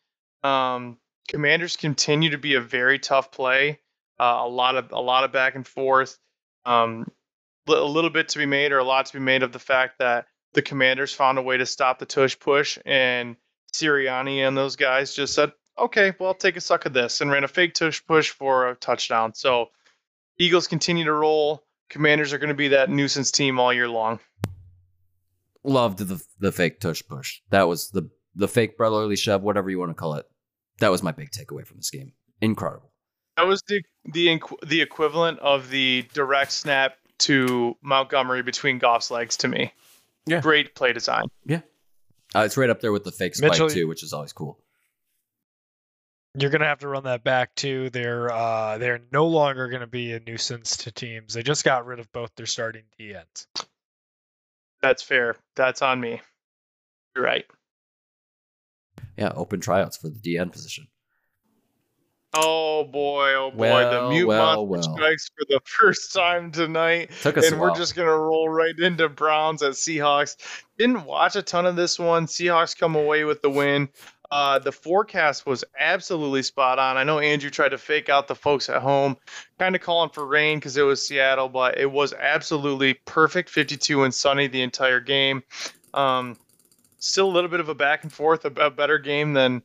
Um, 0.43 0.99
Commanders 1.29 1.77
continue 1.77 2.31
to 2.31 2.39
be 2.39 2.55
a 2.55 2.61
very 2.61 2.99
tough 2.99 3.31
play. 3.31 3.81
Uh, 4.19 4.41
a 4.41 4.49
lot 4.49 4.77
of 4.77 4.91
a 4.93 5.01
lot 5.01 5.25
of 5.25 5.31
back 5.31 5.55
and 5.55 5.67
forth. 5.67 6.19
Um, 6.65 7.11
a 7.69 7.73
little 7.73 8.11
bit 8.11 8.31
to 8.31 8.39
be 8.39 8.47
made, 8.47 8.73
or 8.73 8.79
a 8.79 8.85
lot 8.85 9.07
to 9.07 9.13
be 9.13 9.21
made 9.21 9.43
of 9.43 9.53
the 9.53 9.59
fact 9.59 9.99
that 9.99 10.27
the 10.55 10.63
Commanders 10.63 11.13
found 11.13 11.39
a 11.39 11.43
way 11.43 11.59
to 11.59 11.67
stop 11.67 11.99
the 11.99 12.07
tush 12.07 12.39
push, 12.39 12.79
and 12.85 13.37
Sirianni 13.73 14.39
and 14.39 14.57
those 14.57 14.77
guys 14.77 15.15
just 15.15 15.35
said, 15.35 15.53
"Okay, 15.79 16.15
well, 16.19 16.31
I'll 16.31 16.35
take 16.35 16.57
a 16.57 16.61
suck 16.61 16.87
of 16.87 16.95
this," 16.95 17.21
and 17.21 17.31
ran 17.31 17.45
a 17.45 17.49
fake 17.49 17.75
tush 17.75 18.03
push 18.07 18.31
for 18.31 18.71
a 18.71 18.75
touchdown. 18.75 19.35
So 19.35 19.71
Eagles 20.39 20.67
continue 20.67 21.05
to 21.05 21.13
roll. 21.13 21.63
Commanders 21.91 22.33
are 22.33 22.39
going 22.39 22.49
to 22.49 22.55
be 22.55 22.69
that 22.69 22.91
nuisance 22.91 23.31
team 23.31 23.59
all 23.59 23.73
year 23.73 23.89
long. 23.89 24.21
Loved 25.65 25.99
the 25.99 26.23
the 26.39 26.53
fake 26.53 26.81
tush 26.81 27.03
push. 27.09 27.41
That 27.51 27.69
was 27.69 27.91
the 27.91 28.11
the 28.35 28.49
fake 28.49 28.77
brotherly 28.77 29.17
shove, 29.17 29.43
whatever 29.43 29.71
you 29.71 29.79
want 29.79 29.91
to 29.91 29.95
call 29.95 30.15
it. 30.15 30.27
That 30.81 30.91
was 30.91 31.03
my 31.03 31.13
big 31.13 31.31
takeaway 31.31 31.67
from 31.67 31.79
this 31.79 31.91
game. 31.91 32.13
Incredible. 32.41 32.93
That 33.37 33.47
was 33.47 33.63
the 33.69 33.83
the 34.05 34.41
the 34.67 34.81
equivalent 34.81 35.39
of 35.41 35.71
the 35.71 36.07
direct 36.13 36.53
snap 36.53 36.97
to 37.19 37.77
Montgomery 37.83 38.43
between 38.43 38.79
Goff's 38.79 39.11
legs 39.11 39.37
to 39.39 39.49
me. 39.49 39.73
Yeah. 40.27 40.41
Great 40.41 40.75
play 40.75 40.93
design. 40.93 41.25
Uh, 42.35 42.41
it's 42.41 42.57
right 42.57 42.69
up 42.69 42.81
there 42.81 42.93
with 42.93 43.05
the 43.05 43.11
fake 43.13 43.35
spike 43.35 43.53
Mitchell- 43.53 43.71
too, 43.71 43.89
which 43.89 44.03
is 44.03 44.13
always 44.13 44.33
cool. 44.33 44.59
You're 46.41 46.51
gonna 46.51 46.67
have 46.67 46.81
to 46.81 46.89
run 46.89 47.05
that 47.05 47.25
back 47.25 47.55
too. 47.55 47.91
They're 47.91 48.31
uh, 48.33 48.79
they're 48.79 49.01
no 49.13 49.27
longer 49.27 49.69
gonna 49.69 49.87
be 49.87 50.13
a 50.13 50.21
nuisance 50.21 50.77
to 50.79 50.93
teams. 50.93 51.35
They 51.35 51.43
just 51.43 51.65
got 51.65 51.87
rid 51.87 51.99
of 51.99 52.11
both 52.13 52.31
their 52.37 52.47
starting 52.47 52.85
DNs. 53.01 53.47
That's 54.81 55.03
fair. 55.03 55.37
That's 55.57 55.83
on 55.83 56.01
me. 56.01 56.21
You're 57.17 57.25
right. 57.25 57.45
Yeah, 59.17 59.33
open 59.35 59.61
tryouts 59.61 59.97
for 59.97 60.09
the 60.09 60.19
DN 60.19 60.53
position. 60.53 60.87
Oh 62.35 62.85
boy, 62.85 63.35
oh 63.35 63.51
boy. 63.51 63.57
Well, 63.57 63.91
the 63.91 64.11
mute 64.11 64.27
well, 64.27 64.67
monster 64.67 64.91
well. 64.91 64.97
strikes 64.97 65.31
for 65.31 65.47
the 65.49 65.61
first 65.65 66.13
time 66.13 66.53
tonight. 66.53 67.11
Took 67.23 67.39
us 67.39 67.47
and 67.47 67.57
a 67.57 67.59
we're 67.59 67.75
just 67.75 67.97
gonna 67.97 68.17
roll 68.17 68.49
right 68.49 68.79
into 68.79 69.09
Browns 69.09 69.63
at 69.63 69.73
Seahawks. 69.73 70.37
Didn't 70.77 71.05
watch 71.05 71.37
a 71.37 71.43
ton 71.43 71.65
of 71.65 71.75
this 71.75 71.99
one. 71.99 72.27
Seahawks 72.27 72.79
come 72.79 72.97
away 72.97 73.25
with 73.25 73.41
the 73.41 73.51
win. 73.51 73.89
Uh, 74.31 74.59
the 74.59 74.73
forecast 74.73 75.47
was 75.47 75.65
absolutely 75.79 76.43
spot 76.43 76.79
on. 76.79 76.99
I 76.99 77.05
know 77.05 77.19
Andrew 77.19 77.49
tried 77.49 77.71
to 77.71 77.79
fake 77.79 78.11
out 78.11 78.29
the 78.29 78.35
folks 78.35 78.69
at 78.69 78.83
home, 78.83 79.17
kind 79.59 79.75
of 79.75 79.81
calling 79.81 80.11
for 80.11 80.27
rain 80.27 80.59
because 80.59 80.77
it 80.77 80.83
was 80.83 81.07
Seattle, 81.07 81.49
but 81.49 81.79
it 81.79 81.91
was 81.91 82.13
absolutely 82.13 82.95
perfect 83.07 83.49
52 83.49 84.05
and 84.05 84.13
sunny 84.13 84.47
the 84.47 84.61
entire 84.61 85.01
game. 85.01 85.43
Um, 85.95 86.37
still 86.99 87.29
a 87.29 87.33
little 87.33 87.49
bit 87.49 87.61
of 87.61 87.71
a 87.71 87.75
back 87.75 88.03
and 88.03 88.13
forth, 88.13 88.45
a, 88.45 88.49
a 88.61 88.71
better 88.71 88.99
game 88.99 89.33
than, 89.33 89.63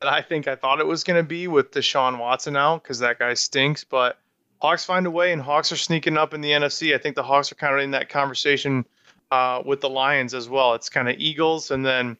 than 0.00 0.12
I 0.12 0.20
think 0.20 0.48
I 0.48 0.56
thought 0.56 0.80
it 0.80 0.86
was 0.86 1.04
going 1.04 1.22
to 1.22 1.28
be 1.28 1.46
with 1.46 1.70
Deshaun 1.70 2.18
Watson 2.18 2.56
out 2.56 2.82
because 2.82 2.98
that 2.98 3.20
guy 3.20 3.34
stinks. 3.34 3.84
But 3.84 4.18
Hawks 4.60 4.84
find 4.84 5.06
a 5.06 5.10
way, 5.12 5.32
and 5.32 5.40
Hawks 5.40 5.70
are 5.70 5.76
sneaking 5.76 6.16
up 6.16 6.34
in 6.34 6.40
the 6.40 6.50
NFC. 6.50 6.92
I 6.92 6.98
think 6.98 7.14
the 7.14 7.22
Hawks 7.22 7.52
are 7.52 7.56
kind 7.56 7.74
of 7.74 7.80
in 7.80 7.92
that 7.92 8.08
conversation 8.08 8.84
uh, 9.30 9.62
with 9.64 9.80
the 9.80 9.88
Lions 9.88 10.34
as 10.34 10.48
well. 10.48 10.74
It's 10.74 10.88
kind 10.88 11.08
of 11.08 11.16
Eagles 11.18 11.70
and 11.70 11.86
then 11.86 12.16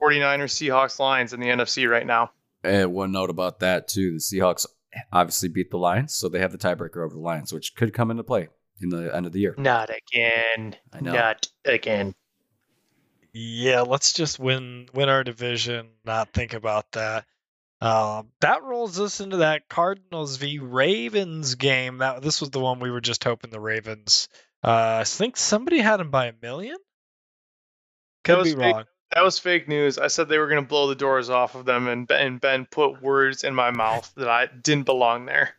49ers, 0.00 0.52
Seahawks, 0.52 0.98
Lions 0.98 1.32
in 1.32 1.40
the 1.40 1.48
NFC 1.48 1.88
right 1.88 2.06
now. 2.06 2.30
And 2.62 2.92
one 2.92 3.12
note 3.12 3.30
about 3.30 3.60
that 3.60 3.88
too: 3.88 4.12
the 4.12 4.18
Seahawks 4.18 4.66
obviously 5.12 5.48
beat 5.48 5.70
the 5.70 5.78
Lions, 5.78 6.14
so 6.14 6.28
they 6.28 6.40
have 6.40 6.52
the 6.52 6.58
tiebreaker 6.58 7.04
over 7.04 7.14
the 7.14 7.20
Lions, 7.20 7.52
which 7.52 7.74
could 7.74 7.92
come 7.92 8.10
into 8.10 8.24
play 8.24 8.48
in 8.80 8.88
the 8.88 9.14
end 9.14 9.26
of 9.26 9.32
the 9.32 9.40
year. 9.40 9.54
Not 9.56 9.90
again. 9.90 10.76
I 10.92 11.00
know. 11.00 11.12
Not 11.12 11.48
again. 11.64 12.14
Yeah, 13.32 13.82
let's 13.82 14.12
just 14.12 14.38
win 14.38 14.88
win 14.94 15.08
our 15.08 15.22
division, 15.22 15.88
not 16.04 16.32
think 16.32 16.54
about 16.54 16.92
that. 16.92 17.26
Um, 17.80 18.30
that 18.40 18.62
rolls 18.62 18.98
us 18.98 19.20
into 19.20 19.38
that 19.38 19.68
Cardinals 19.68 20.38
v 20.38 20.58
Ravens 20.58 21.54
game. 21.56 21.98
That 21.98 22.22
this 22.22 22.40
was 22.40 22.50
the 22.50 22.60
one 22.60 22.80
we 22.80 22.90
were 22.90 23.02
just 23.02 23.22
hoping 23.22 23.50
the 23.50 23.60
Ravens. 23.60 24.28
Uh, 24.64 24.98
I 25.00 25.04
think 25.04 25.36
somebody 25.36 25.80
had 25.80 25.98
them 25.98 26.10
by 26.10 26.26
a 26.26 26.32
million. 26.40 26.78
Could 28.24 28.44
be 28.44 28.54
fake. 28.54 28.58
wrong. 28.58 28.84
That 29.14 29.22
was 29.24 29.38
fake 29.38 29.68
news. 29.68 29.98
I 29.98 30.08
said 30.08 30.28
they 30.28 30.38
were 30.38 30.48
going 30.48 30.62
to 30.62 30.68
blow 30.68 30.88
the 30.88 30.94
doors 30.94 31.30
off 31.30 31.54
of 31.54 31.64
them, 31.64 31.88
and 31.88 32.06
Ben, 32.06 32.26
and 32.26 32.40
ben 32.40 32.66
put 32.66 33.00
words 33.02 33.44
in 33.44 33.54
my 33.54 33.70
mouth 33.70 34.12
that 34.16 34.28
I 34.28 34.46
didn't 34.46 34.84
belong 34.84 35.26
there. 35.26 35.54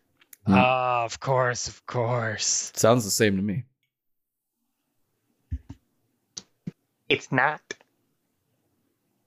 Ah, 0.47 1.03
of 1.03 1.19
course, 1.19 1.67
of 1.67 1.85
course. 1.85 2.71
Sounds 2.75 3.03
the 3.03 3.11
same 3.11 3.35
to 3.37 3.41
me. 3.41 3.63
It's 7.09 7.31
not. 7.31 7.61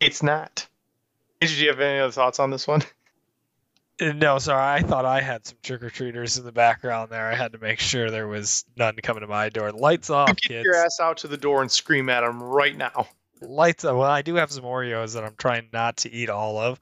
It's 0.01 0.23
not. 0.23 0.67
Did 1.41 1.51
you 1.53 1.69
have 1.69 1.81
any 1.81 1.99
other 1.99 2.13
thoughts 2.13 2.39
on 2.39 2.51
this 2.51 2.67
one? 2.67 2.83
Uh, 4.01 4.13
No, 4.13 4.39
sorry. 4.39 4.63
I 4.63 4.83
thought 4.83 5.05
I 5.05 5.21
had 5.21 5.47
some 5.47 5.59
trick 5.63 5.83
or 5.83 5.91
treaters 5.91 6.39
in 6.39 6.45
the 6.45 6.53
background 6.53 7.11
there. 7.11 7.31
I 7.31 7.35
had 7.35 7.53
to 7.53 7.59
make 7.59 7.81
sure 7.81 8.11
there 8.11 8.29
was 8.29 8.65
none 8.77 8.97
coming 9.03 9.23
to 9.23 9.27
my 9.27 9.49
door. 9.49 9.73
Lights 9.73 10.09
off, 10.11 10.29
Get 10.29 10.41
kids. 10.41 10.65
your 10.65 10.75
ass 10.77 11.01
out 11.01 11.19
to 11.19 11.29
the 11.29 11.37
door 11.37 11.63
and 11.63 11.71
scream 11.71 12.09
at 12.11 12.21
them 12.23 12.43
right 12.43 12.77
now. 12.77 13.09
Lights 13.41 13.85
off. 13.85 13.97
Well, 13.97 14.11
I 14.11 14.23
do 14.23 14.35
have 14.37 14.51
some 14.51 14.65
Oreos 14.65 15.15
that 15.15 15.25
I'm 15.25 15.35
trying 15.37 15.69
not 15.73 15.99
to 15.99 16.13
eat 16.13 16.31
all 16.31 16.59
of, 16.59 16.81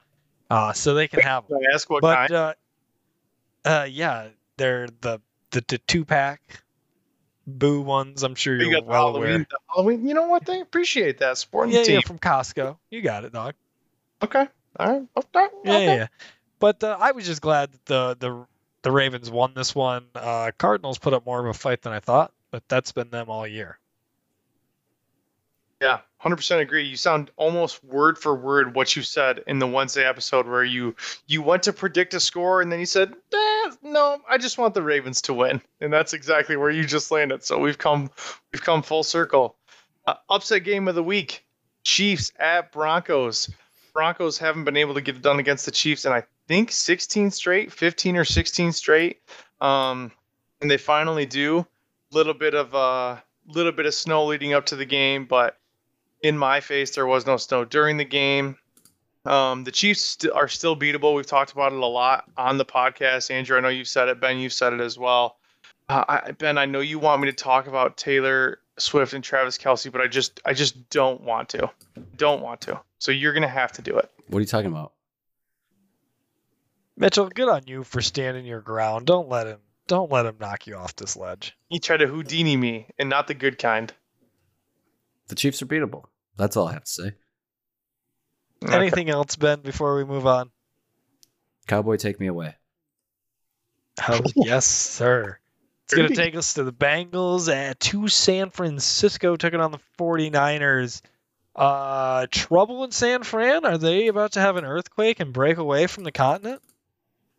uh, 0.50 0.72
so 0.72 0.94
they 0.94 1.08
can 1.08 1.20
have 1.20 1.46
them. 1.48 1.58
Can 1.58 1.70
I 1.70 1.74
ask 1.74 1.88
what 1.88 2.02
But 2.02 2.16
kind? 2.16 2.32
uh, 2.32 2.54
uh, 3.64 3.86
yeah, 3.90 4.28
they're 4.56 4.88
the 5.00 5.20
the, 5.50 5.64
the 5.66 5.78
two 5.78 6.04
pack 6.04 6.40
boo 7.46 7.80
ones. 7.80 8.22
I'm 8.22 8.34
sure 8.34 8.56
You 8.56 8.70
you're 8.70 8.80
got 8.80 8.86
well 8.86 9.06
Halloween, 9.06 9.30
aware. 9.30 9.46
Halloween. 9.74 10.06
You 10.08 10.14
know 10.14 10.26
what? 10.26 10.44
They 10.44 10.60
appreciate 10.60 11.18
that 11.18 11.38
supporting 11.38 11.74
Yeah, 11.74 11.84
team. 11.84 11.94
yeah, 11.94 12.00
from 12.00 12.18
Costco. 12.18 12.76
You 12.90 13.02
got 13.02 13.24
it, 13.24 13.32
dog. 13.32 13.54
Okay. 14.22 14.46
All 14.78 14.90
right. 14.92 15.02
Okay. 15.16 15.46
Yeah, 15.64 15.72
okay. 15.74 15.86
yeah, 15.86 15.94
yeah. 15.94 16.06
But 16.58 16.82
uh, 16.82 16.96
I 16.98 17.12
was 17.12 17.24
just 17.26 17.40
glad 17.40 17.72
that 17.72 17.84
the 17.86 18.16
the 18.18 18.46
the 18.82 18.92
Ravens 18.92 19.30
won 19.30 19.54
this 19.54 19.74
one. 19.74 20.06
Uh, 20.14 20.50
Cardinals 20.58 20.98
put 20.98 21.12
up 21.14 21.24
more 21.24 21.40
of 21.40 21.46
a 21.46 21.54
fight 21.54 21.82
than 21.82 21.92
I 21.92 22.00
thought, 22.00 22.32
but 22.50 22.62
that's 22.68 22.92
been 22.92 23.10
them 23.10 23.28
all 23.30 23.46
year. 23.46 23.78
Yeah, 25.80 26.00
hundred 26.18 26.36
percent 26.36 26.60
agree. 26.60 26.84
You 26.84 26.96
sound 26.96 27.30
almost 27.36 27.84
word 27.84 28.18
for 28.18 28.34
word 28.34 28.74
what 28.74 28.96
you 28.96 29.02
said 29.02 29.44
in 29.46 29.60
the 29.60 29.66
Wednesday 29.66 30.04
episode 30.04 30.46
where 30.46 30.64
you 30.64 30.96
you 31.28 31.40
went 31.40 31.62
to 31.64 31.72
predict 31.72 32.14
a 32.14 32.20
score 32.20 32.60
and 32.60 32.72
then 32.72 32.80
you 32.80 32.86
said, 32.86 33.14
eh, 33.32 33.70
"No, 33.82 34.20
I 34.28 34.38
just 34.38 34.58
want 34.58 34.74
the 34.74 34.82
Ravens 34.82 35.22
to 35.22 35.34
win," 35.34 35.62
and 35.80 35.92
that's 35.92 36.14
exactly 36.14 36.56
where 36.56 36.70
you 36.70 36.84
just 36.84 37.12
landed. 37.12 37.44
So 37.44 37.58
we've 37.58 37.78
come 37.78 38.10
we've 38.52 38.62
come 38.62 38.82
full 38.82 39.04
circle. 39.04 39.56
Uh, 40.06 40.14
upset 40.28 40.64
game 40.64 40.88
of 40.88 40.96
the 40.96 41.02
week: 41.02 41.44
Chiefs 41.84 42.32
at 42.40 42.72
Broncos. 42.72 43.48
Broncos 43.92 44.38
haven't 44.38 44.64
been 44.64 44.76
able 44.76 44.94
to 44.94 45.00
get 45.00 45.16
it 45.16 45.22
done 45.22 45.38
against 45.38 45.64
the 45.64 45.70
Chiefs, 45.70 46.04
and 46.04 46.14
I 46.14 46.24
think 46.48 46.72
16 46.72 47.30
straight, 47.30 47.72
15 47.72 48.16
or 48.16 48.24
16 48.24 48.72
straight. 48.72 49.20
Um, 49.60 50.12
and 50.60 50.70
they 50.70 50.76
finally 50.76 51.26
do. 51.26 51.60
A 51.60 52.14
little 52.14 52.34
bit 52.34 52.54
of 52.54 52.74
uh, 52.74 53.16
little 53.46 53.72
bit 53.72 53.86
of 53.86 53.94
snow 53.94 54.26
leading 54.26 54.54
up 54.54 54.66
to 54.66 54.76
the 54.76 54.84
game, 54.84 55.24
but 55.24 55.57
in 56.22 56.36
my 56.36 56.60
face, 56.60 56.94
there 56.94 57.06
was 57.06 57.26
no 57.26 57.36
snow 57.36 57.64
during 57.64 57.96
the 57.96 58.04
game. 58.04 58.56
Um, 59.24 59.64
the 59.64 59.72
Chiefs 59.72 60.00
st- 60.00 60.32
are 60.32 60.48
still 60.48 60.76
beatable. 60.76 61.14
We've 61.14 61.26
talked 61.26 61.52
about 61.52 61.72
it 61.72 61.78
a 61.78 61.86
lot 61.86 62.24
on 62.36 62.56
the 62.56 62.64
podcast. 62.64 63.30
Andrew, 63.30 63.56
I 63.56 63.60
know 63.60 63.68
you've 63.68 63.88
said 63.88 64.08
it. 64.08 64.20
Ben, 64.20 64.38
you've 64.38 64.52
said 64.52 64.72
it 64.72 64.80
as 64.80 64.98
well. 64.98 65.36
Uh, 65.88 66.04
I, 66.08 66.30
ben, 66.32 66.58
I 66.58 66.66
know 66.66 66.80
you 66.80 66.98
want 66.98 67.20
me 67.20 67.28
to 67.28 67.36
talk 67.36 67.66
about 67.66 67.96
Taylor 67.96 68.58
Swift 68.78 69.12
and 69.12 69.24
Travis 69.24 69.58
Kelce, 69.58 69.90
but 69.90 70.00
I 70.00 70.06
just, 70.06 70.40
I 70.44 70.54
just 70.54 70.88
don't 70.90 71.22
want 71.22 71.50
to. 71.50 71.70
Don't 72.16 72.42
want 72.42 72.60
to. 72.62 72.80
So 72.98 73.12
you're 73.12 73.32
gonna 73.32 73.48
have 73.48 73.72
to 73.72 73.82
do 73.82 73.96
it. 73.96 74.10
What 74.28 74.38
are 74.38 74.40
you 74.40 74.46
talking 74.46 74.70
about? 74.70 74.92
Mitchell, 76.96 77.28
good 77.28 77.48
on 77.48 77.62
you 77.66 77.84
for 77.84 78.02
standing 78.02 78.44
your 78.44 78.60
ground. 78.60 79.06
Don't 79.06 79.28
let 79.28 79.46
him 79.46 79.58
don't 79.86 80.12
let 80.12 80.26
him 80.26 80.36
knock 80.38 80.66
you 80.66 80.76
off 80.76 80.94
this 80.96 81.16
ledge. 81.16 81.56
He 81.68 81.78
tried 81.78 81.98
to 81.98 82.06
Houdini 82.06 82.56
me, 82.56 82.86
and 82.98 83.08
not 83.08 83.26
the 83.26 83.34
good 83.34 83.58
kind. 83.58 83.92
The 85.28 85.34
Chiefs 85.34 85.62
are 85.62 85.66
beatable. 85.66 86.04
That's 86.36 86.56
all 86.56 86.68
I 86.68 86.72
have 86.72 86.84
to 86.84 86.90
say. 86.90 87.12
Okay. 88.64 88.74
Anything 88.74 89.10
else, 89.10 89.36
Ben, 89.36 89.60
before 89.60 89.96
we 89.96 90.04
move 90.04 90.26
on? 90.26 90.50
Cowboy, 91.66 91.96
take 91.96 92.18
me 92.18 92.26
away. 92.26 92.56
Oh, 94.08 94.20
yes, 94.36 94.66
sir. 94.66 95.38
It's 95.84 95.94
going 95.94 96.08
to 96.08 96.14
take 96.14 96.36
us 96.36 96.54
to 96.54 96.64
the 96.64 96.72
Bengals 96.72 97.52
at 97.52 97.80
to 97.80 98.08
San 98.08 98.50
Francisco 98.50 99.36
taking 99.36 99.60
on 99.60 99.70
the 99.70 99.78
49ers. 99.98 101.00
Uh, 101.56 102.26
trouble 102.30 102.84
in 102.84 102.90
San 102.92 103.22
Fran? 103.22 103.64
Are 103.64 103.78
they 103.78 104.08
about 104.08 104.32
to 104.32 104.40
have 104.40 104.56
an 104.56 104.64
earthquake 104.64 105.18
and 105.18 105.32
break 105.32 105.56
away 105.56 105.86
from 105.86 106.04
the 106.04 106.12
continent? 106.12 106.62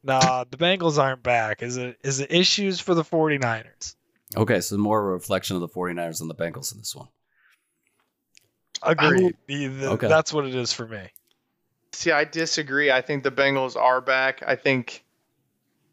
Nah, 0.04 0.46
the 0.50 0.58
Bengals 0.58 0.98
aren't 0.98 1.24
back. 1.24 1.62
Is 1.62 1.78
it 1.78 1.98
is 2.04 2.20
it 2.20 2.32
issues 2.32 2.80
for 2.80 2.96
the 2.96 3.04
49ers? 3.04 3.96
Okay, 4.36 4.62
so 4.62 4.78
more 4.78 5.12
reflection 5.12 5.56
of 5.56 5.62
the 5.62 5.70
49ers 5.70 6.20
than 6.20 6.28
the 6.28 6.36
Bengals 6.36 6.74
in 6.74 6.80
this 6.80 6.96
one. 6.96 7.08
Agreed. 8.84 9.36
The- 9.48 9.68
the- 9.68 9.90
Okay. 9.92 10.08
That's 10.08 10.32
what 10.34 10.46
it 10.46 10.56
is 10.56 10.72
for 10.74 10.88
me. 10.88 11.10
See, 11.94 12.12
I 12.12 12.24
disagree. 12.24 12.92
I 12.92 13.02
think 13.02 13.24
the 13.24 13.32
Bengals 13.32 13.76
are 13.76 14.00
back. 14.02 14.42
I 14.46 14.56
think 14.56 15.04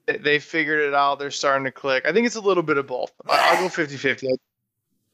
they- 0.07 0.19
they 0.19 0.39
figured 0.39 0.81
it 0.81 0.95
out. 0.95 1.19
They're 1.19 1.31
starting 1.31 1.65
to 1.65 1.73
click. 1.73 2.07
I 2.07 2.13
think 2.13 2.27
it's 2.27 2.37
a 2.37 2.41
little 2.41 2.63
bit 2.63 2.77
of 2.79 2.87
both. 2.87 3.13
I- 3.29 3.55
I'll 3.57 3.63
go 3.63 3.69
50 3.69 3.97
50. 3.97 4.29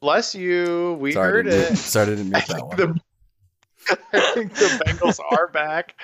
Bless 0.00 0.34
you. 0.34 0.94
We 1.00 1.12
Sorry, 1.12 1.30
heard 1.32 1.42
didn't 1.44 1.60
it. 1.60 1.70
mute- 1.70 1.78
Sorry, 1.78 2.12
I 2.12 2.14
didn't 2.16 2.34
I 2.34 2.40
that 2.40 2.46
think, 2.48 2.66
one. 2.66 2.76
the, 2.76 3.00
I 4.12 4.34
think 4.34 4.54
the 4.54 4.82
Bengals 4.84 5.18
are 5.30 5.46
back, 5.48 5.94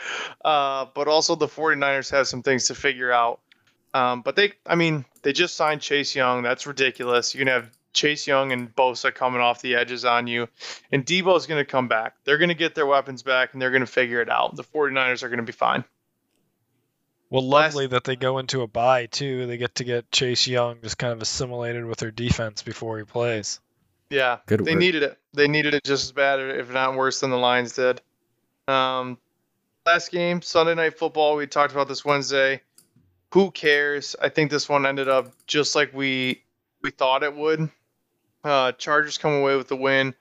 uh, 0.45 0.87
but 0.95 1.09
also 1.09 1.35
the 1.35 1.49
49ers 1.49 2.11
have 2.13 2.29
some 2.29 2.43
things 2.43 2.67
to 2.69 2.75
figure 2.75 3.13
out. 3.13 3.41
Um, 3.95 4.23
but 4.23 4.37
they, 4.37 4.53
I 4.67 4.75
mean, 4.77 5.05
they 5.23 5.33
just 5.33 5.57
signed 5.57 5.81
Chase 5.81 6.15
Young. 6.15 6.43
That's 6.43 6.67
ridiculous. 6.67 7.35
You're 7.35 7.45
going 7.47 7.61
to 7.61 7.67
have 7.67 7.78
Chase 7.93 8.27
Young 8.27 8.53
and 8.53 8.75
Bosa 8.75 9.13
coming 9.15 9.41
off 9.41 9.61
the 9.63 9.75
edges 9.77 10.05
on 10.05 10.27
you. 10.27 10.49
And 10.93 11.05
Deebo's 11.05 11.47
going 11.47 11.61
to 11.61 11.71
come 11.71 11.89
back. 11.89 12.15
They're 12.25 12.39
going 12.39 12.49
to 12.51 12.55
get 12.55 12.75
their 12.75 12.87
weapons 12.87 13.23
back 13.23 13.53
and 13.53 13.61
they're 13.63 13.71
going 13.71 13.81
to 13.81 13.87
figure 13.87 14.21
it 14.21 14.29
out. 14.31 14.55
The 14.57 14.65
49ers 14.65 15.23
are 15.23 15.29
going 15.29 15.39
to 15.39 15.43
be 15.45 15.53
fine. 15.53 15.85
Well, 17.31 17.47
Last- 17.47 17.75
lovely 17.75 17.89
that 17.89 18.05
they 18.05 18.17
go 18.17 18.39
into 18.39 18.63
a 18.63 18.67
bye 18.67 19.07
too. 19.07 19.47
They 19.47 19.57
get 19.59 19.75
to 19.77 19.85
get 19.85 20.11
Chase 20.11 20.47
Young 20.47 20.79
just 20.83 20.97
kind 20.99 21.13
of 21.13 21.21
assimilated 21.21 21.85
with 21.85 21.99
their 21.99 22.11
defense 22.11 22.63
before 22.63 22.99
he 22.99 23.05
plays. 23.05 23.61
Yeah, 24.11 24.39
Good 24.47 24.65
they 24.65 24.73
work. 24.73 24.81
needed 24.81 25.03
it. 25.03 25.19
They 25.35 25.49
needed 25.49 25.75
it 25.75 25.85
just 25.85 26.05
as 26.05 26.13
bad, 26.13 26.41
if 26.41 26.73
not 26.73 26.95
worse, 26.97 27.21
than 27.21 27.31
the 27.31 27.37
Lions 27.37 27.75
did. 27.75 28.01
Um, 28.67 29.19
last 29.85 30.11
game, 30.11 30.41
Sunday 30.41 30.75
Night 30.75 30.99
Football. 30.99 31.37
We 31.37 31.47
talked 31.47 31.73
about 31.73 31.89
this 31.89 32.05
Wednesday. 32.07 32.63
Who 33.35 33.51
cares? 33.51 34.17
I 34.23 34.31
think 34.31 34.51
this 34.51 34.67
one 34.67 34.87
ended 34.87 35.11
up 35.11 35.31
just 35.47 35.75
like 35.75 35.93
we 35.93 36.43
we 36.83 36.91
thought 36.91 37.23
it 37.23 37.35
would. 37.35 37.71
Uh, 38.45 38.73
Chargers 38.73 39.19
come 39.19 39.33
away 39.35 39.57
with 39.57 39.69
the 39.69 39.77
win. 39.77 40.15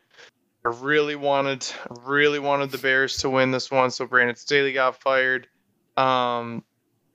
I 0.66 0.70
really 0.70 1.16
wanted, 1.16 1.66
really 2.04 2.40
wanted 2.40 2.72
the 2.72 2.78
Bears 2.78 3.18
to 3.18 3.30
win 3.30 3.52
this 3.52 3.72
one, 3.72 3.92
so 3.92 4.06
Brandon 4.06 4.36
Staley 4.36 4.74
got 4.74 5.00
fired. 5.02 5.48
Um, 5.96 6.64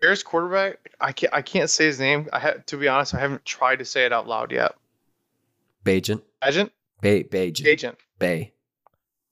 Bears 0.00 0.22
quarterback, 0.22 0.92
I 1.00 1.12
can't, 1.12 1.34
I 1.34 1.42
can't 1.42 1.68
say 1.68 1.86
his 1.86 2.00
name. 2.00 2.28
I 2.32 2.38
ha- 2.38 2.54
to 2.66 2.76
be 2.76 2.88
honest, 2.88 3.14
I 3.14 3.20
haven't 3.20 3.44
tried 3.44 3.80
to 3.80 3.84
say 3.84 4.06
it 4.06 4.12
out 4.12 4.26
loud 4.26 4.52
yet. 4.52 4.74
Bagent. 5.84 6.22
Agent, 6.42 6.72
Bay, 7.00 7.24
Bagent. 7.24 7.66
agent. 7.66 7.98
Bay. 8.18 8.52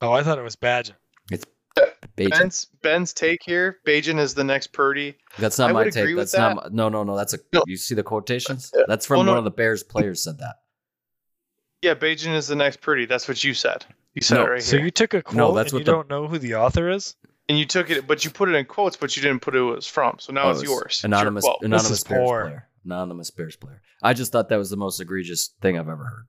Oh, 0.01 0.11
I 0.11 0.23
thought 0.23 0.37
it 0.37 0.43
was 0.43 0.55
Badger. 0.55 0.93
Bagent. 2.17 2.29
Ben's 2.31 2.65
Ben's 2.81 3.13
take 3.13 3.41
here. 3.43 3.77
Bagent 3.87 4.19
is 4.19 4.33
the 4.33 4.43
next 4.43 4.67
Purdy. 4.73 5.15
That's 5.39 5.57
not 5.57 5.69
I 5.69 5.73
my 5.73 5.83
would 5.85 5.93
take. 5.93 6.03
agree 6.03 6.13
with 6.15 6.31
That's 6.31 6.37
not. 6.55 6.55
My, 6.55 6.69
no, 6.71 6.89
no, 6.89 7.03
no. 7.03 7.15
That's 7.15 7.33
a. 7.33 7.39
No. 7.53 7.63
You 7.67 7.77
see 7.77 7.95
the 7.95 8.03
quotations? 8.03 8.71
Yeah. 8.75 8.83
That's 8.87 9.05
from 9.05 9.19
Oh, 9.19 9.23
no. 9.23 9.31
one 9.31 9.37
of 9.37 9.43
the 9.45 9.51
Bears 9.51 9.83
players 9.83 10.23
said 10.23 10.37
that. 10.39 10.55
Yeah, 11.81 11.95
Bagent 11.95 12.35
is 12.35 12.47
the 12.47 12.55
next 12.55 12.81
Purdy. 12.81 13.05
That's 13.05 13.27
what 13.27 13.43
you 13.43 13.53
said. 13.53 13.85
You 14.13 14.21
said 14.21 14.35
No, 14.35 14.45
it 14.45 14.49
right 14.49 14.61
So 14.63 14.71
here. 14.71 14.81
So 14.81 14.85
you 14.85 14.91
took 14.91 15.13
a 15.13 15.21
quote 15.21 15.37
No, 15.37 15.53
that's 15.53 15.71
and 15.71 15.73
what 15.73 15.79
you 15.79 15.85
the- 15.85 15.91
don't 15.91 16.09
know 16.09 16.27
who 16.27 16.37
the 16.37 16.55
author 16.55 16.89
is? 16.89 17.15
and 17.49 17.57
you 17.57 17.65
took 17.65 17.89
it, 17.89 18.07
but 18.07 18.23
you 18.23 18.31
put 18.31 18.47
it 18.49 18.55
in 18.55 18.63
quotes, 18.65 18.95
but 18.95 19.15
you 19.17 19.21
didn't 19.23 19.41
put 19.41 19.53
who 19.53 19.71
it 19.71 19.75
was 19.75 19.87
from. 19.87 20.15
So 20.19 20.31
now 20.31 20.43
Oh, 20.43 20.51
it's 20.51 20.61
it's 20.61 20.69
yours. 20.69 20.85
It's 20.85 21.03
your 21.03 21.07
Anonymous. 21.09 21.43
quote. 21.43 21.57
Anonymous 21.63 21.91
is 21.91 22.03
Bears 22.03 22.19
poor. 22.25 22.41
player. 22.43 22.67
Anonymous 22.85 23.31
Bears 23.31 23.55
player. 23.55 23.81
I 24.03 24.13
just 24.13 24.31
thought 24.31 24.49
that 24.49 24.57
was 24.57 24.69
the 24.69 24.77
most 24.77 24.99
egregious 25.01 25.49
thing 25.61 25.77
I've 25.77 25.89
ever 25.89 26.03
heard. 26.05 26.27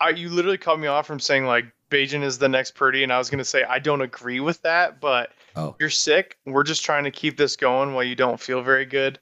I, 0.00 0.10
you 0.10 0.30
literally 0.30 0.58
cut 0.58 0.78
me 0.78 0.86
off 0.86 1.06
from 1.06 1.20
saying 1.20 1.44
like 1.44 1.66
Bagent 1.90 2.22
is 2.22 2.38
the 2.38 2.48
next 2.48 2.74
Purdy, 2.74 3.02
and 3.02 3.12
I 3.12 3.18
was 3.18 3.30
gonna 3.30 3.44
say 3.44 3.64
I 3.64 3.78
don't 3.78 4.00
agree 4.00 4.40
with 4.40 4.62
that, 4.62 5.00
but 5.00 5.30
Oh, 5.56 5.74
you're 5.78 5.90
sick. 5.90 6.38
We're 6.46 6.62
just 6.62 6.84
trying 6.84 7.04
to 7.04 7.10
keep 7.10 7.36
this 7.36 7.56
going 7.56 7.94
while 7.94 8.04
you 8.04 8.14
don't 8.14 8.40
feel 8.40 8.62
very 8.62 8.86
good. 8.86 9.18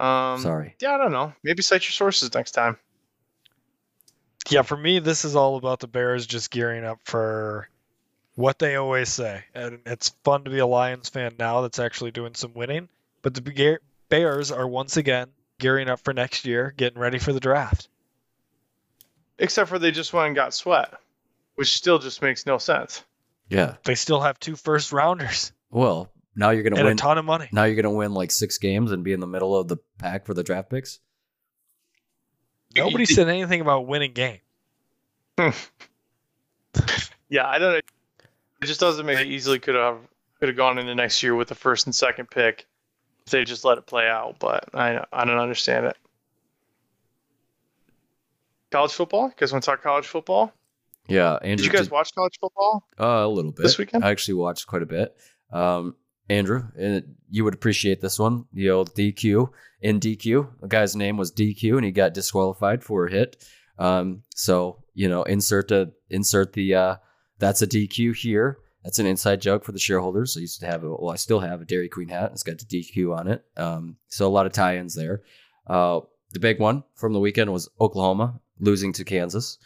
Um, 0.00 0.40
sorry. 0.40 0.74
Yeah, 0.80 0.94
I 0.94 0.98
don't 0.98 1.12
know. 1.12 1.32
Maybe 1.42 1.62
cite 1.62 1.84
your 1.84 1.92
sources 1.92 2.34
next 2.34 2.52
time. 2.52 2.76
Yeah, 4.48 4.62
for 4.62 4.76
me, 4.76 4.98
this 4.98 5.24
is 5.24 5.36
all 5.36 5.56
about 5.56 5.80
the 5.80 5.88
Bears 5.88 6.26
just 6.26 6.50
gearing 6.50 6.84
up 6.84 7.00
for 7.04 7.68
what 8.34 8.58
they 8.58 8.76
always 8.76 9.08
say. 9.08 9.44
And 9.54 9.80
it's 9.84 10.10
fun 10.24 10.44
to 10.44 10.50
be 10.50 10.58
a 10.58 10.66
Lions 10.66 11.08
fan 11.08 11.34
now 11.38 11.60
that's 11.60 11.78
actually 11.78 12.12
doing 12.12 12.34
some 12.34 12.54
winning. 12.54 12.88
But 13.22 13.34
the 13.34 13.78
Bears 14.08 14.52
are 14.52 14.66
once 14.66 14.96
again 14.96 15.28
gearing 15.58 15.88
up 15.88 16.00
for 16.00 16.14
next 16.14 16.44
year, 16.44 16.72
getting 16.76 16.98
ready 16.98 17.18
for 17.18 17.32
the 17.32 17.40
draft. 17.40 17.88
Except 19.38 19.68
for 19.68 19.78
they 19.78 19.90
just 19.90 20.12
went 20.12 20.26
and 20.28 20.36
got 20.36 20.52
Sweat, 20.54 20.92
which 21.54 21.74
still 21.76 21.98
just 21.98 22.22
makes 22.22 22.44
no 22.46 22.58
sense. 22.58 23.04
Yeah. 23.48 23.76
They 23.84 23.94
still 23.94 24.20
have 24.20 24.38
two 24.40 24.56
first 24.56 24.92
rounders 24.92 25.52
Well, 25.70 26.10
now 26.36 26.50
you're 26.50 26.62
gonna 26.62 26.76
and 26.80 26.88
a 26.88 26.94
ton 26.94 27.18
of 27.18 27.24
money. 27.24 27.48
now 27.52 27.64
you're 27.64 27.76
gonna 27.76 27.94
win 27.94 28.12
like 28.12 28.30
six 28.30 28.58
games 28.58 28.92
and 28.92 29.02
be 29.04 29.12
in 29.12 29.20
the 29.20 29.26
middle 29.26 29.56
of 29.56 29.68
the 29.68 29.78
pack 29.98 30.26
for 30.26 30.34
the 30.34 30.42
draft 30.42 30.68
picks. 30.70 30.98
Nobody 32.76 33.04
said 33.06 33.28
anything 33.28 33.60
about 33.60 33.86
winning 33.86 34.12
game. 34.12 34.40
Yeah, 37.30 37.46
I 37.46 37.58
don't 37.58 37.72
know. 37.72 37.76
It 38.62 38.66
just 38.66 38.80
doesn't 38.80 39.04
make 39.04 39.18
it 39.18 39.26
easily 39.26 39.58
could 39.58 39.74
have 39.74 39.98
could 40.40 40.48
have 40.48 40.56
gone 40.56 40.78
into 40.78 40.94
next 40.94 41.22
year 41.22 41.34
with 41.34 41.48
the 41.48 41.54
first 41.54 41.86
and 41.86 41.94
second 41.94 42.30
pick 42.30 42.66
if 43.26 43.30
they 43.32 43.44
just 43.44 43.64
let 43.64 43.76
it 43.76 43.86
play 43.86 44.08
out. 44.08 44.36
But 44.38 44.74
I 44.74 45.04
I 45.12 45.24
don't 45.26 45.38
understand 45.38 45.86
it. 45.86 45.96
College 48.70 48.92
football? 48.92 49.28
You 49.28 49.34
guys 49.36 49.52
want 49.52 49.64
to 49.64 49.70
talk 49.70 49.82
college 49.82 50.06
football? 50.06 50.52
Yeah, 51.08 51.34
Andrew. 51.36 51.64
Did 51.64 51.72
you 51.72 51.78
guys 51.78 51.90
watch 51.90 52.14
college 52.14 52.38
football? 52.38 52.86
Uh, 53.00 53.24
a 53.24 53.28
little 53.28 53.52
bit 53.52 53.62
This 53.62 53.78
weekend? 53.78 54.04
I 54.04 54.10
actually 54.10 54.34
watched 54.34 54.66
quite 54.66 54.82
a 54.82 54.86
bit. 54.86 55.16
Um, 55.50 55.96
Andrew, 56.28 56.64
and 56.78 57.16
you 57.30 57.44
would 57.44 57.54
appreciate 57.54 58.02
this 58.02 58.18
one. 58.18 58.44
The 58.52 58.68
old 58.70 58.94
DQ 58.94 59.48
in 59.80 60.00
DQ. 60.00 60.60
The 60.60 60.68
guy's 60.68 60.94
name 60.94 61.16
was 61.16 61.32
DQ, 61.32 61.76
and 61.76 61.84
he 61.84 61.90
got 61.90 62.12
disqualified 62.12 62.84
for 62.84 63.06
a 63.06 63.10
hit. 63.10 63.42
Um, 63.78 64.24
so 64.34 64.84
you 64.92 65.08
know, 65.08 65.22
insert 65.22 65.68
the 65.68 65.92
insert 66.10 66.52
the 66.52 66.74
uh, 66.74 66.96
that's 67.38 67.62
a 67.62 67.66
DQ 67.66 68.16
here. 68.16 68.58
That's 68.84 68.98
an 68.98 69.06
inside 69.06 69.40
joke 69.40 69.64
for 69.64 69.72
the 69.72 69.78
shareholders. 69.78 70.36
I 70.36 70.40
used 70.40 70.60
to 70.60 70.66
have 70.66 70.84
a 70.84 70.90
well, 70.90 71.10
I 71.10 71.16
still 71.16 71.40
have 71.40 71.62
a 71.62 71.64
Dairy 71.64 71.88
Queen 71.88 72.08
hat. 72.08 72.32
It's 72.32 72.42
got 72.42 72.58
the 72.58 72.64
DQ 72.66 73.16
on 73.16 73.28
it. 73.28 73.44
Um, 73.56 73.96
so 74.08 74.26
a 74.26 74.28
lot 74.28 74.44
of 74.44 74.52
tie-ins 74.52 74.94
there. 74.94 75.22
Uh, 75.66 76.00
the 76.32 76.40
big 76.40 76.60
one 76.60 76.84
from 76.94 77.14
the 77.14 77.20
weekend 77.20 77.50
was 77.50 77.70
Oklahoma 77.80 78.40
losing 78.60 78.92
to 78.94 79.04
Kansas 79.04 79.58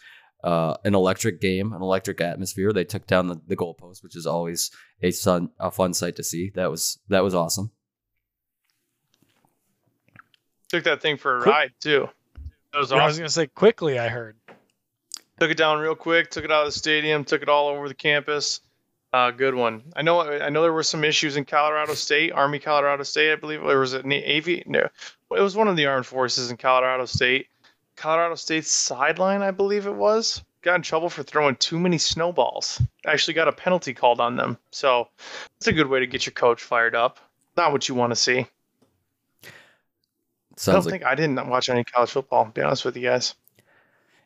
uh, 0.43 0.75
an 0.83 0.93
electric 0.93 1.39
game, 1.39 1.71
an 1.73 1.81
electric 1.81 2.19
atmosphere. 2.21 2.73
They 2.73 2.83
took 2.83 3.07
down 3.07 3.27
the, 3.27 3.39
the 3.47 3.55
goalpost, 3.55 4.03
which 4.03 4.15
is 4.15 4.25
always 4.25 4.71
a 5.01 5.11
fun 5.11 5.49
a 5.59 5.71
fun 5.71 5.93
sight 5.93 6.17
to 6.17 6.23
see. 6.23 6.51
That 6.55 6.69
was 6.69 6.99
that 7.09 7.23
was 7.23 7.33
awesome. 7.33 7.71
Took 10.69 10.83
that 10.85 11.01
thing 11.01 11.17
for 11.17 11.37
a 11.37 11.41
Quick- 11.41 11.53
ride 11.53 11.71
too. 11.79 12.09
That 12.73 12.79
was 12.79 12.91
I 12.91 13.05
was 13.05 13.17
gonna 13.17 13.29
say 13.29 13.47
quickly. 13.47 13.99
I 13.99 14.09
heard. 14.09 14.35
Took 15.39 15.51
it 15.51 15.57
down 15.57 15.79
real 15.79 15.95
quick. 15.95 16.29
Took 16.31 16.43
it 16.45 16.51
out 16.51 16.61
of 16.61 16.73
the 16.73 16.77
stadium. 16.77 17.23
Took 17.23 17.41
it 17.41 17.49
all 17.49 17.67
over 17.69 17.87
the 17.87 17.93
campus. 17.93 18.61
Uh, 19.11 19.29
good 19.29 19.53
one. 19.53 19.83
I 19.95 20.01
know. 20.01 20.21
I 20.21 20.49
know 20.49 20.63
there 20.63 20.73
were 20.73 20.81
some 20.83 21.03
issues 21.03 21.37
in 21.37 21.45
Colorado 21.45 21.93
State, 21.93 22.31
Army 22.31 22.57
Colorado 22.57 23.03
State, 23.03 23.31
I 23.31 23.35
believe. 23.35 23.63
Or 23.63 23.79
was 23.79 23.93
it 23.93 24.05
Navy? 24.05 24.63
No, 24.65 24.79
it 24.79 25.41
was 25.41 25.55
one 25.55 25.67
of 25.67 25.75
the 25.75 25.85
armed 25.85 26.07
forces 26.07 26.49
in 26.49 26.57
Colorado 26.57 27.05
State. 27.05 27.47
Colorado 27.95 28.35
State's 28.35 28.71
sideline, 28.71 29.41
I 29.41 29.51
believe 29.51 29.85
it 29.87 29.95
was, 29.95 30.43
got 30.61 30.75
in 30.75 30.81
trouble 30.81 31.09
for 31.09 31.23
throwing 31.23 31.55
too 31.57 31.79
many 31.79 31.97
snowballs. 31.97 32.81
Actually, 33.05 33.33
got 33.35 33.47
a 33.47 33.51
penalty 33.51 33.93
called 33.93 34.19
on 34.19 34.35
them. 34.35 34.57
So 34.71 35.07
it's 35.57 35.67
a 35.67 35.73
good 35.73 35.87
way 35.87 35.99
to 35.99 36.07
get 36.07 36.25
your 36.25 36.33
coach 36.33 36.61
fired 36.63 36.95
up. 36.95 37.19
Not 37.55 37.71
what 37.71 37.87
you 37.87 37.95
want 37.95 38.11
to 38.11 38.15
see. 38.15 38.39
I 38.39 38.45
don't 39.45 40.57
Sounds 40.57 40.85
like 40.85 40.91
think 40.93 41.05
I 41.05 41.15
didn't 41.15 41.47
watch 41.47 41.69
any 41.69 41.83
college 41.83 42.11
football. 42.11 42.45
Be 42.45 42.61
honest 42.61 42.85
with 42.85 42.95
you 42.95 43.03
guys. 43.03 43.33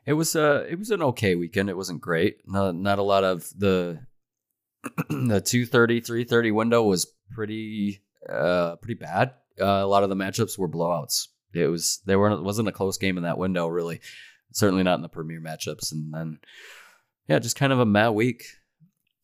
it 0.06 0.14
was 0.14 0.36
uh 0.36 0.66
it 0.70 0.78
was 0.78 0.92
an 0.92 1.02
okay 1.04 1.36
weekend. 1.36 1.70
It 1.70 1.78
wasn't 1.78 2.02
great. 2.02 2.42
Not 2.48 2.76
not 2.76 3.00
a 3.00 3.04
lot 3.04 3.24
of 3.24 3.50
the 3.58 4.00
the 5.10 5.42
230 5.42 6.02
330 6.02 6.52
window 6.52 6.84
was 6.84 7.06
pretty 7.32 8.02
uh 8.30 8.76
pretty 8.78 8.96
bad. 9.00 9.34
Uh, 9.60 9.66
a 9.66 9.88
lot 9.88 10.04
of 10.04 10.10
the 10.10 10.16
matchups 10.16 10.58
were 10.58 10.70
blowouts. 10.70 11.30
It 11.54 11.68
was 11.68 12.02
there 12.06 12.20
weren't 12.20 12.44
wasn't 12.44 12.68
a 12.68 12.74
close 12.74 12.98
game 12.98 13.18
in 13.18 13.24
that 13.24 13.38
window 13.38 13.68
really. 13.68 14.00
Certainly 14.52 14.84
not 14.84 14.96
in 14.96 15.02
the 15.02 15.10
premier 15.10 15.42
matchups 15.42 15.92
and 15.92 16.14
then 16.14 16.40
yeah, 17.28 17.40
just 17.40 17.58
kind 17.58 17.74
of 17.74 17.80
a 17.80 17.86
mad 17.86 18.10
week. 18.10 18.44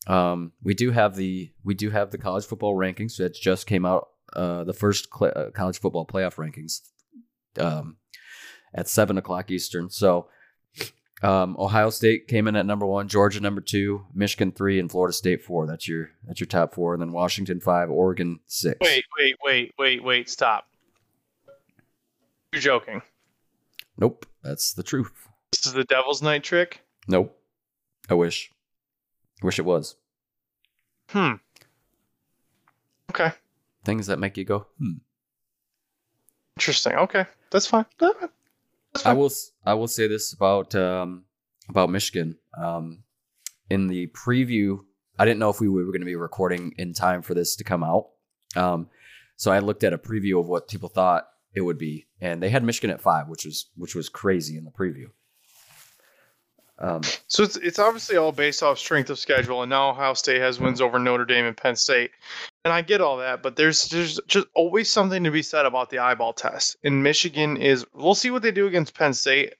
Um, 0.07 0.51
we 0.61 0.73
do 0.73 0.91
have 0.91 1.15
the 1.15 1.51
we 1.63 1.73
do 1.73 1.89
have 1.89 2.11
the 2.11 2.17
college 2.17 2.45
football 2.45 2.75
rankings 2.75 3.17
that 3.17 3.33
just 3.33 3.67
came 3.67 3.85
out. 3.85 4.09
Uh, 4.33 4.63
the 4.63 4.73
first 4.73 5.07
cl- 5.15 5.33
uh, 5.35 5.51
college 5.51 5.79
football 5.79 6.07
playoff 6.07 6.35
rankings 6.35 6.81
um, 7.63 7.97
at 8.73 8.89
seven 8.89 9.17
o'clock 9.17 9.51
Eastern. 9.51 9.89
So 9.89 10.27
um, 11.21 11.55
Ohio 11.57 11.89
State 11.89 12.27
came 12.27 12.47
in 12.47 12.55
at 12.55 12.65
number 12.65 12.85
one, 12.85 13.07
Georgia 13.07 13.39
number 13.39 13.61
two, 13.61 14.05
Michigan 14.13 14.51
three, 14.51 14.79
and 14.79 14.91
Florida 14.91 15.13
State 15.13 15.43
four. 15.43 15.65
That's 15.65 15.87
your 15.87 16.09
that's 16.25 16.39
your 16.39 16.47
top 16.47 16.73
four, 16.73 16.93
and 16.93 17.01
then 17.01 17.13
Washington 17.13 17.61
five, 17.61 17.89
Oregon 17.89 18.39
six. 18.47 18.77
Wait, 18.81 19.05
wait, 19.17 19.35
wait, 19.43 19.73
wait, 19.79 20.03
wait. 20.03 20.29
Stop. 20.29 20.65
You're 22.53 22.61
joking. 22.61 23.01
Nope, 23.97 24.27
that's 24.43 24.73
the 24.73 24.83
truth. 24.83 25.27
This 25.51 25.65
is 25.65 25.73
the 25.73 25.85
Devil's 25.85 26.21
Night 26.21 26.43
trick. 26.43 26.81
Nope. 27.07 27.35
I 28.11 28.13
wish. 28.13 28.51
Wish 29.41 29.57
it 29.57 29.65
was. 29.65 29.95
Hmm. 31.09 31.33
Okay. 33.09 33.31
Things 33.85 34.05
that 34.05 34.19
make 34.19 34.37
you 34.37 34.45
go, 34.45 34.67
hmm. 34.77 34.97
Interesting. 36.57 36.93
Okay, 36.93 37.25
that's 37.49 37.65
fine. 37.65 37.85
That's 37.99 39.03
I 39.03 39.13
will. 39.13 39.31
I 39.65 39.73
will 39.73 39.87
say 39.87 40.07
this 40.07 40.33
about 40.33 40.75
um, 40.75 41.23
about 41.69 41.89
Michigan. 41.89 42.37
Um, 42.55 42.99
in 43.71 43.87
the 43.87 44.07
preview, 44.07 44.77
I 45.17 45.25
didn't 45.25 45.39
know 45.39 45.49
if 45.49 45.59
we 45.59 45.69
were 45.69 45.85
going 45.85 46.01
to 46.01 46.05
be 46.05 46.15
recording 46.15 46.75
in 46.77 46.93
time 46.93 47.23
for 47.23 47.33
this 47.33 47.55
to 47.55 47.63
come 47.63 47.83
out. 47.83 48.09
Um, 48.55 48.89
so 49.37 49.51
I 49.51 49.57
looked 49.57 49.83
at 49.83 49.93
a 49.93 49.97
preview 49.97 50.39
of 50.39 50.47
what 50.47 50.67
people 50.67 50.89
thought 50.89 51.25
it 51.53 51.61
would 51.61 51.77
be, 51.77 52.07
and 52.21 52.41
they 52.41 52.49
had 52.49 52.63
Michigan 52.63 52.89
at 52.89 53.01
five, 53.01 53.27
which 53.27 53.45
was 53.45 53.69
which 53.75 53.95
was 53.95 54.09
crazy 54.09 54.57
in 54.57 54.65
the 54.65 54.71
preview. 54.71 55.07
Um, 56.79 57.01
So 57.27 57.43
it's 57.43 57.55
it's 57.57 57.79
obviously 57.79 58.17
all 58.17 58.31
based 58.31 58.63
off 58.63 58.79
strength 58.79 59.09
of 59.09 59.19
schedule, 59.19 59.61
and 59.61 59.69
now 59.69 59.91
Ohio 59.91 60.13
State 60.15 60.41
has 60.41 60.59
wins 60.59 60.81
over 60.81 60.97
Notre 60.99 61.25
Dame 61.25 61.45
and 61.45 61.55
Penn 61.55 61.75
State, 61.75 62.11
and 62.65 62.73
I 62.73 62.81
get 62.81 62.99
all 63.01 63.17
that, 63.17 63.43
but 63.43 63.55
there's 63.55 63.89
there's 63.89 64.19
just 64.27 64.47
always 64.55 64.89
something 64.89 65.23
to 65.23 65.31
be 65.31 65.43
said 65.43 65.65
about 65.65 65.89
the 65.89 65.99
eyeball 65.99 66.33
test. 66.33 66.77
And 66.83 67.03
Michigan 67.03 67.57
is 67.57 67.85
we'll 67.93 68.15
see 68.15 68.31
what 68.31 68.41
they 68.41 68.51
do 68.51 68.67
against 68.67 68.95
Penn 68.95 69.13
State, 69.13 69.53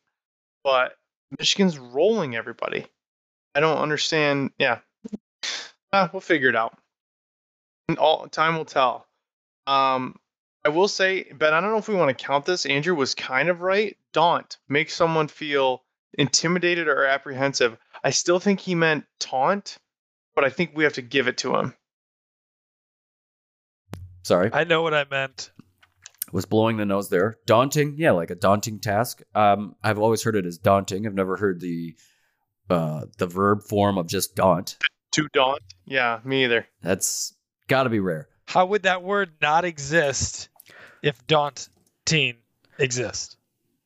but 0.64 0.96
Michigan's 1.38 1.78
rolling 1.78 2.36
everybody. 2.36 2.88
I 3.56 3.60
don't 3.60 3.78
understand. 3.78 4.52
Yeah, 4.58 4.80
Ah, 5.94 6.10
we'll 6.12 6.22
figure 6.22 6.50
it 6.50 6.56
out. 6.56 6.76
And 7.88 8.00
all 8.00 8.28
time 8.28 8.58
will 8.58 8.66
tell. 8.66 9.06
Um, 9.68 10.16
I 10.66 10.70
will 10.70 10.88
say, 10.88 11.24
Ben, 11.34 11.54
I 11.54 11.60
don't 11.60 11.72
know 11.72 11.78
if 11.78 11.90
we 11.90 11.96
want 11.96 12.18
to 12.18 12.26
count 12.26 12.46
this. 12.46 12.66
Andrew 12.66 12.96
was 12.96 13.16
kind 13.16 13.50
of 13.50 13.62
right. 13.62 13.98
Daunt 14.14 14.58
makes 14.70 14.94
someone 14.94 15.28
feel 15.28 15.84
intimidated 16.18 16.88
or 16.88 17.06
apprehensive. 17.06 17.78
I 18.04 18.12
still 18.12 18.40
think 18.40 18.62
he 18.62 18.74
meant 18.74 19.06
taunt, 19.20 19.78
but 20.36 20.46
I 20.46 20.50
think 20.50 20.72
we 20.74 20.86
have 20.86 20.94
to 20.94 21.02
give 21.02 21.28
it 21.28 21.38
to 21.40 21.56
him. 21.56 21.74
sorry, 24.24 24.52
I 24.54 24.64
know 24.64 24.82
what 24.84 24.94
I 24.94 25.06
meant. 25.10 25.52
was 26.32 26.46
blowing 26.46 26.78
the 26.78 26.86
nose 26.86 27.10
there. 27.10 27.38
Daunting, 27.46 27.96
yeah, 27.98 28.12
like 28.12 28.32
a 28.32 28.36
daunting 28.36 28.80
task. 28.80 29.22
Um, 29.36 29.76
I've 29.84 30.00
always 30.00 30.24
heard 30.24 30.38
it 30.38 30.46
as 30.46 30.58
daunting. 30.58 31.06
I've 31.06 31.14
never 31.14 31.36
heard 31.36 31.60
the 31.60 31.96
uh, 32.70 33.06
the 33.18 33.28
verb 33.28 33.64
form 33.64 33.98
of 33.98 34.08
just 34.08 34.36
daunt. 34.36 34.78
To 35.12 35.28
daunt? 35.34 35.62
Yeah, 35.86 36.20
me 36.24 36.46
either. 36.46 36.66
That's 36.82 37.36
got 37.68 37.84
to 37.84 37.90
be 37.90 38.00
rare. 38.00 38.30
How 38.46 38.66
would 38.68 38.84
that 38.84 39.04
word 39.04 39.34
not 39.42 39.66
exist 39.66 40.50
if 41.04 41.26
daunting 41.28 42.38
exists? 42.80 43.38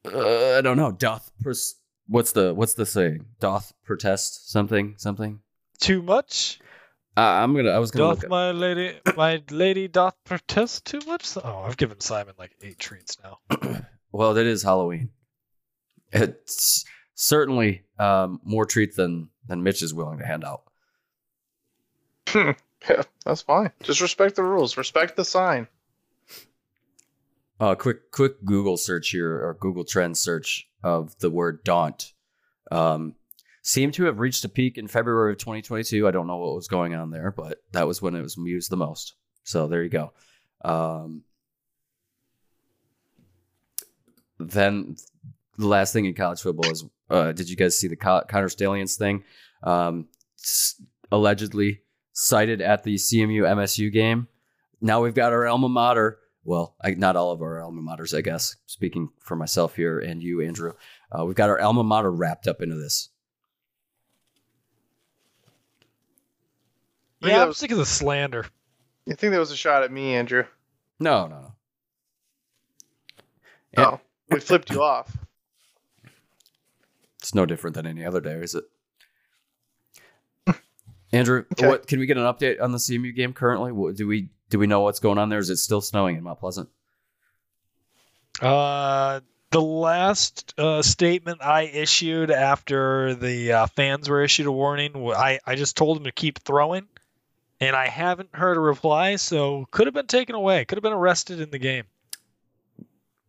Uh, 0.06 0.58
I 0.58 0.62
don't 0.62 0.78
know. 0.78 0.94
Doth 0.94 1.30
pers- 1.42 1.76
what's 2.08 2.32
the 2.32 2.54
what's 2.54 2.76
the 2.76 2.86
saying? 2.86 3.26
Doth 3.42 3.74
protest 3.84 4.50
something 4.50 4.96
something. 4.98 5.42
Too 5.82 6.02
much? 6.02 6.60
Uh, 7.18 7.22
I'm 7.22 7.54
gonna. 7.56 7.72
I 7.72 7.80
was 7.80 7.92
gonna 7.92 8.14
Doth 8.14 8.22
look. 8.24 8.30
my 8.30 8.52
lady, 8.52 8.98
my 9.18 9.42
lady 9.50 9.88
doth 9.88 10.16
protest 10.24 10.86
too 10.86 11.00
much? 11.06 11.36
Oh, 11.44 11.64
I've 11.66 11.76
given 11.76 12.00
Simon 12.00 12.36
like 12.38 12.52
eight 12.62 12.80
treats 12.80 13.18
now. 13.24 13.40
well, 14.12 14.36
that 14.36 14.46
is 14.46 14.64
Halloween. 14.64 15.10
It's 16.14 16.86
certainly 17.16 17.84
um, 18.00 18.40
more 18.44 18.66
treats 18.66 18.96
than 18.96 19.30
than 19.48 19.64
Mitch 19.64 19.82
is 19.82 19.94
willing 19.94 20.20
to 20.20 20.26
hand 20.26 20.46
out. 20.46 20.62
Yeah, 22.88 23.02
that's 23.26 23.42
fine. 23.42 23.72
Just 23.82 24.02
respect 24.02 24.36
the 24.36 24.44
rules. 24.44 24.78
Respect 24.78 25.16
the 25.18 25.26
sign. 25.26 25.68
Uh, 27.60 27.76
quick 27.76 28.12
quick 28.12 28.44
Google 28.46 28.78
search 28.78 29.10
here 29.10 29.32
or 29.32 29.58
Google 29.60 29.84
Trends 29.84 30.20
search 30.20 30.68
of 30.84 31.18
the 31.20 31.30
word 31.30 31.64
daunt. 31.64 32.14
Um, 32.72 33.16
seemed 33.64 33.94
to 33.96 34.06
have 34.06 34.20
reached 34.20 34.46
a 34.46 34.50
peak 34.50 34.78
in 34.78 34.88
February 34.88 35.34
of 35.34 35.40
2022. 35.40 36.08
I 36.08 36.12
don't 36.12 36.28
know 36.28 36.38
what 36.38 36.56
was 36.56 36.68
going 36.68 36.94
on 36.94 37.10
there, 37.10 37.32
but 37.32 37.58
that 37.72 37.88
was 37.88 38.02
when 38.02 38.16
it 38.16 38.22
was 38.22 38.38
used 38.38 38.70
the 38.70 38.78
most. 38.78 39.16
So 39.44 39.68
there 39.68 39.84
you 39.84 39.90
go. 39.90 40.14
Um, 40.64 41.24
then 44.40 44.96
the 45.58 45.68
last 45.68 45.94
thing 45.94 46.06
in 46.06 46.14
college 46.14 46.42
football 46.42 46.72
is 46.72 46.86
uh, 47.10 47.32
did 47.32 47.50
you 47.50 47.56
guys 47.56 47.78
see 47.78 47.88
the 47.88 47.96
Co- 47.96 48.24
Connor 48.28 48.50
Stalions 48.50 48.98
thing? 48.98 49.24
Um, 49.64 50.08
allegedly 51.12 51.82
sighted 52.14 52.62
at 52.62 52.84
the 52.84 52.96
CMU 52.96 53.42
MSU 53.44 53.92
game. 53.92 54.28
Now 54.82 55.02
we've 55.02 55.14
got 55.16 55.34
our 55.34 55.48
alma 55.48 55.70
mater. 55.70 56.20
Well, 56.48 56.76
I, 56.82 56.92
not 56.92 57.18
all 57.18 57.32
of 57.32 57.42
our 57.42 57.62
alma 57.62 57.82
maters, 57.82 58.18
I 58.18 58.22
guess. 58.22 58.56
Speaking 58.68 59.10
for 59.20 59.36
myself 59.36 59.76
here 59.76 60.00
and 60.00 60.24
you, 60.24 60.40
Andrew, 60.42 60.72
uh, 61.12 61.26
we've 61.26 61.36
got 61.36 61.50
our 61.50 61.60
alma 61.60 61.84
mater 61.84 62.10
wrapped 62.10 62.48
up 62.48 62.62
into 62.62 62.76
this. 62.76 63.10
think 67.22 67.34
Yeah, 67.34 67.42
I'm 67.42 67.50
was- 67.50 67.58
sick 67.58 67.72
of 67.72 67.78
the 67.78 67.86
slander. 67.86 68.46
You 69.06 69.16
think 69.16 69.32
that 69.34 69.40
was 69.40 69.52
a 69.52 69.58
shot 69.58 69.84
at 69.84 69.92
me, 69.92 70.16
Andrew? 70.16 70.46
No, 71.02 71.28
no, 71.28 71.40
no. 71.42 71.52
Yeah. 73.74 73.82
No. 73.84 74.02
We 74.30 74.40
flipped 74.40 74.70
you 74.70 74.82
off. 74.82 75.18
It's 77.20 77.36
no 77.36 77.46
different 77.46 77.76
than 77.76 77.86
any 77.86 78.06
other 78.06 78.22
day, 78.22 78.36
is 78.36 78.56
it? 78.56 78.64
Andrew, 81.12 81.46
Okay. 81.54 81.68
what 81.68 81.88
can 81.88 82.00
we 82.00 82.06
get 82.06 82.18
an 82.18 82.24
update 82.24 82.62
on 82.62 82.72
the 82.72 82.78
CMU 82.78 83.16
game 83.16 83.34
currently? 83.34 83.72
What, 83.72 83.96
do 83.96 84.08
we 84.08 84.30
do 84.50 84.60
we 84.60 84.68
know 84.68 84.82
what's 84.82 85.00
going 85.00 85.18
on 85.18 85.30
there? 85.30 85.40
Is 85.40 85.50
it 85.50 85.58
still 85.58 85.82
snowing 85.82 86.18
in 86.18 86.24
Mount 86.24 86.40
Pleasant? 86.40 86.70
Uh, 88.42 89.22
the 89.52 89.62
last 89.62 90.54
uh, 90.58 90.82
statement 90.82 91.42
I 91.42 91.64
issued 91.64 92.30
after 92.32 93.16
the 93.16 93.52
uh, 93.54 93.68
fans 93.68 94.10
were 94.10 94.22
issued 94.24 94.46
a 94.46 94.52
warning, 94.52 94.92
I, 95.12 95.40
I 95.46 95.56
just 95.56 95.76
told 95.78 95.98
them 95.98 96.04
to 96.04 96.12
keep 96.12 96.40
throwing, 96.40 96.88
and 97.60 97.76
I 97.76 97.88
haven't 97.88 98.30
heard 98.34 98.58
a 98.58 98.60
reply. 98.60 99.16
So 99.16 99.66
could 99.72 99.88
have 99.88 99.94
been 99.94 100.08
taken 100.08 100.36
away, 100.36 100.66
could 100.66 100.78
have 100.78 100.84
been 100.84 100.94
arrested 100.94 101.40
in 101.42 101.50
the 101.50 101.60
game. 101.60 101.86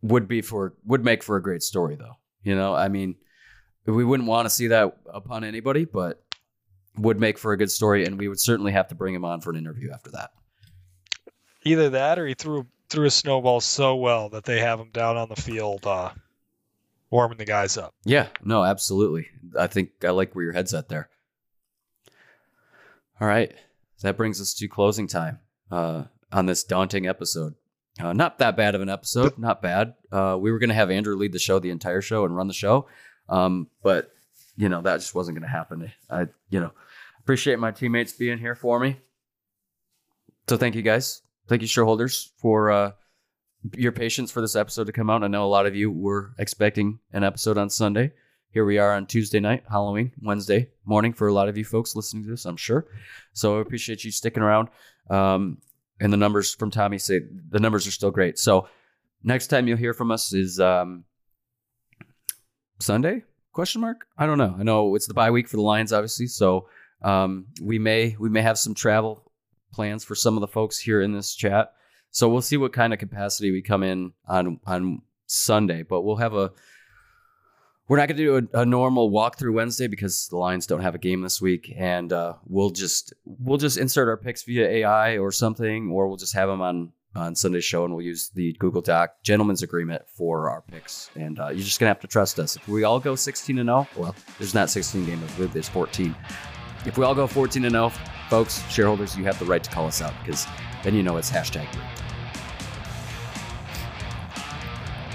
Would 0.01 0.27
be 0.27 0.41
for 0.41 0.75
would 0.85 1.03
make 1.03 1.23
for 1.23 1.35
a 1.35 1.41
great 1.41 1.63
story 1.63 1.95
though. 1.95 2.17
You 2.43 2.55
know, 2.55 2.73
I 2.73 2.87
mean, 2.87 3.15
we 3.85 4.05
wouldn't 4.05 4.29
want 4.29 4.45
to 4.45 4.49
see 4.49 4.67
that 4.67 4.95
upon 5.11 5.43
anybody, 5.43 5.83
but 5.83 6.23
would 6.99 7.19
make 7.19 7.37
for 7.37 7.53
a 7.53 7.57
good 7.57 7.71
story, 7.71 8.05
and 8.05 8.17
we 8.17 8.27
would 8.27 8.39
certainly 8.39 8.71
have 8.71 8.87
to 8.89 8.95
bring 8.95 9.15
him 9.15 9.25
on 9.25 9.41
for 9.41 9.49
an 9.49 9.55
interview 9.57 9.91
after 9.91 10.11
that. 10.11 10.31
Either 11.63 11.89
that, 11.89 12.19
or 12.19 12.27
he 12.27 12.33
threw 12.33 12.65
threw 12.89 13.05
a 13.05 13.11
snowball 13.11 13.61
so 13.61 13.95
well 13.95 14.29
that 14.29 14.43
they 14.43 14.59
have 14.59 14.79
him 14.79 14.89
down 14.91 15.15
on 15.15 15.29
the 15.29 15.35
field, 15.35 15.85
uh, 15.85 16.09
warming 17.11 17.37
the 17.37 17.45
guys 17.45 17.77
up. 17.77 17.93
Yeah, 18.03 18.27
no, 18.43 18.63
absolutely. 18.63 19.27
I 19.57 19.67
think 19.67 19.91
I 20.03 20.09
like 20.09 20.33
where 20.33 20.43
your 20.43 20.53
head's 20.53 20.73
at 20.73 20.89
there. 20.89 21.09
All 23.21 23.27
right. 23.27 23.53
That 24.01 24.17
brings 24.17 24.39
us 24.39 24.53
to 24.55 24.67
closing 24.67 25.07
time 25.07 25.39
uh, 25.69 26.05
on 26.31 26.45
this 26.45 26.63
daunting 26.63 27.05
episode. 27.05 27.55
Uh, 27.99 28.13
not 28.13 28.39
that 28.39 28.55
bad 28.55 28.75
of 28.75 28.81
an 28.81 28.89
episode. 28.89 29.37
Not 29.37 29.61
bad. 29.61 29.93
Uh, 30.09 30.37
we 30.39 30.51
were 30.51 30.59
going 30.59 30.69
to 30.69 30.75
have 30.75 30.89
Andrew 30.89 31.17
lead 31.17 31.33
the 31.33 31.39
show 31.39 31.59
the 31.59 31.69
entire 31.69 32.01
show 32.01 32.23
and 32.23 32.33
run 32.35 32.47
the 32.47 32.53
show. 32.53 32.87
Um, 33.27 33.67
but, 33.83 34.09
you 34.59 34.67
know, 34.67 34.81
that 34.81 34.97
just 34.97 35.15
wasn't 35.15 35.37
going 35.37 35.47
to 35.47 35.57
happen. 35.57 35.89
I, 36.09 36.27
you 36.49 36.59
know, 36.59 36.71
appreciate 37.21 37.59
my 37.59 37.71
teammates 37.71 38.11
being 38.11 38.37
here 38.37 38.55
for 38.55 38.77
me. 38.77 38.99
So 40.49 40.57
thank 40.57 40.75
you 40.75 40.81
guys. 40.81 41.21
Thank 41.47 41.61
you, 41.61 41.67
shareholders, 41.67 42.33
for 42.35 42.69
uh, 42.69 42.91
your 43.77 43.93
patience 43.93 44.31
for 44.31 44.41
this 44.41 44.57
episode 44.57 44.87
to 44.87 44.91
come 44.91 45.09
out. 45.09 45.23
I 45.23 45.27
know 45.27 45.45
a 45.45 45.47
lot 45.47 45.65
of 45.65 45.77
you 45.77 45.89
were 45.89 46.33
expecting 46.37 46.99
an 47.13 47.23
episode 47.23 47.57
on 47.57 47.69
Sunday. 47.69 48.11
Here 48.51 48.65
we 48.65 48.77
are 48.79 48.93
on 48.93 49.05
Tuesday 49.05 49.39
night, 49.39 49.63
Halloween, 49.69 50.11
Wednesday 50.21 50.71
morning 50.83 51.13
for 51.13 51.29
a 51.29 51.33
lot 51.33 51.47
of 51.47 51.57
you 51.57 51.63
folks 51.63 51.95
listening 51.95 52.23
to 52.23 52.29
this, 52.31 52.43
I'm 52.45 52.57
sure. 52.57 52.85
So 53.31 53.59
I 53.59 53.61
appreciate 53.61 54.03
you 54.03 54.11
sticking 54.11 54.43
around. 54.43 54.67
Um, 55.09 55.59
and 56.01 56.11
the 56.11 56.17
numbers 56.17 56.53
from 56.53 56.69
Tommy 56.69 56.97
say 56.97 57.21
the 57.49 57.59
numbers 57.59 57.87
are 57.87 57.91
still 57.91 58.11
great. 58.11 58.37
So 58.37 58.67
next 59.23 59.47
time 59.47 59.69
you'll 59.69 59.77
hear 59.77 59.93
from 59.93 60.11
us 60.11 60.33
is 60.33 60.59
um, 60.59 61.05
Sunday? 62.79 63.23
Question 63.51 63.81
mark? 63.81 64.05
I 64.17 64.25
don't 64.25 64.37
know. 64.37 64.55
I 64.57 64.63
know 64.63 64.95
it's 64.95 65.07
the 65.07 65.13
bye 65.13 65.31
week 65.31 65.47
for 65.47 65.57
the 65.57 65.63
Lions, 65.63 65.91
obviously. 65.91 66.27
So 66.27 66.67
um, 67.01 67.47
we 67.61 67.79
may 67.79 68.15
we 68.19 68.29
may 68.29 68.41
have 68.41 68.57
some 68.57 68.73
travel 68.73 69.31
plans 69.71 70.03
for 70.03 70.15
some 70.15 70.35
of 70.35 70.41
the 70.41 70.47
folks 70.47 70.79
here 70.79 71.01
in 71.01 71.13
this 71.13 71.35
chat. 71.35 71.73
So 72.11 72.27
we'll 72.29 72.41
see 72.41 72.57
what 72.57 72.73
kind 72.73 72.93
of 72.93 72.99
capacity 72.99 73.51
we 73.51 73.61
come 73.61 73.83
in 73.83 74.13
on 74.27 74.59
on 74.65 75.01
Sunday, 75.25 75.83
but 75.83 76.01
we'll 76.01 76.17
have 76.17 76.33
a. 76.33 76.51
We're 77.87 77.97
not 77.97 78.07
going 78.07 78.17
to 78.17 78.23
do 78.41 78.49
a, 78.53 78.61
a 78.61 78.65
normal 78.67 79.09
walkthrough 79.09 79.53
Wednesday 79.53 79.87
because 79.87 80.27
the 80.27 80.37
Lions 80.37 80.67
don't 80.67 80.81
have 80.81 80.93
a 80.93 80.99
game 80.99 81.21
this 81.21 81.41
week, 81.41 81.73
and 81.75 82.13
uh, 82.13 82.33
we'll 82.45 82.69
just 82.69 83.13
we'll 83.25 83.57
just 83.57 83.77
insert 83.77 84.07
our 84.07 84.17
picks 84.17 84.43
via 84.43 84.67
AI 84.67 85.17
or 85.17 85.31
something, 85.31 85.89
or 85.89 86.07
we'll 86.07 86.17
just 86.17 86.35
have 86.35 86.49
them 86.49 86.61
on 86.61 86.91
on 87.15 87.35
Sunday's 87.35 87.65
show, 87.65 87.85
and 87.85 87.93
we'll 87.93 88.05
use 88.05 88.29
the 88.33 88.53
Google 88.59 88.81
Doc 88.81 89.15
gentleman's 89.23 89.63
agreement 89.63 90.03
for 90.07 90.49
our 90.49 90.61
picks. 90.61 91.09
And 91.15 91.39
uh, 91.39 91.49
you're 91.49 91.63
just 91.63 91.79
gonna 91.79 91.89
have 91.89 91.99
to 92.01 92.07
trust 92.07 92.39
us. 92.39 92.55
If 92.55 92.67
we 92.67 92.83
all 92.83 92.99
go 92.99 93.15
16 93.15 93.57
and 93.57 93.67
0, 93.67 93.87
well, 93.95 94.15
there's 94.37 94.53
not 94.53 94.69
16 94.69 95.05
games, 95.05 95.23
there's 95.37 95.69
14. 95.69 96.15
If 96.85 96.97
we 96.97 97.05
all 97.05 97.15
go 97.15 97.27
14 97.27 97.65
and 97.65 97.73
0, 97.73 97.91
folks, 98.29 98.61
shareholders, 98.69 99.17
you 99.17 99.23
have 99.25 99.39
the 99.39 99.45
right 99.45 99.63
to 99.63 99.69
call 99.69 99.87
us 99.87 100.01
out 100.01 100.13
because 100.23 100.45
then 100.83 100.95
you 100.95 101.03
know 101.03 101.17
it's 101.17 101.29
hashtag 101.29 101.69
green. 101.71 101.85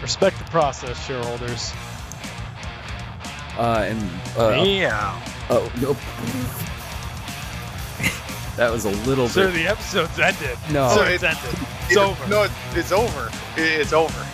Respect 0.03 0.39
the 0.39 0.45
process, 0.45 1.03
shareholders. 1.07 1.73
Uh, 3.57 3.87
and 3.89 4.03
uh, 4.37 4.51
Meow. 4.51 5.23
oh, 5.49 5.73
nope. 5.81 5.97
That 8.57 8.71
was 8.71 8.85
a 8.85 8.91
little 9.09 9.29
So 9.29 9.47
bit. 9.47 9.53
So 9.53 9.59
the 9.59 9.67
episode's 9.69 10.19
ended. 10.19 10.59
No. 10.71 10.89
So 10.91 10.97
So 10.97 11.03
it's 11.05 11.23
it- 11.23 11.27
ended. 11.27 11.53
It- 11.55 11.69
It's 11.89 11.97
over. 11.99 12.27
No, 12.29 12.43
it, 12.45 12.51
it's 12.75 12.93
over. 12.93 13.31
It- 13.57 13.81
it's 13.81 13.93
over. 13.93 14.27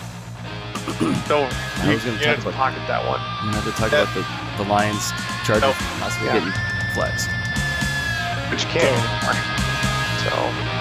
it's 0.86 1.30
over. 1.30 1.50
I 1.82 1.94
was 1.94 2.04
gonna 2.04 2.16
talk 2.18 2.26
have 2.26 2.42
to 2.42 2.48
about- 2.48 2.54
pocket 2.54 2.82
that 2.88 3.02
one. 3.06 3.20
You 3.44 3.50
have 3.54 3.64
to 3.64 3.72
talk 3.72 3.92
Yeah. 3.92 4.02
about 4.02 4.14
the, 4.14 4.62
the 4.62 4.68
Lions 4.70 5.10
charges 5.44 5.62
Nope. 5.62 5.76
possibly 6.00 6.26
Yeah. 6.28 6.34
getting 6.38 6.52
flexed. 6.94 7.28
But 8.50 8.60
you 8.62 8.68
can't 8.68 8.86
anymore. 8.86 9.34
So 10.24 10.79